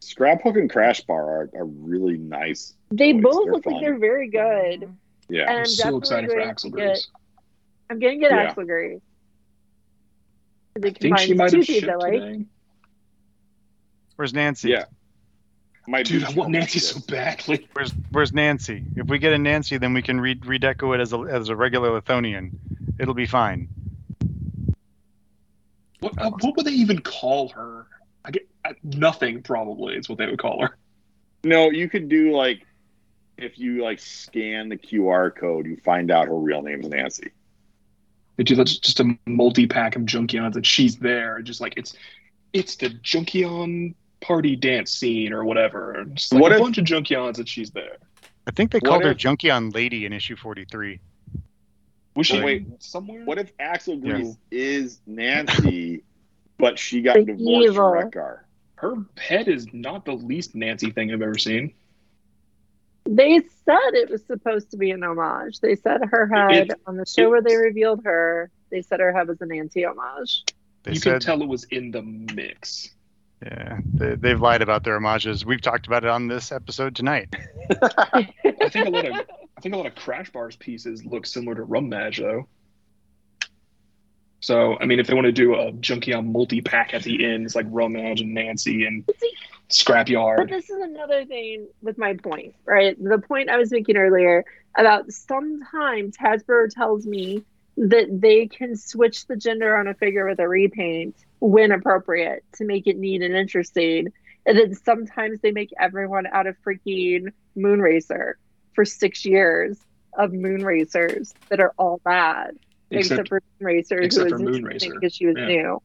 Scraphook 0.00 0.58
and 0.58 0.70
Crash 0.70 1.00
Bar 1.02 1.22
are, 1.22 1.50
are 1.54 1.64
really 1.64 2.18
nice. 2.18 2.74
They 2.90 3.12
Boys, 3.12 3.22
both 3.22 3.44
they're 3.44 3.52
look 3.52 3.66
like 3.66 3.80
they're 3.80 3.98
very 3.98 4.28
good. 4.28 4.94
Yeah. 5.28 5.42
And 5.42 5.50
I'm 5.50 5.58
I'm 5.60 5.66
so 5.66 5.96
excited 5.96 6.30
for 6.30 6.36
going 6.36 6.48
Axel 6.48 6.70
to 6.70 6.76
Grease. 6.76 7.08
I'm 7.90 7.98
gonna 7.98 8.16
get 8.16 8.30
Yeah. 8.30 8.36
Axel 8.38 8.64
Grease. 8.64 9.00
I 10.76 10.80
think 10.80 11.18
she 11.18 11.34
might 11.34 11.52
have 11.52 11.64
shipped 11.64 11.86
like. 11.86 12.12
today. 12.12 12.44
Where's 14.16 14.34
Nancy? 14.34 14.70
Yeah. 14.70 14.84
My 15.86 16.02
Dude, 16.02 16.24
I 16.24 16.30
want 16.32 16.50
Nancy 16.50 16.78
so 16.78 17.00
badly. 17.08 17.68
Where's 17.72 17.92
Where's 18.10 18.32
Nancy? 18.32 18.84
If 18.96 19.06
we 19.06 19.18
get 19.18 19.32
a 19.32 19.38
Nancy, 19.38 19.76
then 19.76 19.92
we 19.92 20.02
can 20.02 20.20
re- 20.20 20.34
redeco 20.34 20.94
it 20.94 21.00
as 21.00 21.12
a 21.12 21.18
as 21.20 21.48
a 21.48 21.56
regular 21.56 22.00
Lithonian. 22.00 22.52
It'll 22.98 23.14
be 23.14 23.26
fine. 23.26 23.68
What 26.04 26.20
uh, 26.20 26.30
what 26.40 26.56
would 26.56 26.66
they 26.66 26.72
even 26.72 27.00
call 27.00 27.48
her? 27.50 27.86
I 28.24 28.30
get 28.30 28.48
uh, 28.64 28.72
nothing. 28.82 29.42
Probably 29.42 29.96
is 29.96 30.08
what 30.08 30.18
they 30.18 30.26
would 30.26 30.38
call 30.38 30.60
her. 30.62 30.76
No, 31.42 31.70
you 31.70 31.88
could 31.88 32.08
do 32.08 32.32
like 32.32 32.66
if 33.38 33.58
you 33.58 33.82
like 33.82 33.98
scan 34.00 34.68
the 34.68 34.76
QR 34.76 35.34
code, 35.34 35.66
you 35.66 35.76
find 35.84 36.10
out 36.10 36.28
her 36.28 36.38
real 36.38 36.62
name's 36.62 36.88
Nancy. 36.88 37.30
They 38.36 38.44
do 38.44 38.54
that's 38.56 38.78
just 38.78 39.00
a 39.00 39.16
multi 39.26 39.66
pack 39.66 39.96
of 39.96 40.02
Junkions 40.02 40.56
and 40.56 40.66
she's 40.66 40.96
there. 40.96 41.40
Just 41.42 41.60
like 41.60 41.74
it's 41.76 41.94
it's 42.52 42.76
the 42.76 42.90
Junkion 42.90 43.94
party 44.20 44.56
dance 44.56 44.90
scene 44.92 45.32
or 45.32 45.44
whatever. 45.44 46.04
Just 46.14 46.32
like 46.32 46.42
What 46.42 46.52
a 46.52 46.56
if- 46.56 46.60
bunch 46.60 46.78
of 46.78 46.84
Junkions 46.84 47.38
and 47.38 47.48
she's 47.48 47.70
there. 47.70 47.96
I 48.46 48.50
think 48.50 48.72
they 48.72 48.78
What 48.78 48.88
called 48.90 49.04
her 49.04 49.10
if- 49.12 49.18
Junkion 49.18 49.74
Lady 49.74 50.04
in 50.04 50.12
issue 50.12 50.36
43. 50.36 51.00
Was 52.16 52.26
she 52.28 52.40
Wait, 52.40 52.66
somewhere? 52.82 53.24
What 53.24 53.38
if 53.38 53.52
Axel 53.58 53.96
Yeah. 53.98 54.32
Is 54.50 55.00
Nancy, 55.06 56.04
but 56.58 56.78
she 56.78 57.02
got 57.02 57.14
The 57.16 57.24
divorced 57.24 57.70
evil. 57.70 57.74
from 57.74 57.92
Wreck-Gar? 57.92 58.40
her 58.76 58.96
head 59.16 59.48
is 59.48 59.66
not 59.72 60.04
the 60.04 60.12
least 60.12 60.54
Nancy 60.54 60.90
thing 60.90 61.12
I've 61.12 61.22
ever 61.22 61.38
seen. 61.38 61.72
They 63.06 63.40
said 63.64 63.94
it 63.94 64.10
was 64.10 64.24
supposed 64.24 64.70
to 64.70 64.76
be 64.76 64.90
an 64.90 65.02
homage. 65.02 65.60
They 65.60 65.74
said 65.76 66.00
her 66.10 66.26
head 66.26 66.70
It- 66.70 66.80
on 66.86 66.96
the 66.96 67.06
show 67.06 67.30
where 67.30 67.42
they 67.42 67.56
revealed 67.56 68.04
her. 68.04 68.50
They 68.70 68.82
said 68.82 69.00
her 69.00 69.12
head 69.12 69.28
was 69.28 69.40
a 69.40 69.46
Nancy 69.46 69.84
homage. 69.84 70.44
They 70.84 70.92
you 70.92 70.98
said, 70.98 71.10
can 71.12 71.20
tell 71.20 71.42
it 71.42 71.48
was 71.48 71.64
in 71.64 71.90
the 71.90 72.02
mix. 72.02 72.93
Yeah, 73.44 73.78
they, 73.92 74.14
they've 74.14 74.40
lied 74.40 74.62
about 74.62 74.84
their 74.84 74.94
homages. 74.94 75.44
We've 75.44 75.60
talked 75.60 75.86
about 75.86 76.02
it 76.02 76.10
on 76.10 76.28
this 76.28 76.50
episode 76.50 76.96
tonight. 76.96 77.34
I 77.82 78.32
think 78.70 78.86
a 78.86 78.90
lot 78.90 79.04
of 79.04 79.12
I 79.56 79.60
think 79.60 79.74
a 79.74 79.78
lot 79.78 79.86
of 79.86 79.94
Crash 79.94 80.30
Bars 80.30 80.56
pieces 80.56 81.04
look 81.04 81.26
similar 81.26 81.54
to 81.56 81.62
Rum 81.62 81.90
Madge 81.90 82.18
though. 82.18 82.48
So 84.40 84.78
I 84.80 84.86
mean, 84.86 84.98
if 84.98 85.06
they 85.08 85.14
want 85.14 85.26
to 85.26 85.32
do 85.32 85.54
a 85.56 85.72
Junkion 85.72 86.32
multi 86.32 86.62
pack 86.62 86.94
at 86.94 87.02
the 87.02 87.24
end, 87.24 87.44
it's 87.44 87.54
like 87.54 87.66
Rum 87.68 87.92
Madge 87.92 88.22
and 88.22 88.32
Nancy 88.32 88.86
and 88.86 89.04
See, 89.20 89.32
But 90.38 90.48
this 90.48 90.70
is 90.70 90.80
another 90.80 91.26
thing 91.26 91.66
with 91.82 91.98
my 91.98 92.14
point, 92.14 92.54
right? 92.64 92.96
The 93.02 93.18
point 93.18 93.50
I 93.50 93.58
was 93.58 93.70
making 93.70 93.98
earlier 93.98 94.44
about 94.76 95.12
sometimes 95.12 96.16
Hasbro 96.16 96.70
tells 96.70 97.06
me 97.06 97.44
that 97.76 98.06
they 98.10 98.46
can 98.46 98.76
switch 98.76 99.26
the 99.26 99.36
gender 99.36 99.76
on 99.76 99.88
a 99.88 99.94
figure 99.94 100.26
with 100.26 100.38
a 100.38 100.48
repaint 100.48 101.16
when 101.44 101.72
appropriate 101.72 102.42
to 102.54 102.64
make 102.64 102.86
it 102.86 102.96
neat 102.96 103.20
and 103.20 103.34
interesting. 103.36 104.10
And 104.46 104.58
then 104.58 104.74
sometimes 104.74 105.40
they 105.42 105.50
make 105.52 105.72
everyone 105.78 106.26
out 106.26 106.46
of 106.46 106.56
freaking 106.66 107.32
Moonracer 107.56 108.34
for 108.74 108.84
six 108.86 109.26
years 109.26 109.78
of 110.16 110.30
Moonracers 110.30 111.34
that 111.50 111.60
are 111.60 111.74
all 111.76 112.00
bad, 112.04 112.56
except, 112.90 113.20
Except 113.20 113.28
for 113.28 113.42
Moonracer, 113.60 113.98
who 113.98 114.04
except 114.04 114.30
was 114.32 114.40
for 114.42 114.48
interesting 114.48 114.92
Moonracer. 114.92 115.00
because 115.00 115.14
she 115.14 115.26
was 115.26 115.36
Yeah. 115.36 115.46
new. 115.46 115.82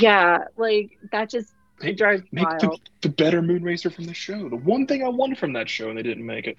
Yeah, 0.00 0.44
like 0.56 0.90
that 1.10 1.30
just 1.30 1.52
make, 1.82 1.96
drives 1.96 2.22
me 2.24 2.28
make 2.42 2.58
the, 2.60 2.68
wild. 2.68 2.80
the 3.00 3.08
better 3.08 3.40
Moonracer 3.42 3.92
from 3.92 4.04
the 4.04 4.14
show. 4.14 4.48
The 4.48 4.56
one 4.56 4.86
thing 4.86 5.02
I 5.02 5.08
wanted 5.08 5.38
from 5.38 5.54
that 5.54 5.68
show 5.68 5.88
and 5.88 5.98
they 5.98 6.02
didn't 6.02 6.26
make 6.26 6.46
it. 6.46 6.56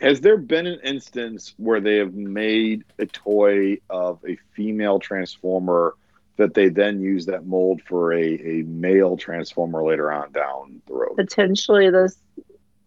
Has 0.00 0.20
there 0.20 0.36
been 0.38 0.66
an 0.66 0.80
instance 0.84 1.54
where 1.58 1.80
they 1.80 1.96
have 1.96 2.14
made 2.14 2.84
a 2.98 3.06
toy 3.06 3.78
of 3.90 4.20
a 4.26 4.36
female 4.54 4.98
transformer 4.98 5.94
that 6.42 6.54
they 6.54 6.68
then 6.68 7.00
use 7.00 7.26
that 7.26 7.46
mold 7.46 7.80
for 7.82 8.12
a, 8.12 8.20
a 8.24 8.62
male 8.64 9.16
transformer 9.16 9.82
later 9.84 10.10
on 10.12 10.32
down 10.32 10.82
the 10.86 10.92
road? 10.94 11.16
potentially 11.16 11.88
this 11.90 12.16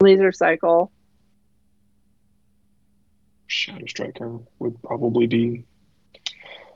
laser 0.01 0.31
cycle. 0.31 0.91
Shadow 3.47 3.85
Striker 3.87 4.39
would 4.59 4.81
probably 4.83 5.27
be 5.27 5.63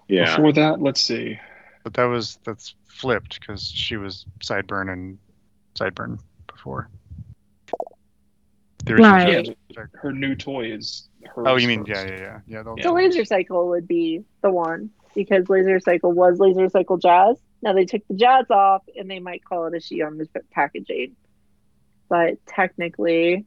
Yeah. 0.08 0.36
before 0.36 0.54
that. 0.54 0.82
Let's 0.82 1.02
see. 1.02 1.38
But 1.84 1.94
that 1.96 2.06
was 2.06 2.40
that's 2.44 2.76
flipped 2.88 3.40
because 3.40 3.64
she 3.70 3.98
was 3.98 4.26
sideburn 4.44 4.92
and 4.94 5.18
sideburn 5.76 6.20
before. 6.48 6.90
The 8.86 8.96
Right. 8.96 9.46
Yeah, 9.70 9.86
her 9.94 10.14
new 10.14 10.36
toy 10.36 10.72
is 10.72 11.10
her. 11.36 11.48
Oh, 11.48 11.58
you 11.58 11.68
mean 11.68 11.86
yeah, 11.86 12.06
yeah, 12.06 12.16
yeah, 12.18 12.40
yeah. 12.48 12.64
they'll- 12.64 12.76
Yeah. 12.78 12.84
So 12.84 12.94
laser 12.94 13.26
cycle 13.26 13.68
would 13.70 13.88
be 13.88 14.24
the 14.42 14.52
one 14.52 14.90
because 15.16 15.50
laser 15.50 15.80
cycle 15.80 16.12
was 16.12 16.40
laser 16.40 16.70
cycle 16.70 16.98
jazz. 16.98 17.38
Now 17.62 17.74
they 17.74 17.86
took 17.86 18.08
the 18.08 18.16
jazz 18.16 18.46
off 18.50 18.84
and 18.96 19.10
they 19.10 19.20
might 19.20 19.44
call 19.44 19.66
it 19.68 19.76
a 19.76 19.80
she 19.80 20.02
on 20.02 20.18
the 20.18 20.28
packaging. 20.52 21.16
But 22.10 22.46
technically, 22.48 23.46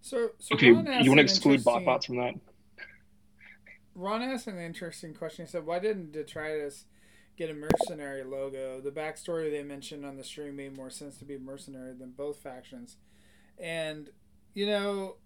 So, 0.00 0.30
so 0.38 0.54
Okay, 0.54 0.68
you 0.68 0.74
want 0.74 0.86
to 0.86 1.20
exclude 1.20 1.56
interesting- 1.58 1.84
BotBots 1.86 2.06
from 2.06 2.16
that? 2.16 2.34
Ron 3.94 4.22
asked 4.22 4.46
an 4.46 4.56
interesting 4.58 5.12
question. 5.12 5.44
He 5.44 5.50
said, 5.50 5.66
"Why 5.66 5.80
didn't 5.80 6.12
Detritus 6.12 6.86
get 7.36 7.50
a 7.50 7.52
mercenary 7.54 8.24
logo? 8.24 8.80
The 8.80 8.90
backstory 8.90 9.50
they 9.50 9.62
mentioned 9.62 10.06
on 10.06 10.16
the 10.16 10.24
stream 10.24 10.56
made 10.56 10.74
more 10.76 10.88
sense 10.88 11.18
to 11.18 11.26
be 11.26 11.36
mercenary 11.36 11.92
than 11.92 12.12
both 12.12 12.38
factions." 12.38 12.96
And 13.58 14.08
you 14.54 14.64
know, 14.66 15.16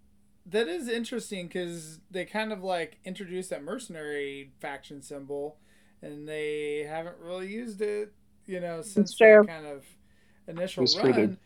that 0.46 0.68
is 0.68 0.88
interesting 0.88 1.46
because 1.46 2.00
they 2.10 2.24
kind 2.24 2.52
of 2.52 2.62
like 2.62 2.98
introduced 3.04 3.50
that 3.50 3.62
mercenary 3.62 4.52
faction 4.60 5.02
symbol, 5.02 5.56
and 6.02 6.28
they 6.28 6.84
haven't 6.88 7.16
really 7.20 7.48
used 7.52 7.80
it. 7.80 8.12
You 8.46 8.60
know, 8.60 8.82
since 8.82 9.14
true. 9.16 9.42
that 9.42 9.46
kind 9.46 9.66
of 9.66 9.84
initial 10.48 10.82
was 10.82 10.94
for 10.94 11.12
the 11.12 11.12
run. 11.12 11.38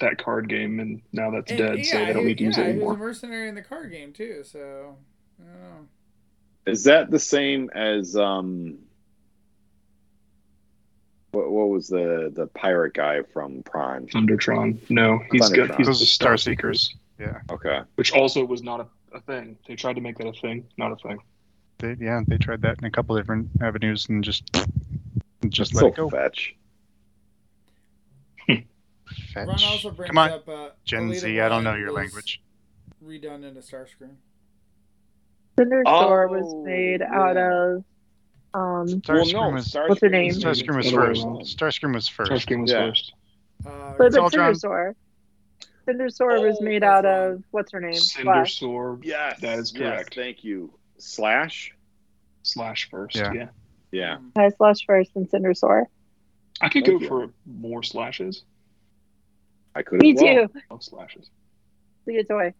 That 0.00 0.18
card 0.18 0.48
game, 0.48 0.80
and 0.80 1.02
now 1.12 1.30
that's 1.30 1.50
And, 1.50 1.58
dead, 1.58 1.86
so 1.86 2.04
they 2.04 2.12
don't 2.12 2.26
need 2.26 2.38
to 2.38 2.44
use 2.44 2.58
it 2.58 2.66
yeah, 2.66 2.72
he 2.72 2.78
was 2.78 2.88
a 2.88 2.94
anymore. 2.94 2.96
mercenary 2.96 3.48
in 3.48 3.54
the 3.54 3.62
card 3.62 3.90
game 3.92 4.12
too. 4.12 4.42
So, 4.44 4.96
I 5.40 5.44
don't 5.44 5.60
know. 5.60 5.88
Is 6.66 6.84
that 6.84 7.10
the 7.10 7.18
same 7.20 7.70
as 7.74 8.16
um 8.16 8.78
what, 11.32 11.50
what 11.50 11.68
was 11.68 11.88
the 11.88 12.30
the 12.34 12.46
pirate 12.48 12.94
guy 12.94 13.22
from 13.22 13.62
Prime? 13.62 14.06
Thundertron. 14.06 14.78
No, 14.88 15.20
he's 15.30 15.48
good. 15.50 15.74
He's 15.76 15.86
Those 15.86 16.00
the 16.00 16.04
are 16.04 16.06
Star 16.06 16.36
Star 16.36 16.36
Seekers. 16.36 16.94
Seekers, 17.18 17.34
Yeah, 17.48 17.54
Okay. 17.54 17.80
which 17.96 18.12
also 18.12 18.44
was 18.44 18.62
not 18.62 18.80
a, 18.80 18.86
a 19.16 19.20
thing. 19.20 19.56
They 19.66 19.76
tried 19.76 19.94
to 19.94 20.00
make 20.00 20.18
that 20.18 20.26
a 20.26 20.32
thing, 20.32 20.66
not 20.76 20.92
a 20.92 20.96
thing. 20.96 21.18
they 21.78 21.96
yeah 22.00 22.20
they 22.26 22.38
tried 22.38 22.62
that 22.62 22.78
in 22.78 22.84
a 22.84 22.90
couple 22.90 23.16
different 23.16 23.48
avenues 23.60 24.08
and 24.08 24.22
just 24.24 24.44
just 25.48 25.74
let 25.74 25.80
so 25.80 25.86
it 25.88 25.94
go. 25.96 26.10
fetch. 26.10 26.54
Fetch. 29.32 29.46
Ron 29.48 29.62
also 29.64 29.90
brings 29.90 30.08
Come 30.08 30.18
on, 30.18 30.30
up 30.30 30.48
uh, 30.48 30.68
Gen 30.84 31.08
Alita 31.10 31.14
Z. 31.18 31.40
I 31.40 31.48
don't 31.48 31.62
know 31.64 31.74
your 31.74 31.92
language. 31.92 32.40
Redone 33.04 33.44
into 33.44 33.60
Starscream. 33.60 34.14
Thunderstorm 35.56 36.30
was 36.30 36.44
Oh, 36.46 36.64
made 36.64 37.00
yeah. 37.00 37.12
out 37.14 37.36
of 37.36 37.84
um 38.54 38.86
Starscream 39.02 39.52
was 39.54 39.66
Starscream 39.70 39.88
What's 39.88 40.00
her 40.00 40.08
name? 40.08 40.28
was- 40.28 40.42
Starscream 40.42 40.76
was 40.76 40.90
first. 40.90 41.22
around. 41.24 41.40
Starscream 41.42 41.94
was 41.94 42.08
first. 42.08 42.30
Starscream 42.32 42.62
was 42.62 42.70
Yeah. 42.72 42.88
first. 42.88 43.12
Uh, 43.66 43.94
but, 43.98 44.06
It's 44.06 44.16
all 44.16 44.30
but 44.30 44.32
drawn- 44.32 44.54
Cindersaur. 45.86 46.38
Cindersaur 46.38 46.46
was 46.46 46.58
Oh, 46.60 46.64
made 46.64 46.82
out 46.82 47.04
right. 47.04 47.12
of 47.32 47.44
what's 47.50 47.72
her 47.72 47.80
name? 47.80 47.94
Flash. 47.94 48.60
Cindersaur 48.60 49.00
Yes. 49.04 49.40
That 49.40 49.58
is 49.58 49.72
yes, 49.74 49.80
correct. 49.80 50.14
thank 50.14 50.44
you. 50.44 50.72
Slash? 50.98 51.74
slash 52.42 52.88
first. 52.90 53.16
Yeah. 53.16 53.32
Yeah. 53.32 53.48
Yeah. 53.90 54.18
I 54.36 54.50
slash 54.50 54.84
first 54.86 55.12
and 55.14 55.28
Cindersaur. 55.30 55.86
I 56.60 56.68
could 56.68 56.84
Thank 56.84 57.00
go 57.00 57.00
you. 57.00 57.08
for 57.08 57.30
more 57.46 57.82
slashes. 57.82 58.42
I 59.74 59.82
could 59.82 60.00
Me 60.02 60.12
as 60.14 60.20
well. 60.22 60.48
too. 60.48 60.60
Love 60.70 60.82
slashes. 60.84 61.30
It's 62.06 62.08
a 62.08 62.12
good 62.12 62.28
toy. 62.28 62.54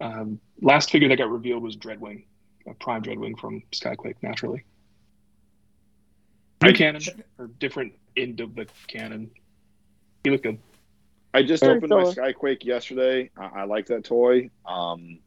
Um, 0.00 0.40
last 0.60 0.90
figure 0.90 1.08
that 1.08 1.16
got 1.16 1.30
revealed 1.30 1.62
was 1.62 1.76
Dreadwing, 1.76 2.24
a 2.66 2.74
Prime 2.74 3.02
Dreadwing 3.02 3.38
from 3.38 3.62
Skyquake, 3.72 4.16
naturally. 4.22 4.64
New 6.62 6.70
I- 6.70 6.72
canon 6.72 7.02
or 7.38 7.46
different 7.58 7.92
end 8.16 8.40
of 8.40 8.54
the 8.54 8.66
canon. 8.88 9.30
He 10.24 10.30
looked 10.30 10.44
good. 10.44 10.58
I 11.34 11.42
just 11.42 11.64
Sure, 11.64 11.76
opened 11.76 11.90
my 11.90 12.04
Skyquake 12.04 12.64
yesterday. 12.64 13.30
I, 13.36 13.60
I 13.60 13.64
like 13.64 13.86
that 13.86 14.04
toy. 14.04 14.50
Um, 14.66 15.18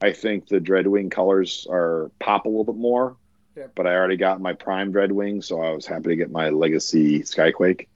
I 0.00 0.12
think 0.12 0.48
the 0.48 0.58
Dreadwing 0.58 1.10
colors 1.10 1.66
are 1.70 2.10
pop 2.18 2.46
a 2.46 2.48
little 2.48 2.64
bit 2.64 2.76
more. 2.76 3.16
Yep. 3.56 3.72
But 3.74 3.86
I 3.86 3.94
already 3.94 4.16
got 4.16 4.40
my 4.40 4.52
Prime 4.52 4.92
Dreadwing, 4.92 5.44
so 5.44 5.60
I 5.60 5.70
was 5.70 5.86
happy 5.86 6.08
to 6.08 6.16
get 6.16 6.30
my 6.30 6.48
Legacy 6.48 7.20
Skyquake. 7.20 7.86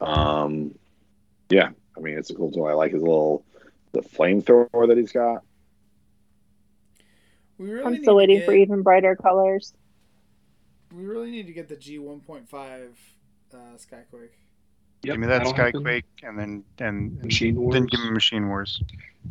Um, 0.00 0.74
yeah, 1.48 1.70
I 1.96 2.00
mean 2.00 2.16
it's 2.16 2.30
a 2.30 2.34
cool 2.34 2.52
toy. 2.52 2.70
I 2.70 2.74
like 2.74 2.92
his 2.92 3.02
little 3.02 3.44
the 3.92 4.02
flamethrower 4.02 4.88
that 4.88 4.96
he's 4.96 5.12
got. 5.12 5.42
We 7.58 7.70
really 7.70 7.84
I'm 7.84 8.02
still 8.02 8.16
waiting 8.16 8.38
get, 8.38 8.46
for 8.46 8.52
even 8.52 8.82
brighter 8.82 9.16
colors. 9.16 9.74
We 10.94 11.04
really 11.04 11.30
need 11.30 11.46
to 11.46 11.52
get 11.52 11.68
the 11.68 11.76
G 11.76 11.98
one 11.98 12.20
point 12.20 12.48
five 12.48 12.96
uh, 13.52 13.76
Skyquake. 13.76 14.30
Yep, 15.02 15.14
give 15.14 15.20
me 15.20 15.26
that 15.28 15.38
that'll 15.38 15.54
happen. 15.54 15.82
Skyquake, 15.82 16.02
and 16.22 16.38
then 16.38 16.64
and, 16.78 17.12
and 17.12 17.22
Machine 17.24 17.56
Wars. 17.56 17.72
then 17.74 17.86
give 17.86 18.00
me 18.00 18.10
Machine 18.10 18.48
Wars. 18.48 18.82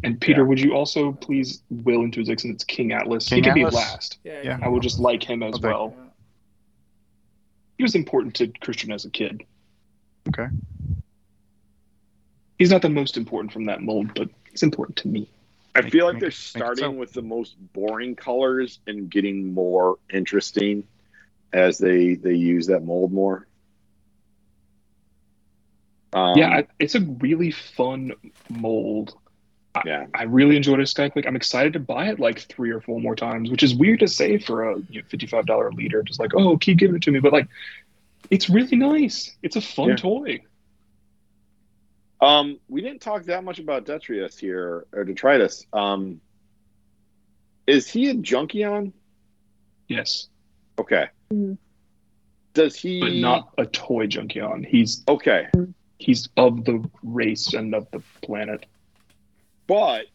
And 0.03 0.19
Peter, 0.19 0.41
Yeah. 0.41 0.47
would 0.47 0.59
you 0.59 0.73
also 0.73 1.11
please 1.13 1.61
will 1.69 2.01
into 2.03 2.19
his 2.19 2.29
It's 2.29 2.63
King 2.63 2.91
Atlas. 2.91 3.27
he 3.29 3.35
King 3.35 3.43
could 3.43 3.53
be 3.53 3.61
Atlas? 3.61 3.75
last. 3.75 4.17
Yeah, 4.23 4.41
Yeah. 4.43 4.59
I 4.61 4.67
would 4.67 4.81
just 4.83 4.99
like 4.99 5.21
him 5.23 5.43
as 5.43 5.55
I'll 5.55 5.61
well. 5.61 5.95
He 7.77 7.83
was 7.83 7.95
important 7.95 8.35
to 8.35 8.47
Christian 8.61 8.91
as 8.91 9.05
a 9.05 9.09
kid. 9.09 9.43
Okay. 10.27 10.47
He's 12.57 12.71
not 12.71 12.81
the 12.81 12.89
most 12.89 13.15
important 13.17 13.53
from 13.53 13.65
that 13.65 13.81
mold, 13.81 14.11
but 14.15 14.29
he's 14.51 14.63
important 14.63 14.97
to 14.97 15.07
me. 15.07 15.29
I 15.75 15.81
Make- 15.81 15.91
feel 15.91 16.05
like 16.05 16.15
make- 16.15 16.21
they're 16.21 16.31
starting 16.31 16.97
with 16.97 17.13
the 17.13 17.21
most 17.21 17.55
boring 17.73 18.15
colors 18.15 18.79
and 18.87 19.09
getting 19.09 19.53
more 19.53 19.97
interesting 20.11 20.83
as 21.53 21.77
they 21.77 22.15
they 22.15 22.33
use 22.35 22.67
that 22.67 22.83
mold 22.83 23.11
more. 23.13 23.47
Um, 26.13 26.37
yeah, 26.37 26.49
I, 26.49 26.67
it's 26.79 26.95
a 26.95 27.01
really 27.01 27.51
fun 27.51 28.13
mold. 28.49 29.13
yeah. 29.85 30.07
I 30.13 30.23
really 30.23 30.55
enjoyed 30.57 30.79
a 30.79 30.83
Skyquake. 30.83 31.27
I'm 31.27 31.35
excited 31.35 31.73
to 31.73 31.79
buy 31.79 32.07
it 32.09 32.19
like 32.19 32.39
three 32.39 32.71
or 32.71 32.81
four 32.81 32.99
more 32.99 33.15
times, 33.15 33.51
which 33.51 33.61
is 33.63 33.75
weird 33.75 33.99
to 33.99 34.07
say 34.07 34.37
for 34.39 34.71
a 34.71 34.79
you 34.89 35.01
know, 35.01 35.07
$55 35.07 35.75
liter. 35.77 36.01
Just 36.03 36.19
like, 36.19 36.33
oh, 36.35 36.57
keep 36.57 36.77
giving 36.79 36.95
it 36.95 37.03
to 37.03 37.11
me. 37.11 37.19
But 37.19 37.33
like, 37.33 37.47
it's 38.31 38.49
really 38.49 38.75
nice. 38.77 39.35
It's 39.43 39.55
a 39.55 39.61
fun 39.61 39.89
Yeah. 39.89 39.95
toy. 39.97 40.39
Um, 42.21 42.59
we 42.67 42.81
didn't 42.81 43.01
talk 43.01 43.23
that 43.25 43.43
much 43.43 43.59
about 43.59 43.85
Detritus 43.85 44.37
here 44.37 44.85
or 44.91 45.03
Detritus. 45.05 45.65
Um, 45.71 46.19
is 47.65 47.89
he 47.89 48.09
a 48.09 48.15
Junkion? 48.15 48.91
Yes, 49.87 50.27
Okay. 50.79 51.07
Mhm. 51.31 51.57
Does 52.53 52.75
he? 52.75 52.99
but 52.99 53.13
not 53.13 53.53
a 53.57 53.65
toy 53.65 54.07
Junkion. 54.07 54.65
He's 54.65 55.03
Okay, 55.07 55.47
he's 55.99 56.27
of 56.37 56.65
the 56.65 56.83
race 57.03 57.53
and 57.53 57.75
of 57.75 57.89
the 57.91 58.01
planet. 58.23 58.65
but 59.67 60.05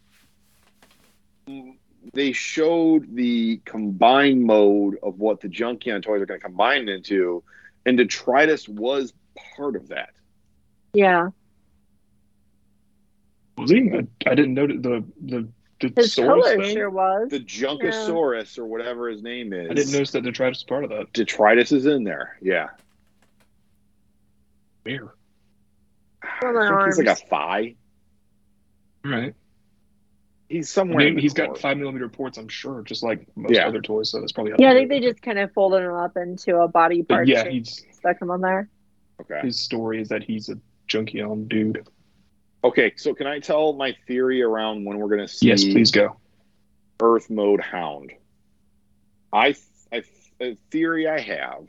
they 2.13 2.33
showed 2.33 3.15
the 3.15 3.61
combined 3.65 4.43
mode 4.43 4.99
of 5.03 5.19
what 5.19 5.41
the 5.41 5.49
Junkion 5.49 6.03
toys 6.03 6.21
are 6.21 6.27
going 6.27 6.41
to 6.41 6.45
combine 6.45 6.89
into, 6.89 7.43
and 7.87 7.97
Detritus 7.97 8.69
was 8.69 9.13
part 9.57 9.77
of 9.77 9.89
that. 9.89 10.11
Yeah. 10.93 11.29
Was 13.57 13.71
he? 13.71 13.91
I, 13.93 14.07
I 14.31 14.35
didn't 14.35 14.55
know 14.55 14.67
the 14.67 15.05
the 15.23 15.49
the 15.81 15.93
His 15.97 16.15
color 16.15 16.57
thing. 16.57 16.75
sure 16.77 16.91
was. 16.91 17.31
The 17.31 17.41
Junkosaurus 17.41 18.59
or 18.59 18.67
whatever 18.67 19.09
his 19.09 19.23
name 19.23 19.53
is. 19.53 19.71
I 19.71 19.75
didn't 19.75 19.93
notice 19.93 20.11
that 20.13 20.25
Detritus 20.25 20.59
was 20.59 20.65
part 20.65 20.85
of 20.85 20.91
that. 20.91 21.13
Detritus 21.13 21.73
is 21.73 21.87
in 21.87 22.05
there. 22.05 22.39
Yeah. 22.43 22.69
Where? 26.41 26.51
I 26.51 26.71
Well, 26.71 26.79
think 26.79 26.87
he's 26.87 26.99
like 26.99 27.07
a 27.07 27.11
arms. 27.11 27.23
phi. 27.31 27.77
All 29.05 29.11
right. 29.11 29.35
He's 30.49 30.71
somewhere. 30.71 31.07
in 31.07 31.15
mean, 31.15 31.23
he's 31.23 31.33
got 31.35 31.49
core. 31.49 31.57
five 31.57 31.79
millimeter 31.79 32.09
ports, 32.09 32.39
I'm 32.39 32.49
sure, 32.49 32.83
just 32.83 33.03
like 33.03 33.27
most 33.35 33.55
Yeah. 33.55 33.67
other 33.67 33.81
toys. 33.81 34.11
So 34.11 34.21
that's 34.21 34.33
probably 34.33 34.53
Yeah, 34.59 34.71
I 34.71 34.75
think 34.75 34.91
they 34.91 35.01
just 35.01 35.23
kind 35.23 35.39
of 35.39 35.53
folded 35.53 35.83
him 35.83 35.93
up 35.95 36.17
into 36.17 36.59
a 36.59 36.69
body 36.69 37.03
But 37.03 37.15
part 37.15 37.29
yeah, 37.29 37.49
he's 37.49 37.85
stuck 37.93 38.21
him 38.21 38.31
on 38.31 38.41
there. 38.41 38.69
Okay. 39.21 39.41
his 39.43 39.59
story 39.61 40.01
is 40.01 40.09
that 40.09 40.23
he's 40.23 40.49
a 40.49 40.59
Junkion 40.89 41.49
dude. 41.49 41.87
Okay, 42.63 42.93
so 42.97 43.15
can 43.15 43.27
I 43.27 43.39
tell 43.41 43.73
my 43.75 43.95
theory 44.07 44.43
around 44.43 44.85
when 44.85 44.99
we're 44.99 45.09
going 45.09 45.21
to 45.21 45.29
see 45.29 45.49
Yes, 45.49 45.65
please 45.65 45.91
go. 45.91 46.17
Earth 47.01 47.31
Mode 47.31 47.61
Hound? 47.61 48.13
I, 49.33 49.55
I, 49.93 50.03
a 50.41 50.57
theory 50.71 51.09
I 51.09 51.21
have, 51.21 51.67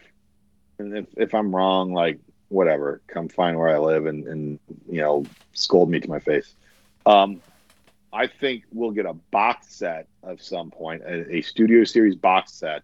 and 0.80 0.98
if, 0.98 1.06
if 1.18 1.34
I'm 1.36 1.56
wrong, 1.56 1.94
like 1.94 2.20
whatever, 2.56 3.02
come 3.08 3.28
find 3.28 3.58
where 3.58 3.70
I 3.70 3.78
live 3.78 4.06
and, 4.06 4.26
and 4.26 4.60
you 4.90 5.02
know 5.02 5.26
scold 5.54 5.90
me 5.90 6.00
to 6.00 6.10
my 6.10 6.20
face. 6.20 6.56
Um, 7.06 7.42
I 8.12 8.28
think 8.28 8.64
we'll 8.72 8.92
get 8.92 9.06
a 9.06 9.14
box 9.14 9.76
set 9.76 10.08
of 10.24 10.42
some 10.42 10.72
point, 10.72 11.04
a, 11.04 11.36
a 11.36 11.42
Studio 11.42 11.84
Series 11.84 12.16
box 12.16 12.54
set 12.54 12.84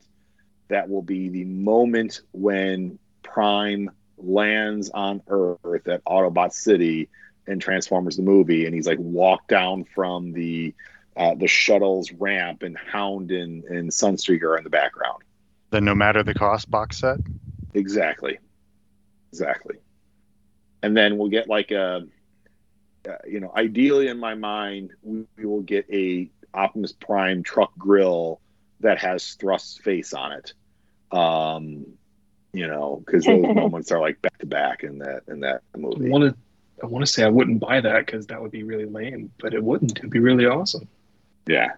that 0.68 0.89
will 0.89 1.02
be 1.02 1.30
the 1.30 1.45
moment 1.45 2.22
when 2.34 2.99
Prime 3.23 3.89
lands 4.18 4.89
on 4.89 5.22
Earth 5.27 5.88
at 5.88 6.03
Autobot 6.06 6.53
City 6.53 7.10
in 7.48 7.60
Transformers 7.60 8.18
the 8.18 8.23
movie, 8.23 8.65
and 8.65 8.76
he's 8.76 8.88
like 8.88 8.99
walked 8.99 9.48
down 9.48 9.85
from 9.85 10.34
the 10.34 10.73
uh, 11.18 11.35
the 11.35 11.48
shuttle's 11.48 12.11
ramp, 12.11 12.64
and 12.64 12.77
Hound 12.77 13.31
and, 13.31 13.64
and 13.65 13.89
Sunstreaker 13.89 14.43
are 14.43 14.57
in 14.57 14.64
the 14.64 14.69
background. 14.69 15.23
The 15.69 15.81
no 15.81 15.95
matter 15.95 16.23
the 16.23 16.34
cost 16.34 16.69
box 16.69 16.99
set. 16.99 17.18
Exactly, 17.73 18.38
exactly. 19.31 19.77
And 20.83 20.95
then 20.95 21.17
we'll 21.17 21.29
get 21.29 21.47
like 21.47 21.71
a, 21.71 22.07
uh, 23.07 23.11
you 23.27 23.39
know, 23.39 23.51
ideally 23.55 24.07
in 24.07 24.19
my 24.19 24.35
mind, 24.35 24.91
we, 25.01 25.25
we 25.37 25.45
will 25.45 25.61
get 25.61 25.85
a 25.91 26.29
Optimus 26.53 26.91
Prime 26.91 27.43
truck 27.43 27.71
grill 27.77 28.41
that 28.81 28.99
has 28.99 29.33
Thrust's 29.35 29.77
face 29.77 30.13
on 30.13 30.33
it. 30.33 30.53
Um, 31.11 31.85
you 32.53 32.67
know, 32.67 33.01
because 33.05 33.25
those 33.25 33.41
moments 33.55 33.91
are 33.91 33.99
like 33.99 34.21
back 34.21 34.37
to 34.39 34.45
back 34.45 34.83
in 34.83 34.99
that 34.99 35.23
in 35.27 35.39
that 35.41 35.61
I 35.73 35.77
movie. 35.77 36.09
want 36.09 36.23
to. 36.23 36.35
I 36.83 36.87
want 36.87 37.05
to 37.05 37.11
say 37.11 37.23
I 37.23 37.29
wouldn't 37.29 37.59
buy 37.59 37.79
that 37.79 38.07
because 38.07 38.25
that 38.27 38.41
would 38.41 38.49
be 38.49 38.63
really 38.63 38.85
lame, 38.85 39.31
but 39.39 39.53
it 39.53 39.63
wouldn't. 39.63 39.99
It'd 39.99 40.09
be 40.09 40.19
really 40.19 40.47
awesome. 40.47 40.87
Yeah. 41.47 41.73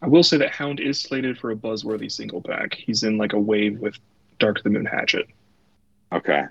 I 0.00 0.06
will 0.06 0.22
say 0.22 0.38
that 0.38 0.50
Hound 0.50 0.80
is 0.80 0.98
slated 0.98 1.38
for 1.38 1.50
a 1.50 1.56
buzzworthy 1.56 2.10
single 2.10 2.40
pack. 2.40 2.74
He's 2.74 3.02
in 3.02 3.18
like 3.18 3.34
a 3.34 3.38
wave 3.38 3.80
with 3.80 3.96
Dark 4.38 4.58
of 4.58 4.64
the 4.64 4.70
Moon 4.70 4.86
Hatchet. 4.86 5.28
Okay. 6.12 6.44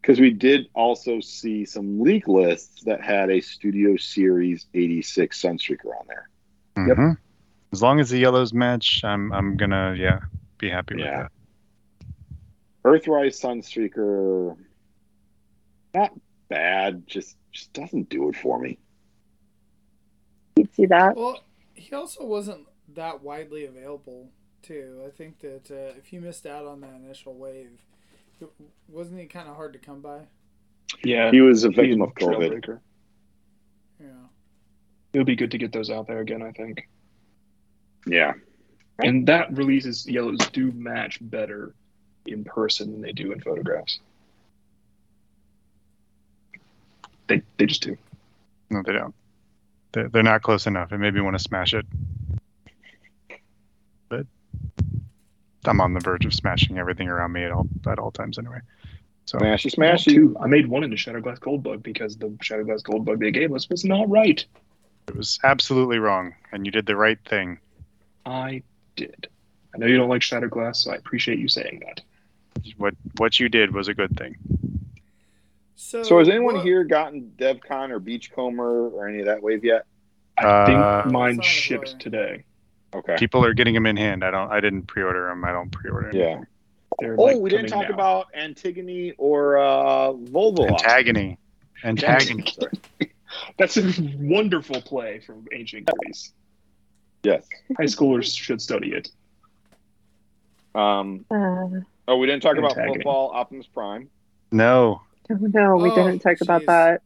Because 0.00 0.20
we 0.20 0.30
did 0.30 0.68
also 0.74 1.20
see 1.20 1.64
some 1.64 2.00
leak 2.00 2.28
lists 2.28 2.82
that 2.84 3.00
had 3.02 3.30
a 3.30 3.40
Studio 3.40 3.96
Series 3.96 4.66
86 4.74 5.40
Sunstreaker 5.40 5.86
on 5.98 6.06
there. 6.06 6.28
Yep. 6.86 6.96
Mhm. 6.96 7.16
As 7.72 7.82
long 7.82 7.98
as 8.00 8.10
the 8.10 8.18
yellows 8.18 8.52
match, 8.52 9.02
I'm 9.04 9.32
I'm 9.32 9.56
gonna 9.56 9.94
yeah 9.98 10.20
be 10.58 10.70
happy 10.70 10.94
with 10.94 11.04
Yeah. 11.04 11.22
that. 11.22 11.32
Earthrise 12.84 13.40
Sunstreaker, 13.40 14.56
not 15.92 16.12
bad, 16.48 17.06
just 17.06 17.36
just 17.50 17.72
doesn't 17.72 18.08
do 18.08 18.28
it 18.28 18.36
for 18.36 18.60
me. 18.60 18.78
You'd 20.56 20.72
see 20.74 20.86
that. 20.86 21.16
Well, 21.16 21.40
he 21.74 21.94
also 21.94 22.24
wasn't 22.24 22.66
that 22.94 23.22
widely 23.22 23.64
available 23.64 24.30
too. 24.62 25.02
I 25.06 25.10
think 25.10 25.40
that 25.40 25.70
uh, 25.70 25.98
if 25.98 26.12
you 26.12 26.20
missed 26.20 26.46
out 26.46 26.66
on 26.66 26.80
that 26.82 26.94
initial 26.94 27.34
wave, 27.34 27.66
it, 27.66 27.80
wasn't 28.88 29.20
he 29.20 29.26
kind 29.26 29.48
of 29.48 29.56
hard 29.56 29.72
to 29.72 29.78
come 29.78 30.00
by? 30.00 30.20
Yeah, 31.02 31.30
He 31.30 31.40
was 31.40 31.64
a 31.64 31.70
victim 31.70 32.02
of 32.02 32.14
COVID. 32.14 32.62
trailbreaker. 32.64 32.80
Yeah. 34.00 34.06
It 35.12 35.18
would 35.18 35.26
be 35.26 35.36
good 35.36 35.50
to 35.50 35.58
get 35.58 35.72
those 35.72 35.90
out 35.90 36.06
there 36.06 36.20
again. 36.20 36.42
I 36.42 36.52
think. 36.52 36.88
Yeah. 38.06 38.34
And 38.98 39.26
that 39.26 39.52
releases 39.56 40.06
yellows 40.06 40.38
do 40.52 40.70
match 40.72 41.18
better 41.20 41.74
in 42.26 42.44
person 42.44 42.92
than 42.92 43.00
they 43.02 43.12
do 43.12 43.32
in 43.32 43.40
photographs. 43.40 43.98
They 47.28 47.42
they 47.58 47.66
just 47.66 47.82
do. 47.82 47.96
No, 48.70 48.82
they 48.84 48.92
don't. 48.92 49.14
They're, 49.92 50.08
they're 50.08 50.22
not 50.22 50.42
close 50.42 50.66
enough. 50.66 50.92
It 50.92 50.98
made 50.98 51.14
me 51.14 51.20
want 51.20 51.36
to 51.36 51.42
smash 51.42 51.74
it. 51.74 51.86
But 54.08 54.26
I'm 55.68 55.80
on 55.80 55.94
the 55.94 56.00
verge 56.00 56.24
of 56.26 56.34
smashing 56.34 56.78
everything 56.78 57.08
around 57.08 57.32
me 57.32 57.44
at 57.44 57.52
all 57.52 57.66
at 57.86 57.98
all 57.98 58.10
times 58.10 58.38
anyway. 58.38 58.60
So 59.24 59.38
Smashy, 59.38 59.76
Well, 59.76 59.94
smashy. 59.94 60.04
two. 60.14 60.36
I 60.40 60.46
made 60.46 60.68
one 60.68 60.82
in 60.82 60.90
into 60.90 60.96
Shattered 60.96 61.24
Glass 61.24 61.38
Goldbug 61.40 61.82
because 61.82 62.16
the 62.16 62.36
Shattered 62.42 62.66
Glass 62.66 62.82
Goldbug 62.82 63.18
they 63.18 63.30
gave 63.32 63.52
us 63.52 63.68
was 63.68 63.84
not 63.84 64.08
right. 64.08 64.44
it 65.08 65.16
was 65.16 65.38
absolutely 65.44 65.98
wrong, 65.98 66.34
and 66.52 66.66
you 66.66 66.72
did 66.72 66.86
the 66.86 66.96
right 66.96 67.18
thing. 67.28 67.58
I 68.24 68.62
did. 68.96 69.28
I 69.74 69.78
know 69.78 69.86
you 69.86 69.96
don't 69.96 70.08
like 70.08 70.22
Shattered 70.22 70.50
Glass, 70.50 70.82
so 70.82 70.92
I 70.92 70.96
appreciate 70.96 71.38
you 71.38 71.48
saying 71.48 71.82
that. 71.86 72.02
What 72.76 72.94
what 73.18 73.38
you 73.38 73.48
did 73.48 73.72
was 73.72 73.88
a 73.88 73.94
good 73.94 74.16
thing. 74.16 74.36
So, 75.76 76.02
So 76.02 76.18
has 76.18 76.28
anyone 76.28 76.54
what- 76.56 76.64
here 76.64 76.84
gotten 76.84 77.32
DevCon 77.36 77.90
or 77.90 77.98
Beachcomber 78.00 78.88
or 78.88 79.08
any 79.08 79.20
of 79.20 79.26
that 79.26 79.42
wave 79.42 79.64
yet? 79.64 79.84
I 80.38 80.44
Uh, 80.44 80.66
think 81.02 81.12
mine 81.12 81.40
shipped 81.40 81.92
right. 81.92 82.00
today. 82.00 82.44
Okay. 82.94 83.16
People 83.18 83.44
are 83.44 83.52
getting 83.52 83.74
them 83.74 83.86
in 83.86 83.96
hand. 83.96 84.24
I 84.24 84.30
don't. 84.30 84.50
I 84.50 84.60
didn't 84.60 84.82
pre-order 84.82 85.26
them. 85.28 85.44
I 85.44 85.52
don't 85.52 85.70
pre-order. 85.70 86.10
Yeah. 86.12 86.24
anything. 86.24 86.46
They're 86.98 87.16
Oh, 87.18 87.24
like, 87.24 87.36
we 87.38 87.50
didn't 87.50 87.66
talk 87.68 87.88
now. 87.88 87.94
about 87.94 88.26
Antigone 88.34 89.12
or 89.18 89.58
uh, 89.58 90.12
Volvo. 90.12 90.70
Antagony. 90.70 91.38
Antagony. 91.84 92.44
That's 93.58 93.76
a 93.76 93.82
wonderful 94.18 94.80
play 94.80 95.20
from 95.20 95.46
ancient 95.52 95.90
Greece. 95.98 96.32
Yes. 97.22 97.46
High 97.76 97.84
schoolers 97.84 98.34
should 98.36 98.62
study 98.62 98.92
it. 98.92 99.10
Um, 100.74 101.24
Uh, 101.30 101.80
oh, 102.08 102.16
we 102.18 102.26
didn't 102.26 102.42
talk 102.42 102.56
about 102.56 102.74
football 102.74 103.30
Optimus 103.34 103.66
Prime. 103.66 104.08
No. 104.52 105.02
no, 105.28 105.76
we 105.76 105.90
Oh, 105.90 105.94
didn't 105.94 106.20
talk 106.20 106.40
about 106.40 106.64
that. 106.66 107.02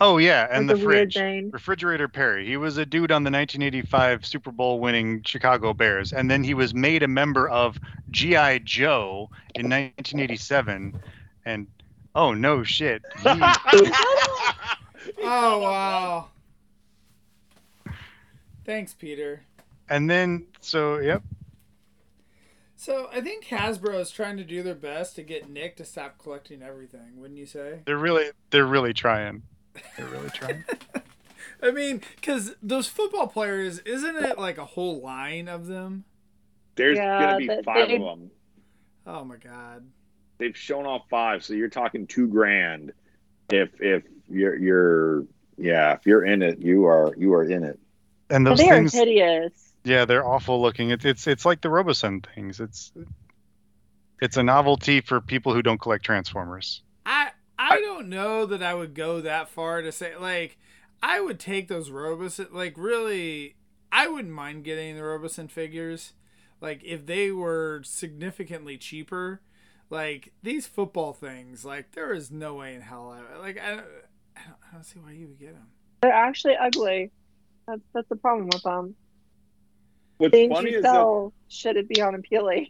Oh 0.00 0.18
yeah, 0.18 0.48
and 0.50 0.68
That's 0.68 0.80
the 0.80 0.84
fridge. 0.84 1.16
Refrigerator 1.52 2.08
Perry. 2.08 2.46
He 2.46 2.56
was 2.56 2.78
a 2.78 2.84
dude 2.84 3.12
on 3.12 3.22
the 3.22 3.30
1985 3.30 4.26
Super 4.26 4.50
Bowl 4.50 4.80
winning 4.80 5.22
Chicago 5.22 5.72
Bears, 5.72 6.12
and 6.12 6.28
then 6.28 6.42
he 6.42 6.52
was 6.52 6.74
made 6.74 7.04
a 7.04 7.08
member 7.08 7.48
of 7.48 7.78
GI 8.10 8.60
Joe 8.64 9.30
in 9.54 9.66
1987. 9.70 11.00
And 11.46 11.68
oh 12.16 12.34
no 12.34 12.64
shit, 12.64 13.02
he, 13.22 13.28
Oh 15.22 15.60
wow. 15.60 16.28
Thanks, 18.64 18.94
Peter. 18.94 19.42
and 19.88 20.08
then 20.10 20.46
so 20.60 20.98
yep, 20.98 21.22
So 22.76 23.08
I 23.12 23.20
think 23.20 23.44
Hasbro 23.44 24.00
is 24.00 24.10
trying 24.10 24.38
to 24.38 24.44
do 24.44 24.62
their 24.62 24.74
best 24.74 25.14
to 25.16 25.22
get 25.22 25.48
Nick 25.48 25.76
to 25.76 25.84
stop 25.84 26.18
collecting 26.18 26.62
everything. 26.62 27.18
Wouldn't 27.20 27.38
you 27.38 27.46
say? 27.46 27.80
they're 27.84 27.96
really 27.96 28.30
they're 28.50 28.66
really 28.66 28.92
trying. 28.94 29.42
They're 29.96 30.06
really 30.06 30.30
trying. 30.30 30.64
I 31.62 31.70
mean, 31.70 32.02
because 32.16 32.54
those 32.62 32.88
football 32.88 33.26
players, 33.26 33.78
isn't 33.80 34.16
it 34.16 34.38
like 34.38 34.58
a 34.58 34.64
whole 34.64 35.00
line 35.00 35.48
of 35.48 35.66
them? 35.66 36.04
There's 36.76 36.98
Yeah, 36.98 37.20
gonna 37.20 37.38
be 37.38 37.62
five 37.64 37.88
they- 37.88 37.96
of 37.96 38.02
them. 38.02 38.30
Oh 39.06 39.24
my 39.24 39.36
god. 39.36 39.84
They've 40.38 40.56
shown 40.56 40.84
off 40.86 41.02
five, 41.08 41.44
so 41.44 41.54
you're 41.54 41.68
talking 41.68 42.06
two 42.06 42.26
grand. 42.26 42.92
If 43.50 43.70
if 43.80 44.02
you're 44.28 44.56
you're 44.56 45.24
yeah, 45.56 45.92
if 45.94 46.06
you're 46.06 46.24
in 46.24 46.42
it, 46.42 46.58
you 46.58 46.86
are 46.86 47.14
you 47.16 47.32
are 47.34 47.44
in 47.44 47.62
it. 47.64 47.78
And 48.30 48.46
those 48.46 48.58
they 48.58 48.68
are 48.68 48.74
things, 48.74 48.92
hideous. 48.94 49.72
yeah, 49.84 50.04
they're 50.06 50.26
awful 50.26 50.60
looking. 50.60 50.90
It's 50.90 51.04
it's 51.04 51.26
it's 51.26 51.44
like 51.44 51.60
the 51.60 51.68
Robosen 51.68 52.24
things. 52.34 52.58
It's 52.60 52.92
it's 54.20 54.36
a 54.36 54.42
novelty 54.42 55.00
for 55.00 55.20
people 55.20 55.52
who 55.54 55.62
don't 55.62 55.80
collect 55.80 56.04
Transformers. 56.04 56.82
I 57.64 57.76
I 57.76 57.80
don't 57.80 58.08
know 58.08 58.44
that 58.46 58.62
I 58.62 58.74
would 58.74 58.94
go 58.94 59.20
that 59.20 59.48
far 59.48 59.80
to 59.80 59.90
say 59.90 60.16
like 60.16 60.58
I 61.02 61.20
would 61.20 61.40
take 61.40 61.68
those 61.68 61.90
Robosen 61.90 62.52
like 62.52 62.76
really 62.76 63.56
I 63.90 64.08
wouldn't 64.08 64.34
mind 64.34 64.64
getting 64.64 64.96
the 64.96 65.02
Robosen 65.02 65.50
figures 65.50 66.12
like 66.60 66.82
if 66.84 67.06
they 67.06 67.30
were 67.30 67.80
significantly 67.84 68.76
cheaper 68.76 69.40
like 69.90 70.32
these 70.42 70.66
football 70.66 71.12
things 71.12 71.64
like 71.64 71.92
there 71.92 72.12
is 72.12 72.30
no 72.30 72.54
way 72.54 72.74
in 72.74 72.82
hell 72.82 73.10
I 73.10 73.38
like 73.38 73.58
I, 73.58 73.72
I, 73.72 73.74
don't, 73.76 73.86
I 74.36 74.74
don't 74.74 74.84
see 74.84 74.98
why 74.98 75.12
you 75.12 75.28
would 75.28 75.38
get 75.38 75.54
them 75.54 75.68
They're 76.02 76.12
actually 76.12 76.56
ugly. 76.56 77.10
That's 77.66 77.82
that's 77.94 78.08
the 78.08 78.16
problem 78.16 78.48
with 78.52 78.62
them. 78.62 78.94
What's 80.18 80.32
Things 80.32 80.52
funny 80.52 80.72
you 80.72 80.76
is 80.78 80.82
that 80.82 81.30
should 81.48 81.76
it 81.76 81.88
be 81.88 82.00
on 82.02 82.08
unappealing. 82.08 82.68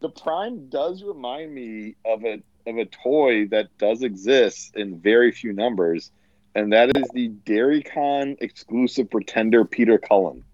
the 0.00 0.08
Prime 0.08 0.68
does 0.68 1.02
remind 1.02 1.52
me 1.54 1.96
of 2.04 2.24
a 2.24 2.42
of 2.66 2.76
a 2.78 2.84
toy 2.86 3.46
that 3.48 3.68
does 3.78 4.02
exist 4.02 4.76
in 4.76 4.98
very 5.00 5.32
few 5.32 5.52
numbers, 5.52 6.10
and 6.54 6.72
that 6.72 6.96
is 6.96 7.08
the 7.14 7.28
Dairy 7.28 7.82
Con 7.82 8.36
exclusive 8.40 9.10
pretender 9.10 9.64
Peter 9.64 9.98
Cullen. 9.98 10.44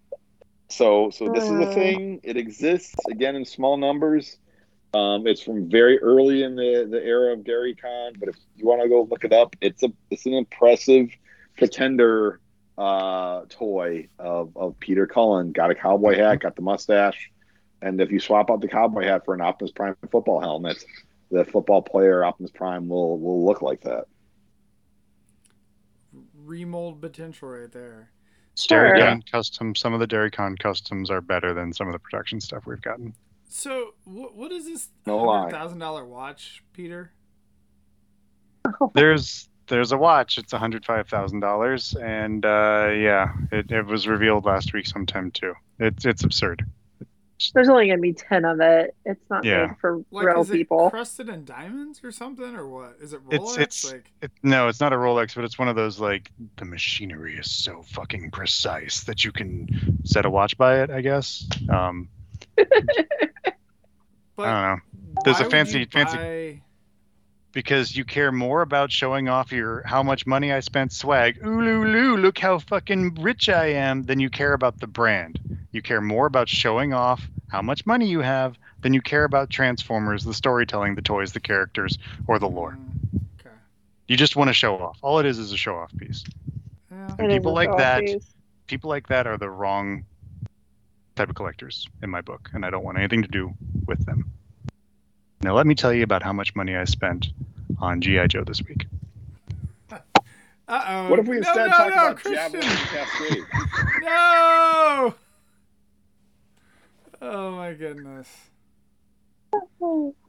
So 0.68 1.10
so 1.10 1.28
this 1.28 1.44
is 1.44 1.50
a 1.50 1.68
Uh. 1.68 1.74
thing. 1.74 2.20
It 2.22 2.38
exists 2.38 2.94
again 3.10 3.36
in 3.36 3.44
small 3.44 3.76
numbers. 3.76 4.38
Um, 4.94 5.26
it's 5.26 5.42
from 5.42 5.68
very 5.68 5.98
early 6.00 6.42
in 6.42 6.54
the, 6.56 6.86
the 6.90 7.02
era 7.02 7.32
of 7.34 7.44
Dairy 7.44 7.74
Con, 7.74 8.14
but 8.18 8.28
if 8.30 8.36
you 8.56 8.66
want 8.66 8.82
to 8.82 8.88
go 8.88 9.02
look 9.02 9.24
it 9.24 9.32
up, 9.34 9.54
it's 9.60 9.82
a 9.82 9.92
it's 10.10 10.24
an 10.24 10.32
impressive 10.34 11.10
pretender 11.58 12.40
uh, 12.78 13.42
toy 13.50 14.08
of, 14.18 14.56
of 14.56 14.78
Peter 14.80 15.06
Cullen. 15.06 15.52
Got 15.52 15.70
a 15.70 15.74
cowboy 15.74 16.16
hat, 16.16 16.40
got 16.40 16.56
the 16.56 16.62
mustache, 16.62 17.30
and 17.82 18.00
if 18.00 18.10
you 18.10 18.20
swap 18.20 18.50
out 18.50 18.60
the 18.60 18.68
cowboy 18.68 19.04
hat 19.04 19.24
for 19.24 19.34
an 19.34 19.40
Optimus 19.40 19.72
Prime 19.72 19.96
football 20.10 20.40
helmet, 20.40 20.82
the 21.30 21.44
football 21.44 21.82
player 21.82 22.24
Optimus 22.24 22.52
Prime 22.52 22.88
will 22.88 23.18
will 23.18 23.44
look 23.44 23.60
like 23.62 23.82
that. 23.82 24.04
remold 26.44 27.00
potential 27.00 27.48
right 27.48 27.70
there 27.72 28.10
Sure. 28.54 28.94
Dairy 28.94 29.22
custom. 29.30 29.74
Some 29.74 29.94
of 29.94 30.00
the 30.00 30.06
Dairy 30.06 30.30
Con 30.30 30.56
customs 30.58 31.10
are 31.10 31.22
better 31.22 31.54
than 31.54 31.72
some 31.72 31.86
of 31.86 31.94
the 31.94 31.98
production 31.98 32.38
stuff 32.38 32.66
we've 32.66 32.82
gotten. 32.82 33.14
so 33.48 33.94
what, 34.04 34.34
what 34.36 34.52
is 34.52 34.66
this 34.66 34.88
No 35.06 35.18
lie. 35.24 35.50
thousand 35.50 35.78
dollar 35.78 36.04
watch 36.04 36.62
Peter 36.74 37.12
There's 38.94 39.48
there's 39.68 39.92
a 39.92 39.96
watch. 39.96 40.36
It's 40.36 40.52
hundred 40.52 40.84
five 40.84 41.08
thousand 41.08 41.40
dollars, 41.40 41.94
and 42.00 42.44
uh, 42.44 42.90
yeah, 42.94 43.32
it, 43.50 43.70
it 43.70 43.86
was 43.86 44.06
revealed 44.06 44.44
last 44.44 44.74
week 44.74 44.86
sometime 44.86 45.30
too. 45.30 45.54
It's 45.78 46.04
it's 46.04 46.22
absurd. 46.24 46.64
There's 47.54 47.68
only 47.68 47.88
gonna 47.88 48.00
be 48.00 48.12
ten 48.12 48.44
of 48.44 48.60
it. 48.60 48.94
It's 49.04 49.20
not 49.30 49.44
Yeah. 49.44 49.66
made 49.66 49.76
for 49.80 50.04
like 50.10 50.26
real 50.26 50.40
is 50.42 50.50
it 50.50 50.54
people. 50.54 50.90
crusted 50.90 51.28
in 51.28 51.44
diamonds 51.44 52.00
or 52.04 52.12
something 52.12 52.54
or 52.54 52.68
what 52.68 52.96
is 53.00 53.12
it 53.12 53.20
It's- 53.30 53.50
Rolex 53.56 53.60
it's- 53.60 53.92
like 53.92 54.12
It, 54.22 54.30
no, 54.42 54.68
it's 54.68 54.80
not 54.80 54.92
a 54.92 54.96
Rolex, 54.96 55.34
but 55.34 55.44
it's 55.44 55.58
one 55.58 55.68
of 55.68 55.76
those 55.76 55.98
like 56.00 56.30
the 56.56 56.64
machinery 56.64 57.36
is 57.38 57.50
so 57.50 57.82
fucking 57.82 58.30
precise 58.30 59.04
that 59.04 59.24
you 59.24 59.32
can 59.32 59.68
set 60.04 60.24
a 60.26 60.30
watch 60.30 60.56
by 60.56 60.80
it. 60.82 60.90
I 60.90 61.00
guess. 61.00 61.46
Um, 61.68 62.08
but 62.56 62.68
I 62.68 63.50
don't 64.36 64.76
know 64.76 64.76
There's 65.24 65.40
a 65.40 65.50
fancy- 65.50 65.84
fancy- 65.86 66.16
buy- 66.16 66.62
because 67.52 67.96
you 67.96 68.04
care 68.04 68.32
more 68.32 68.62
about 68.62 68.90
showing 68.90 69.28
off 69.28 69.52
your 69.52 69.82
how 69.86 70.02
much 70.02 70.26
money 70.26 70.52
I 70.52 70.60
spent 70.60 70.92
swag. 70.92 71.38
Ooh, 71.44 71.60
loo, 71.60 71.84
loo, 71.84 72.16
look 72.16 72.38
how 72.38 72.58
fucking 72.58 73.14
rich 73.20 73.48
I 73.48 73.66
am. 73.66 74.04
Than 74.04 74.20
you 74.20 74.30
care 74.30 74.52
about 74.54 74.80
the 74.80 74.86
brand. 74.86 75.38
You 75.72 75.82
care 75.82 76.00
more 76.00 76.26
about 76.26 76.48
showing 76.48 76.92
off 76.92 77.28
how 77.48 77.62
much 77.62 77.86
money 77.86 78.06
you 78.06 78.20
have 78.20 78.58
than 78.82 78.94
you 78.94 79.00
care 79.00 79.24
about 79.24 79.48
Transformers, 79.50 80.24
the 80.24 80.34
storytelling, 80.34 80.94
the 80.96 81.02
toys, 81.02 81.32
the 81.32 81.40
characters, 81.40 81.98
or 82.26 82.38
the 82.38 82.48
lore. 82.48 82.72
Mm, 82.72 83.20
okay 83.40 83.54
You 84.08 84.16
just 84.16 84.34
want 84.36 84.48
to 84.48 84.54
show 84.54 84.76
off. 84.78 84.98
All 85.02 85.18
it 85.18 85.26
is 85.26 85.38
is 85.38 85.52
a 85.52 85.56
show 85.56 85.76
off 85.76 85.96
piece. 85.96 86.24
yeah. 86.90 87.14
And 87.18 87.30
people 87.30 87.52
like 87.54 87.74
that- 87.76 88.04
piece. 88.04 88.26
People 88.66 88.88
like 88.88 89.08
that 89.08 89.26
are 89.26 89.36
the 89.36 89.50
wrong 89.50 90.04
type 91.14 91.28
of 91.28 91.34
collectors 91.34 91.86
in 92.02 92.08
my 92.08 92.22
book, 92.22 92.48
and 92.54 92.64
I 92.64 92.70
don't 92.70 92.84
want 92.84 92.96
anything 92.96 93.20
to 93.22 93.28
do 93.28 93.52
with 93.86 94.04
them. 94.06 94.32
Now, 95.42 95.54
let 95.56 95.66
me 95.66 95.74
tell 95.74 95.92
you 95.92 96.04
about 96.04 96.22
how 96.22 96.32
much 96.32 96.54
money 96.54 96.76
I 96.76 96.84
spent 96.84 97.28
on 97.80 98.00
G.I. 98.00 98.28
Joe 98.28 98.44
this 98.44 98.62
week. 98.62 98.86
Uh-oh. 100.68 101.10
What 101.10 101.18
if 101.18 101.26
we 101.26 101.38
instead 101.38 101.56
no, 101.56 101.68
talk 101.68 101.88
no, 101.88 101.92
about 101.92 102.16
Christian. 102.16 102.52
Javelin 102.52 102.64
and 102.64 102.78
Cascade? 102.88 103.44
No! 104.02 105.14
Oh 107.20 107.50
my 107.52 107.74
goodness. 107.74 108.28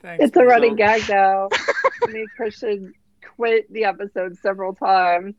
Thanks. 0.02 0.26
It's 0.26 0.36
a 0.36 0.44
running 0.44 0.76
gag 0.76 1.08
now. 1.08 1.50
Me 2.08 2.22
and 2.22 2.30
Christian 2.36 2.94
quit 3.36 3.72
the 3.72 3.86
episode 3.86 4.38
several 4.40 4.74
times. 4.76 5.36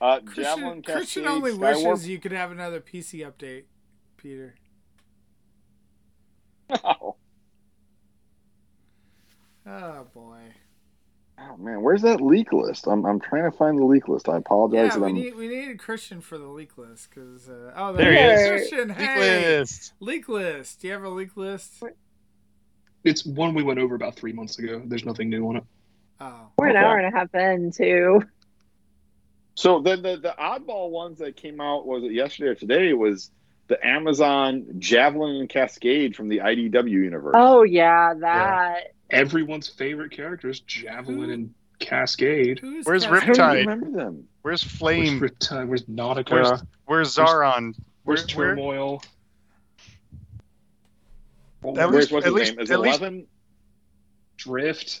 Uh, 0.00 0.20
Christian, 0.20 0.44
Javelin, 0.44 0.82
Cascade, 0.82 0.96
Christian 0.96 1.26
only 1.26 1.52
Skywarp. 1.52 1.90
wishes 1.90 2.08
you 2.08 2.18
could 2.18 2.32
have 2.32 2.52
another 2.52 2.80
PC 2.80 3.26
update, 3.26 3.64
Peter. 4.16 4.54
Oh, 6.84 7.16
Oh 9.72 10.06
boy. 10.12 10.38
oh, 11.38 11.56
man, 11.58 11.80
where's 11.82 12.02
that 12.02 12.20
leak 12.20 12.52
list? 12.52 12.86
I'm, 12.88 13.06
I'm 13.06 13.20
trying 13.20 13.44
to 13.50 13.56
find 13.56 13.78
the 13.78 13.84
leak 13.84 14.08
list. 14.08 14.28
I 14.28 14.36
apologize. 14.36 14.92
Yeah, 14.94 14.98
we 14.98 15.04
I'm- 15.06 15.14
need 15.14 15.36
we 15.36 15.48
needed 15.48 15.78
Christian 15.78 16.20
for 16.20 16.38
the 16.38 16.46
leak 16.48 16.76
list 16.76 17.08
because 17.10 17.48
uh, 17.48 17.72
oh 17.76 17.92
There 17.92 18.10
he 18.10 18.16
there 18.18 18.56
is. 18.56 18.68
Christian. 18.68 18.88
Leak 18.88 18.96
Hey, 18.98 19.58
list. 19.58 19.92
leak 20.00 20.28
list. 20.28 20.80
Do 20.80 20.88
you 20.88 20.92
have 20.94 21.04
a 21.04 21.08
leak 21.08 21.36
list? 21.36 21.82
It's 23.04 23.24
one 23.24 23.54
we 23.54 23.62
went 23.62 23.78
over 23.78 23.94
about 23.94 24.16
three 24.16 24.32
months 24.32 24.58
ago. 24.58 24.82
There's 24.84 25.04
nothing 25.06 25.30
new 25.30 25.46
on 25.48 25.56
it. 25.56 25.64
Oh, 26.20 26.48
We're 26.58 26.68
an 26.68 26.76
Okay. 26.76 26.84
hour 26.84 26.98
and 26.98 27.14
a 27.14 27.18
half 27.18 27.34
in 27.34 27.70
too. 27.70 28.22
So 29.54 29.80
the, 29.80 29.96
the 29.96 30.16
the 30.16 30.34
oddball 30.38 30.90
ones 30.90 31.18
that 31.18 31.36
came 31.36 31.60
out 31.60 31.86
was 31.86 32.02
it 32.02 32.12
yesterday 32.12 32.50
or 32.50 32.54
today 32.54 32.92
was 32.92 33.30
the 33.68 33.84
Amazon 33.86 34.66
Javelin 34.78 35.36
and 35.36 35.48
Cascade 35.48 36.16
from 36.16 36.28
the 36.28 36.38
IDW 36.38 36.90
universe. 36.90 37.34
Oh 37.38 37.62
yeah, 37.62 38.14
that. 38.20 38.94
Everyone's 39.12 39.68
favorite 39.68 40.12
characters, 40.12 40.60
Javelin 40.60 41.30
and 41.30 41.54
Cascade. 41.78 42.58
who's 42.60 42.86
Where's 42.86 43.04
I 43.04 43.08
Cascade? 43.20 43.34
don't 43.36 43.46
Riptide? 43.48 43.58
remember 43.60 43.90
them. 43.90 44.24
Where's 44.42 44.62
Where's, 44.62 44.72
Flame? 44.78 45.20
Riptide? 45.20 45.66
Where's 45.68 45.84
Nautica? 45.84 46.32
Uh, 46.32 46.58
where's 46.86 47.16
Where's 47.16 47.16
Zaron? 47.16 47.74
Where's 48.04 48.34
Where- 48.34 48.46
where- 48.48 48.54
Turmoil? 48.56 49.02
At 51.62 51.74
Where's 51.74 51.92
least- 51.92 52.12
what's 52.12 52.26
at 52.26 52.32
his 52.32 52.34
least- 52.34 52.50
name? 52.52 52.60
Is 52.60 52.70
at 52.70 52.74
it 52.74 52.78
least- 52.80 53.26
Drift. 54.36 55.00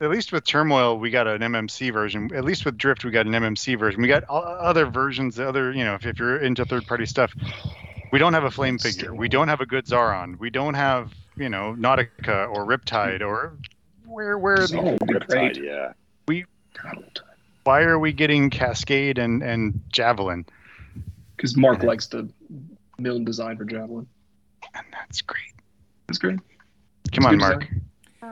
At 0.00 0.10
least 0.10 0.30
with 0.32 0.44
Turmoil, 0.44 0.98
we 0.98 1.10
got 1.10 1.26
an 1.26 1.42
MMC 1.42 1.90
version. 1.90 2.30
At 2.34 2.44
least 2.44 2.64
with 2.64 2.76
Drift, 2.78 3.04
we 3.04 3.10
got 3.10 3.26
an 3.26 3.32
MMC 3.34 3.74
version. 3.76 4.00
We 4.02 4.08
got 4.08 4.22
other 4.24 4.86
versions, 4.86 5.40
other 5.40 5.72
you 5.72 5.82
know, 5.84 5.94
if, 5.94 6.04
if 6.06 6.18
you're 6.18 6.36
into 6.38 6.64
third 6.66 6.86
party 6.86 7.06
stuff, 7.06 7.32
we 7.34 7.50
We 8.12 8.18
don't 8.20 8.34
have 8.34 8.44
a 8.44 8.50
flame 8.50 8.78
figure. 8.78 9.12
We 9.14 9.28
don't 9.28 9.48
have 9.48 9.60
a 9.60 9.66
good 9.66 9.86
Zaron. 9.86 10.38
We 10.38 10.50
don't 10.50 10.74
have, 10.74 11.12
you 11.36 11.48
know, 11.48 11.74
Nautica 11.78 12.48
or 12.52 12.64
Riptide 12.66 13.20
or 13.20 13.56
where 14.06 14.38
where 14.38 14.60
are 14.62 14.66
the, 14.66 14.78
Oh, 14.78 14.96
Riptide, 15.06 15.26
great. 15.28 15.62
yeah. 15.62 15.92
why 17.64 17.82
are 17.82 17.98
we 17.98 18.12
getting 18.12 18.50
Cascade 18.50 19.18
and 19.18 19.42
and 19.42 19.80
Javelin? 19.92 20.46
Because 21.36 21.56
Mark 21.56 21.82
likes 21.82 22.06
the 22.06 22.28
Milne 22.98 23.24
design 23.24 23.56
for 23.56 23.64
Javelin. 23.64 24.06
And 24.74 24.86
that's 24.92 25.20
great. 25.20 25.52
That's 26.06 26.18
great. 26.18 26.38
Come 27.12 27.24
It's 27.24 27.26
on, 27.26 27.38
Mark. 27.38 27.60
design. 27.60 27.82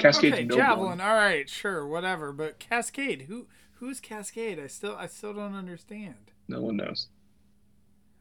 Cascade's 0.01 0.35
okay, 0.35 0.45
javelin. 0.47 0.89
one. 0.89 1.01
All 1.01 1.15
right, 1.15 1.49
sure, 1.49 1.87
whatever. 1.87 2.33
But 2.33 2.59
Cascade, 2.59 3.23
who 3.29 3.47
who's 3.75 4.01
Cascade? 4.01 4.59
I 4.59 4.67
still 4.67 4.97
I 4.97 5.07
still 5.07 5.33
don't 5.35 5.55
understand. 5.55 6.33
No 6.49 6.61
one 6.63 6.77
knows. 6.77 7.09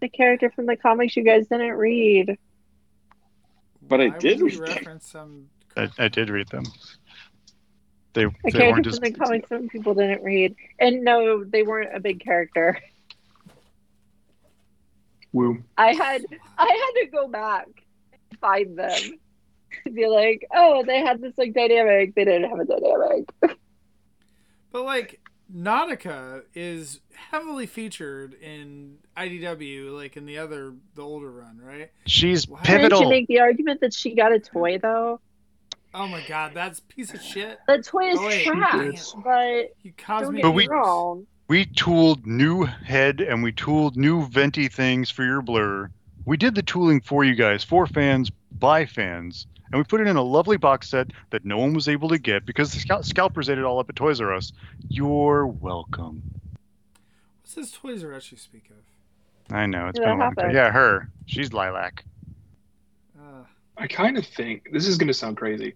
The 0.01 0.09
character 0.09 0.51
from 0.51 0.65
the 0.65 0.75
comics 0.75 1.15
you 1.15 1.23
guys 1.23 1.47
didn't 1.47 1.71
read. 1.73 2.37
But 3.87 4.01
I 4.01 4.09
did 4.09 4.41
would 4.41 4.53
read 4.53 4.59
them. 4.59 4.75
reference 4.75 5.07
some. 5.09 5.49
I, 5.75 5.89
I 5.97 6.07
did 6.07 6.29
read 6.29 6.49
them. 6.49 6.63
They, 8.13 8.25
A 8.25 8.31
they 8.43 8.51
character 8.51 8.71
weren't 8.71 8.75
from 8.75 8.83
just 8.83 9.01
the 9.01 9.11
comics 9.11 9.49
some 9.49 9.69
people 9.69 9.95
didn't 9.95 10.23
read. 10.23 10.55
And 10.79 11.03
no, 11.03 11.43
they 11.43 11.63
weren't 11.63 11.95
a 11.95 11.99
big 11.99 12.19
character. 12.19 12.79
Woo. 15.31 15.63
I 15.77 15.93
had 15.93 16.23
I 16.57 16.65
had 16.65 17.01
to 17.03 17.07
go 17.11 17.27
back 17.27 17.67
and 18.29 18.39
find 18.39 18.77
them 18.77 18.99
to 19.83 19.91
be 19.91 20.07
like, 20.07 20.45
oh, 20.53 20.83
they 20.85 20.99
had 20.99 21.21
this 21.21 21.37
like 21.37 21.53
dynamic. 21.53 22.13
They 22.13 22.25
didn't 22.25 22.49
have 22.49 22.59
a 22.59 22.65
dynamic. 22.65 23.29
But 24.71 24.85
like 24.85 25.19
Nautica 25.55 26.43
is 26.55 26.99
heavily 27.13 27.65
featured 27.67 28.33
in 28.35 28.97
IDW, 29.15 29.93
like 29.95 30.17
in 30.17 30.25
the 30.25 30.37
other 30.39 30.73
the 30.95 31.01
older 31.03 31.31
run, 31.31 31.59
right? 31.61 31.91
she's 32.07 32.47
Why 32.47 32.61
Didn't 32.63 32.99
you 32.99 33.07
make 33.09 33.27
the 33.27 33.39
argument 33.39 33.81
that 33.81 33.93
she 33.93 34.15
got 34.15 34.31
a 34.31 34.39
toy 34.39 34.79
though? 34.79 35.19
Oh 35.93 36.07
my 36.07 36.23
god, 36.27 36.53
that's 36.55 36.79
a 36.79 36.83
piece 36.83 37.13
of 37.13 37.21
shit. 37.21 37.59
That 37.67 37.83
toy 37.83 38.05
is 38.09 38.17
Oh, 38.19 38.29
trash, 38.43 39.11
but 39.23 39.75
You 39.83 39.93
don't 40.07 40.33
me. 40.33 40.37
get 40.37 40.41
But 40.43 40.49
me 40.49 40.55
we- 40.55 40.67
wrong. 40.67 41.27
We 41.49 41.65
tooled 41.65 42.25
new 42.25 42.63
head 42.63 43.19
and 43.21 43.43
we 43.43 43.51
tooled 43.51 43.95
new 43.95 44.25
venti 44.27 44.69
things 44.69 45.11
for 45.11 45.23
your 45.23 45.41
blur. 45.41 45.91
We 46.25 46.37
did 46.37 46.55
the 46.55 46.63
tooling 46.63 47.01
for 47.01 47.23
you 47.25 47.35
guys, 47.35 47.63
for 47.63 47.85
fans, 47.85 48.31
by 48.57 48.85
fans, 48.85 49.45
and 49.73 49.79
we 49.79 49.83
put 49.85 49.99
it 49.99 50.05
in 50.07 50.15
a 50.17 50.21
lovely 50.21 50.55
box 50.55 50.87
set 50.89 51.07
that 51.31 51.43
no 51.45 51.57
one 51.57 51.73
was 51.73 51.89
able 51.89 52.07
to 52.09 52.19
get 52.19 52.45
because 52.45 52.71
the 52.71 52.79
scalp- 52.79 53.03
scalpers 53.03 53.49
ate 53.49 53.57
it 53.57 53.63
all 53.63 53.79
up 53.79 53.89
at 53.89 53.95
Toys 53.95 54.21
R 54.21 54.31
Us. 54.31 54.53
You're 54.87 55.47
welcome. 55.47 56.21
What's 57.41 57.55
this 57.55 57.71
Toys 57.71 58.03
R 58.03 58.13
Us 58.13 58.31
you 58.31 58.37
speak 58.37 58.69
of? 58.69 59.55
I 59.55 59.65
know 59.65 59.87
it's 59.87 59.99
Yeah, 59.99 60.11
been 60.11 60.19
a 60.19 60.23
long 60.25 60.35
time. 60.35 60.51
Yeah, 60.51 60.69
her. 60.69 61.09
She's 61.25 61.53
lilac. 61.53 62.05
Uh, 63.19 63.45
I 63.75 63.87
kind 63.87 64.15
of 64.15 64.27
think 64.27 64.69
this 64.71 64.85
is 64.85 64.99
going 64.99 65.07
to 65.07 65.13
sound 65.13 65.37
crazy. 65.37 65.73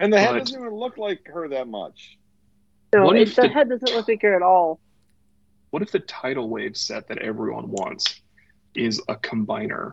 And 0.00 0.12
the 0.12 0.18
head 0.18 0.32
But- 0.32 0.38
doesn't 0.40 0.60
even 0.60 0.74
look 0.74 0.98
like 0.98 1.24
her 1.32 1.46
that 1.46 1.68
much. 1.68 2.18
No, 2.92 3.04
What 3.04 3.16
if 3.16 3.36
the 3.36 3.42
the- 3.42 3.48
head 3.50 3.68
doesn't 3.68 3.94
look 3.94 4.08
like 4.08 4.20
her 4.22 4.34
at 4.34 4.42
all. 4.42 4.80
What 5.70 5.80
if 5.82 5.92
the 5.92 6.00
tidal 6.00 6.48
wave 6.50 6.76
set 6.76 7.06
that 7.06 7.18
everyone 7.18 7.70
wants 7.70 8.20
is 8.74 9.00
a 9.08 9.14
combiner? 9.14 9.92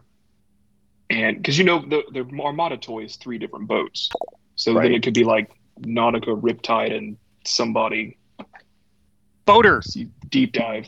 And 1.09 1.37
because 1.37 1.57
you 1.57 1.63
know 1.63 1.79
the 1.79 2.03
the 2.11 2.41
Armada 2.41 2.77
toy 2.77 3.03
is 3.05 3.15
three 3.15 3.37
different 3.39 3.67
boats, 3.67 4.09
so 4.55 4.73
Right. 4.73 4.83
then 4.83 4.93
it 4.93 5.03
could 5.03 5.13
be 5.15 5.23
like 5.23 5.49
Nautica, 5.81 6.39
Riptide, 6.39 6.95
and 6.95 7.17
somebody 7.45 8.17
Boater, 9.45 9.81
deep 10.29 10.51
dive. 10.53 10.87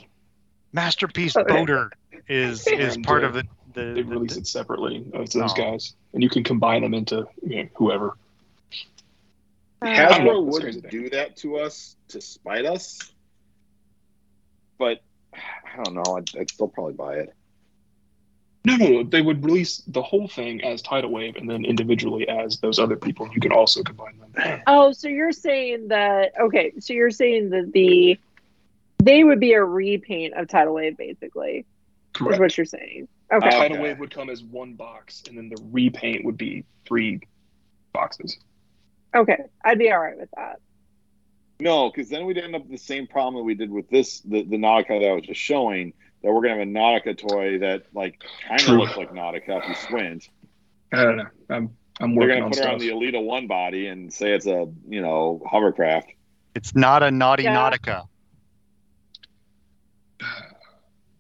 masterpiece 0.74 1.36
Okay. 1.36 1.52
boater 1.52 1.90
is 2.28 2.68
is 2.68 2.96
And, 2.96 3.06
part 3.06 3.24
uh, 3.24 3.28
of 3.28 3.34
the 3.34 3.44
the, 3.74 3.82
They 3.96 4.02
the- 4.02 4.04
release 4.04 4.36
it 4.38 4.46
separately 4.48 4.98
of 5.14 5.30
those 5.32 5.52
Oh. 5.54 5.56
guys, 5.56 5.96
and 6.14 6.22
you 6.22 6.30
can 6.30 6.44
combine 6.44 6.82
them 6.84 6.94
into 6.94 7.26
you 7.42 7.64
know, 7.64 7.70
whoever. 7.76 8.18
Uh, 9.82 9.86
don't. 10.10 10.22
Hasbro 10.22 10.44
wouldn't 10.46 10.90
do 10.92 11.10
that 11.10 11.38
to 11.38 11.58
us 11.58 11.96
to 12.10 12.22
spite 12.22 12.66
us, 12.66 13.00
but 14.78 15.02
I 15.34 15.84
don't 15.84 15.96
know. 15.96 16.18
I'd, 16.18 16.30
I'd 16.38 16.52
still 16.52 16.68
probably 16.68 16.94
buy 16.94 17.16
it. 17.16 17.34
No, 18.64 18.76
no, 18.76 18.88
no, 18.88 19.04
they 19.04 19.22
would 19.22 19.44
release 19.44 19.78
the 19.88 20.04
whole 20.04 20.28
thing 20.28 20.64
as 20.64 20.84
tidal 20.84 21.10
wave, 21.12 21.36
and 21.36 21.50
then 21.50 21.66
individually 21.66 22.28
as 22.30 22.60
those 22.60 22.78
other 22.78 22.96
people. 22.96 23.28
You 23.34 23.42
could 23.42 23.52
also 23.52 23.82
combine 23.84 24.14
them. 24.20 24.62
Oh, 24.68 24.92
so 24.92 25.08
you're 25.08 25.32
saying 25.32 25.88
that 25.90 26.34
okay, 26.40 26.74
so 26.80 26.94
you're 26.94 27.10
saying 27.12 27.50
that 27.50 27.72
the 27.74 28.20
they 29.04 29.24
would 29.24 29.40
be 29.40 29.54
a 29.54 29.64
repaint 29.64 30.36
of 30.36 30.48
Tidal 30.48 30.76
Wave 30.76 30.96
basically. 30.98 31.66
Correct. 32.14 32.36
Is 32.36 32.40
what 32.40 32.58
you're 32.58 32.66
saying. 32.66 33.08
Okay. 33.34 33.48
Uh, 33.48 33.52
Tidal 33.52 33.78
Okay. 33.78 33.84
wave 33.84 34.00
would 34.00 34.12
come 34.14 34.30
as 34.30 34.44
one 34.44 34.74
box, 34.74 35.24
and 35.28 35.38
then 35.38 35.50
the 35.50 35.58
repaint 35.72 36.24
would 36.26 36.38
be 36.38 36.66
three 36.86 37.20
boxes. 37.94 38.38
okay. 39.16 39.38
I'd 39.66 39.80
be 39.80 39.92
alright 39.92 40.18
with 40.20 40.30
that. 40.36 40.60
No, 41.60 41.90
because 41.90 42.10
then 42.10 42.26
we'd 42.26 42.38
end 42.38 42.56
up 42.56 42.64
with 42.64 42.72
the 42.72 42.78
same 42.78 43.08
problem 43.08 43.36
that 43.36 43.44
we 43.44 43.54
did 43.56 43.72
with 43.72 43.90
this 43.90 44.20
the, 44.22 44.44
the 44.44 44.58
Nautica 44.58 45.00
that 45.00 45.08
I 45.10 45.14
was 45.14 45.24
just 45.24 45.40
showing. 45.40 45.94
That 46.24 46.32
we're 46.32 46.42
gonna 46.42 46.60
have 46.60 46.68
a 46.68 46.72
Nautica 46.72 47.18
toy 47.18 47.60
that 47.60 47.84
like 47.94 48.24
kind 48.48 48.62
of 48.62 48.68
looks 48.70 48.96
like 48.98 49.12
Nautica 49.12 49.62
if 49.64 49.68
you 49.70 49.76
squint. 49.76 50.30
I 50.94 51.04
don't 51.04 51.18
know. 51.18 51.28
I'm 51.50 51.70
I'm 52.00 52.16
They're 52.16 52.20
working 52.28 52.36
gonna 52.36 52.46
on 52.46 52.50
put 52.52 52.58
her 52.60 52.64
stuff. 52.64 52.74
on 52.74 52.80
the 52.80 52.90
Elita 52.90 53.24
One 53.24 53.48
body 53.48 53.88
and 53.88 54.14
say 54.14 54.34
it's 54.34 54.46
a 54.46 54.68
you 54.88 55.02
know 55.02 55.42
hovercraft. 55.50 56.10
It's 56.56 56.76
not 56.76 57.02
a 57.04 57.10
naughty 57.12 57.44
Yeah. 57.44 57.56
Nautica. 57.56 58.08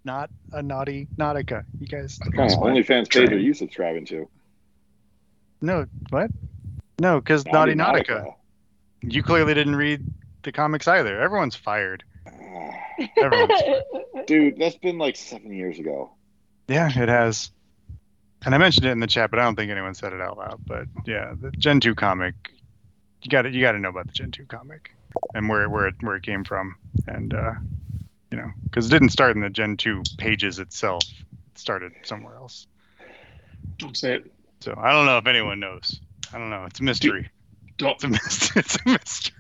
Not 0.04 0.32
a 0.52 0.64
naughty 0.64 1.08
Nautica. 1.18 1.64
You 1.80 1.86
guys. 1.86 2.20
What 2.24 2.34
kind 2.34 2.52
of 2.52 2.58
OnlyFans 2.58 3.10
page 3.12 3.32
are 3.32 3.38
you 3.38 3.54
subscribing 3.54 4.06
to? 4.08 4.28
No, 5.62 5.86
what? 6.10 6.32
No, 7.00 7.20
because 7.22 7.46
naughty 7.46 7.76
Nautica. 7.76 8.34
You 9.04 9.22
clearly 9.22 9.54
didn't 9.54 9.76
read 9.76 10.04
the 10.42 10.52
comics 10.52 10.88
either. 10.88 11.22
Everyone's 11.22 11.56
fired. 11.56 12.04
Everyone's 13.22 13.62
Dude, 14.28 14.58
that's 14.58 14.78
been 14.78 14.98
like 14.98 15.16
seven 15.16 15.54
years 15.54 15.80
ago. 15.80 16.12
Yeah, 16.68 16.88
it 16.88 17.10
has. 17.10 17.52
And 18.46 18.56
I 18.56 18.58
mentioned 18.58 18.86
it 18.86 18.92
in 18.92 19.00
the 19.00 19.08
chat, 19.08 19.30
but 19.30 19.40
I 19.40 19.44
don't 19.44 19.56
think 19.56 19.72
anyone 19.72 19.94
said 19.94 20.14
it 20.14 20.22
out 20.22 20.38
loud. 20.38 20.62
But 20.68 20.88
yeah, 21.06 21.34
the 21.40 21.52
Gen 21.52 21.80
2 21.80 21.96
comic, 21.96 22.34
you 23.22 23.30
got 23.30 23.44
to 23.44 23.52
you 23.52 23.62
got 23.62 23.74
to 23.74 23.80
know 23.80 23.90
about 23.90 24.08
the 24.08 24.14
Gen 24.14 24.32
2 24.32 24.46
comic 24.46 24.92
and 25.34 25.48
where 25.50 25.70
where 25.70 25.88
it 25.88 25.96
where 26.02 26.16
it 26.16 26.24
came 26.24 26.44
from, 26.44 26.76
and 27.08 27.34
uh, 27.34 27.54
you 28.32 28.38
know, 28.38 28.50
because 28.64 28.88
it 28.88 28.90
didn't 28.90 29.10
start 29.10 29.36
in 29.36 29.42
the 29.42 29.50
Gen 29.50 29.78
2 29.78 30.04
pages 30.18 30.60
itself. 30.60 31.04
It 31.04 31.58
started 31.60 31.92
somewhere 32.04 32.36
else. 32.36 32.68
Don't 33.78 33.98
say 33.98 34.16
it. 34.16 34.32
So 34.62 34.74
I 34.78 34.92
don't 34.92 35.06
know 35.06 35.18
if 35.18 35.28
anyone 35.28 35.60
knows. 35.60 36.00
I 36.34 36.38
don't 36.38 36.50
know. 36.50 36.66
It's 36.66 36.80
a 36.80 36.84
mystery. 36.84 37.30
Don't. 37.78 37.96
It's 37.96 38.04
a 38.04 38.08
mystery. 38.10 38.52
It's 38.62 38.76
a 38.76 38.90
mystery. 38.90 39.36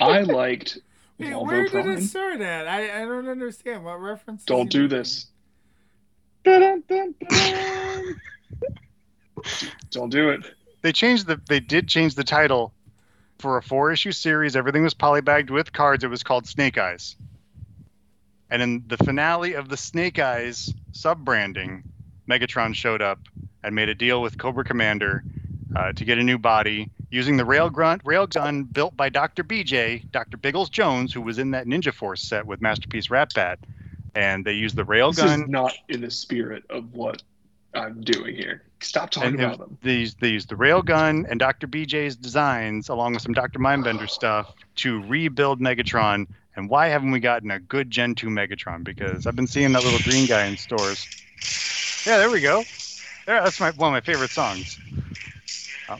I 0.00 0.20
liked 0.22 0.78
wait, 1.18 1.32
Volvo 1.32 1.46
where 1.46 1.62
did 1.62 1.70
Prime. 1.72 1.90
it 1.90 2.02
start 2.02 2.40
at? 2.40 2.66
I, 2.66 3.02
I 3.02 3.04
don't 3.04 3.28
understand. 3.28 3.84
What 3.84 4.00
reference? 4.00 4.44
Don't 4.44 4.70
do 4.70 4.88
this. 4.88 5.26
Dun, 6.44 6.82
dun, 6.88 7.14
dun. 7.28 8.20
Don't 9.90 10.10
do 10.10 10.30
it. 10.30 10.40
They 10.82 10.92
changed 10.92 11.26
the. 11.26 11.40
They 11.48 11.60
did 11.60 11.88
change 11.88 12.14
the 12.14 12.24
title 12.24 12.72
for 13.38 13.56
a 13.56 13.62
four 13.62 13.92
issue 13.92 14.12
series. 14.12 14.56
Everything 14.56 14.82
was 14.82 14.94
polybagged 14.94 15.50
with 15.50 15.72
cards. 15.72 16.04
It 16.04 16.10
was 16.10 16.22
called 16.22 16.46
Snake 16.46 16.78
Eyes. 16.78 17.16
And 18.50 18.62
in 18.62 18.84
the 18.86 18.96
finale 18.96 19.54
of 19.54 19.68
the 19.68 19.76
Snake 19.76 20.18
Eyes 20.18 20.72
sub 20.92 21.24
branding, 21.24 21.82
Megatron 22.30 22.74
showed 22.74 23.02
up 23.02 23.18
and 23.62 23.74
made 23.74 23.88
a 23.88 23.94
deal 23.94 24.22
with 24.22 24.38
Cobra 24.38 24.64
Commander 24.64 25.24
uh, 25.74 25.92
to 25.92 26.04
get 26.04 26.18
a 26.18 26.22
new 26.22 26.38
body 26.38 26.90
using 27.10 27.36
the 27.36 27.44
railgun, 27.44 28.02
railgun 28.02 28.72
built 28.72 28.96
by 28.96 29.08
Dr. 29.08 29.44
BJ, 29.44 30.10
Dr. 30.10 30.36
Biggles 30.36 30.68
Jones, 30.70 31.12
who 31.12 31.20
was 31.20 31.38
in 31.38 31.52
that 31.52 31.66
Ninja 31.66 31.92
Force 31.92 32.22
set 32.22 32.46
with 32.46 32.60
Masterpiece 32.60 33.10
Rat 33.10 33.32
Bat. 33.34 33.60
And 34.14 34.44
they 34.44 34.52
used 34.52 34.76
the 34.76 34.84
This 34.84 35.18
is 35.18 35.48
not 35.48 35.74
in 35.88 36.00
the 36.00 36.10
spirit 36.10 36.64
of 36.70 36.94
what 36.94 37.22
I'm 37.74 38.00
doing 38.00 38.34
here. 38.34 38.62
Stop 38.80 39.10
talking 39.10 39.34
And 39.34 39.40
about 39.42 39.58
them. 39.58 39.78
they 39.82 39.94
used 39.94 40.18
the 40.20 40.54
railgun 40.54 41.26
and 41.30 41.38
Dr. 41.38 41.66
BJ's 41.66 42.16
designs, 42.16 42.88
along 42.88 43.14
with 43.14 43.22
some 43.22 43.32
Dr. 43.34 43.58
Mindbender 43.58 44.08
stuff, 44.08 44.52
to 44.76 45.02
rebuild 45.02 45.60
Megatron. 45.60 46.26
And 46.56 46.70
why 46.70 46.88
haven't 46.88 47.10
we 47.10 47.20
gotten 47.20 47.50
a 47.50 47.58
good 47.60 47.90
Gen 47.90 48.14
2 48.14 48.28
Megatron? 48.28 48.84
Because 48.84 49.26
I've 49.26 49.36
been 49.36 49.46
seeing 49.46 49.72
that 49.72 49.84
little 49.84 50.00
green 50.00 50.26
guy 50.26 50.46
in 50.46 50.56
stores. 50.56 51.06
Yeah, 52.06 52.18
there 52.18 52.30
we 52.30 52.40
go. 52.40 52.64
There, 53.26 53.42
that's 53.42 53.60
my 53.60 53.70
one 53.72 53.88
of 53.88 53.92
my 53.92 54.00
favorite 54.00 54.30
songs. 54.30 54.78
Oh. 55.88 55.98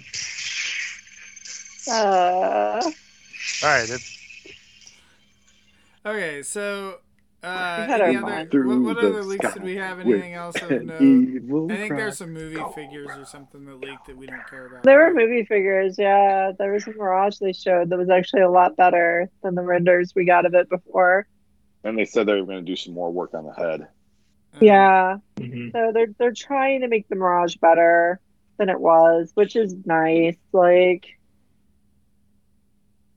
Uh, 1.88 2.80
All 2.82 2.90
right, 3.62 3.88
it's, 3.88 4.16
Okay, 6.04 6.42
so 6.42 6.98
uh, 7.42 7.86
any 7.90 8.16
other, 8.16 8.64
what, 8.64 8.80
what 8.80 8.98
other 8.98 9.22
leaks 9.24 9.54
did 9.54 9.62
we 9.62 9.76
have? 9.76 9.98
Anything 10.00 10.34
else 10.34 10.54
of 10.56 10.70
note? 10.70 11.00
I 11.70 11.76
think 11.76 11.96
there's 11.96 12.18
some 12.18 12.32
movie 12.32 12.62
figures 12.74 13.08
or 13.16 13.24
something 13.24 13.64
that 13.66 13.80
leaked 13.80 14.06
that 14.06 14.16
we 14.16 14.26
don't 14.26 14.46
care 14.48 14.66
about. 14.66 14.82
there 14.84 14.98
were 14.98 15.12
movie 15.14 15.44
figures, 15.44 15.96
yeah. 15.98 16.52
There 16.58 16.72
was 16.72 16.86
a 16.86 16.92
Mirage 16.92 17.38
they 17.38 17.52
showed 17.52 17.90
that 17.90 17.98
was 17.98 18.08
actually 18.10 18.42
a 18.42 18.50
lot 18.50 18.76
better 18.76 19.28
than 19.42 19.54
the 19.56 19.62
renders 19.62 20.12
we 20.14 20.24
got 20.24 20.46
of 20.46 20.54
it 20.54 20.68
before. 20.68 21.26
And 21.84 21.98
they 21.98 22.04
said 22.04 22.26
they 22.26 22.34
were 22.34 22.46
going 22.46 22.64
to 22.64 22.70
do 22.70 22.76
some 22.76 22.94
more 22.94 23.12
work 23.12 23.34
on 23.34 23.44
the 23.44 23.52
head. 23.52 23.88
Yeah. 24.60 25.18
Mhm. 25.36 25.72
So 25.72 25.90
they're 25.92 26.08
they're 26.18 26.32
trying 26.32 26.80
to 26.80 26.88
make 26.88 27.08
the 27.08 27.16
Mirage 27.16 27.56
better 27.56 28.20
than 28.58 28.68
it 28.70 28.80
was, 28.80 29.30
which 29.34 29.54
is 29.54 29.74
nice. 29.84 30.36
Like 30.52 31.04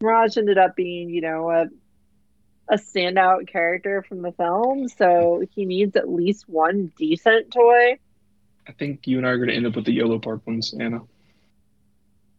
Mirage 0.02 0.38
ended 0.38 0.58
up 0.58 0.76
being, 0.76 1.10
you 1.10 1.22
know, 1.22 1.50
a 1.50 1.68
a 2.72 2.76
standout 2.76 3.48
character 3.48 4.04
from 4.08 4.22
the 4.22 4.32
film, 4.32 4.88
so 4.88 5.44
he 5.56 5.66
needs 5.66 5.96
at 5.96 6.08
least 6.08 6.48
one 6.48 6.92
decent 6.98 7.52
toy. 7.52 7.98
I 8.68 8.72
think 8.74 9.08
you 9.08 9.18
and 9.18 9.26
I 9.26 9.32
are 9.32 9.38
going 9.38 9.50
to 9.50 9.56
end 9.56 9.66
up 9.66 9.76
with 9.76 9.86
the 9.86 9.98
Yolopark 9.98 10.46
ones, 10.46 10.74
Anna. 10.80 11.02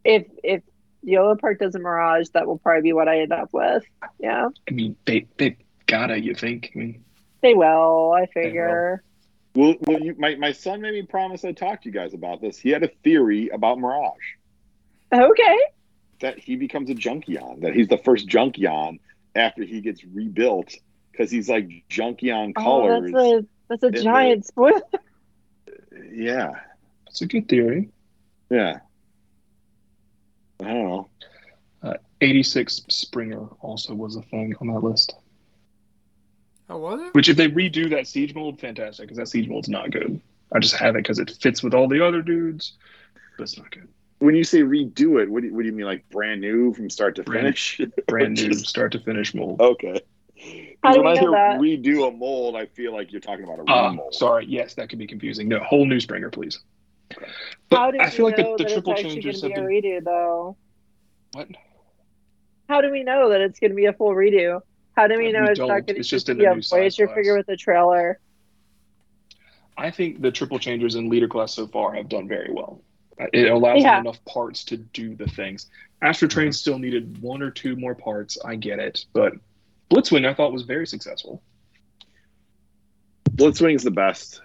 If 0.04 0.26
if 0.44 0.62
Yolopark 1.04 1.58
does 1.58 1.74
a 1.74 1.80
Mirage, 1.80 2.28
that 2.28 2.46
will 2.46 2.58
probably 2.58 2.82
be 2.82 2.92
what 2.92 3.08
I 3.08 3.20
end 3.20 3.32
up 3.32 3.52
with. 3.52 3.82
Yeah. 4.20 4.48
I 4.68 4.72
mean, 4.72 4.96
they 5.04 5.26
they 5.36 5.56
gotta. 5.86 6.20
You 6.20 6.34
think? 6.34 6.70
I 6.74 6.78
mean, 6.78 7.04
They 7.42 7.54
will, 7.54 8.12
I 8.12 8.26
figure. 8.26 9.02
Well, 9.54 9.74
well 9.80 10.00
you, 10.00 10.14
my, 10.16 10.36
my 10.36 10.52
son 10.52 10.80
made 10.80 10.94
me 10.94 11.02
promise 11.02 11.44
I'd 11.44 11.56
talk 11.56 11.82
to 11.82 11.88
you 11.88 11.92
guys 11.92 12.14
about 12.14 12.40
this. 12.40 12.56
He 12.56 12.70
had 12.70 12.84
a 12.84 12.88
theory 13.02 13.48
about 13.48 13.80
Mirage 13.80 14.36
Okay. 15.12 15.58
That 16.20 16.38
he 16.38 16.56
becomes 16.56 16.90
a 16.90 16.94
Junkion, 16.94 17.60
that 17.62 17.74
he's 17.74 17.88
the 17.88 17.98
first 17.98 18.28
Junkion 18.28 18.98
after 19.34 19.62
he 19.64 19.80
gets 19.80 20.04
rebuilt 20.04 20.74
because 21.12 21.30
he's 21.30 21.48
like 21.48 21.68
Junkion 21.90 22.52
Oh, 22.56 22.62
colors. 22.62 23.12
that's 23.12 23.24
a 23.24 23.46
that's 23.68 23.82
a 23.82 23.86
in 23.86 23.92
the- 23.94 24.02
giant 24.02 24.46
spoiler. 24.46 24.82
Yeah, 26.12 26.52
it's 27.06 27.20
a 27.22 27.26
good 27.26 27.48
theory. 27.48 27.88
yeah. 28.50 28.80
I 30.60 30.64
don't 30.64 30.88
know. 30.88 31.08
Uh, 31.82 31.94
86 32.20 32.82
Springer 32.88 33.46
also 33.60 33.94
was 33.94 34.16
a 34.16 34.22
thing 34.22 34.54
on 34.60 34.66
that 34.68 34.80
list. 34.80 35.14
Oh, 36.68 36.76
was 36.78 37.00
it? 37.00 37.14
Which, 37.14 37.28
if 37.30 37.36
they 37.38 37.48
redo 37.48 37.88
that 37.90 38.06
siege 38.06 38.34
mold, 38.34 38.60
fantastic, 38.60 39.06
because 39.06 39.16
that 39.16 39.28
siege 39.28 39.48
mold's 39.48 39.68
not 39.70 39.90
good. 39.90 40.20
I 40.52 40.58
just 40.58 40.74
have 40.76 40.96
it 40.96 41.02
because 41.02 41.18
it 41.18 41.30
fits 41.40 41.62
with 41.62 41.72
all 41.74 41.88
the 41.88 42.04
other 42.06 42.20
dudes, 42.22 42.74
but 43.38 43.44
it's 43.44 43.56
not 43.56 43.70
good. 43.70 43.88
When 44.20 44.34
you 44.36 44.44
say 44.44 44.60
redo 44.60 45.20
it, 45.22 45.28
what 45.30 45.40
do 45.42 45.48
you, 45.48 45.54
what 45.54 45.62
do 45.62 45.66
you 45.66 45.72
mean, 45.72 45.86
like 45.86 46.08
brand 46.10 46.40
new 46.40 46.72
from 46.74 46.88
start 46.90 47.16
to 47.16 47.22
Brand- 47.22 47.44
finish? 47.58 47.80
Brand 48.06 48.36
new, 48.36 48.48
Just- 48.52 48.68
start 48.68 48.92
to 48.92 49.00
finish 49.00 49.34
mold. 49.34 49.60
Okay. 49.60 50.00
How 50.82 50.96
when 50.96 51.06
I 51.06 51.18
hear 51.18 51.30
that? 51.32 51.58
redo 51.60 52.08
a 52.08 52.10
mold, 52.10 52.56
I 52.56 52.64
feel 52.66 52.94
like 52.94 53.12
you're 53.12 53.20
talking 53.20 53.44
about 53.44 53.58
a 53.58 53.64
Ah, 53.68 53.88
remold. 53.90 54.14
sorry. 54.14 54.46
Yes, 54.48 54.74
that 54.74 54.88
could 54.88 54.98
be 54.98 55.06
confusing. 55.06 55.48
No, 55.48 55.58
whole 55.60 55.84
new 55.84 56.00
Springer, 56.00 56.30
please. 56.30 56.58
But 57.68 57.76
How 57.76 57.90
do 57.90 57.98
I 58.00 58.08
feel 58.08 58.24
like 58.26 58.36
the, 58.36 58.54
the 58.56 58.64
triple 58.64 58.92
it's 58.92 59.00
actually 59.00 59.20
changes 59.22 59.42
have 59.42 59.50
be 59.50 59.54
been. 59.56 59.64
a 59.64 59.68
redo, 60.00 60.04
though? 60.04 60.56
What? 61.32 61.48
How 62.68 62.80
do 62.80 62.90
we 62.90 63.02
know 63.02 63.28
that 63.30 63.40
it's 63.42 63.58
going 63.58 63.70
to 63.72 63.76
be 63.76 63.86
a 63.86 63.92
full 63.92 64.10
redo? 64.14 64.60
How 64.96 65.06
do 65.08 65.18
we 65.18 65.26
We 65.26 65.32
know 65.32 65.44
it's 65.44 65.58
don't. 65.58 65.68
not 65.68 65.86
going 65.86 65.94
to 65.96 66.00
It's 66.00 66.08
just 66.08 66.28
in 66.28 66.38
be 66.38 66.44
the 66.44 66.52
a 66.52 66.54
new 66.54 66.62
size 66.62 66.96
Voyager 66.96 67.14
figure 67.14 67.36
with 67.36 67.48
a 67.48 67.56
trailer? 67.56 68.18
I 69.76 69.90
think 69.90 70.20
the 70.22 70.30
triple 70.30 70.58
changers 70.58 70.94
in 70.94 71.08
leader 71.10 71.28
class 71.28 71.52
so 71.54 71.66
far 71.66 71.94
have 71.94 72.08
done 72.08 72.28
very 72.28 72.50
well. 72.52 72.80
It 73.32 73.50
allows 73.50 73.82
Yeah. 73.82 73.96
them 73.96 74.06
enough 74.06 74.24
parts 74.24 74.64
to 74.66 74.76
do 74.78 75.14
the 75.14 75.26
things. 75.26 75.68
Astrotrain 76.02 76.54
still 76.54 76.78
needed 76.78 77.20
one 77.20 77.42
or 77.42 77.50
two 77.50 77.76
more 77.76 77.94
parts. 77.94 78.38
I 78.44 78.56
get 78.56 78.78
it, 78.78 79.04
but 79.12 79.34
Blitzwing 79.90 80.26
I 80.26 80.32
thought 80.34 80.52
was 80.52 80.62
very 80.62 80.86
successful. 80.86 81.42
Blitzwing's 83.30 83.82
the 83.82 83.90
best. 83.90 84.40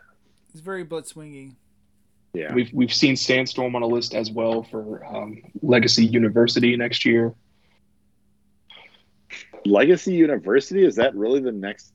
It's 0.52 0.62
very 0.62 0.84
blitzwingy. 0.86 1.56
Yeah. 2.34 2.54
We've 2.54 2.72
we've 2.74 2.94
seen 2.94 3.16
Sandstorm 3.16 3.76
on 3.76 3.82
a 3.82 3.88
list 3.88 4.14
as 4.14 4.32
well 4.32 4.64
for 4.64 5.06
um, 5.06 5.42
Legacy 5.62 6.06
University 6.06 6.76
next 6.76 7.06
year. 7.06 7.34
Legacy 9.66 10.14
University 10.14 10.84
is 10.84 10.96
that 10.96 11.16
really 11.16 11.40
the 11.40 11.52
next 11.52 11.88
thing? 11.88 11.95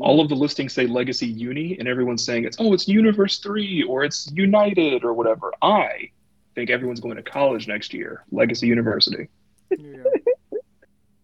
All 0.00 0.20
of 0.20 0.28
the 0.28 0.34
listings 0.34 0.72
say 0.72 0.86
Legacy 0.86 1.26
Uni, 1.26 1.78
and 1.78 1.86
everyone's 1.86 2.24
saying 2.24 2.44
it's 2.44 2.56
oh 2.58 2.72
it's 2.72 2.88
Universe 2.88 3.38
Three 3.38 3.82
or 3.82 4.04
it's 4.04 4.30
United 4.32 5.04
or 5.04 5.12
whatever. 5.12 5.52
I 5.60 6.10
think 6.54 6.70
everyone's 6.70 7.00
going 7.00 7.16
to 7.16 7.22
college 7.22 7.68
next 7.68 7.92
year. 7.92 8.24
Legacy 8.30 8.66
University. 8.66 9.28
There 9.70 9.78
you 9.78 10.02
go. 10.02 10.10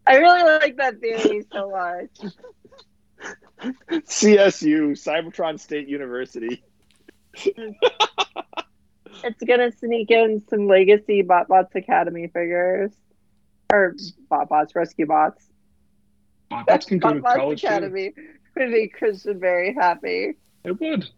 I 0.07 0.17
really 0.17 0.43
like 0.43 0.77
that 0.77 1.01
theory 1.01 1.45
so 1.53 1.71
much. 1.71 2.33
CSU, 3.91 4.93
Cybertron 4.93 5.59
State 5.61 5.89
University. 5.89 6.63
It's 9.23 9.43
going 9.43 9.61
to 9.61 9.77
sneak 9.77 10.11
in 10.11 10.43
some 10.49 10.67
Legacy 10.67 11.23
BotBots 11.23 11.75
Academy 11.75 12.29
figures. 12.29 12.93
Or 13.73 13.95
BotBots, 14.31 14.75
Rescue 14.75 15.07
Bots. 15.07 15.45
Bots 16.49 16.87
can 16.87 16.99
go 16.99 17.15
to 17.15 17.21
BotBots 17.21 17.37
college 17.37 17.63
too. 17.63 18.13
Academy 18.61 18.73
would 18.73 18.81
make 18.81 18.95
Christian 18.95 19.41
very 19.41 19.75
happy. 19.75 20.35
It 20.65 20.81
would. 20.81 21.09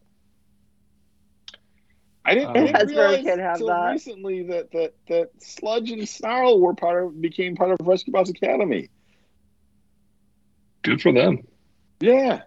I 2.24 2.34
didn't, 2.34 2.50
Um, 2.50 2.56
I 2.56 2.66
didn't 2.66 2.76
Hasbro 2.76 2.96
realize 2.96 3.24
can 3.24 3.40
until 3.40 3.66
that. 3.66 3.90
recently 3.90 4.42
that, 4.44 4.70
that 4.70 4.94
that 5.08 5.30
Sludge 5.42 5.90
and 5.90 6.08
Snarl 6.08 6.60
were 6.60 6.74
part 6.74 7.04
of 7.04 7.20
became 7.20 7.56
part 7.56 7.72
of 7.72 7.84
Rescue 7.86 8.12
Bots 8.12 8.30
Academy. 8.30 8.90
Good 10.82 11.02
for 11.02 11.12
them. 11.12 11.46
Yeah. 12.00 12.42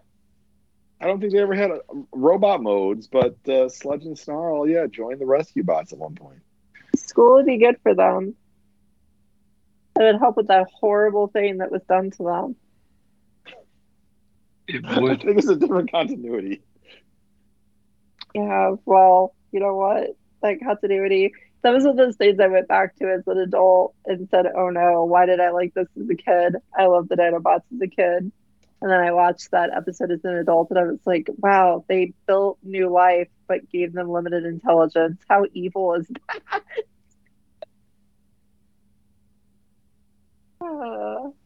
I 1.02 1.08
don't 1.08 1.20
think 1.20 1.34
they 1.34 1.40
ever 1.40 1.56
had 1.56 1.72
a, 1.72 1.82
robot 2.14 2.64
modes, 2.64 3.08
but 3.08 3.38
uh, 3.50 3.68
Sludge 3.68 4.06
and 4.06 4.18
Snarl, 4.18 4.68
yeah, 4.68 4.88
joined 4.88 5.20
the 5.20 5.26
Rescue 5.26 5.64
Bots 5.64 5.92
at 5.92 6.00
one 6.00 6.16
point. 6.16 6.40
School 6.96 7.36
would 7.36 7.46
be 7.46 7.58
good 7.58 7.78
for 7.84 7.94
them. 7.94 8.34
It 10.00 10.04
would 10.04 10.20
help 10.20 10.38
with 10.38 10.48
that 10.48 10.68
horrible 10.74 11.28
thing 11.28 11.58
that 11.58 11.72
was 11.72 11.82
done 11.84 12.12
to 12.12 12.24
them. 12.24 12.56
It 14.68 14.86
I 14.88 15.16
think 15.16 15.38
it's 15.38 15.48
a 15.48 15.56
different 15.56 15.92
continuity. 15.92 16.62
Yeah, 18.34 18.76
well, 18.86 19.34
you 19.52 19.60
know 19.60 19.76
what? 19.76 20.18
That 20.42 20.60
continuity. 20.62 21.34
That 21.62 21.74
was 21.74 21.84
one 21.84 21.92
of 21.92 21.98
those 21.98 22.18
things 22.18 22.40
I 22.40 22.48
went 22.48 22.68
back 22.68 22.96
to 22.98 23.06
as 23.12 23.24
an 23.28 23.38
adult 23.40 23.96
and 24.06 24.28
said, 24.30 24.46
"Oh 24.56 24.70
no, 24.70 25.06
why 25.06 25.26
did 25.26 25.40
I 25.40 25.52
like 25.52 25.74
this 25.74 25.88
as 26.00 26.10
a 26.10 26.16
kid? 26.16 26.56
I 26.78 26.86
loved 26.86 27.10
the 27.10 27.16
Dinobots 27.16 27.64
as 27.74 27.82
a 27.82 27.88
kid." 27.88 28.32
And 28.82 28.92
then 28.92 29.00
I 29.00 29.14
watched 29.14 29.52
that 29.52 29.72
episode 29.76 30.12
as 30.12 30.24
an 30.26 30.36
adult, 30.36 30.70
and 30.70 30.78
I 30.78 30.84
was 30.84 31.00
like, 31.06 31.28
"Wow, 31.38 31.86
they 31.88 32.14
built 32.28 32.60
new 32.62 32.90
life, 32.90 33.30
but 33.48 33.70
gave 33.72 33.94
them 33.94 34.10
limited 34.10 34.46
intelligence. 34.46 35.22
How 35.30 35.46
evil 35.54 35.94
is 35.96 36.08
that?" 36.08 36.62
Uh, 40.62 41.30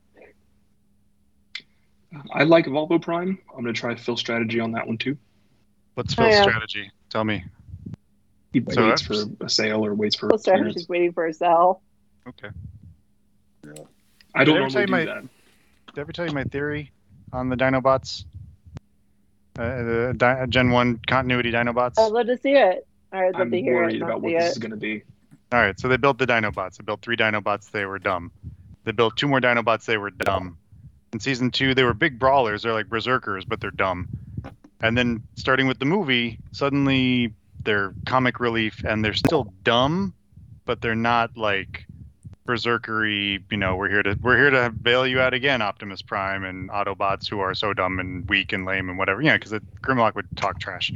I 2.34 2.44
like 2.44 2.66
Volvo 2.66 3.02
Prime. 3.02 3.38
I'm 3.56 3.64
going 3.64 3.74
to 3.74 3.80
try 3.80 3.96
Phil 3.96 4.18
strategy 4.18 4.60
on 4.60 4.72
that 4.72 4.88
one 4.88 4.98
too. 4.98 5.18
What's 5.96 6.14
Oh, 6.14 6.24
Phil's 6.24 6.36
yeah. 6.36 6.42
strategy? 6.44 6.92
Tell 7.10 7.24
me. 7.24 7.44
He 8.52 8.64
So 8.72 8.88
waits 8.88 9.02
for 9.04 9.14
a 9.42 9.50
sale 9.50 9.86
or 9.86 9.94
waits 9.94 10.16
for 10.16 10.28
Full 10.30 10.40
strategy 10.40 10.64
strategy's 10.72 10.90
waiting 10.90 11.14
for 11.14 11.28
a 11.28 11.34
sale. 11.34 11.82
Okay. 12.28 12.50
Yeah. 13.64 13.72
I 14.34 14.44
don't 14.44 14.56
Did 14.56 14.56
I 14.56 14.58
ever 14.58 14.60
normally 14.60 14.72
tell 14.72 14.82
you 14.82 14.88
do 14.88 14.92
my- 14.92 15.06
that. 15.06 15.22
Did 15.22 15.98
I 15.98 16.02
ever 16.02 16.12
tell 16.12 16.26
you 16.28 16.34
my 16.34 16.44
theory 16.46 16.92
on 17.34 17.50
the 17.50 17.56
Dinobots? 17.56 18.26
Uh, 19.58 19.84
the 19.84 20.14
Di- 20.18 20.46
Gen 20.48 20.72
1 20.72 21.00
continuity 21.08 21.52
Dinobots? 21.52 22.00
I'd 22.00 22.12
love 22.12 22.28
to 22.28 22.38
see 22.38 22.54
it. 22.54 22.88
I'd 23.12 23.34
love 23.34 23.42
I'm 23.42 23.52
to 23.52 23.60
hear 23.62 23.74
it. 23.74 23.76
worried 23.76 24.00
not 24.00 24.06
about 24.10 24.22
what 24.22 24.32
this 24.34 24.46
it. 24.46 24.52
is 24.52 24.58
going 24.58 24.72
to 24.72 24.78
be. 24.78 25.04
All 25.52 25.60
right, 25.60 25.80
so 25.80 25.88
they 25.88 25.98
built 25.98 26.18
the 26.20 26.28
Dinobots. 26.28 26.78
They 26.78 26.84
built 26.84 27.02
three 27.02 27.18
Dinobots. 27.18 27.72
They 27.72 27.86
were 27.86 28.00
dumb. 28.00 28.32
They 28.84 28.92
built 28.94 29.18
two 29.18 29.28
more 29.28 29.42
Dinobots. 29.42 29.86
They 29.86 29.98
were 29.98 30.12
dumb. 30.12 30.58
In 31.14 31.20
season 31.20 31.52
two, 31.52 31.74
they 31.74 31.84
were 31.84 31.94
big 31.94 32.20
brawlers. 32.20 32.64
They're 32.64 32.74
like 32.74 32.90
berserkers, 32.90 33.46
but 33.46 33.60
they're 33.60 33.72
dumb. 33.72 34.08
And 34.82 34.98
then 34.98 35.24
starting 35.36 35.68
with 35.68 35.80
the 35.80 35.86
movie, 35.86 36.40
suddenly 36.52 37.34
they're 37.64 37.94
comic 38.06 38.40
relief 38.40 38.84
and 38.86 39.04
they're 39.04 39.14
still 39.14 39.52
dumb, 39.64 40.14
but 40.66 40.82
they're 40.82 40.96
not 40.96 41.36
like 41.36 41.86
berserkery. 42.48 43.44
You 43.52 43.58
know, 43.58 43.76
we're 43.76 43.90
here 43.90 44.04
to 44.04 44.18
we're 44.22 44.38
here 44.38 44.52
to 44.52 44.70
bail 44.70 45.06
you 45.06 45.20
out 45.20 45.34
again, 45.34 45.62
Optimus 45.62 46.02
Prime 46.02 46.46
and 46.46 46.70
Autobots 46.70 47.28
who 47.28 47.40
are 47.40 47.54
so 47.54 47.74
dumb 47.74 48.00
and 48.00 48.28
weak 48.30 48.54
and 48.54 48.66
lame 48.66 48.90
and 48.90 48.98
whatever. 48.98 49.22
Yeah, 49.22 49.36
because 49.36 49.52
Grimlock 49.82 50.16
would 50.16 50.28
talk 50.38 50.60
trash 50.60 50.94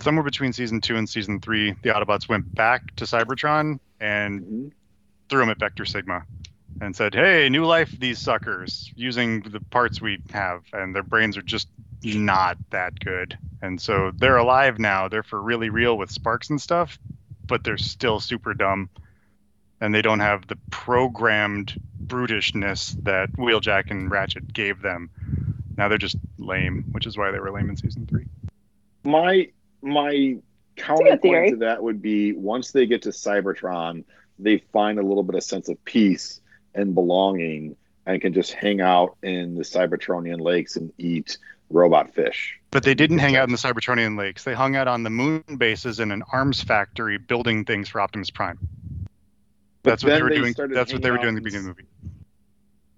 somewhere 0.00 0.22
between 0.22 0.52
season 0.52 0.80
two 0.80 0.96
and 0.96 1.08
season 1.08 1.40
three, 1.40 1.72
the 1.82 1.90
Autobots 1.90 2.28
went 2.28 2.54
back 2.54 2.94
to 2.96 3.04
Cybertron 3.04 3.80
and 4.00 4.40
Mhm. 4.40 4.72
threw 5.28 5.40
them 5.40 5.50
at 5.50 5.58
Vector 5.58 5.84
Sigma 5.84 6.24
and 6.80 6.94
said, 6.94 7.14
"Hey, 7.14 7.48
new 7.48 7.64
life, 7.64 7.90
these 7.98 8.18
suckers, 8.18 8.92
using 8.94 9.40
the 9.40 9.60
parts 9.60 10.00
we 10.00 10.22
have, 10.30 10.62
and 10.72 10.94
their 10.94 11.02
brains 11.02 11.36
are 11.36 11.42
just 11.42 11.68
not 12.04 12.58
that 12.70 12.98
good. 13.00 13.36
And 13.62 13.80
so 13.80 14.12
they're 14.14 14.36
alive 14.36 14.78
now. 14.78 15.08
They're 15.08 15.22
for 15.22 15.40
really 15.40 15.70
real 15.70 15.98
with 15.98 16.10
sparks 16.10 16.50
and 16.50 16.60
stuff, 16.60 16.98
but 17.46 17.64
they're 17.64 17.78
still 17.78 18.20
super 18.20 18.54
dumb, 18.54 18.88
and 19.80 19.94
they 19.94 20.02
don't 20.02 20.20
have 20.20 20.46
the 20.46 20.58
programmed 20.70 21.80
brutishness 22.06 23.02
that 23.04 23.32
Wheeljack 23.32 23.90
and 23.90 24.10
Ratchet 24.10 24.52
gave 24.52 24.80
them. 24.80 25.10
Now 25.76 25.88
they're 25.88 25.98
just 25.98 26.16
lame, 26.38 26.84
which 26.92 27.06
is 27.06 27.16
why 27.16 27.30
they 27.30 27.40
were 27.40 27.50
lame 27.50 27.70
in 27.70 27.76
season 27.76 28.06
three. 28.06 28.26
My 29.04 29.48
my 29.82 30.36
counterpoint 30.76 31.50
to 31.50 31.56
that 31.56 31.82
would 31.82 32.00
be 32.00 32.32
once 32.32 32.70
they 32.70 32.86
get 32.86 33.02
to 33.02 33.08
Cybertron, 33.10 34.04
they 34.38 34.58
find 34.72 34.98
a 34.98 35.02
little 35.02 35.24
bit 35.24 35.34
of 35.34 35.42
sense 35.42 35.68
of 35.68 35.84
peace 35.84 36.40
and 36.74 36.94
belonging 36.94 37.76
and 38.06 38.20
can 38.20 38.32
just 38.32 38.52
hang 38.52 38.80
out 38.80 39.16
in 39.22 39.54
the 39.54 39.62
Cybertronian 39.62 40.40
lakes 40.40 40.76
and 40.76 40.92
eat 40.98 41.38
robot 41.70 42.14
fish. 42.14 42.58
But 42.70 42.82
they 42.82 42.94
didn't 42.94 43.18
hang 43.18 43.36
out 43.36 43.48
in 43.48 43.52
the 43.52 43.58
Cybertronian 43.58 44.18
lakes. 44.18 44.44
They 44.44 44.54
hung 44.54 44.76
out 44.76 44.88
on 44.88 45.02
the 45.02 45.10
moon 45.10 45.42
bases 45.56 46.00
in 46.00 46.10
an 46.10 46.22
arms 46.32 46.62
factory 46.62 47.18
building 47.18 47.64
things 47.64 47.88
for 47.88 48.00
Optimus 48.00 48.30
Prime. 48.30 48.58
That's 49.82 50.02
what 50.04 50.14
they 50.14 50.22
were 50.22 50.28
doing. 50.30 50.54
That's 50.56 50.92
what 50.92 51.02
they 51.02 51.10
were 51.10 51.18
doing 51.18 51.30
in 51.30 51.34
the 51.34 51.40
beginning 51.40 51.70
of 51.70 51.76
the 51.76 51.82
movie. 51.82 52.14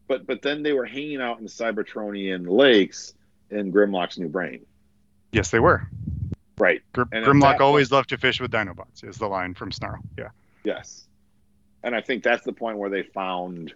But 0.09 0.27
but 0.27 0.43
then 0.43 0.63
they 0.63 0.73
were 0.73 0.87
hanging 0.87 1.21
out 1.21 1.39
in 1.39 1.45
the 1.45 1.51
Cybertronian 1.51 2.49
lakes 2.49 3.15
in 3.51 3.73
Grimlock's 3.73 4.19
new 4.19 4.29
brain. 4.29 4.67
Yes, 5.33 5.51
they 5.51 5.61
were. 5.61 5.89
Right. 6.59 6.83
Gr- 6.93 7.03
Grimlock 7.05 7.61
always 7.61 7.91
loved 7.91 8.11
to 8.11 8.19
fish 8.19 8.41
with 8.41 8.51
Dinobots. 8.51 9.05
Is 9.05 9.19
the 9.19 9.29
line 9.29 9.55
from 9.55 9.73
Snarl. 9.73 10.01
Yeah. 10.19 10.29
Yes. 10.65 11.07
And 11.83 11.95
I 11.95 12.01
think 12.01 12.23
that's 12.23 12.45
the 12.45 12.53
point 12.53 12.79
where 12.79 12.91
they 12.91 13.03
found 13.03 13.73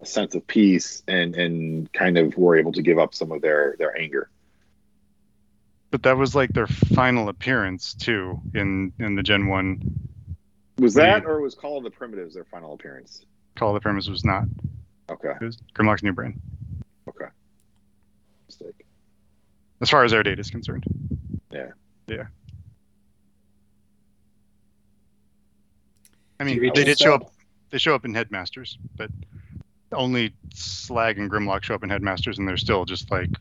a 0.00 0.06
sense 0.06 0.34
of 0.34 0.46
peace 0.46 1.02
and 1.06 1.34
and 1.36 1.92
kind 1.92 2.18
of 2.18 2.36
were 2.36 2.56
able 2.56 2.72
to 2.72 2.82
give 2.82 2.98
up 2.98 3.14
some 3.14 3.30
of 3.32 3.40
their 3.42 3.76
their 3.78 3.96
anger. 3.98 4.28
But 5.90 6.02
that 6.02 6.16
was 6.16 6.34
like 6.34 6.50
their 6.50 6.66
final 6.66 7.28
appearance 7.28 7.94
too 7.94 8.40
in 8.54 8.92
in 8.98 9.14
the 9.14 9.22
Gen 9.22 9.46
One. 9.46 9.80
Was 10.78 10.94
that 10.94 11.22
you- 11.22 11.28
or 11.28 11.40
was 11.40 11.54
Call 11.54 11.78
of 11.78 11.84
the 11.84 11.90
Primitives 11.90 12.34
their 12.34 12.44
final 12.44 12.74
appearance? 12.74 13.24
Call 13.54 13.68
of 13.70 13.74
the 13.74 13.80
Primitives 13.80 14.10
was 14.10 14.24
not. 14.24 14.44
Okay. 15.08 15.32
It 15.40 15.44
was 15.44 15.58
Grimlock's 15.74 16.02
new 16.02 16.12
brain, 16.12 16.40
Okay. 17.08 17.26
Mistake. 18.48 18.84
as 19.80 19.88
far 19.90 20.02
as 20.02 20.12
our 20.12 20.22
data 20.24 20.40
is 20.40 20.50
concerned. 20.50 20.82
Yeah. 21.52 21.70
Yeah. 22.08 22.24
I 26.40 26.44
mean, 26.44 26.58
Rachel 26.58 26.74
they 26.74 26.84
did 26.84 26.98
show 26.98 27.14
up. 27.14 27.30
They 27.74 27.78
show 27.78 27.96
up 27.96 28.04
in 28.04 28.14
Headmasters, 28.14 28.78
but 28.96 29.10
only 29.90 30.32
Slag 30.52 31.18
and 31.18 31.28
Grimlock 31.28 31.64
show 31.64 31.74
up 31.74 31.82
in 31.82 31.90
Headmasters, 31.90 32.38
and 32.38 32.46
they're 32.46 32.56
still 32.56 32.84
just 32.84 33.10
like 33.10 33.36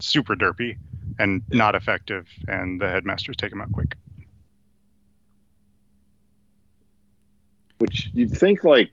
super 0.00 0.34
derpy 0.34 0.78
and 1.18 1.42
not 1.50 1.74
effective, 1.74 2.26
and 2.48 2.80
the 2.80 2.88
Headmasters 2.88 3.36
take 3.36 3.50
them 3.50 3.60
out 3.60 3.70
quick. 3.70 3.96
Which 7.76 8.08
you'd 8.14 8.32
think 8.32 8.64
like, 8.64 8.92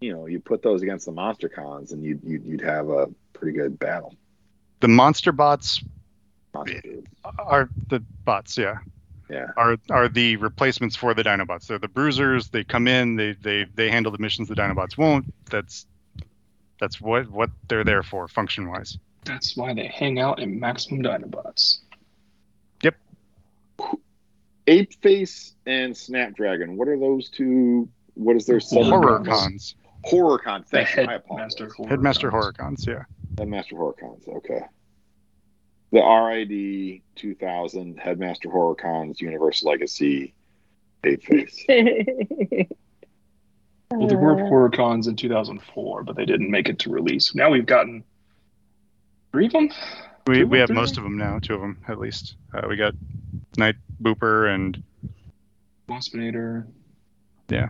you 0.00 0.12
know, 0.12 0.26
you 0.26 0.38
put 0.38 0.62
those 0.62 0.82
against 0.82 1.06
the 1.06 1.12
monster 1.12 1.48
cons 1.48 1.90
and 1.90 2.04
you'd 2.04 2.22
you'd, 2.22 2.44
you'd 2.44 2.60
have 2.60 2.88
a 2.88 3.08
pretty 3.32 3.58
good 3.58 3.80
battle. 3.80 4.14
The 4.78 4.86
monster 4.86 5.32
bots 5.32 5.82
Monster 6.54 7.02
are 7.40 7.68
the 7.88 7.98
bots, 8.24 8.56
yeah. 8.56 8.78
Yeah. 9.32 9.46
Are 9.56 9.76
are 9.90 10.08
the 10.08 10.36
replacements 10.36 10.94
for 10.94 11.14
the 11.14 11.22
Dinobots. 11.24 11.66
They're 11.66 11.78
the 11.78 11.88
bruisers. 11.88 12.48
They 12.50 12.64
come 12.64 12.86
in, 12.86 13.16
they 13.16 13.32
they 13.32 13.64
they 13.74 13.88
handle 13.90 14.12
the 14.12 14.18
missions 14.18 14.48
the 14.48 14.54
Dinobots 14.54 14.98
won't. 14.98 15.32
That's 15.50 15.86
that's 16.78 17.00
what 17.00 17.30
what 17.30 17.48
they're 17.68 17.82
there 17.84 18.02
for, 18.02 18.28
function 18.28 18.68
wise. 18.68 18.98
That's 19.24 19.56
why 19.56 19.72
they 19.72 19.86
hang 19.86 20.18
out 20.18 20.38
in 20.38 20.60
Maximum 20.60 21.02
Dinobots. 21.02 21.78
Yep. 22.82 22.96
Ape 24.66 24.92
Face 25.00 25.54
and 25.66 25.96
Snapdragon. 25.96 26.76
What 26.76 26.88
are 26.88 26.98
those 26.98 27.30
two? 27.30 27.88
What 28.14 28.36
is 28.36 28.44
their 28.46 28.58
Horror 28.60 28.84
sub- 28.84 28.92
Horror 28.92 29.18
cons. 29.20 29.28
cons. 29.28 29.74
Horror 30.04 30.38
cons. 30.40 30.70
The 30.70 30.84
Thank 30.84 30.96
you. 30.96 31.06
Headmaster 31.06 31.70
Horror. 31.72 31.88
Headmaster 31.88 32.30
Cons. 32.30 32.42
horror 32.42 32.52
cons, 32.52 32.86
yeah. 32.86 33.04
Headmaster 33.38 33.76
Horror 33.76 33.94
Cons. 33.98 34.24
Okay. 34.28 34.60
The 35.92 36.00
RID 36.00 37.02
2000 37.16 37.98
Headmaster 37.98 38.50
Horror 38.50 38.74
Cons 38.74 39.20
Universe 39.20 39.62
Legacy 39.62 40.34
Ape 41.04 41.22
Face. 41.24 41.66
Well, 43.94 44.08
there 44.08 44.16
were 44.16 44.38
horror 44.38 44.70
cons 44.70 45.06
in 45.06 45.16
2004, 45.16 46.02
but 46.04 46.16
they 46.16 46.24
didn't 46.24 46.50
make 46.50 46.70
it 46.70 46.78
to 46.78 46.90
release. 46.90 47.34
Now 47.34 47.50
we've 47.50 47.66
gotten 47.66 48.02
three 49.32 49.44
of 49.44 49.52
them. 49.52 49.68
We 50.26 50.36
Two 50.36 50.46
we 50.46 50.58
have 50.60 50.68
three? 50.68 50.76
most 50.76 50.96
of 50.96 51.02
them 51.02 51.18
now, 51.18 51.38
two 51.40 51.54
of 51.54 51.60
them 51.60 51.76
at 51.88 51.98
least. 51.98 52.36
Uh, 52.54 52.62
we 52.70 52.76
got 52.76 52.94
Night 53.58 53.74
Booper 54.02 54.48
and 54.54 54.82
Waspinator. 55.90 56.66
Yeah. 57.50 57.68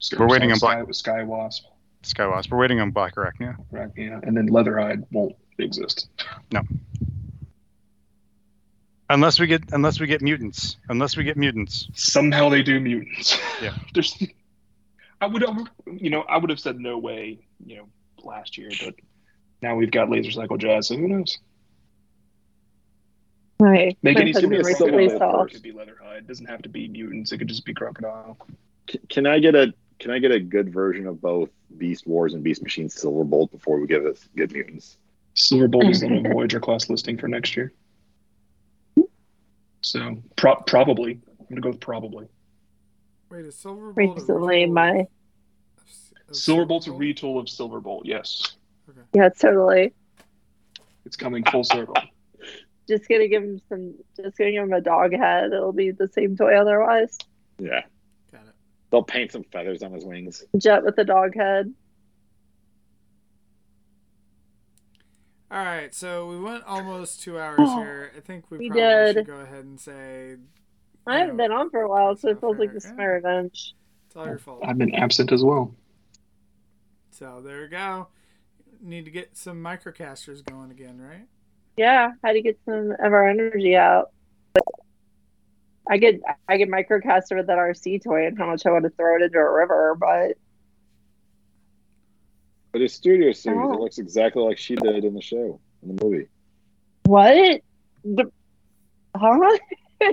Sky, 0.00 0.16
We're 0.18 0.26
waiting 0.28 0.50
on 0.50 0.58
Black 0.58 0.78
Sky, 0.78 0.82
Black- 0.82 0.94
Sky 0.94 1.22
Wasp. 1.22 1.64
Skywasp. 2.02 2.50
We're 2.50 2.58
waiting 2.58 2.80
on 2.80 2.90
Black 2.90 3.14
Arachnia. 3.14 3.54
Right, 3.70 3.90
yeah, 3.96 4.18
and 4.24 4.36
then 4.36 4.48
Leatherhide 4.48 5.04
won't 5.12 5.36
exist. 5.58 6.08
Unless 9.10 9.38
we 9.38 9.46
get 9.46 9.62
unless 9.72 10.00
we 10.00 10.06
get 10.06 10.22
mutants. 10.22 10.76
Unless 10.88 11.16
we 11.16 11.24
get 11.24 11.36
mutants. 11.36 11.88
Somehow 11.94 12.48
they 12.48 12.62
do 12.62 12.80
mutants. 12.80 13.38
Yeah. 13.62 13.74
There's, 13.94 14.16
I 15.20 15.26
would, 15.26 15.42
have, 15.42 15.56
you 15.86 16.10
know, 16.10 16.22
I 16.22 16.38
would 16.38 16.50
have 16.50 16.60
said 16.60 16.78
no 16.78 16.98
way, 16.98 17.46
you 17.64 17.76
know, 17.76 17.88
last 18.22 18.58
year, 18.58 18.70
but 18.82 18.94
now 19.62 19.74
we've 19.74 19.90
got 19.90 20.10
Laser 20.10 20.30
Cycle 20.30 20.56
Jazz, 20.58 20.88
so 20.88 20.96
who 20.96 21.08
knows? 21.08 21.38
Right. 23.60 23.96
Make 24.02 24.16
My 24.16 24.22
any 24.22 24.32
husband 24.32 24.52
give 24.52 24.58
me 24.58 24.64
a 24.64 24.66
recently 24.66 25.08
syllable. 25.08 25.44
It 25.44 25.52
could 25.52 25.62
be 25.62 25.72
Leatherhide. 25.72 26.18
It 26.18 26.26
doesn't 26.26 26.46
have 26.46 26.62
to 26.62 26.68
be 26.68 26.88
mutants. 26.88 27.32
It 27.32 27.38
could 27.38 27.48
just 27.48 27.64
be 27.64 27.72
Crocodile. 27.72 28.36
C- 28.90 29.00
Can 29.08 29.26
I 29.26 29.38
get 29.38 29.54
a 29.54 29.72
can 30.00 30.10
I 30.10 30.18
get 30.18 30.32
a 30.32 30.40
good 30.40 30.72
version 30.72 31.06
of 31.06 31.20
both 31.22 31.50
Beast 31.78 32.06
Wars 32.06 32.34
and 32.34 32.42
Beast 32.42 32.62
Machine 32.62 32.88
Silverbolt 32.88 33.52
before 33.52 33.78
we 33.78 33.86
give 33.86 34.04
us 34.04 34.28
good 34.36 34.52
mutants? 34.52 34.98
Silverbolt 35.36 35.88
is 35.88 36.02
on 36.02 36.26
a 36.26 36.32
Voyager 36.32 36.60
class 36.60 36.90
listing 36.90 37.16
for 37.16 37.28
next 37.28 37.56
year. 37.56 37.72
So 39.84 40.16
pro- 40.36 40.56
probably, 40.66 41.20
I'm 41.38 41.46
gonna 41.50 41.60
go 41.60 41.70
with 41.70 41.80
probably. 41.80 42.26
Wait, 43.30 43.44
is 43.44 43.54
Silverbolt 43.56 43.96
Recently, 43.96 44.62
a 44.64 44.66
my 44.68 44.90
retool 44.92 45.00
of- 45.00 46.28
of 46.30 46.34
Silverbolt's 46.34 46.86
a 46.86 46.90
Silverbolt? 46.90 46.98
retool 47.20 47.38
of 47.38 47.46
Silverbolt. 47.46 48.00
Yes, 48.04 48.56
yeah, 49.12 49.28
totally. 49.28 49.92
it's 51.04 51.16
coming 51.16 51.44
full 51.44 51.64
circle. 51.64 51.96
Just 52.88 53.08
gonna 53.08 53.28
give 53.28 53.42
him 53.42 53.60
some. 53.68 53.94
Just 54.16 54.38
gonna 54.38 54.52
give 54.52 54.62
him 54.64 54.72
a 54.72 54.80
dog 54.80 55.12
head. 55.12 55.52
It'll 55.52 55.72
be 55.72 55.90
the 55.90 56.08
same 56.08 56.34
toy 56.36 56.54
otherwise. 56.58 57.18
Yeah. 57.58 57.82
Got 58.32 58.42
it. 58.46 58.54
They'll 58.90 59.02
paint 59.02 59.32
some 59.32 59.44
feathers 59.44 59.82
on 59.82 59.92
his 59.92 60.04
wings. 60.04 60.44
Jet 60.56 60.82
with 60.84 60.96
a 60.98 61.04
dog 61.04 61.34
head. 61.34 61.72
All 65.54 65.64
right, 65.64 65.94
so 65.94 66.26
we 66.26 66.40
went 66.40 66.64
almost 66.64 67.22
two 67.22 67.38
hours 67.38 67.58
Oh, 67.60 67.78
here. 67.78 68.10
I 68.16 68.18
think 68.18 68.50
we, 68.50 68.58
we 68.58 68.68
probably 68.70 68.82
did. 68.82 69.14
should 69.14 69.26
go 69.28 69.36
ahead 69.36 69.64
and 69.64 69.78
say 69.78 70.34
I 71.06 71.18
haven't 71.20 71.36
been 71.36 71.52
on 71.52 71.70
for 71.70 71.82
a 71.82 71.88
while, 71.88 72.16
so 72.16 72.30
it 72.30 72.40
feels 72.40 72.58
like 72.58 72.72
this 72.72 72.86
is 72.86 72.92
my 72.96 73.04
revenge. 73.04 73.74
it's 74.08 74.16
all 74.16 74.26
your 74.26 74.38
fault. 74.38 74.64
I've 74.66 74.78
been 74.78 74.92
absent 74.96 75.30
as 75.30 75.44
well. 75.44 75.72
So 77.12 77.40
there 77.40 77.60
we 77.62 77.68
go. 77.68 78.08
Need 78.80 79.04
to 79.04 79.12
get 79.12 79.36
some 79.36 79.62
microcasters 79.62 80.44
going 80.44 80.72
again, 80.72 81.00
right? 81.00 81.28
Yeah, 81.76 82.10
had 82.24 82.32
to 82.32 82.42
get 82.42 82.58
some 82.64 82.90
of 82.90 83.12
our 83.12 83.28
energy 83.28 83.76
out. 83.76 84.10
I 85.88 85.98
get 85.98 86.20
I 86.48 86.56
get 86.56 86.68
microcaster 86.68 87.36
with 87.36 87.46
that 87.46 87.58
Arcee 87.58 88.02
toy 88.02 88.26
and 88.26 88.36
how 88.36 88.46
much 88.46 88.66
I 88.66 88.70
want 88.72 88.84
to 88.84 88.90
throw 88.90 89.14
it 89.16 89.22
into 89.22 89.38
a 89.38 89.52
river, 89.52 89.96
but 90.00 90.36
But 92.74 92.80
his 92.82 92.92
studio 92.92 93.30
series, 93.30 93.60
Oh. 93.62 93.72
it 93.74 93.78
looks 93.80 93.98
exactly 93.98 94.42
like 94.42 94.58
she 94.58 94.74
did 94.74 95.04
in 95.04 95.14
the 95.14 95.20
show, 95.22 95.60
in 95.84 95.94
the 95.94 96.04
movie. 96.04 96.26
what? 97.04 97.60
The, 98.04 98.32
huh? 99.14 99.58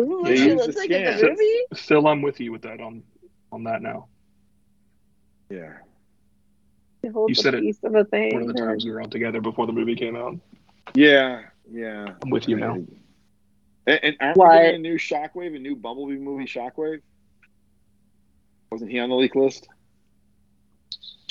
Ooh, 0.00 0.22
They 0.24 0.36
she 0.36 0.52
looks 0.54 0.74
the 0.74 0.80
like 0.80 0.90
in 0.90 1.04
the 1.04 1.16
scan. 1.16 1.30
movie. 1.30 1.60
Phil, 1.74 2.06
I'm 2.06 2.20
with 2.20 2.40
you 2.40 2.52
with 2.52 2.60
that 2.62 2.82
on 2.82 3.02
on 3.52 3.64
that 3.64 3.80
now. 3.80 4.08
Yeah. 5.48 5.78
You 7.02 7.34
said 7.34 7.54
a 7.54 7.58
it 7.58 7.62
piece 7.62 7.82
of 7.84 7.94
a 7.94 8.04
thing. 8.04 8.34
One 8.34 8.42
of 8.42 8.48
the 8.48 8.54
times 8.54 8.84
we 8.84 8.90
were 8.90 9.00
on 9.00 9.08
together 9.08 9.40
before 9.40 9.66
the 9.66 9.72
movie 9.72 9.96
came 9.96 10.14
out. 10.14 10.36
Yeah. 10.94 11.44
Yeah. 11.72 12.14
I'm 12.22 12.28
with 12.28 12.48
you 12.48 12.56
now. 12.56 12.74
And, 12.74 14.00
and 14.02 14.16
aren't 14.20 14.36
What? 14.36 14.50
we 14.52 14.58
getting 14.58 14.74
a 14.76 14.78
new 14.78 14.98
Shockwave, 14.98 15.56
a 15.56 15.58
new 15.58 15.74
Bumblebee 15.74 16.18
movie 16.18 16.44
Shockwave? 16.44 17.00
Wasn't 18.70 18.90
he 18.90 18.98
on 19.00 19.08
the 19.08 19.16
leak 19.16 19.34
list? 19.34 19.68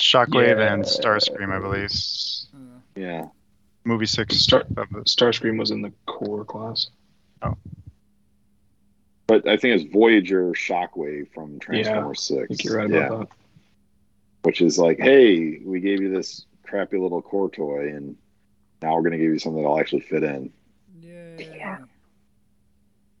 Shockwave 0.02 0.58
Yeah. 0.58 0.74
and 0.74 0.82
Starscream, 0.82 1.50
I 1.52 1.60
believe. 1.60 1.90
Yeah. 2.96 3.28
Movie 3.84 4.06
six 4.06 4.36
Star- 4.36 4.66
of 4.76 4.88
the 4.90 5.00
Starscream 5.04 5.58
was 5.58 5.70
in 5.70 5.80
the 5.80 5.92
core 6.06 6.44
class. 6.44 6.88
Oh. 7.42 7.56
But 9.28 9.46
I 9.48 9.56
think 9.56 9.80
it's 9.80 9.92
Voyager 9.92 10.50
Shockwave 10.52 11.32
from 11.32 11.58
Transformers 11.60 12.20
Six. 12.22 12.42
I 12.42 12.46
think 12.46 12.64
you're 12.64 12.76
right 12.78 12.90
yeah. 12.90 13.06
about 13.06 13.28
that. 13.30 13.36
Which 14.42 14.60
is 14.60 14.76
like, 14.76 14.98
hey, 14.98 15.60
we 15.64 15.78
gave 15.80 16.02
you 16.02 16.12
this 16.12 16.46
crappy 16.64 16.98
little 16.98 17.22
core 17.22 17.48
toy, 17.48 17.88
and 17.94 18.16
now 18.82 18.94
we're 18.96 19.02
going 19.02 19.12
to 19.12 19.18
give 19.18 19.30
you 19.30 19.38
something 19.38 19.62
that'll 19.62 19.78
actually 19.78 20.00
fit 20.00 20.24
in. 20.24 20.52
yay. 21.00 21.48
Yeah. 21.56 21.78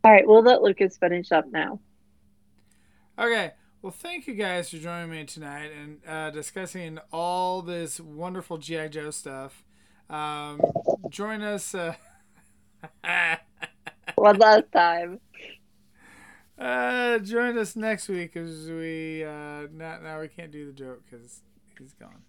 All 0.04 0.10
right, 0.10 0.26
we'll 0.26 0.42
let 0.42 0.62
Lucas 0.62 0.96
finish 0.96 1.30
up 1.30 1.46
now. 1.52 1.78
Okay. 3.18 3.52
Well, 3.82 3.90
thank 3.90 4.28
you 4.28 4.34
guys 4.34 4.70
for 4.70 4.76
joining 4.76 5.10
me 5.10 5.24
tonight 5.24 5.72
and 5.72 5.98
uh, 6.06 6.30
discussing 6.30 7.00
all 7.12 7.62
this 7.62 7.98
wonderful 7.98 8.56
GI 8.56 8.90
Joe 8.90 9.10
stuff. 9.10 9.64
Um, 10.08 10.60
join 11.10 11.42
us. 11.42 11.74
Uh, 11.74 11.94
One 14.14 14.38
last 14.38 14.70
time. 14.72 15.18
uh, 16.56 17.18
join 17.18 17.58
us 17.58 17.74
next 17.74 18.08
week 18.08 18.36
as 18.36 18.68
we 18.70 19.24
uh, 19.24 19.66
now 19.72 19.98
now 20.00 20.20
we 20.20 20.28
can't 20.28 20.52
do 20.52 20.66
the 20.66 20.72
joke 20.72 21.02
because 21.10 21.40
he's 21.76 21.94
gone. 21.94 22.22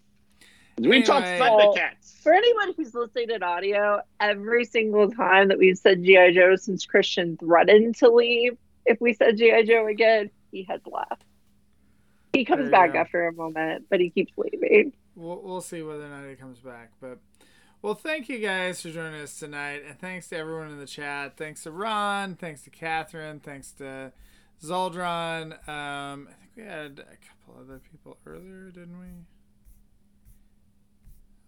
We 0.80 1.04
talk 1.04 1.24
Anyway. 1.24 1.48
Thundercats. 1.48 2.20
For 2.24 2.34
anyone 2.34 2.74
who's 2.76 2.96
listening 2.96 3.30
in 3.30 3.44
audio, 3.44 4.02
every 4.20 4.66
single 4.66 5.12
time 5.12 5.50
that 5.50 5.60
we've 5.60 5.78
said 5.78 6.04
G.I. 6.04 6.34
Joe 6.34 6.56
since 6.56 6.84
Christian 6.84 7.38
threatened 7.38 7.96
to 7.98 8.10
leave, 8.10 8.58
if 8.88 9.00
we 9.00 9.14
said 9.14 9.38
G.I. 9.38 9.66
Joe 9.66 9.86
again, 9.86 10.32
he 10.52 10.64
has 10.68 10.82
left. 10.92 11.26
He 12.34 12.46
comes 12.46 12.70
back 12.72 12.94
go. 12.94 13.00
after 13.00 13.28
a 13.28 13.34
moment, 13.34 13.86
but 13.90 14.00
he 14.00 14.10
keeps 14.10 14.34
leaving. 14.38 14.92
We'll, 15.16 15.40
we'll 15.42 15.62
see 15.62 15.84
whether 15.84 16.06
or 16.06 16.10
not 16.10 16.28
he 16.28 16.36
comes 16.36 16.60
back. 16.60 16.92
But 17.00 17.20
well, 17.84 17.94
thank 17.94 18.28
you 18.28 18.40
guys 18.40 18.82
for 18.82 18.90
joining 18.90 19.22
us 19.22 19.38
tonight, 19.38 19.84
and 19.88 20.00
thanks 20.00 20.30
to 20.30 20.38
everyone 20.38 20.70
in 20.70 20.80
the 20.80 20.88
chat. 20.88 21.38
Thanks 21.38 21.64
to 21.64 21.72
Ron. 21.72 22.36
Thanks 22.36 22.64
to 22.64 22.72
Catherine. 22.72 23.40
Thanks 23.40 23.72
to 23.74 24.12
Zoldron. 24.64 25.52
Um, 25.68 26.28
I 26.30 26.34
think 26.34 26.52
we 26.56 26.64
had 26.64 27.00
a 27.00 27.18
couple 27.28 27.62
other 27.62 27.80
people 27.92 28.18
earlier, 28.26 28.72
didn't 28.72 29.00
we? 29.00 29.06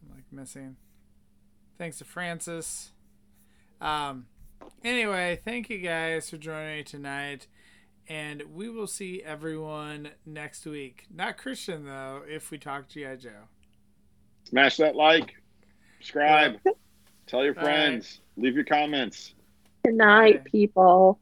I'm 0.04 0.14
like 0.14 0.26
missing. 0.32 0.76
Thanks 1.78 1.98
to 1.98 2.06
Francis. 2.06 2.92
Um, 3.82 4.28
anyway, 4.84 5.40
thank 5.44 5.70
you 5.70 5.80
guys 5.80 6.30
for 6.30 6.38
joining 6.38 6.78
me 6.78 6.84
tonight. 6.84 7.48
And 8.08 8.44
we 8.54 8.70
will 8.70 8.88
see 8.88 9.24
everyone 9.24 10.10
next 10.26 10.66
week. 10.66 11.06
Not 11.14 11.38
Christian, 11.38 11.86
though, 11.86 12.22
if 12.28 12.52
we 12.52 12.58
talk 12.58 12.88
G.I. 12.88 13.16
Joe. 13.16 13.30
Smash 14.44 14.78
that 14.78 14.96
like, 14.96 15.34
subscribe, 15.98 16.60
tell 17.26 17.44
your 17.44 17.58
All 17.58 17.64
friends, 17.64 18.22
leave 18.38 18.54
your 18.54 18.64
comments. 18.64 19.34
Good 19.84 19.96
night, 19.96 20.44
Bye. 20.44 20.50
people. 20.52 21.20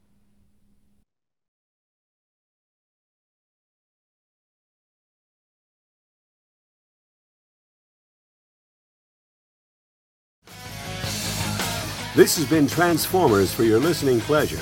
This 12.16 12.38
has 12.38 12.46
been 12.46 12.68
Transformers 12.68 13.52
for 13.52 13.64
your 13.64 13.80
listening 13.80 14.22
pleasure, 14.22 14.62